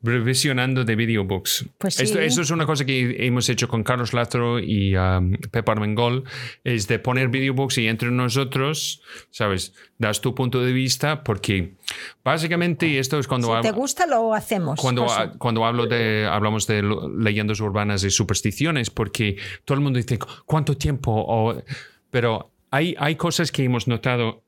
revisionando 0.02 0.82
de 0.82 0.96
videobooks. 0.96 1.66
Pues 1.78 1.94
sí. 1.94 2.02
esto, 2.02 2.18
esto, 2.18 2.42
es 2.42 2.50
una 2.50 2.66
cosa 2.66 2.84
que 2.84 3.24
hemos 3.24 3.48
hecho 3.48 3.68
con 3.68 3.84
Carlos 3.84 4.12
Lázaro 4.12 4.58
y 4.58 4.96
um, 4.96 5.34
Pep 5.52 5.68
Armengol, 5.68 6.24
es 6.64 6.88
de 6.88 6.98
poner 6.98 7.28
videobooks 7.28 7.78
y 7.78 7.86
entre 7.86 8.10
nosotros, 8.10 9.02
¿sabes? 9.30 9.74
Das 9.98 10.20
tu 10.20 10.34
punto 10.34 10.64
de 10.64 10.72
vista 10.72 11.22
porque 11.22 11.76
básicamente 12.24 12.98
esto 12.98 13.20
es 13.20 13.28
cuando... 13.28 13.54
Si 13.54 13.62
te 13.62 13.70
gusta 13.70 14.04
lo 14.08 14.34
hacemos. 14.34 14.80
Cuando, 14.80 15.06
cuando 15.38 15.64
hablo 15.64 15.86
de, 15.86 16.26
hablamos 16.26 16.66
de 16.66 16.82
leyendas 17.16 17.60
urbanas 17.60 18.02
y 18.02 18.10
supersticiones 18.10 18.90
porque 18.90 19.36
todo 19.64 19.76
el 19.76 19.84
mundo 19.84 19.98
dice, 19.98 20.18
¿cuánto 20.44 20.71
tiempo, 20.76 21.12
o, 21.12 21.62
pero 22.10 22.52
hay, 22.72 22.94
hay 22.98 23.16
cosas 23.16 23.52
que 23.52 23.64
hemos 23.64 23.86
notado 23.86 24.44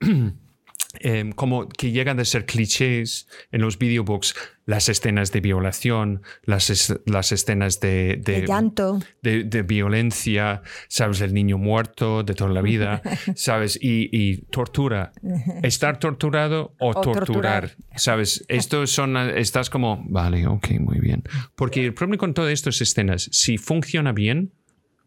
eh, 1.00 1.30
como 1.36 1.68
que 1.68 1.92
llegan 1.92 2.18
a 2.18 2.24
ser 2.24 2.46
clichés 2.46 3.28
en 3.52 3.60
los 3.60 3.78
videobooks, 3.78 4.34
las 4.64 4.88
escenas 4.88 5.30
de 5.30 5.40
violación, 5.40 6.22
las, 6.44 6.94
las 7.04 7.32
escenas 7.32 7.80
de, 7.80 8.18
de, 8.24 8.46
llanto, 8.46 8.98
de, 9.22 9.44
de, 9.44 9.62
violencia, 9.62 10.62
sabes, 10.88 11.20
el 11.20 11.34
niño 11.34 11.58
muerto 11.58 12.22
de 12.22 12.34
toda 12.34 12.50
la 12.50 12.62
vida, 12.62 13.02
sabes, 13.36 13.78
y, 13.80 14.08
y 14.10 14.38
tortura. 14.46 15.12
Estar 15.62 15.98
torturado 15.98 16.74
o, 16.78 16.90
o 16.90 16.94
torturar, 16.94 17.24
torturar, 17.26 17.76
sabes, 17.96 18.44
esto 18.48 18.86
son, 18.86 19.16
estás 19.16 19.68
como, 19.68 20.02
vale, 20.08 20.46
ok, 20.46 20.70
muy 20.80 20.98
bien. 20.98 21.24
Porque 21.56 21.84
el 21.84 21.92
problema 21.92 22.18
con 22.18 22.32
todas 22.32 22.52
estas 22.52 22.80
escenas, 22.80 23.28
si 23.32 23.58
funciona 23.58 24.12
bien, 24.12 24.52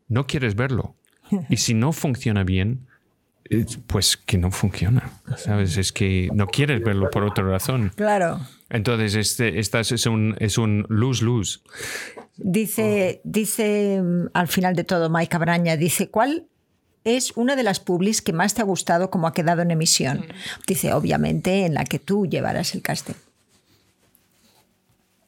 no 0.08 0.28
quieres 0.28 0.56
verlo. 0.56 0.96
Y 1.50 1.58
si 1.58 1.74
no 1.74 1.92
funciona 1.92 2.44
bien, 2.44 2.88
pues 3.88 4.18
que 4.18 4.38
no 4.38 4.52
funciona, 4.52 5.22
¿sabes? 5.38 5.78
Es 5.78 5.92
que 5.92 6.30
no 6.34 6.48
quieres 6.48 6.84
verlo 6.84 7.10
por 7.10 7.24
otra 7.24 7.44
razón. 7.44 7.92
Claro. 7.96 8.40
Entonces, 8.70 9.16
este, 9.16 9.60
esta 9.60 9.80
es 9.80 10.06
un, 10.06 10.36
es 10.40 10.58
un 10.58 10.86
lose-lose. 10.90 11.60
Dice, 12.36 13.22
dice 13.24 14.02
mm, 14.02 14.28
al 14.34 14.48
final 14.48 14.76
de 14.76 14.84
todo 14.84 15.10
Mike 15.10 15.36
Abraña, 15.36 15.78
dice, 15.78 16.10
¿cuál 16.10 16.48
es 17.04 17.36
una 17.38 17.56
de 17.56 17.64
las 17.64 17.80
publis 17.80 18.22
que 18.22 18.34
más 18.34 18.54
te 18.54 18.62
ha 18.62 18.66
gustado 18.66 19.10
como 19.10 19.28
ha 19.28 19.34
quedado 19.34 19.62
en 19.62 19.72
emisión? 19.72 20.26
Dice, 20.68 20.94
obviamente, 20.94 21.66
en 21.66 21.74
la 21.74 21.86
que 21.86 22.00
tú 22.00 22.28
llevarás 22.28 22.76
el 22.76 22.82
casting. 22.82 23.16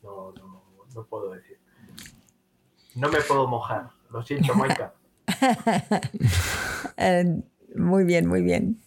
No, 0.04 0.34
no, 0.36 0.64
no 0.94 1.04
puedo 1.06 1.32
decir. 1.32 1.58
No 2.96 3.10
me 3.10 3.22
puedo 3.22 3.48
mojar. 3.48 3.90
Lo 4.12 4.22
siento, 4.24 4.54
Maika. 4.56 4.94
Eh, 7.02 7.42
muy 7.76 8.04
bien, 8.04 8.28
muy 8.28 8.42
bien. 8.42 8.82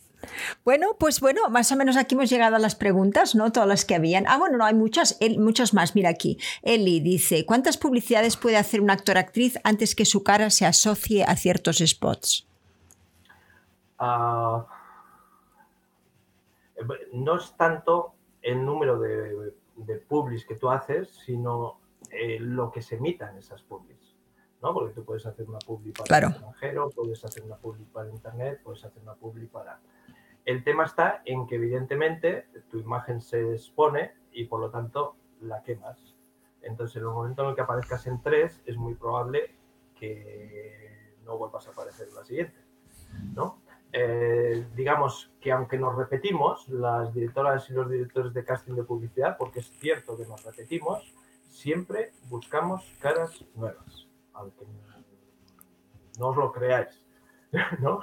Bueno, 0.65 0.97
pues 0.99 1.21
bueno, 1.21 1.49
más 1.49 1.73
o 1.73 1.77
menos 1.77 1.97
aquí 1.97 2.15
hemos 2.15 2.31
llegado 2.31 2.57
a 2.57 2.59
las 2.59 2.75
preguntas, 2.75 3.35
¿no? 3.35 3.53
Todas 3.53 3.69
las 3.69 3.85
que 3.85 3.95
habían. 3.95 4.27
Ah, 4.29 4.39
bueno, 4.39 4.59
no, 4.59 4.65
hay 4.65 4.75
muchas, 4.75 5.19
muchas 5.39 5.75
más. 5.75 5.95
Mira 5.95 6.11
aquí. 6.11 6.39
Eli 6.63 7.01
dice, 7.01 7.47
¿cuántas 7.47 7.79
publicidades 7.79 8.37
puede 8.37 8.57
hacer 8.57 8.81
un 8.81 8.91
actor 8.91 9.19
actriz 9.19 9.59
antes 9.65 9.95
que 9.95 10.05
su 10.05 10.23
cara 10.23 10.51
se 10.51 10.67
asocie 10.67 11.25
a 11.25 11.37
ciertos 11.37 11.79
spots? 11.79 12.47
Uh, 13.99 14.63
no 17.13 17.37
es 17.37 17.57
tanto 17.57 18.15
el 18.43 18.65
número 18.65 18.99
de, 18.99 19.53
de 19.77 20.03
que 20.47 20.55
tú 20.57 20.71
haces, 20.71 21.09
sino 21.25 21.79
eh, 22.11 22.39
lo 22.41 22.71
que 22.71 22.83
se 22.83 22.97
emita 22.97 23.31
en 23.31 23.39
esas 23.39 23.63
publis. 23.63 24.02
¿No? 24.63 24.73
Porque 24.73 24.95
tú 24.95 25.05
puedes 25.05 25.27
hacer 25.27 25.49
una 25.49 25.59
publi 25.59 25.93
para 25.93 26.07
claro. 26.07 26.27
el 26.29 26.33
extranjero, 26.35 26.91
puedes 26.91 27.25
hacer 27.25 27.43
una 27.43 27.57
publi 27.57 27.85
para 27.85 28.09
internet, 28.09 28.61
puedes 28.63 28.85
hacer 28.85 29.03
una 29.03 29.15
publi 29.15 29.47
para... 29.47 29.81
El 30.45 30.65
tema 30.65 30.85
está 30.85 31.23
en 31.25 31.47
que 31.47 31.57
evidentemente 31.57 32.47
tu 32.71 32.79
imagen 32.79 33.21
se 33.21 33.53
expone 33.53 34.13
y 34.33 34.45
por 34.45 34.61
lo 34.61 34.71
tanto 34.71 35.17
la 35.41 35.63
quemas. 35.63 35.99
Entonces 36.63 36.97
en 36.97 37.03
el 37.03 37.09
momento 37.09 37.43
en 37.43 37.51
el 37.51 37.55
que 37.55 37.61
aparezcas 37.61 38.07
en 38.07 38.23
tres 38.23 38.61
es 38.65 38.77
muy 38.77 38.95
probable 38.95 39.55
que 39.99 41.15
no 41.25 41.37
vuelvas 41.39 41.67
a 41.69 41.71
aparecer 41.71 42.09
en 42.09 42.15
la 42.15 42.25
siguiente, 42.25 42.59
¿no? 43.35 43.61
Eh, 43.93 44.67
digamos 44.75 45.31
que 45.41 45.53
aunque 45.53 45.77
nos 45.77 45.95
repetimos, 45.97 46.67
las 46.69 47.13
directoras 47.13 47.69
y 47.69 47.75
los 47.75 47.91
directores 47.91 48.33
de 48.33 48.45
casting 48.45 48.75
de 48.75 48.85
publicidad, 48.85 49.37
porque 49.37 49.61
es 49.61 49.71
cierto 49.79 50.17
que 50.17 50.25
nos 50.25 50.43
repetimos, 50.45 51.15
siempre 51.51 52.13
buscamos 52.31 52.83
caras 53.01 53.45
nuevas 53.55 54.09
aunque 54.43 54.67
no 56.19 56.29
os 56.29 56.37
lo 56.37 56.53
creáis, 56.53 57.05
¿no? 57.81 58.01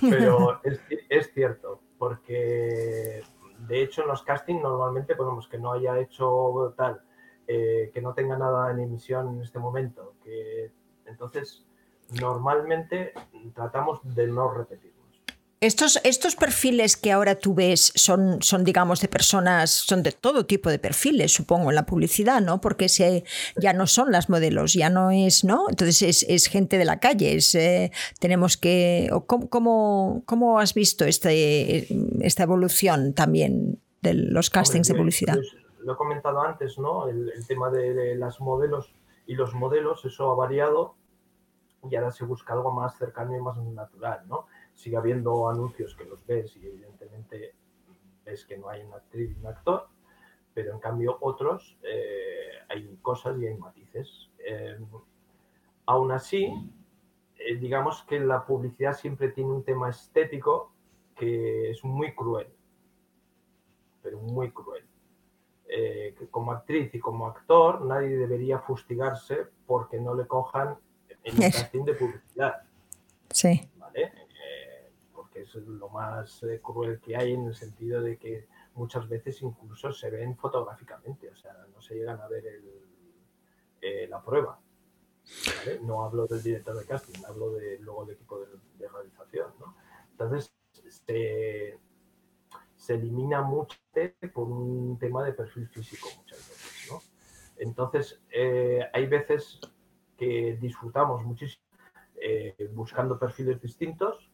Pero 0.00 0.60
es, 0.64 0.80
es, 1.08 1.32
cierto, 1.32 1.80
porque 1.98 3.22
de 3.58 3.82
hecho 3.82 4.02
en 4.02 4.08
los 4.08 4.22
castings 4.22 4.62
normalmente 4.62 5.14
ponemos 5.14 5.48
que 5.48 5.58
no 5.58 5.72
haya 5.72 5.98
hecho 5.98 6.74
tal, 6.76 7.02
eh, 7.46 7.90
que 7.92 8.00
no 8.00 8.14
tenga 8.14 8.38
nada 8.38 8.70
en 8.70 8.80
emisión 8.80 9.34
en 9.34 9.42
este 9.42 9.58
momento, 9.58 10.14
que 10.22 10.72
entonces 11.06 11.66
normalmente 12.20 13.12
tratamos 13.54 14.00
de 14.02 14.26
no 14.26 14.52
repetir. 14.52 14.91
Estos, 15.62 16.00
estos 16.02 16.34
perfiles 16.34 16.96
que 16.96 17.12
ahora 17.12 17.36
tú 17.36 17.54
ves 17.54 17.92
son, 17.94 18.42
son, 18.42 18.64
digamos, 18.64 19.00
de 19.00 19.06
personas, 19.06 19.70
son 19.70 20.02
de 20.02 20.10
todo 20.10 20.44
tipo 20.44 20.68
de 20.68 20.80
perfiles, 20.80 21.32
supongo, 21.32 21.70
en 21.70 21.76
la 21.76 21.86
publicidad, 21.86 22.40
¿no? 22.40 22.60
Porque 22.60 22.88
se, 22.88 23.22
ya 23.54 23.72
no 23.72 23.86
son 23.86 24.10
las 24.10 24.28
modelos, 24.28 24.72
ya 24.72 24.90
no 24.90 25.12
es, 25.12 25.44
¿no? 25.44 25.66
Entonces 25.70 26.02
es, 26.02 26.26
es 26.28 26.48
gente 26.48 26.78
de 26.78 26.84
la 26.84 26.98
calle, 26.98 27.36
es, 27.36 27.54
eh, 27.54 27.92
tenemos 28.18 28.56
que... 28.56 29.08
¿cómo, 29.28 29.48
cómo, 29.48 30.22
cómo 30.26 30.58
has 30.58 30.74
visto 30.74 31.04
este, 31.04 31.86
esta 32.26 32.42
evolución 32.42 33.14
también 33.14 33.80
de 34.00 34.14
los 34.14 34.50
castings 34.50 34.90
Hombre, 34.90 34.98
de 34.98 35.00
publicidad? 35.00 35.34
Pues, 35.36 35.54
lo 35.78 35.92
he 35.92 35.96
comentado 35.96 36.42
antes, 36.42 36.76
¿no? 36.76 37.06
El, 37.06 37.30
el 37.30 37.46
tema 37.46 37.70
de, 37.70 37.94
de 37.94 38.16
las 38.16 38.40
modelos 38.40 38.92
y 39.28 39.34
los 39.34 39.54
modelos, 39.54 40.04
eso 40.04 40.32
ha 40.32 40.34
variado 40.34 40.96
y 41.88 41.94
ahora 41.94 42.10
se 42.10 42.24
busca 42.24 42.52
algo 42.52 42.72
más 42.72 42.98
cercano 42.98 43.36
y 43.36 43.40
más 43.40 43.56
natural, 43.58 44.22
¿no? 44.26 44.46
Sigue 44.74 44.96
habiendo 44.96 45.48
anuncios 45.48 45.94
que 45.94 46.04
los 46.04 46.26
ves 46.26 46.56
y 46.56 46.66
evidentemente 46.66 47.54
ves 48.24 48.44
que 48.44 48.56
no 48.56 48.68
hay 48.68 48.82
una 48.82 48.96
actriz 48.96 49.30
y 49.30 49.40
un 49.40 49.46
actor, 49.46 49.88
pero 50.54 50.72
en 50.72 50.80
cambio 50.80 51.18
otros 51.20 51.78
eh, 51.82 52.50
hay 52.68 52.96
cosas 53.02 53.38
y 53.38 53.46
hay 53.46 53.54
matices. 53.54 54.30
Eh, 54.38 54.78
aún 55.86 56.12
así, 56.12 56.52
eh, 57.38 57.56
digamos 57.56 58.02
que 58.04 58.20
la 58.20 58.44
publicidad 58.44 58.94
siempre 58.94 59.28
tiene 59.28 59.50
un 59.50 59.64
tema 59.64 59.90
estético 59.90 60.72
que 61.16 61.70
es 61.70 61.84
muy 61.84 62.14
cruel, 62.14 62.48
pero 64.02 64.18
muy 64.18 64.50
cruel. 64.50 64.84
Que 65.74 66.28
como 66.30 66.52
actriz 66.52 66.94
y 66.94 66.98
como 67.00 67.26
actor 67.26 67.80
nadie 67.86 68.18
debería 68.18 68.58
fustigarse 68.58 69.46
porque 69.66 69.98
no 69.98 70.14
le 70.14 70.26
cojan 70.26 70.76
en 71.24 71.34
un 71.34 71.40
casting 71.50 71.84
de 71.84 71.94
publicidad. 71.94 72.62
Sí. 73.30 73.71
Es 75.42 75.54
lo 75.54 75.88
más 75.88 76.42
eh, 76.42 76.60
cruel 76.62 77.00
que 77.00 77.16
hay 77.16 77.32
en 77.32 77.46
el 77.46 77.54
sentido 77.54 78.02
de 78.02 78.16
que 78.16 78.46
muchas 78.74 79.08
veces 79.08 79.42
incluso 79.42 79.92
se 79.92 80.10
ven 80.10 80.36
fotográficamente, 80.36 81.30
o 81.30 81.36
sea, 81.36 81.52
no 81.74 81.80
se 81.80 81.94
llegan 81.94 82.20
a 82.20 82.28
ver 82.28 82.44
eh, 83.80 84.06
la 84.08 84.22
prueba. 84.22 84.58
No 85.82 86.04
hablo 86.04 86.26
del 86.26 86.42
director 86.42 86.76
de 86.76 86.84
casting, 86.84 87.22
hablo 87.28 87.52
de, 87.52 87.78
luego 87.78 88.04
del 88.04 88.16
equipo 88.16 88.40
de, 88.40 88.88
realización. 88.88 89.52
Entonces, 90.10 90.52
se, 90.88 91.78
elimina 92.88 93.42
mucho 93.42 93.78
por 94.34 94.48
un 94.48 94.98
tema 94.98 95.22
de 95.24 95.32
perfil 95.32 95.68
físico 95.68 96.08
muchas 96.16 96.38
veces. 96.38 97.10
Entonces, 97.58 98.20
eh, 98.30 98.80
hay 98.92 99.06
veces 99.06 99.60
que 100.16 100.58
disfrutamos 100.60 101.24
muchísimo 101.24 101.62
buscando 102.72 103.18
perfiles 103.18 103.60
distintos 103.60 104.31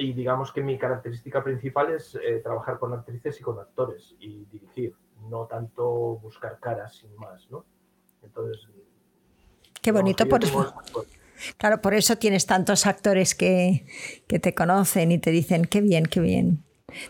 y 0.00 0.14
digamos 0.14 0.50
que 0.50 0.62
mi 0.62 0.78
característica 0.78 1.44
principal 1.44 1.92
es 1.92 2.14
eh, 2.14 2.40
trabajar 2.42 2.78
con 2.78 2.94
actrices 2.94 3.38
y 3.38 3.42
con 3.42 3.58
actores 3.58 4.14
y 4.18 4.46
dirigir, 4.46 4.94
no 5.28 5.46
tanto 5.46 6.18
buscar 6.22 6.58
caras 6.58 6.96
sin 6.96 7.14
más, 7.16 7.50
¿no? 7.50 7.66
Entonces... 8.22 8.66
Qué 9.82 9.92
bonito 9.92 10.26
por 10.26 10.42
eso. 10.42 10.74
Claro, 11.58 11.80
por 11.82 11.94
eso 11.94 12.16
tienes 12.16 12.46
tantos 12.46 12.86
actores 12.86 13.34
que, 13.34 13.86
que 14.26 14.38
te 14.38 14.54
conocen 14.54 15.12
y 15.12 15.18
te 15.18 15.30
dicen, 15.30 15.66
qué 15.66 15.80
bien, 15.82 16.04
qué 16.04 16.20
bien. 16.20 16.64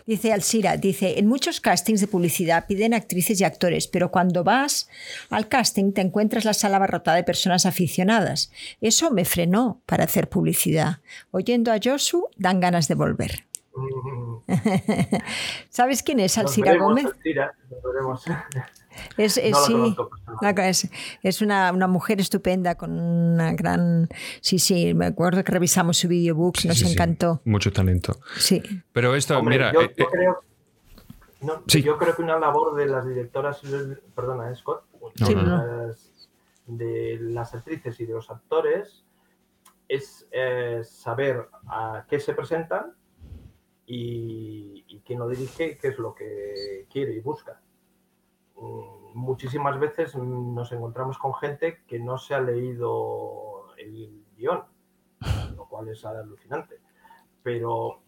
Dice 0.05 0.33
Alcira, 0.33 0.77
dice, 0.77 1.19
en 1.19 1.27
muchos 1.27 1.59
castings 1.59 2.01
de 2.01 2.07
publicidad 2.07 2.65
piden 2.67 2.93
actrices 2.93 3.39
y 3.39 3.43
actores, 3.43 3.87
pero 3.87 4.11
cuando 4.11 4.43
vas 4.43 4.89
al 5.29 5.47
casting 5.47 5.91
te 5.93 6.01
encuentras 6.01 6.45
la 6.45 6.53
sala 6.53 6.77
abarrotada 6.77 7.17
de 7.17 7.23
personas 7.23 7.65
aficionadas. 7.65 8.51
Eso 8.81 9.11
me 9.11 9.25
frenó 9.25 9.81
para 9.85 10.05
hacer 10.05 10.29
publicidad. 10.29 10.99
Oyendo 11.31 11.71
a 11.71 11.79
Josu, 11.83 12.27
dan 12.37 12.59
ganas 12.59 12.87
de 12.87 12.95
volver. 12.95 13.50
¿Sabes 15.69 16.03
quién 16.03 16.19
es 16.19 16.37
Alcira 16.37 16.77
Gómez? 16.77 17.07
Es, 19.17 19.37
es, 19.37 21.41
una, 21.41 21.87
mujer 21.87 22.19
estupenda 22.19 22.75
con 22.75 22.99
una 22.99 23.53
gran... 23.53 24.09
Sí, 24.41 24.59
sí, 24.59 24.93
me 24.93 25.05
acuerdo 25.05 25.45
que 25.45 25.51
revisamos 25.51 25.97
su 25.97 26.09
videobook, 26.09 26.65
nos 26.65 26.83
encantó. 26.83 27.41
Mucho 27.45 27.71
talento. 27.71 28.19
Sí. 28.37 28.61
Pero 28.91 29.15
esto, 29.15 29.41
mira... 29.43 29.71
Yo, 29.71 29.81
eh, 29.81 29.93
eh, 29.95 30.05
creo, 30.11 30.43
yo 31.67 31.97
creo 31.97 32.15
que 32.15 32.21
una 32.21 32.37
labor 32.37 32.75
de 32.75 32.85
las 32.85 33.07
directoras, 33.07 33.61
perdona, 34.13 34.53
Scott, 34.55 34.83
de 36.67 37.17
las 37.21 37.53
actrices 37.53 37.99
y 37.99 38.05
de 38.05 38.13
los 38.13 38.29
actores 38.29 39.05
es 39.87 40.27
eh, 40.31 40.81
saber 40.83 41.49
a 41.67 42.05
qué 42.09 42.19
se 42.19 42.33
presentan 42.33 42.93
y, 43.93 44.85
y 44.87 45.01
quién 45.01 45.19
lo 45.19 45.27
dirige 45.27 45.77
qué 45.77 45.89
es 45.89 45.99
lo 45.99 46.15
que 46.15 46.87
quiere 46.89 47.13
y 47.13 47.19
busca. 47.19 47.59
Mm, 48.55 49.15
muchísimas 49.15 49.77
veces 49.81 50.15
nos 50.15 50.71
encontramos 50.71 51.17
con 51.17 51.33
gente 51.33 51.81
que 51.85 51.99
no 51.99 52.17
se 52.17 52.33
ha 52.33 52.39
leído 52.39 53.75
el 53.77 54.23
guion, 54.37 54.63
lo 55.57 55.65
cual 55.65 55.89
es 55.89 56.05
alucinante. 56.05 56.79
Pero 57.43 57.99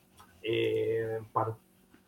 eh, 0.42 1.20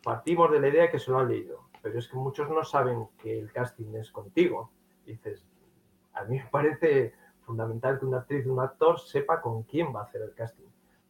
partimos 0.02 0.52
de 0.52 0.62
la 0.62 0.70
idea 0.70 0.90
que 0.90 1.00
se 1.00 1.12
lo 1.12 1.20
han 1.20 1.28
leído, 1.28 1.68
pero 1.82 2.00
es 2.00 2.08
que 2.08 2.16
muchos 2.16 2.50
no 2.50 2.64
saben 2.64 3.10
que 3.22 3.38
el 3.38 3.52
casting 3.52 3.94
es 3.96 4.10
contigo. 4.10 4.72
Dices, 5.06 5.46
a 6.14 6.24
mí 6.24 6.38
me 6.38 6.48
parece 6.50 7.14
fundamental 7.42 8.00
que 8.00 8.06
una 8.06 8.20
actriz 8.20 8.46
un 8.46 8.62
actor 8.62 9.02
sepa 9.02 9.42
con 9.42 9.64
quién 9.64 9.94
va 9.94 10.00
a 10.00 10.04
hacer 10.04 10.22
el 10.22 10.34
casting, 10.34 10.66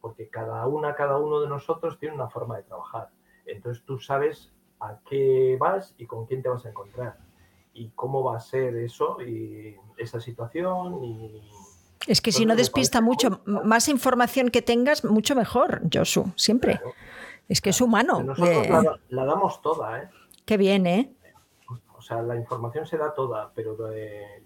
porque 0.06 0.30
cada 0.30 0.68
una, 0.68 0.94
cada 0.94 1.18
uno 1.18 1.42
de 1.42 1.48
nosotros 1.48 1.98
tiene 1.98 2.14
una 2.14 2.30
forma 2.30 2.58
de 2.58 2.62
trabajar. 2.62 3.10
Entonces 3.48 3.84
tú 3.86 3.98
sabes 3.98 4.54
a 4.80 5.00
qué 5.10 5.58
vas 5.60 5.96
y 5.98 6.06
con 6.06 6.28
quién 6.28 6.44
te 6.44 6.50
vas 6.50 6.64
a 6.64 6.70
encontrar 6.70 7.18
y 7.74 7.90
cómo 7.96 8.24
va 8.24 8.38
a 8.38 8.40
ser 8.40 8.76
eso 8.76 9.20
y 9.20 9.76
esa 9.98 10.22
situación 10.22 11.04
y 11.04 11.42
es 12.06 12.22
que 12.22 12.32
si 12.32 12.46
no 12.46 12.56
despista 12.56 13.02
mucho, 13.02 13.42
más 13.46 13.90
información 13.90 14.50
que 14.52 14.62
tengas, 14.62 15.04
mucho 15.04 15.36
mejor, 15.36 15.82
Josu, 15.92 16.32
siempre. 16.36 16.80
Es 17.50 17.60
que 17.60 17.72
es 17.72 17.82
humano. 17.82 18.22
Nosotros 18.22 19.00
la, 19.10 19.26
damos 19.26 19.60
toda, 19.64 20.04
¿eh? 20.04 20.10
Qué 20.46 20.56
bien, 20.58 20.86
¿eh? 20.86 21.16
O 21.98 22.02
sea, 22.04 22.22
la 22.22 22.36
información 22.36 22.86
se 22.86 22.98
da 23.00 23.16
toda, 23.16 23.52
pero 23.56 23.76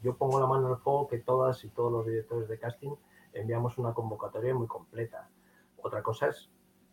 yo 0.01 0.15
pongo 0.15 0.39
la 0.39 0.47
mano 0.47 0.71
el 0.71 0.77
fuego 0.77 1.09
que 1.09 1.17
todas 1.17 1.65
y 1.65 1.67
todos 1.67 1.91
los 1.91 2.05
directores 2.05 2.47
de 2.47 2.57
casting 2.57 2.95
enviamos 3.33 3.77
una 3.77 3.93
convocatoria 3.93 4.53
muy 4.53 4.67
completa. 4.67 5.27
Otra 5.83 6.01
cosa 6.03 6.27
es 6.27 6.49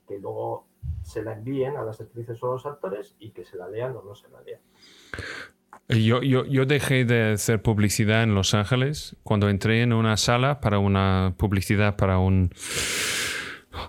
que 0.06 0.18
luego 0.18 0.66
se 1.02 1.22
la 1.22 1.32
envíen 1.32 1.76
a 1.76 1.82
las 1.82 2.00
actrices 2.00 2.42
o 2.42 2.52
los 2.52 2.66
actores 2.66 3.16
y 3.18 3.30
que 3.30 3.44
se 3.44 3.56
la 3.56 3.68
lean 3.68 3.96
o 3.96 4.02
no 4.02 4.14
se 4.14 4.28
la 4.28 4.40
lean. 4.42 4.60
Yo, 5.88 6.20
yo, 6.22 6.44
yo, 6.46 6.66
dejé 6.66 7.04
de 7.04 7.32
hacer 7.32 7.62
publicidad 7.62 8.24
en 8.24 8.34
Los 8.34 8.54
Ángeles 8.54 9.16
cuando 9.22 9.48
entré 9.48 9.82
en 9.82 9.92
una 9.92 10.16
sala 10.16 10.60
para 10.60 10.80
una 10.80 11.34
publicidad 11.36 11.96
para 11.96 12.18
un, 12.18 12.50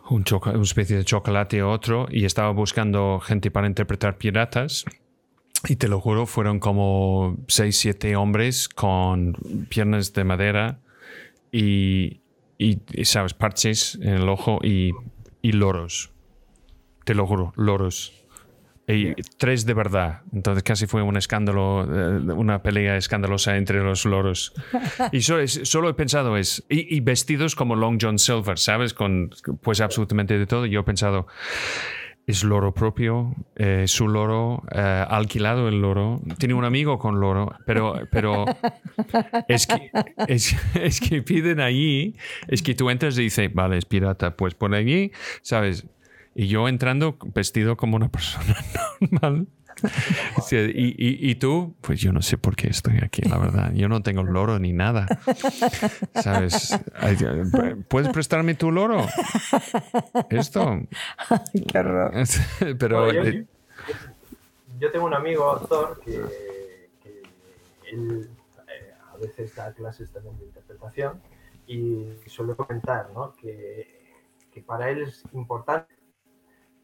un 0.09 0.23
una 0.31 0.61
especie 0.61 0.97
de 0.97 1.03
chocolate 1.03 1.63
o 1.63 1.71
otro 1.71 2.07
y 2.11 2.25
estaba 2.25 2.51
buscando 2.51 3.19
gente 3.19 3.49
para 3.49 3.67
interpretar 3.67 4.17
piratas. 4.17 4.85
Y 5.67 5.77
te 5.77 5.87
lo 5.87 5.99
juro, 5.99 6.27
fueron 6.27 6.59
como 6.59 7.35
seis, 7.47 7.77
siete 7.77 8.15
hombres 8.15 8.69
con 8.69 9.33
piernas 9.69 10.13
de 10.13 10.23
madera 10.23 10.79
y, 11.51 12.21
y, 12.57 12.79
¿sabes? 13.05 13.33
Parches 13.33 13.95
en 14.01 14.15
el 14.15 14.29
ojo 14.29 14.59
y, 14.63 14.93
y 15.41 15.51
loros. 15.51 16.11
Te 17.05 17.13
lo 17.13 17.25
juro, 17.25 17.53
loros. 17.55 18.13
Y 18.89 19.13
tres 19.37 19.65
de 19.65 19.73
verdad. 19.73 20.21
Entonces 20.31 20.63
casi 20.63 20.87
fue 20.87 21.01
un 21.01 21.17
escándalo, 21.17 21.83
eh, 21.83 22.19
una 22.33 22.63
pelea 22.63 22.95
escandalosa 22.95 23.57
entre 23.57 23.83
los 23.83 24.05
loros. 24.05 24.53
Y 25.11 25.21
solo, 25.21 25.89
he 25.89 25.93
pensado 25.93 26.37
es, 26.37 26.63
y, 26.69 26.99
vestidos 27.01 27.53
como 27.53 27.75
Long 27.75 27.97
John 28.01 28.17
Silver, 28.17 28.57
¿sabes? 28.57 28.93
Con 28.93 29.31
pues 29.61 29.81
absolutamente 29.81 30.39
de 30.39 30.47
todo. 30.47 30.65
Yo 30.65 30.79
he 30.79 30.83
pensado, 30.83 31.27
es 32.27 32.43
loro 32.43 32.73
propio, 32.73 33.33
eh, 33.55 33.85
su 33.87 34.09
loro, 34.09 34.61
eh, 34.75 35.05
alquilado 35.07 35.69
el 35.69 35.81
loro, 35.81 36.21
tiene 36.37 36.53
un 36.55 36.65
amigo 36.65 36.99
con 36.99 37.21
loro, 37.21 37.55
pero, 37.65 38.01
pero 38.11 38.43
es, 39.47 39.65
que, 39.65 39.89
es, 40.27 40.53
es, 40.75 40.99
que 40.99 41.21
piden 41.21 41.61
allí, 41.61 42.17
es 42.49 42.61
que 42.61 42.75
tú 42.75 42.89
entras 42.89 43.17
y 43.17 43.23
dices, 43.23 43.53
vale, 43.53 43.77
es 43.77 43.85
pirata, 43.85 44.35
pues 44.35 44.55
por 44.55 44.75
allí, 44.75 45.13
¿sabes? 45.41 45.85
Y 46.35 46.47
yo 46.47 46.67
entrando 46.67 47.17
vestido 47.33 47.77
como 47.77 47.95
una 47.95 48.09
persona 48.09 48.55
normal. 48.99 49.47
y, 50.51 51.29
y, 51.31 51.35
tú, 51.35 51.75
pues 51.81 51.99
yo 51.99 52.11
no 52.11 52.21
sé 52.21 52.37
por 52.37 52.55
qué 52.55 52.69
estoy 52.69 52.99
aquí, 53.03 53.21
la 53.23 53.37
verdad. 53.37 53.71
Yo 53.73 53.87
no 53.87 54.01
tengo 54.01 54.23
loro 54.23 54.59
ni 54.59 54.73
nada. 54.73 55.07
¿Sabes? 56.15 56.79
¿Puedes 57.87 58.09
prestarme 58.09 58.55
tu 58.55 58.71
loro? 58.71 59.05
Esto. 60.29 60.79
qué 61.71 61.79
horror. 61.79 62.13
Pero. 62.79 63.11
yo, 64.79 64.91
tengo 64.91 65.05
un 65.05 65.13
amigo 65.13 65.51
actor 65.51 65.99
que, 66.03 66.15
él 67.91 68.29
eh, 68.67 68.93
a 69.13 69.17
veces 69.17 69.55
da 69.55 69.71
clases 69.73 70.11
también 70.11 70.37
de 70.39 70.45
interpretación 70.45 71.21
y 71.67 72.05
suele 72.27 72.55
comentar 72.55 73.09
¿no? 73.13 73.33
que, 73.33 73.87
que 74.53 74.61
para 74.61 74.89
él 74.89 75.03
es 75.03 75.23
importante 75.33 75.96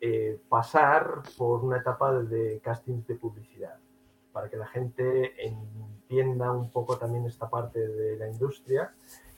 eh, 0.06 0.38
pasar 0.50 1.22
por 1.38 1.64
una 1.64 1.78
etapa 1.78 2.12
de 2.12 2.60
castings 2.62 3.08
de 3.08 3.16
publicidad, 3.16 3.80
para 4.34 4.50
que 4.50 4.58
la 4.58 4.68
gente 4.68 5.34
entienda 5.42 6.52
un 6.52 6.70
poco 6.72 6.98
también 6.98 7.26
esta 7.26 7.50
parte 7.50 7.88
de 7.88 8.18
la 8.18 8.28
industria 8.28 8.94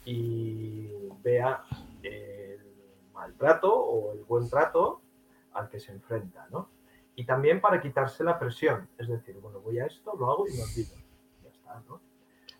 y 0.05 0.89
vea 1.21 1.61
el 2.01 2.65
maltrato 3.13 3.75
o 3.75 4.13
el 4.13 4.23
buen 4.23 4.49
trato 4.49 5.03
al 5.53 5.69
que 5.69 5.79
se 5.79 5.91
enfrenta, 5.91 6.47
¿no? 6.49 6.69
Y 7.15 7.27
también 7.27 7.61
para 7.61 7.79
quitarse 7.79 8.23
la 8.23 8.39
presión, 8.39 8.89
es 8.97 9.07
decir, 9.07 9.37
bueno, 9.37 9.59
voy 9.59 9.77
a 9.77 9.85
esto, 9.85 10.15
lo 10.17 10.31
hago 10.31 10.47
y 10.47 10.53
me 10.53 10.63
olvido. 10.63 10.95
Ya 11.43 11.49
está, 11.49 11.83
¿no? 11.87 12.01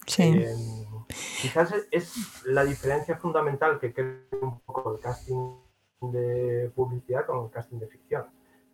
Sí. 0.05 0.21
Em, 0.21 1.05
quizás 1.41 1.73
es 1.89 2.45
la 2.45 2.63
diferencia 2.65 3.17
fundamental 3.17 3.79
que 3.79 3.91
creo 3.91 4.27
un 4.43 4.59
poco 4.59 4.93
el 4.93 5.01
casting 5.01 5.64
de 6.01 6.71
publicidad 6.75 7.25
con 7.25 7.45
el 7.45 7.51
casting 7.51 7.79
de 7.79 7.87
ficción. 7.87 8.25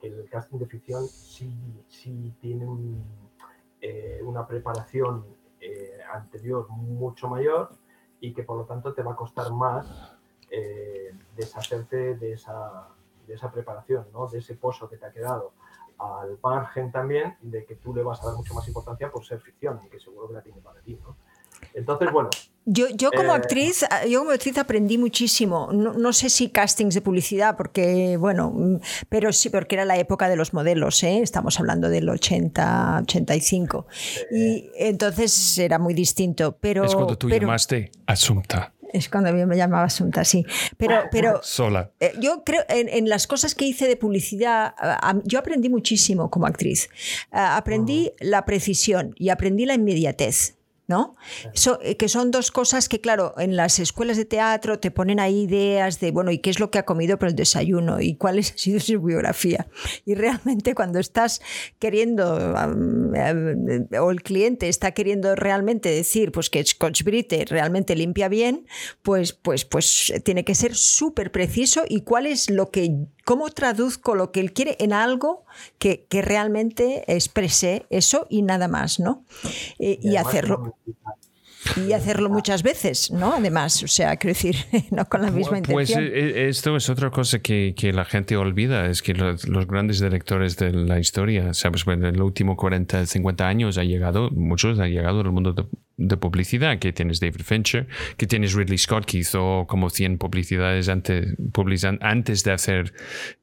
El 0.02 0.28
casting 0.30 0.58
de 0.58 0.66
ficción 0.66 1.08
sí, 1.08 1.54
sí 1.88 2.34
tiene 2.40 2.66
eh, 3.82 4.22
una 4.24 4.48
preparación 4.48 5.26
eh, 5.60 6.00
anterior 6.12 6.68
mucho 6.70 7.28
mayor 7.28 7.70
y 8.20 8.34
que 8.34 8.44
por 8.44 8.58
lo 8.58 8.66
tanto 8.66 8.94
te 8.94 9.04
va 9.04 9.14
a 9.14 9.16
costar 9.16 9.52
más 9.52 10.18
eh, 10.50 11.14
deshacerte 11.36 12.16
de 12.16 12.34
esa, 12.34 12.90
de 13.28 13.36
esa 13.36 13.52
preparación, 13.52 14.08
¿no? 14.12 14.28
de 14.28 14.40
ese 14.40 14.56
pozo 14.56 14.90
que 14.90 14.98
te 14.98 15.06
ha 15.06 15.12
quedado. 15.12 15.54
Al 16.00 16.40
margen 16.42 16.92
también 16.92 17.38
de 17.42 17.64
que 17.64 17.76
tú 17.76 17.94
le 17.94 18.02
vas 18.02 18.22
a 18.24 18.28
dar 18.28 18.36
mucho 18.36 18.56
más 18.56 18.68
importancia 18.68 19.12
por 19.12 19.24
ser 19.24 19.40
ficción, 19.40 19.80
y 19.86 19.90
que 19.90 20.00
seguro 20.00 20.28
que 20.28 20.34
la 20.34 20.42
tiene 20.42 20.60
para 20.60 20.82
ti. 20.82 21.00
Entonces, 21.76 22.12
bueno, 22.12 22.30
Yo, 22.66 22.88
yo 22.90 23.10
como 23.12 23.34
Eh, 23.34 23.38
actriz, 23.38 23.84
yo 24.08 24.20
como 24.20 24.32
actriz 24.32 24.58
aprendí 24.60 24.98
muchísimo. 25.00 25.70
No, 25.74 25.94
no 25.94 26.14
sé 26.14 26.30
si 26.30 26.50
castings 26.50 26.94
de 26.94 27.02
publicidad, 27.02 27.58
porque 27.58 28.18
bueno, 28.18 28.52
mm, 28.56 28.80
pero 29.10 29.34
sí, 29.34 29.50
porque 29.50 29.76
era 29.76 29.86
la 29.86 29.98
época 29.98 30.30
de 30.30 30.36
los 30.36 30.54
modelos, 30.54 31.02
¿eh? 31.04 31.20
estamos 31.24 31.60
hablando 31.60 31.90
del 31.90 32.08
80, 32.08 33.00
85. 33.04 33.88
Y 34.32 34.70
entonces 34.76 35.58
era 35.58 35.80
muy 35.80 35.94
distinto. 35.96 36.56
Pero, 36.62 36.86
es 36.86 36.94
cuando 36.94 37.18
tú 37.18 37.28
pero- 37.30 37.42
llamaste 37.48 37.92
Asunta, 38.06 38.74
Es 38.94 39.08
cuando 39.10 39.30
a 39.30 39.34
mí 39.34 39.46
me 39.46 39.56
llamaba 39.56 39.86
Asunta, 39.86 40.24
sí. 40.26 40.46
Pero, 40.78 41.04
pero 41.12 41.40
sola. 41.44 41.92
eh, 42.02 42.14
yo 42.20 42.44
creo 42.44 42.62
en, 42.68 42.90
en 42.90 43.08
las 43.08 43.26
cosas 43.26 43.56
que 43.56 43.66
hice 43.66 43.88
de 43.88 43.96
publicidad, 43.96 44.74
a- 44.78 45.10
a- 45.12 45.22
yo 45.24 45.40
aprendí 45.40 45.70
muchísimo 45.70 46.30
como 46.30 46.46
actriz. 46.46 46.90
Ah, 47.32 47.56
aprendí 47.58 48.12
la 48.20 48.44
precisión 48.46 49.16
y 49.18 49.30
aprendí 49.30 49.66
la 49.66 49.74
inmediatez. 49.76 50.58
¿No? 50.92 51.16
Eh, 51.84 51.96
que 51.96 52.10
son 52.10 52.32
dos 52.32 52.52
cosas 52.52 52.90
que, 52.90 53.00
claro, 53.00 53.34
en 53.38 53.56
las 53.56 53.80
escuelas 53.80 54.18
de 54.18 54.26
teatro 54.26 54.78
te 54.78 54.92
ponen 54.92 55.22
ahí 55.22 55.44
ideas 55.44 56.02
de, 56.02 56.12
bueno, 56.12 56.32
¿y 56.32 56.40
qué 56.40 56.50
es 56.50 56.60
lo 56.60 56.70
que 56.70 56.80
ha 56.80 56.84
comido 56.84 57.18
por 57.18 57.30
el 57.30 57.36
desayuno? 57.36 58.02
¿Y 58.02 58.16
cuál 58.16 58.40
ha 58.40 58.44
sido 58.44 58.82
su 58.82 59.02
biografía? 59.02 59.68
Y 60.06 60.16
realmente 60.16 60.76
cuando 60.76 61.00
estás 61.00 61.42
queriendo, 61.80 62.58
am, 62.58 63.14
o 64.02 64.12
el 64.12 64.22
cliente 64.22 64.68
está 64.68 64.92
queriendo 64.92 65.34
realmente 65.38 65.90
decir 65.90 66.34
pues 66.34 66.50
que 66.50 66.62
Scotch 66.66 67.04
Brite 67.04 67.46
realmente 67.46 67.96
limpia 67.96 68.28
bien, 68.28 68.68
pues, 69.02 69.32
pues, 69.32 69.64
pues 69.64 70.12
tiene 70.26 70.44
que 70.44 70.56
ser 70.56 70.76
súper 70.76 71.32
preciso 71.32 71.84
y 71.88 72.02
cuál 72.02 72.26
es 72.26 72.50
lo 72.50 72.70
que, 72.70 72.92
cómo 73.24 73.50
traduzco 73.50 74.14
lo 74.14 74.34
que 74.34 74.42
él 74.42 74.52
quiere 74.52 74.76
en 74.80 74.92
algo 74.92 75.46
que, 75.80 76.06
que 76.10 76.22
realmente 76.22 77.04
exprese 77.08 77.86
eso 77.90 78.28
y 78.30 78.42
nada 78.42 78.68
más, 78.68 79.00
¿no? 79.00 79.26
Eh, 79.80 80.00
y 80.02 80.16
además 80.16 80.28
hacerlo 80.28 80.78
y 81.78 81.94
hacerlo 81.94 82.30
muchas 82.30 82.64
veces, 82.64 83.12
¿no? 83.12 83.34
Además, 83.34 83.84
o 83.84 83.88
sea, 83.88 84.16
quiero 84.18 84.34
decir, 84.34 84.56
no 84.92 85.06
con 85.06 85.22
la 85.22 85.30
misma 85.30 85.62
Pues 85.62 85.92
intención. 85.92 86.06
eh, 86.12 86.50
esto 86.50 86.76
es 86.76 86.90
otra 86.90 87.12
cosa 87.12 87.38
que, 87.40 87.76
que 87.78 87.94
la 87.94 88.04
gente 88.04 88.36
olvida, 88.36 88.88
es 88.88 89.04
que 89.04 89.14
los, 89.14 89.48
los 89.48 89.68
grandes 89.68 90.00
directores 90.00 90.58
de 90.58 90.72
la 90.74 91.00
historia, 91.00 91.54
sabes, 91.54 91.86
bueno, 91.86 92.08
en 92.08 92.16
el 92.16 92.22
último 92.24 92.58
40, 92.58 93.06
50 93.06 93.48
años 93.48 93.78
ha 93.78 93.84
llegado, 93.84 94.32
muchos 94.32 94.80
han 94.80 94.90
llegado 94.90 95.22
al 95.22 95.32
mundo 95.32 95.54
de, 95.54 95.66
de 95.98 96.18
publicidad, 96.18 96.80
que 96.80 96.94
tienes 96.94 97.20
David 97.20 97.42
Fincher, 97.46 97.88
que 98.18 98.26
tienes 98.26 98.54
Ridley 98.56 98.80
Scott, 98.80 99.06
que 99.06 99.20
hizo 99.20 99.66
como 99.68 99.92
100 99.92 100.18
publicidades 100.18 100.90
antes, 100.90 101.36
antes 102.02 102.44
de 102.44 102.52
hacer 102.52 102.94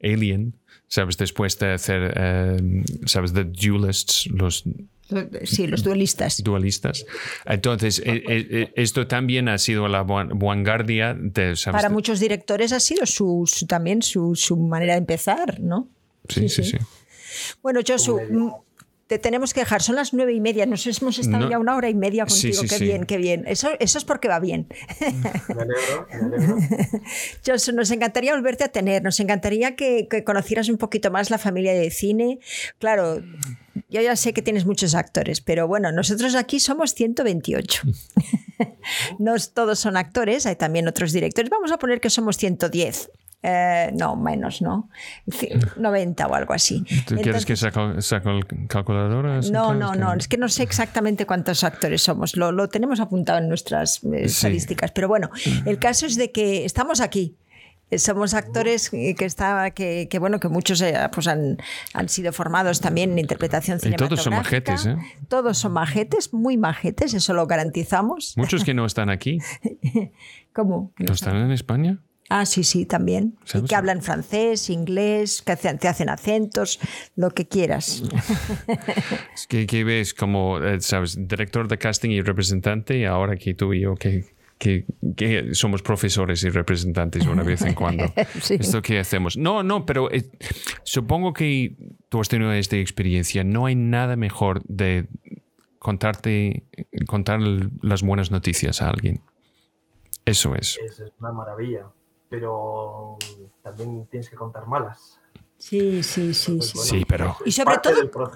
Alien, 0.03 0.58
sabes, 0.89 1.15
después 1.17 1.57
de 1.59 1.71
hacer, 1.73 2.13
eh, 2.17 2.57
sabes, 3.05 3.31
The 3.33 3.45
Duelists, 3.45 4.27
los 4.27 4.63
Sí, 5.43 5.65
los 5.65 5.81
duelistas. 5.81 6.43
dualistas. 6.43 7.03
Entonces, 7.47 7.97
eh, 8.05 8.21
eh, 8.27 8.47
eh, 8.51 8.73
esto 8.75 9.07
también 9.07 9.49
ha 9.49 9.57
sido 9.57 9.87
la 9.87 10.03
van- 10.03 10.37
vanguardia 10.37 11.15
de, 11.19 11.55
sabes, 11.55 11.81
Para 11.81 11.89
muchos 11.89 12.19
directores 12.19 12.71
ha 12.73 12.79
sido 12.79 13.07
su, 13.07 13.43
su- 13.47 13.65
también 13.65 14.03
su, 14.03 14.35
su 14.35 14.55
manera 14.55 14.93
de 14.93 14.99
empezar, 14.99 15.59
¿no? 15.61 15.87
Sí, 16.27 16.47
sí, 16.47 16.63
sí. 16.63 16.77
Bueno, 17.63 17.79
Josu, 17.87 18.17
Muy 18.17 18.25
bien. 18.27 18.39
mm, 18.39 18.53
te 19.09 19.17
tenemos 19.17 19.55
que 19.55 19.61
dejar. 19.61 19.81
Son 19.81 19.95
las 19.95 20.13
nueve 20.13 20.33
y 20.33 20.39
media. 20.39 20.67
Nos 20.67 20.85
hemos 20.85 21.17
estado 21.17 21.45
No. 21.45 21.49
ya 21.49 21.57
una 21.57 21.75
hora 21.75 21.89
y 21.89 21.95
media 21.95 22.27
contigo. 22.27 22.61
sí, 22.61 22.67
qué 22.67 22.75
sí. 22.77 22.83
bien, 22.83 23.05
qué 23.05 23.17
bien. 23.17 23.43
Eso, 23.47 23.71
eso 23.79 23.97
es 23.97 24.05
porque 24.05 24.27
va 24.27 24.39
bien. 24.39 24.67
Me 24.99 25.63
alegro, 25.63 26.07
me 26.11 26.35
alegro. 26.37 26.57
Nos 27.73 27.89
encantaría 27.89 28.35
volverte 28.35 28.65
a 28.65 28.67
tener. 28.67 29.01
Nos 29.01 29.19
encantaría 29.19 29.75
que, 29.75 30.07
que 30.07 30.23
conocieras 30.23 30.69
un 30.69 30.77
poquito 30.77 31.09
más 31.09 31.31
la 31.31 31.39
familia 31.39 31.73
de 31.73 31.89
cine. 31.89 32.37
Claro, 32.77 33.23
yo 33.89 33.99
ya 33.99 34.15
sé 34.15 34.31
que 34.31 34.43
tienes 34.43 34.67
muchos 34.67 34.93
actores, 34.93 35.41
pero 35.41 35.67
bueno, 35.67 35.91
nosotros 35.91 36.35
aquí 36.35 36.59
somos 36.59 36.93
128. 36.93 37.81
no 39.17 39.33
todos 39.51 39.79
son 39.79 39.97
actores, 39.97 40.45
hay 40.45 40.55
también 40.55 40.87
otros 40.87 41.13
directores. 41.13 41.49
Vamos 41.49 41.71
a 41.71 41.79
poner 41.79 41.99
que 41.99 42.11
somos 42.11 42.37
110. 42.37 43.09
Eh, 43.41 43.91
no, 43.97 44.17
menos, 44.17 44.61
¿no? 44.61 44.89
Ci- 45.27 45.57
90 45.77 46.27
o 46.27 46.35
algo 46.35 46.53
así. 46.53 46.83
¿Tú 47.07 47.15
quieres 47.15 47.45
que 47.45 47.55
saco, 47.55 48.01
saco 48.01 48.31
el 48.31 48.45
calculador? 48.67 49.25
No, 49.49 49.73
no, 49.73 49.95
no, 49.95 50.13
es 50.13 50.27
que 50.27 50.37
no 50.37 50.49
sé 50.49 50.63
exactamente 50.63 51.25
cuántos 51.25 51.63
actores 51.63 52.01
somos, 52.01 52.35
lo, 52.35 52.51
lo 52.51 52.67
tenemos 52.67 52.99
apuntado 52.99 53.39
en 53.39 53.47
nuestras 53.47 54.03
eh, 54.03 54.25
estadísticas, 54.25 54.91
pero 54.91 55.07
bueno, 55.07 55.29
el 55.65 55.79
caso 55.79 56.05
es 56.05 56.17
de 56.17 56.31
que 56.31 56.65
estamos 56.65 56.99
aquí. 56.99 57.37
Eh, 57.91 57.97
Somos 57.97 58.35
actores 58.35 58.93
eh, 58.93 59.15
que 59.17 59.25
está, 59.25 59.71
que, 59.71 60.07
que, 60.11 60.19
bueno, 60.19 60.39
que 60.39 60.47
muchos 60.47 60.79
eh, 60.81 60.93
pues 61.11 61.25
han, 61.27 61.57
han 61.93 62.07
sido 62.09 62.31
formados 62.33 62.81
también 62.81 63.13
en 63.13 63.19
interpretación 63.19 63.77
Y 63.77 63.79
cinematográfica. 63.79 64.15
todos 64.15 64.23
son 64.23 64.33
majetes, 64.33 64.85
¿eh? 64.85 64.97
Todos 65.27 65.57
son 65.57 65.71
majetes, 65.71 66.33
muy 66.33 66.55
majetes, 66.57 67.13
eso 67.15 67.33
lo 67.33 67.47
garantizamos. 67.47 68.33
Muchos 68.37 68.63
que 68.63 68.73
no 68.75 68.85
están 68.85 69.09
aquí, 69.09 69.39
¿Cómo? 70.53 70.91
¿no 70.99 71.13
están 71.13 71.37
en 71.37 71.51
España? 71.51 71.99
Ah, 72.29 72.45
sí, 72.45 72.63
sí, 72.63 72.85
también. 72.85 73.35
Y 73.55 73.63
que 73.63 73.75
hablan 73.75 74.01
francés, 74.03 74.69
inglés, 74.69 75.41
que 75.41 75.53
hacen- 75.53 75.79
te 75.79 75.87
hacen 75.87 76.09
acentos, 76.09 76.79
lo 77.15 77.31
que 77.31 77.47
quieras. 77.47 78.03
Es 79.33 79.47
que, 79.47 79.65
que 79.65 79.83
ves 79.83 80.13
como, 80.13 80.59
eh, 80.59 80.79
sabes, 80.81 81.17
director 81.27 81.67
de 81.67 81.77
casting 81.79 82.11
y 82.11 82.21
representante, 82.21 82.97
y 82.99 83.05
ahora 83.05 83.35
que 83.35 83.55
tú 83.55 83.73
y 83.73 83.81
yo, 83.81 83.95
que, 83.95 84.25
que, 84.59 84.85
que 85.17 85.55
somos 85.55 85.81
profesores 85.81 86.43
y 86.43 86.49
representantes 86.49 87.25
una 87.25 87.41
vez 87.43 87.61
en 87.63 87.73
cuando. 87.73 88.05
Sí. 88.41 88.57
¿Esto 88.59 88.81
qué 88.83 88.99
hacemos? 88.99 89.35
No, 89.35 89.63
no, 89.63 89.85
pero 89.87 90.11
eh, 90.11 90.29
supongo 90.83 91.33
que 91.33 91.75
tú 92.09 92.19
has 92.21 92.29
tenido 92.29 92.51
esta 92.53 92.75
experiencia. 92.77 93.43
No 93.43 93.65
hay 93.65 93.73
nada 93.75 94.15
mejor 94.15 94.61
de 94.65 95.07
contarte, 95.79 96.63
contar 97.07 97.39
las 97.41 98.03
buenas 98.03 98.29
noticias 98.31 98.81
a 98.81 98.89
alguien. 98.89 99.21
Eso 100.25 100.53
es. 100.55 100.77
Es, 100.85 100.99
es 100.99 101.11
una 101.19 101.31
maravilla, 101.31 101.85
pero 102.29 103.17
también 103.63 104.05
tienes 104.07 104.29
que 104.29 104.35
contar 104.35 104.67
malas. 104.67 105.19
Sí, 105.57 106.03
sí, 106.03 106.33
sí, 106.33 106.53
Entonces, 106.53 106.71
sí. 106.71 106.77
bueno, 106.77 106.89
Sí, 106.89 107.05
pero- 107.05 107.35
Y 107.45 107.51
sobre 107.51 107.77
todo-. 107.79 108.31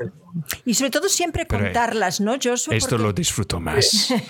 Y 0.66 0.74
sobre 0.74 0.92
todo 0.92 1.08
siempre 1.08 1.46
Pero, 1.46 1.64
eh, 1.64 1.68
contarlas, 1.68 2.20
¿no, 2.20 2.34
Josu? 2.34 2.72
Esto 2.74 2.90
Porque- 2.90 3.04
lo 3.04 3.14
disfruto 3.14 3.60
más. 3.62 4.10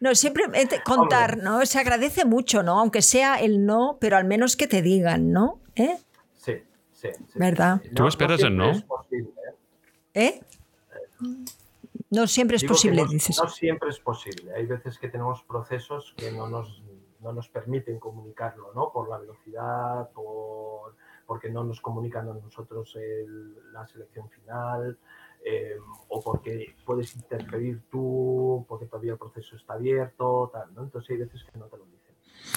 No, 0.00 0.14
siempre 0.14 0.44
eh, 0.54 0.68
contar, 0.84 1.38
¿no? 1.38 1.64
Se 1.64 1.78
agradece 1.78 2.24
mucho, 2.26 2.62
¿no? 2.62 2.78
Aunque 2.80 3.00
sea 3.00 3.36
el 3.36 3.64
no, 3.64 3.96
pero 4.00 4.16
al 4.18 4.24
menos 4.24 4.54
que 4.56 4.66
te 4.66 4.82
digan, 4.82 5.32
¿no? 5.32 5.60
¿Eh? 5.76 5.96
Sí, 6.36 6.52
sí, 6.92 7.08
sí. 7.14 7.24
¿Verdad? 7.38 7.80
¿Tú 7.94 8.06
esperas 8.06 8.42
el 8.42 8.54
no? 8.56 8.70
es 8.72 8.82
posible, 8.82 9.30
¿eh? 10.12 10.26
¿Eh? 10.26 10.40
No 12.14 12.26
siempre 12.26 12.56
es 12.56 12.62
Digo 12.62 12.72
que 12.72 12.74
posible, 12.74 13.02
no, 13.02 13.08
dices. 13.08 13.38
no 13.42 13.48
siempre 13.48 13.88
es 13.90 13.98
posible. 14.00 14.54
Hay 14.54 14.66
veces 14.66 14.98
que 14.98 15.08
tenemos 15.08 15.42
procesos 15.42 16.14
que 16.16 16.30
no 16.32 16.48
nos, 16.48 16.82
no 17.20 17.32
nos 17.32 17.48
permiten 17.48 17.98
comunicarlo, 17.98 18.72
¿no? 18.74 18.92
Por 18.92 19.08
la 19.08 19.18
velocidad, 19.18 20.10
por, 20.12 20.94
porque 21.26 21.50
no 21.50 21.64
nos 21.64 21.80
comunican 21.80 22.28
a 22.28 22.34
nosotros 22.34 22.94
el- 22.96 23.72
la 23.72 23.86
selección 23.86 24.28
final, 24.30 24.98
eh, 25.44 25.76
o 26.08 26.22
porque 26.22 26.74
puedes 26.86 27.14
interferir 27.16 27.82
tú, 27.90 28.64
porque 28.68 28.86
todavía 28.86 29.12
el 29.12 29.18
proceso 29.18 29.56
está 29.56 29.74
abierto, 29.74 30.50
tal, 30.52 30.74
¿no? 30.74 30.82
Entonces 30.84 31.10
hay 31.10 31.16
veces 31.18 31.44
que 31.44 31.58
no 31.58 31.66
te 31.66 31.76
lo 31.78 31.84
dicen. 31.86 32.14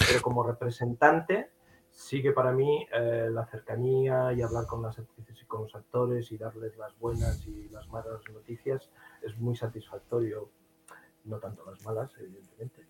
Pero 0.07 0.21
como 0.21 0.43
representante, 0.43 1.51
sigue 1.89 2.31
para 2.31 2.51
mí 2.51 2.85
eh, 2.93 3.27
la 3.31 3.45
cercanía 3.47 4.31
y 4.33 4.41
hablar 4.41 4.67
con 4.67 4.81
las 4.83 4.99
actrices 4.99 5.41
y 5.41 5.45
con 5.45 5.63
los 5.63 5.73
actores 5.75 6.31
y 6.31 6.37
darles 6.37 6.77
las 6.77 6.97
buenas 6.99 7.45
y 7.47 7.69
las 7.69 7.87
malas 7.89 8.21
noticias 8.31 8.89
es 9.23 9.37
muy 9.37 9.55
satisfactorio. 9.55 10.49
No 11.25 11.37
tanto 11.39 11.63
las 11.69 11.83
malas, 11.85 12.11
evidentemente. 12.19 12.85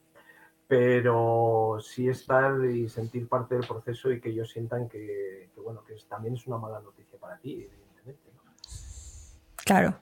Pero 0.67 1.77
sí 1.81 2.09
estar 2.09 2.63
y 2.65 2.89
sentir 2.89 3.27
parte 3.27 3.55
del 3.55 3.65
proceso 3.65 4.11
y 4.11 4.19
que 4.19 4.29
ellos 4.29 4.49
sientan 4.49 4.89
que, 4.89 5.49
que, 5.55 5.61
bueno, 5.61 5.83
que 5.83 5.95
es- 5.95 6.05
también 6.07 6.35
es 6.35 6.45
una 6.45 6.57
mala 6.57 6.79
noticia 6.81 7.17
para 7.17 7.37
ti, 7.37 7.53
evidentemente. 7.71 8.29
¿no? 8.35 8.41
Claro. 9.55 9.99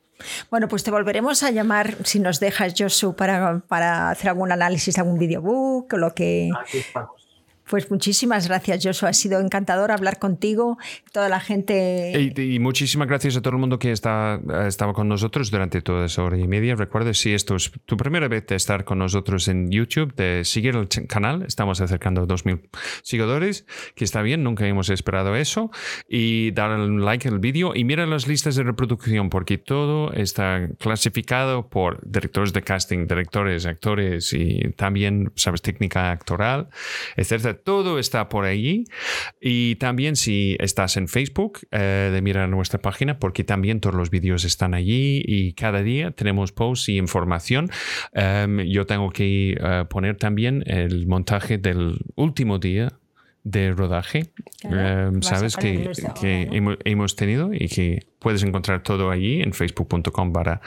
Bueno, 0.49 0.67
pues 0.67 0.83
te 0.83 0.91
volveremos 0.91 1.43
a 1.43 1.51
llamar 1.51 2.03
si 2.05 2.19
nos 2.19 2.39
dejas, 2.39 2.73
Josu, 2.77 3.15
para, 3.15 3.59
para 3.67 4.09
hacer 4.09 4.29
algún 4.29 4.51
análisis 4.51 4.97
algún 4.97 5.19
videobook 5.19 5.93
o 5.93 5.97
lo 5.97 6.13
que. 6.13 6.51
Aquí 6.59 6.77
estamos. 6.79 7.24
Pues 7.69 7.89
muchísimas 7.89 8.47
gracias, 8.47 8.83
Josu. 8.83 9.07
Ha 9.07 9.13
sido 9.13 9.39
encantador 9.39 9.91
hablar 9.91 10.19
contigo. 10.19 10.77
Toda 11.11 11.29
la 11.29 11.39
gente. 11.39 12.33
Y, 12.35 12.55
y 12.55 12.59
muchísimas 12.59 13.07
gracias 13.07 13.35
a 13.37 13.41
todo 13.41 13.53
el 13.55 13.59
mundo 13.59 13.79
que 13.79 13.91
está, 13.91 14.35
ha 14.35 14.67
estado 14.67 14.93
con 14.93 15.07
nosotros 15.07 15.49
durante 15.49 15.81
toda 15.81 16.05
esa 16.05 16.23
hora 16.23 16.37
y 16.37 16.47
media. 16.47 16.75
Recuerda, 16.75 17.13
si 17.13 17.33
esto 17.33 17.55
es 17.55 17.71
tu 17.85 17.97
primera 17.97 18.27
vez 18.27 18.45
de 18.47 18.55
estar 18.55 18.85
con 18.85 18.99
nosotros 18.99 19.47
en 19.47 19.71
YouTube, 19.71 20.13
de 20.15 20.43
seguir 20.45 20.75
el 20.75 20.87
canal. 21.07 21.43
Estamos 21.43 21.81
acercando 21.81 22.21
a 22.21 22.27
2.000 22.27 22.61
seguidores, 23.01 23.65
que 23.95 24.03
está 24.03 24.21
bien, 24.21 24.43
nunca 24.43 24.67
hemos 24.67 24.89
esperado 24.89 25.35
eso. 25.35 25.71
Y 26.07 26.51
dar 26.51 26.71
un 26.71 27.03
like 27.03 27.27
al 27.27 27.39
vídeo 27.39 27.73
y 27.75 27.83
mira 27.83 28.05
las 28.05 28.27
listas 28.27 28.55
de 28.55 28.63
reproducción, 28.63 29.29
porque 29.29 29.57
todo 29.57 30.13
está 30.13 30.69
clasificado 30.79 31.67
por 31.69 31.99
directores 32.07 32.53
de 32.53 32.61
casting, 32.61 33.07
directores, 33.07 33.65
actores 33.65 34.33
y 34.33 34.71
también, 34.75 35.31
sabes, 35.35 35.61
técnica 35.61 36.11
actoral, 36.11 36.69
etcétera. 37.15 37.54
Todo 37.55 37.99
está 37.99 38.29
por 38.29 38.45
allí. 38.45 38.85
Y 39.41 39.75
también 39.75 40.15
si 40.15 40.55
estás 40.59 40.97
en 40.97 41.07
Facebook, 41.07 41.59
eh, 41.71 42.09
de 42.13 42.21
mirar 42.21 42.49
nuestra 42.49 42.79
página, 42.79 43.19
porque 43.19 43.43
también 43.43 43.79
todos 43.79 43.95
los 43.95 44.09
vídeos 44.09 44.45
están 44.45 44.73
allí 44.73 45.21
y 45.25 45.53
cada 45.53 45.81
día 45.81 46.11
tenemos 46.11 46.51
posts 46.51 46.89
y 46.89 46.97
información. 46.97 47.69
Em, 48.13 48.61
yo 48.61 48.85
tengo 48.85 49.11
que 49.11 49.57
eh, 49.59 49.85
poner 49.89 50.17
también 50.17 50.63
el 50.67 51.07
montaje 51.07 51.57
del 51.57 51.97
último 52.15 52.59
día 52.59 52.93
de 53.45 53.71
rodaje, 53.71 54.31
em, 54.63 55.21
sabes, 55.21 55.55
que, 55.55 55.91
que 56.19 56.49
hemos, 56.83 57.15
tenido 57.15 57.51
y 57.53 57.69
que 57.69 58.07
puedes 58.17 58.41
encontrar 58.41 58.81
todo 58.81 59.11
allí 59.11 59.43
en 59.43 59.53
facebook.com 59.53 60.33
para 60.33 60.61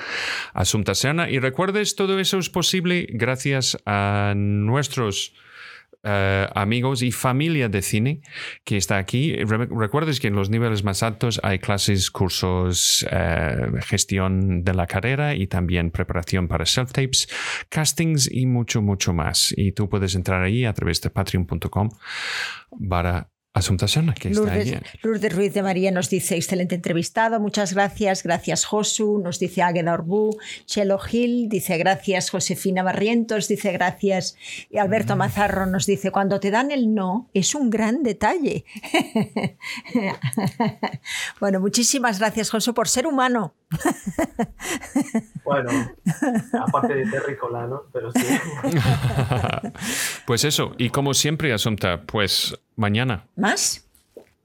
Asunta 0.55 0.95
Serna. 0.95 1.29
Y 1.29 1.41
recuerdes, 1.41 1.97
todo 1.97 2.21
eso 2.21 2.39
es 2.39 2.49
posible 2.49 3.09
gracias 3.11 3.77
a 3.85 4.33
nuestros 4.37 5.35
eh, 6.11 6.49
amigos 6.55 7.03
y 7.03 7.13
familia 7.13 7.69
de 7.69 7.83
cine 7.83 8.21
que 8.65 8.79
está 8.79 8.97
aquí. 8.97 9.37
recuerdes 9.45 10.21
que 10.21 10.29
en 10.29 10.35
los 10.35 10.49
niveles 10.49 10.85
más 10.85 11.03
altos 11.03 11.39
hay 11.43 11.59
clases, 11.59 12.11
cursos, 12.11 13.07
eh, 13.11 13.73
gestión 13.83 14.65
de 14.65 14.73
la 14.73 14.87
carrera 14.87 15.35
y 15.35 15.47
también 15.47 15.91
preparación 15.91 16.49
para 16.49 16.65
self-tapes, 16.65 17.29
castings 17.69 18.31
y 18.33 18.47
mucho, 18.47 18.81
mucho 18.81 19.13
más. 19.13 19.53
Y 19.57 19.73
tú 19.73 19.89
puedes 19.89 20.15
entrar 20.15 20.43
ahí 20.43 20.65
a 20.65 20.73
través 20.73 21.03
de 21.03 21.11
patreon.com 21.11 21.91
para 22.89 23.29
Asunción, 23.59 24.13
que 24.15 24.31
Lourdes, 24.31 24.69
está 24.69 24.87
Lourdes 25.03 25.35
Ruiz 25.35 25.53
de 25.53 25.63
María 25.63 25.91
nos 25.91 26.11
dice, 26.11 26.37
excelente 26.37 26.75
entrevistado, 26.75 27.41
muchas 27.41 27.75
gracias, 27.75 28.23
gracias 28.23 28.65
Josu, 28.65 29.21
nos 29.23 29.39
dice 29.39 29.63
Águeda 29.63 29.93
Orbú, 29.95 30.37
Chelo 30.67 30.99
Gil, 30.99 31.49
dice 31.49 31.77
gracias 31.77 32.31
Josefina 32.31 32.83
Barrientos, 32.83 33.49
dice 33.49 33.73
gracias, 33.73 34.37
y 34.71 34.79
Alberto 34.79 35.15
mm. 35.15 35.19
Mazarro 35.19 35.67
nos 35.67 35.87
dice, 35.87 36.11
cuando 36.11 36.41
te 36.41 36.51
dan 36.51 36.71
el 36.71 36.95
no, 36.95 37.29
es 37.35 37.55
un 37.55 37.71
gran 37.71 38.03
detalle. 38.03 38.65
bueno, 41.41 41.61
muchísimas 41.61 42.19
gracias 42.19 42.51
Josu 42.51 42.75
por 42.75 42.89
ser 42.89 43.07
humano. 43.07 43.55
Bueno, 45.45 45.71
aparte 46.67 46.95
de 46.95 47.11
terrícola, 47.11 47.67
¿no? 47.67 47.83
Pero 47.93 48.11
sí. 48.13 48.25
pues 50.27 50.45
eso, 50.45 50.75
y 50.79 50.91
como 50.91 51.15
siempre, 51.15 51.53
Asunta, 51.53 52.03
pues 52.03 52.59
mañana. 52.77 53.27
¿Más? 53.37 53.89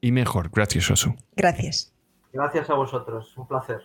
Y 0.01 0.11
mejor. 0.11 0.49
Gracias, 0.51 0.91
Osu. 0.91 1.15
Gracias. 1.35 1.93
Gracias 2.33 2.69
a 2.69 2.73
vosotros. 2.73 3.33
Un 3.37 3.47
placer. 3.47 3.81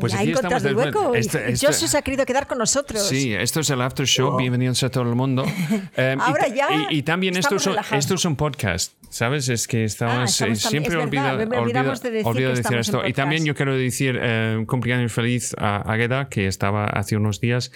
Pues 0.00 0.14
ha 0.14 0.22
encontrado 0.22 0.68
el 0.68 0.76
hueco. 0.76 1.14
Este, 1.14 1.50
este, 1.50 1.72
se 1.72 1.98
ha 1.98 2.02
querido 2.02 2.24
quedar 2.24 2.46
con 2.46 2.58
nosotros. 2.58 3.02
Sí, 3.06 3.34
esto 3.34 3.60
es 3.60 3.70
el 3.70 3.80
after 3.80 4.06
show. 4.06 4.36
Bienvenidos 4.36 4.82
a 4.82 4.90
todo 4.90 5.04
el 5.04 5.14
mundo. 5.14 5.44
Em, 5.96 6.20
Ahora 6.20 6.48
y, 6.48 6.54
ya. 6.54 6.68
Y, 6.90 7.02
también 7.02 7.36
esto 7.36 7.56
es, 7.56 7.68
esto 7.92 8.14
es 8.14 8.24
un 8.24 8.36
podcast. 8.36 8.92
¿Sabes? 9.10 9.48
Es 9.48 9.66
que 9.66 9.84
estamos, 9.84 10.40
ah, 10.42 10.54
siempre 10.54 10.96
olvidado, 10.96 11.38
de 11.38 12.10
decir, 12.10 12.78
esto. 12.78 13.06
Y 13.06 13.12
también 13.14 13.44
yo 13.44 13.54
quiero 13.54 13.74
decir 13.74 14.18
eh, 14.20 14.62
cumpleaños 14.66 15.12
feliz 15.12 15.54
a 15.58 15.78
Agueda, 15.90 16.28
que 16.28 16.46
estaba 16.46 16.84
hace 16.84 17.16
unos 17.16 17.40
días, 17.40 17.72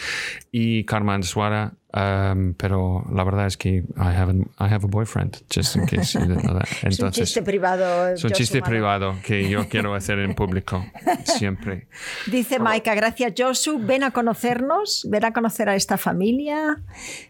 y 0.51 0.85
Carmen 0.85 1.23
Suara, 1.23 1.74
um, 1.94 2.55
pero 2.55 3.05
la 3.12 3.24
verdad 3.24 3.47
es 3.47 3.56
que 3.56 3.85
I 3.97 4.14
have, 4.16 4.32
a, 4.32 4.64
I 4.64 4.73
have 4.73 4.85
a 4.85 4.89
boyfriend, 4.89 5.43
just 5.55 5.77
in 5.77 5.86
case. 5.86 6.19
Entonces, 6.19 6.82
es 6.82 7.01
un 7.01 7.10
chiste 7.10 7.43
privado. 7.43 8.09
Es 8.09 8.24
un 8.24 8.32
chiste 8.32 8.62
privado 8.62 9.14
que 9.24 9.48
yo 9.48 9.69
quiero 9.69 9.94
hacer 9.94 10.19
en 10.19 10.35
público, 10.35 10.85
siempre. 11.24 11.86
Dice 12.31 12.59
Maika, 12.59 12.94
gracias 12.94 13.32
Josu, 13.36 13.78
ven 13.78 14.05
a 14.05 14.10
conocernos, 14.10 15.06
ven 15.10 15.24
a 15.24 15.32
conocer 15.32 15.69
a 15.69 15.77
esta 15.77 15.98
familia, 15.98 16.82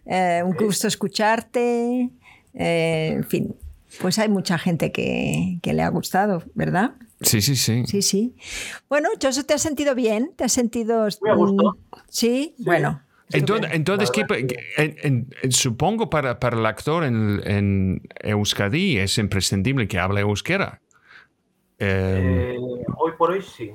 eh, 0.06 0.43
un 0.44 0.55
gusto 0.55 0.89
escucharte, 0.89 2.10
eh, 2.55 3.12
en 3.16 3.24
fin. 3.24 3.55
Pues 4.01 4.18
hay 4.18 4.28
mucha 4.28 4.59
gente 4.59 4.90
que, 4.90 5.59
le 5.62 5.82
ha 5.82 5.89
gustado, 5.89 6.43
¿verdad? 6.55 6.93
Sí, 7.20 7.43
sí, 7.43 7.56
sí. 7.56 7.84
Sí, 7.86 8.02
sí. 8.02 8.34
Bueno, 8.89 9.10
Josu, 9.20 9.44
¿te 9.44 9.55
has 9.55 9.62
sentido 9.62 9.94
bien? 9.94 10.32
¿Te 10.34 10.44
has 10.44 10.52
sentido...? 10.52 11.06
Muy 11.20 11.30
a 11.30 11.34
gusto. 11.34 11.76
Sí, 12.09 12.55
bueno. 12.59 13.02
Entonces, 13.32 14.10
supongo 15.50 16.10
para, 16.10 16.38
para 16.38 16.59
el 16.59 16.66
actor 16.66 17.04
en, 17.04 18.02
Euskadi 18.20 18.98
es 18.98 19.18
imprescindible 19.18 19.88
que 19.88 19.98
hable 19.98 20.20
euskera. 20.20 20.80
Eh, 21.78 22.56
hoy 22.96 23.12
por 23.18 23.30
hoy 23.30 23.42
sí. 23.42 23.72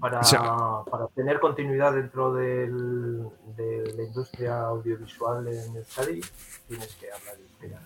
Para, 0.00 0.20
para 0.90 1.06
tener 1.14 1.38
continuidad 1.38 1.94
dentro 1.94 2.34
del, 2.34 3.22
de 3.56 3.94
la 3.96 4.02
industria 4.02 4.62
audiovisual 4.62 5.46
en 5.46 5.76
Euskadi, 5.76 6.20
tienes 6.66 6.96
que 6.96 7.06
hablar 7.12 7.36
euskera. 7.38 7.80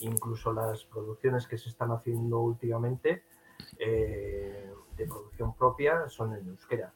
Incluso 0.00 0.52
las 0.52 0.84
producciones 0.84 1.46
que 1.46 1.56
se 1.56 1.68
están 1.68 1.92
haciendo 1.92 2.40
últimamente 2.40 3.22
eh, 3.78 4.72
de 4.96 5.06
producción 5.06 5.54
propia 5.54 6.08
son 6.08 6.34
en 6.34 6.48
euskera 6.48 6.92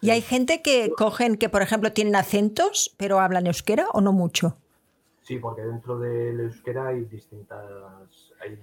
¿Y 0.00 0.10
hay 0.10 0.20
gente 0.20 0.62
que 0.62 0.92
cogen, 0.96 1.36
que 1.36 1.48
por 1.48 1.62
ejemplo 1.62 1.92
tienen 1.92 2.16
acentos, 2.16 2.94
pero 2.96 3.20
hablan 3.20 3.46
euskera 3.46 3.88
o 3.92 4.00
no 4.00 4.12
mucho? 4.12 4.56
Sí, 5.22 5.38
porque 5.38 5.62
dentro 5.62 5.98
del 5.98 6.40
euskera 6.40 6.88
hay 6.88 7.04
distintas, 7.04 8.32
hay 8.42 8.58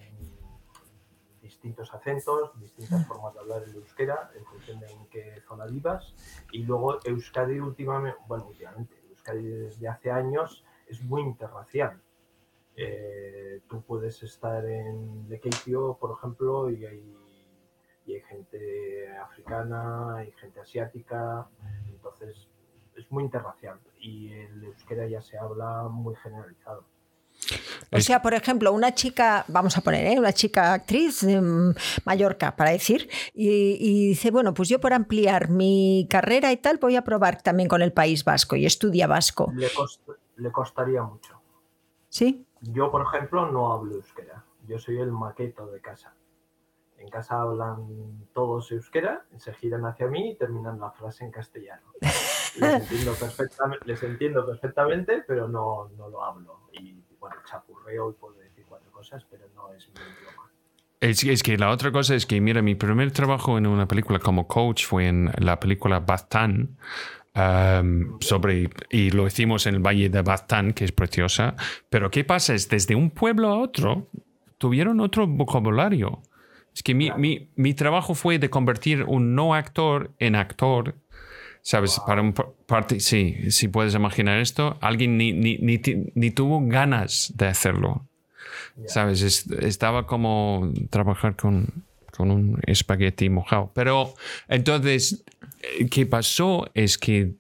distintos 1.42 1.94
acentos, 1.94 2.52
distintas 2.60 3.08
formas 3.08 3.34
de 3.34 3.40
hablar 3.40 3.64
el 3.64 3.76
euskera 3.76 4.32
en 4.36 4.46
función 4.46 4.80
de 4.80 4.88
en 4.88 5.06
qué 5.08 5.42
zona 5.48 5.66
vivas. 5.66 6.14
Y 6.52 6.64
luego 6.64 7.00
Euskadi 7.04 7.60
últimamente, 7.60 8.20
bueno, 8.28 8.48
últimamente, 8.48 8.96
Euskadi 9.10 9.44
desde 9.44 9.88
hace 9.88 10.12
años 10.12 10.64
es 10.88 11.02
muy 11.02 11.22
interracial. 11.22 12.02
Eh, 12.76 13.62
tú 13.68 13.82
puedes 13.82 14.22
estar 14.24 14.64
en 14.66 15.28
Lekeitio, 15.30 15.98
por 16.00 16.18
ejemplo, 16.18 16.70
y 16.70 16.86
hay 16.86 17.16
y 18.08 18.16
hay 18.16 18.22
gente 18.22 19.18
africana, 19.18 20.16
hay 20.16 20.32
gente 20.40 20.62
asiática, 20.62 21.46
entonces 21.90 22.48
es 22.96 23.12
muy 23.12 23.26
interracial 23.26 23.80
y 24.00 24.32
el 24.32 24.64
euskera 24.64 25.08
ya 25.08 25.22
se 25.22 25.38
habla 25.38 25.84
muy 25.90 26.16
generalizado. 26.16 26.86
O 27.92 28.00
sea, 28.00 28.22
por 28.22 28.34
ejemplo, 28.34 28.74
una 28.74 28.96
chica, 28.96 29.46
vamos 29.48 29.78
a 29.78 29.82
poner, 29.82 30.08
¿eh? 30.08 30.20
una 30.20 30.34
chica 30.34 30.74
actriz 30.74 31.22
de 31.22 31.74
Mallorca, 32.04 32.56
para 32.56 32.72
decir, 32.72 33.10
y, 33.34 34.10
dice, 34.10 34.32
bueno, 34.32 34.54
pues 34.54 34.70
yo 34.70 34.80
por 34.80 34.94
ampliar 34.94 35.50
mi 35.50 36.08
carrera 36.10 36.52
y 36.52 36.58
tal 36.58 36.80
voy 36.80 36.96
a 36.96 37.04
probar 37.04 37.42
también 37.42 37.70
con 37.70 37.82
el 37.82 37.94
País 37.94 38.24
Vasco 38.24 38.56
y 38.56 38.66
estudia 38.66 39.06
vasco. 39.06 39.52
Le, 39.54 39.70
le 40.38 40.52
costaría 40.52 41.04
mucho. 41.04 41.40
¿Sí? 42.10 42.46
Yo, 42.62 42.90
por 42.90 43.04
ejemplo, 43.04 43.52
no 43.52 43.72
hablo 43.72 43.96
euskera. 43.96 44.44
Yo 44.68 44.80
soy 44.80 44.98
el 44.98 45.12
maqueto 45.12 45.68
de 45.68 45.80
casa 45.80 46.14
en 46.98 47.10
casa 47.10 47.42
hablan 47.42 48.28
todos 48.34 48.72
euskera, 48.72 49.26
se 49.38 49.54
giran 49.54 49.86
hacia 49.86 50.08
mí 50.08 50.32
y 50.32 50.36
terminan 50.36 50.80
la 50.80 50.92
frase 50.92 51.26
en 51.26 51.32
castellano. 51.32 51.94
Les 52.60 52.82
entiendo, 52.82 53.14
perfectamente, 53.14 53.86
les 53.86 54.02
entiendo 54.02 54.44
perfectamente, 54.44 55.24
pero 55.28 55.48
no, 55.48 55.90
no 55.96 56.10
lo 56.10 56.24
hablo. 56.24 56.62
Y 56.72 57.04
bueno, 57.20 57.36
chapurreo 57.48 58.10
y 58.10 58.14
puedo 58.14 58.34
decir 58.34 58.66
cuatro 58.68 58.92
cosas, 58.92 59.24
pero 59.30 59.44
no 59.54 59.72
es 59.74 59.88
mi 59.90 59.94
idioma. 59.94 60.52
Es, 61.00 61.24
es, 61.24 61.44
que 61.44 61.56
la 61.56 61.70
otra 61.70 61.92
cosa 61.92 62.16
es 62.16 62.26
que, 62.26 62.42
mira, 62.42 62.64
mi 62.64 62.74
primer 62.74 63.12
trabajo 63.12 63.60
en 63.60 63.68
una 63.68 63.88
película 63.88 64.18
como 64.18 64.48
coach 64.48 64.88
fue 64.88 65.08
en 65.08 65.32
la 65.38 65.60
película 65.60 66.00
Baztán, 66.00 66.78
um, 67.36 68.20
sobre, 68.22 68.72
y 68.90 69.12
lo 69.12 69.28
hicimos 69.28 69.68
en 69.68 69.76
el 69.76 69.86
Valle 69.86 70.10
de 70.10 70.24
Baztán, 70.24 70.74
que 70.74 70.86
es 70.86 70.92
preciosa. 70.92 71.56
Pero 71.90 72.10
¿qué 72.10 72.24
pasa? 72.24 72.56
Es 72.56 72.70
desde 72.70 72.96
un 72.96 73.12
pueblo 73.12 73.50
a 73.50 73.60
otro, 73.60 74.08
tuvieron 74.58 75.00
otro 75.00 75.28
vocabulario. 75.28 76.24
Es 76.78 76.84
que 76.84 76.94
mi, 76.94 77.10
mi, 77.18 77.50
mi, 77.56 77.74
trabajo 77.74 78.14
fue 78.14 78.38
de 78.38 78.52
convertir 78.52 79.02
un 79.06 79.34
no 79.34 79.56
actor 79.56 80.12
en 80.20 80.36
actor. 80.36 80.94
¿Sabes? 81.64 82.00
Para 82.06 82.22
un 82.22 82.34
parte, 82.34 83.00
sí, 83.00 83.50
si 83.50 83.68
puedes 83.68 83.96
imaginar 83.96 84.38
esto, 84.38 84.78
alguien 84.80 85.18
ni, 85.18 85.34
ni, 85.34 85.58
ni, 85.58 85.82
ni 86.14 86.30
tuvo 86.30 86.62
ganas 86.68 87.34
de 87.36 87.48
hacerlo. 87.48 88.06
¿Sabes? 88.86 89.48
estaba 89.60 90.06
como 90.06 90.72
trabajar 90.92 91.36
con, 91.36 91.84
con 92.16 92.30
un 92.30 92.60
espagueti 92.68 93.28
mojado. 93.32 93.72
Pero 93.74 94.14
entonces, 94.48 95.26
eh, 95.80 95.88
¿qué 95.90 96.06
pasó? 96.06 96.70
Es 96.76 97.00
que 97.00 97.34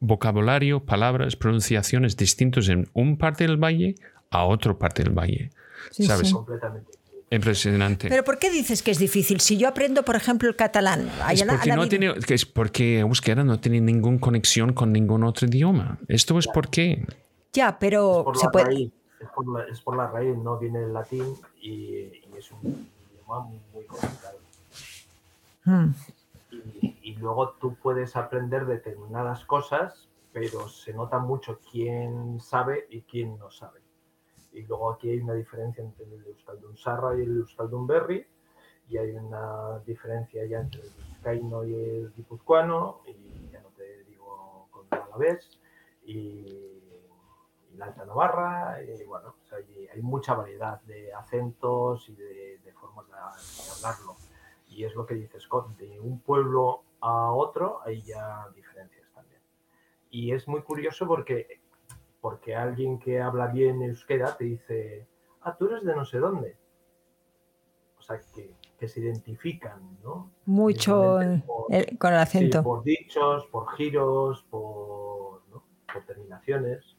vocabulario, 0.00 0.84
palabras, 0.84 1.36
pronunciaciones 1.36 2.18
distintos 2.18 2.68
en 2.68 2.90
un 2.92 3.16
parte 3.16 3.44
del 3.44 3.56
valle 3.56 3.94
a 4.28 4.44
otro 4.44 4.78
parte 4.78 5.04
del 5.04 5.14
valle. 5.14 5.52
Sí, 5.90 6.04
¿Sabes? 6.04 6.28
sí. 6.28 6.34
Completamente. 6.34 6.93
Impresionante. 7.34 8.08
Pero 8.08 8.24
¿por 8.24 8.38
qué 8.38 8.50
dices 8.50 8.82
que 8.82 8.90
es 8.90 8.98
difícil? 8.98 9.40
Si 9.40 9.56
yo 9.56 9.68
aprendo, 9.68 10.04
por 10.04 10.16
ejemplo, 10.16 10.48
el 10.48 10.56
catalán, 10.56 11.10
es 11.30 11.42
porque, 11.42 11.72
no 11.72 11.88
tiene, 11.88 12.14
que 12.14 12.34
es 12.34 12.46
porque 12.46 13.00
euskera 13.00 13.44
no 13.44 13.58
tiene 13.58 13.80
ninguna 13.80 14.20
conexión 14.20 14.72
con 14.72 14.92
ningún 14.92 15.24
otro 15.24 15.46
idioma. 15.46 15.98
Esto 16.08 16.38
es 16.38 16.46
por 16.46 16.68
qué. 16.68 17.06
ya, 17.52 17.78
pero 17.78 18.22
por 18.24 18.38
se 18.38 18.46
la 18.46 18.50
puede. 18.52 18.64
raíz, 18.66 18.92
es 19.20 19.28
por 19.34 19.48
la, 19.48 19.64
es 19.64 19.80
por 19.80 19.96
la 19.96 20.06
raíz, 20.08 20.36
no 20.36 20.58
viene 20.58 20.80
del 20.80 20.92
latín 20.92 21.24
y, 21.60 21.70
y 21.70 22.24
es 22.38 22.50
un 22.52 22.88
idioma 23.12 23.40
muy, 23.40 23.60
muy 23.72 23.84
complicado. 23.84 24.38
Mm. 25.64 25.90
Y, 26.82 26.96
y 27.02 27.14
luego 27.16 27.50
tú 27.60 27.74
puedes 27.82 28.16
aprender 28.16 28.66
determinadas 28.66 29.44
cosas, 29.44 30.08
pero 30.32 30.68
se 30.68 30.92
nota 30.92 31.18
mucho 31.18 31.58
quién 31.70 32.40
sabe 32.40 32.86
y 32.90 33.00
quién 33.02 33.38
no 33.38 33.50
sabe. 33.50 33.83
Y 34.54 34.62
luego 34.62 34.92
aquí 34.92 35.10
hay 35.10 35.18
una 35.18 35.34
diferencia 35.34 35.82
entre 35.84 36.04
el 36.04 36.24
Euskaldun 36.26 36.76
Sarra 36.76 37.18
y 37.18 37.22
el 37.22 37.38
Euskaldun 37.38 37.86
Berri, 37.86 38.24
y 38.88 38.96
hay 38.96 39.10
una 39.10 39.80
diferencia 39.80 40.44
ya 40.46 40.60
entre 40.60 40.82
el 40.82 40.90
vizcaíno 41.08 41.64
y 41.64 41.74
el 41.74 42.12
guipuzcoano, 42.14 43.00
y 43.06 43.50
ya 43.50 43.60
no 43.60 43.68
te 43.70 44.04
digo 44.04 44.68
con 44.70 44.86
el 44.92 44.98
alavés, 44.98 45.58
y, 46.04 46.14
y 46.14 47.76
la 47.76 47.86
Alta 47.86 48.04
Navarra, 48.04 48.82
y 48.82 49.04
bueno, 49.04 49.34
o 49.42 49.46
sea, 49.46 49.58
hay, 49.58 49.88
hay 49.92 50.02
mucha 50.02 50.34
variedad 50.34 50.80
de 50.82 51.12
acentos 51.12 52.08
y 52.08 52.14
de, 52.14 52.58
de 52.64 52.72
formas 52.72 53.06
de, 53.06 53.12
de 53.12 53.70
hablarlo. 53.76 54.16
Y 54.68 54.84
es 54.84 54.94
lo 54.94 55.04
que 55.04 55.14
dice 55.14 55.40
Scott, 55.40 55.76
de 55.76 55.98
un 56.00 56.20
pueblo 56.20 56.82
a 57.00 57.32
otro 57.32 57.80
hay 57.84 58.02
ya 58.02 58.48
diferencias 58.54 59.08
también. 59.14 59.40
Y 60.10 60.32
es 60.32 60.46
muy 60.48 60.62
curioso 60.62 61.06
porque, 61.06 61.60
porque 62.24 62.56
alguien 62.56 62.98
que 62.98 63.20
habla 63.20 63.48
bien 63.48 63.82
euskera 63.82 64.34
te 64.34 64.44
dice, 64.46 65.06
ah, 65.42 65.54
tú 65.58 65.66
eres 65.66 65.84
de 65.84 65.94
no 65.94 66.06
sé 66.06 66.16
dónde. 66.18 66.56
O 67.98 68.02
sea, 68.02 68.18
que, 68.34 68.50
que 68.78 68.88
se 68.88 69.00
identifican, 69.00 69.98
¿no? 70.02 70.30
Mucho 70.46 71.18
Simplemente 71.18 71.46
por- 71.46 71.66
el- 71.74 71.98
con 71.98 72.14
el 72.14 72.18
sí, 72.26 72.38
acento. 72.38 72.62
por 72.62 72.82
dichos, 72.82 73.44
por 73.52 73.76
giros, 73.76 74.42
por, 74.48 75.42
¿no? 75.50 75.64
por 75.92 76.02
terminaciones. 76.06 76.93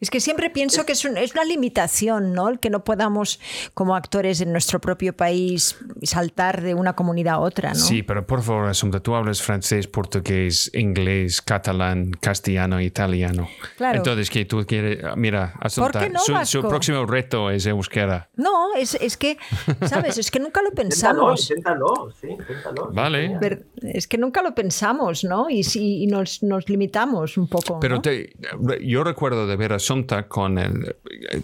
Es 0.00 0.10
que 0.10 0.20
siempre 0.20 0.50
pienso 0.50 0.84
que 0.86 0.92
es, 0.92 1.04
un- 1.04 1.16
es 1.16 1.32
una 1.32 1.44
limitación, 1.44 2.32
¿no? 2.32 2.48
El 2.48 2.58
que 2.58 2.70
no 2.70 2.84
podamos, 2.84 3.40
como 3.74 3.94
actores 3.96 4.40
en 4.40 4.52
nuestro 4.52 4.80
propio 4.80 5.14
país, 5.16 5.76
saltar 6.02 6.62
de 6.62 6.74
una 6.74 6.94
comunidad 6.94 7.34
a 7.34 7.38
otra, 7.40 7.70
¿no? 7.70 7.74
Sí, 7.76 8.02
pero 8.02 8.26
por 8.26 8.42
favor, 8.42 8.68
Asunta, 8.68 9.00
tú 9.00 9.14
hablas 9.14 9.42
francés, 9.42 9.86
portugués, 9.86 10.70
inglés, 10.74 11.40
catalán, 11.42 12.10
castellano, 12.20 12.80
italiano. 12.80 13.48
Claro. 13.76 13.98
Entonces, 13.98 14.30
¿qué 14.30 14.44
tú 14.44 14.64
quieres? 14.66 14.98
Asunta, 15.60 15.92
¿Por 15.92 16.02
qué 16.02 16.10
no, 16.10 16.20
su, 16.20 16.34
su 16.46 16.60
próximo 16.68 17.06
reto 17.06 17.50
es 17.50 17.66
euskera. 17.66 18.28
No, 18.36 18.74
es, 18.74 18.94
es 18.94 19.16
que, 19.16 19.38
¿sabes? 19.86 20.18
Es 20.18 20.30
que 20.30 20.38
nunca 20.40 20.62
lo 20.62 20.70
pensamos. 20.74 21.48
inténtalo, 21.50 22.12
sí, 22.20 22.28
inténtalo. 22.28 22.90
Vale. 22.92 23.38
Ver- 23.38 23.66
Es 23.82 24.06
que 24.06 24.18
nunca 24.18 24.42
lo 24.42 24.54
pensamos, 24.54 25.24
¿no? 25.24 25.48
Y, 25.48 25.62
y 25.74 26.06
nos, 26.06 26.42
nos 26.42 26.68
limitamos 26.68 27.36
un 27.38 27.48
poco. 27.48 27.80
Pero 27.80 27.96
¿no? 27.96 28.02
te- 28.02 28.34
yo 28.82 29.04
recuerdo 29.04 29.46
de 29.46 29.56
ver 29.56 29.69
a 29.74 29.76
Asunta 29.76 30.28
con 30.28 30.58
el- 30.58 30.96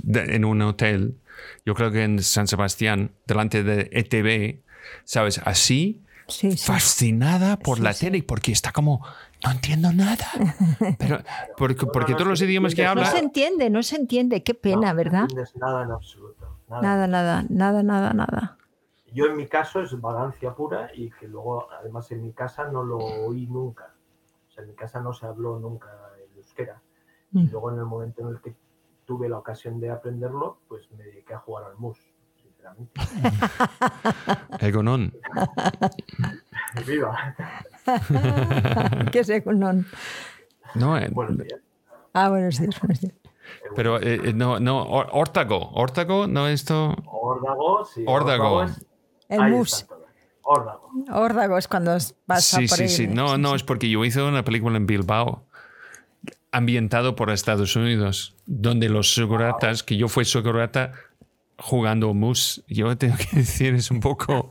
de- 0.03 0.37
en 0.37 0.45
un 0.45 0.63
hotel, 0.63 1.17
yo 1.65 1.75
creo 1.75 1.91
que 1.91 2.05
en 2.05 2.23
San 2.23 2.47
Sebastián, 2.47 3.13
delante 3.27 3.63
de 3.63 3.89
ETV, 3.93 4.63
¿sabes? 5.05 5.39
Así, 5.45 6.03
Sí, 6.29 6.51
sí. 6.53 6.59
fascinada 6.67 7.57
por 7.57 7.77
Sí, 7.79 7.83
la 7.85 7.93
sí. 7.93 8.07
tele, 8.07 8.23
porque 8.25 8.51
está 8.51 8.73
como, 8.73 9.05
no 9.45 9.53
entiendo 9.53 9.93
nada. 9.93 10.27
Pero, 10.99 11.21
porque 11.57 11.87
porque 11.87 12.13
no, 12.13 12.17
todos 12.19 12.29
los 12.31 12.43
idiomas 12.43 12.75
que 12.75 12.83
entiende. 12.83 13.01
No 13.01 13.07
habla... 13.07 13.19
se 13.19 13.25
entiende, 13.25 13.71
no 13.71 13.83
se 13.85 13.97
entiende. 13.97 14.43
Qué 14.43 14.55
pena, 14.55 14.91
No, 14.91 14.97
¿verdad? 14.97 15.19
No 15.21 15.25
entiendes 15.29 15.55
nada 15.57 15.85
en 15.85 15.91
absoluto. 15.93 16.59
Nada. 16.69 16.83
Nada, 16.83 17.07
nada, 17.07 17.45
nada, 17.49 17.83
nada, 17.85 18.13
nada. 18.13 18.59
Yo 19.13 19.27
en 19.27 19.37
mi 19.37 19.47
caso 19.47 19.81
es 19.81 19.99
vagancia 20.01 20.53
pura 20.53 20.91
y 20.95 21.11
que 21.11 21.29
luego, 21.29 21.71
además 21.73 22.11
en 22.11 22.23
mi 22.23 22.33
casa 22.33 22.65
no 22.73 22.83
lo 22.83 22.99
oí 22.99 23.47
nunca. 23.47 23.95
O 24.49 24.53
sea, 24.53 24.65
en 24.65 24.71
mi 24.71 24.75
casa 24.75 25.01
no 25.01 25.13
se 25.13 25.27
habló 25.27 25.61
nunca 25.61 25.89
el 26.29 26.37
euskera. 26.39 26.83
Y 27.37 27.41
Mm. 27.45 27.51
luego 27.53 27.71
en 27.73 27.79
el 27.79 27.85
momento 27.85 28.23
en 28.23 28.29
el 28.35 28.41
que 28.41 28.55
tuve 29.05 29.29
la 29.29 29.39
ocasión 29.39 29.79
de 29.81 29.91
aprenderlo, 29.91 30.59
pues 30.69 30.91
me 30.97 31.05
dediqué 31.05 31.35
a 31.35 31.39
jugar 31.39 31.65
al 31.65 31.77
mus, 31.77 31.99
sinceramente. 32.43 32.93
Egonon. 34.61 35.13
¡Viva! 36.87 37.35
¿Qué 39.13 39.25
sé? 39.25 39.43
No. 39.47 39.73
No, 40.75 40.99
eh, 40.99 41.09
Buenos 41.13 41.39
días. 41.39 41.61
Ah, 42.13 42.29
buenos 42.31 42.59
días, 42.59 42.81
buenos 42.81 43.01
días. 43.01 43.15
pero 43.75 44.01
eh, 44.01 44.21
eh, 44.25 44.33
no, 44.33 44.59
no, 44.59 44.83
órtago. 44.83 45.71
Órtago, 45.75 46.27
no 46.27 46.49
esto... 46.49 46.95
Órdago, 47.07 47.85
sí. 47.85 48.05
Órdago. 48.07 48.63
es- 48.65 48.85
El 49.29 49.51
mus. 49.51 49.87
Órdago. 50.43 50.91
Órdago 51.13 51.59
es 51.59 51.67
cuando 51.69 51.93
pasa 52.25 52.59
Sí, 52.59 52.67
por 52.69 52.77
sí, 52.77 52.83
ahí. 52.85 52.89
sí. 52.89 53.07
No, 53.09 53.37
no, 53.37 53.55
es 53.55 53.63
porque 53.65 53.91
yo 53.91 54.05
hice 54.05 54.23
una 54.23 54.45
película 54.45 54.77
en 54.77 54.87
Bilbao 54.87 55.43
ambientado 56.57 57.17
por 57.17 57.31
Estados 57.31 57.77
Unidos, 57.77 58.35
donde 58.47 58.89
los 58.89 59.13
seguratas, 59.13 59.83
que 59.83 59.99
yo 59.99 60.09
fui 60.09 60.25
segurata 60.25 60.93
jugando 61.59 62.15
mus, 62.15 62.65
yo 62.67 62.97
tengo 62.97 63.17
que 63.17 63.29
decir, 63.37 63.75
es 63.75 63.91
un 63.91 64.01
poco, 64.01 64.49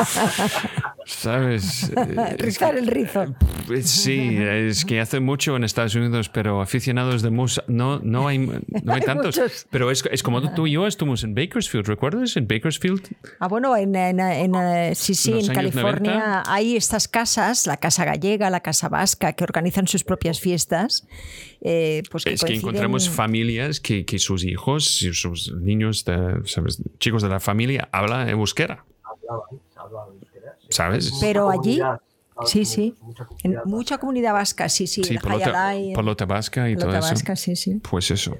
¿sabes? 1.08 1.90
Eh, 1.98 2.36
Rizar 2.38 2.76
el 2.76 2.86
rizo. 2.86 3.34
que- 3.66 3.82
sí, 3.82 4.36
es 4.38 4.84
que 4.84 5.00
hace 5.00 5.20
mucho 5.20 5.56
en 5.56 5.64
Estados 5.64 5.94
Unidos, 5.94 6.28
pero 6.28 6.60
aficionados 6.60 7.22
de 7.22 7.30
mus 7.30 7.60
no, 7.66 7.98
no 8.00 8.28
hay, 8.28 8.38
no 8.38 8.52
hay 8.54 8.60
Hay 8.88 9.00
tantos. 9.02 9.36
muchos. 9.38 9.66
Pero 9.70 9.90
es, 9.90 10.04
es 10.10 10.22
como 10.22 10.54
tú 10.54 10.66
y 10.66 10.72
yo 10.72 10.86
estuvimos 10.86 11.24
en 11.24 11.34
Bakersfield, 11.34 11.86
¿recuerdas? 11.86 12.36
En 12.36 12.46
Bakersfield. 12.46 13.02
Ah, 13.40 13.48
bueno, 13.48 13.76
en, 13.76 13.94
en- 13.96 14.20
en, 14.20 14.54
eh, 14.54 14.94
sí, 14.94 15.14
sí, 15.14 15.32
en 15.32 15.46
California 15.48 16.42
90. 16.42 16.52
hay 16.52 16.76
estas 16.76 17.08
casas, 17.08 17.66
la 17.66 17.76
casa 17.78 18.04
gallega, 18.04 18.50
la 18.50 18.60
casa 18.60 18.88
vasca, 18.88 19.32
que 19.32 19.44
organizan 19.44 19.86
sus 19.88 20.04
propias 20.04 20.40
fiestas. 20.40 21.06
eh, 21.60 22.02
pues 22.10 22.24
que 22.24 22.32
es 22.34 22.40
que 22.42 22.46
coinciden- 22.52 22.58
encontramos 22.58 23.08
familias 23.10 23.80
que, 23.80 24.04
que 24.04 24.18
sus 24.18 24.44
hijos 24.44 25.02
y 25.02 25.12
sus 25.14 25.52
niños, 25.54 26.04
de, 26.04 26.40
¿sabes? 26.44 26.82
chicos 26.98 27.22
de 27.22 27.28
la 27.28 27.40
familia, 27.40 27.88
hablan 27.92 28.28
euskera. 28.28 28.84
Hablaban, 29.04 29.60
hablaban. 29.76 30.08
¿Sabes? 30.68 31.12
Pero 31.20 31.50
allí- 31.50 31.80
Sí, 32.46 32.64
sí. 32.64 32.94
En 33.42 33.56
mucha 33.64 33.98
comunidad 33.98 34.32
vasca, 34.32 34.68
sí, 34.68 34.86
sí. 34.86 35.02
Sí, 35.02 35.14
el 35.14 35.18
pelota, 35.20 35.46
Hayalay, 35.70 35.92
pelota 35.92 36.24
vasca 36.24 36.70
y 36.70 36.76
todo 36.76 36.90
eso. 36.90 37.00
vasca, 37.00 37.34
sí, 37.34 37.56
sí. 37.56 37.80
Pues 37.90 38.12
eso. 38.12 38.36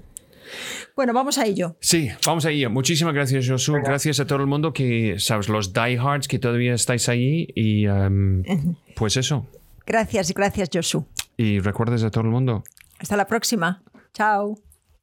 Bueno, 0.94 1.12
vamos 1.12 1.36
a 1.36 1.44
ello. 1.46 1.76
Sí, 1.80 2.08
vamos 2.24 2.44
a 2.46 2.50
ello. 2.50 2.70
Muchísimas 2.70 3.12
gracias, 3.12 3.48
Josu. 3.48 3.72
Gracias 3.72 4.20
a 4.20 4.26
todo 4.26 4.38
el 4.38 4.46
mundo 4.46 4.72
que, 4.72 5.16
sabes, 5.18 5.48
los 5.48 5.72
diehards 5.72 6.28
que 6.28 6.38
todavía 6.38 6.74
estáis 6.74 7.08
ahí. 7.08 7.48
Y 7.56 7.88
um, 7.88 8.44
pues 8.94 9.16
eso. 9.16 9.46
Gracias, 9.84 10.32
gracias, 10.32 10.70
Josu. 10.72 11.04
Y 11.36 11.58
recuerdes 11.58 12.04
a 12.04 12.10
todo 12.10 12.22
el 12.22 12.30
mundo. 12.30 12.62
Hasta 13.00 13.16
la 13.16 13.26
próxima. 13.26 13.82
Chao. 14.14 14.54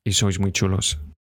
Y 0.06 0.14
sois 0.14 0.40
muy 0.40 0.52
chulos. 0.54 1.00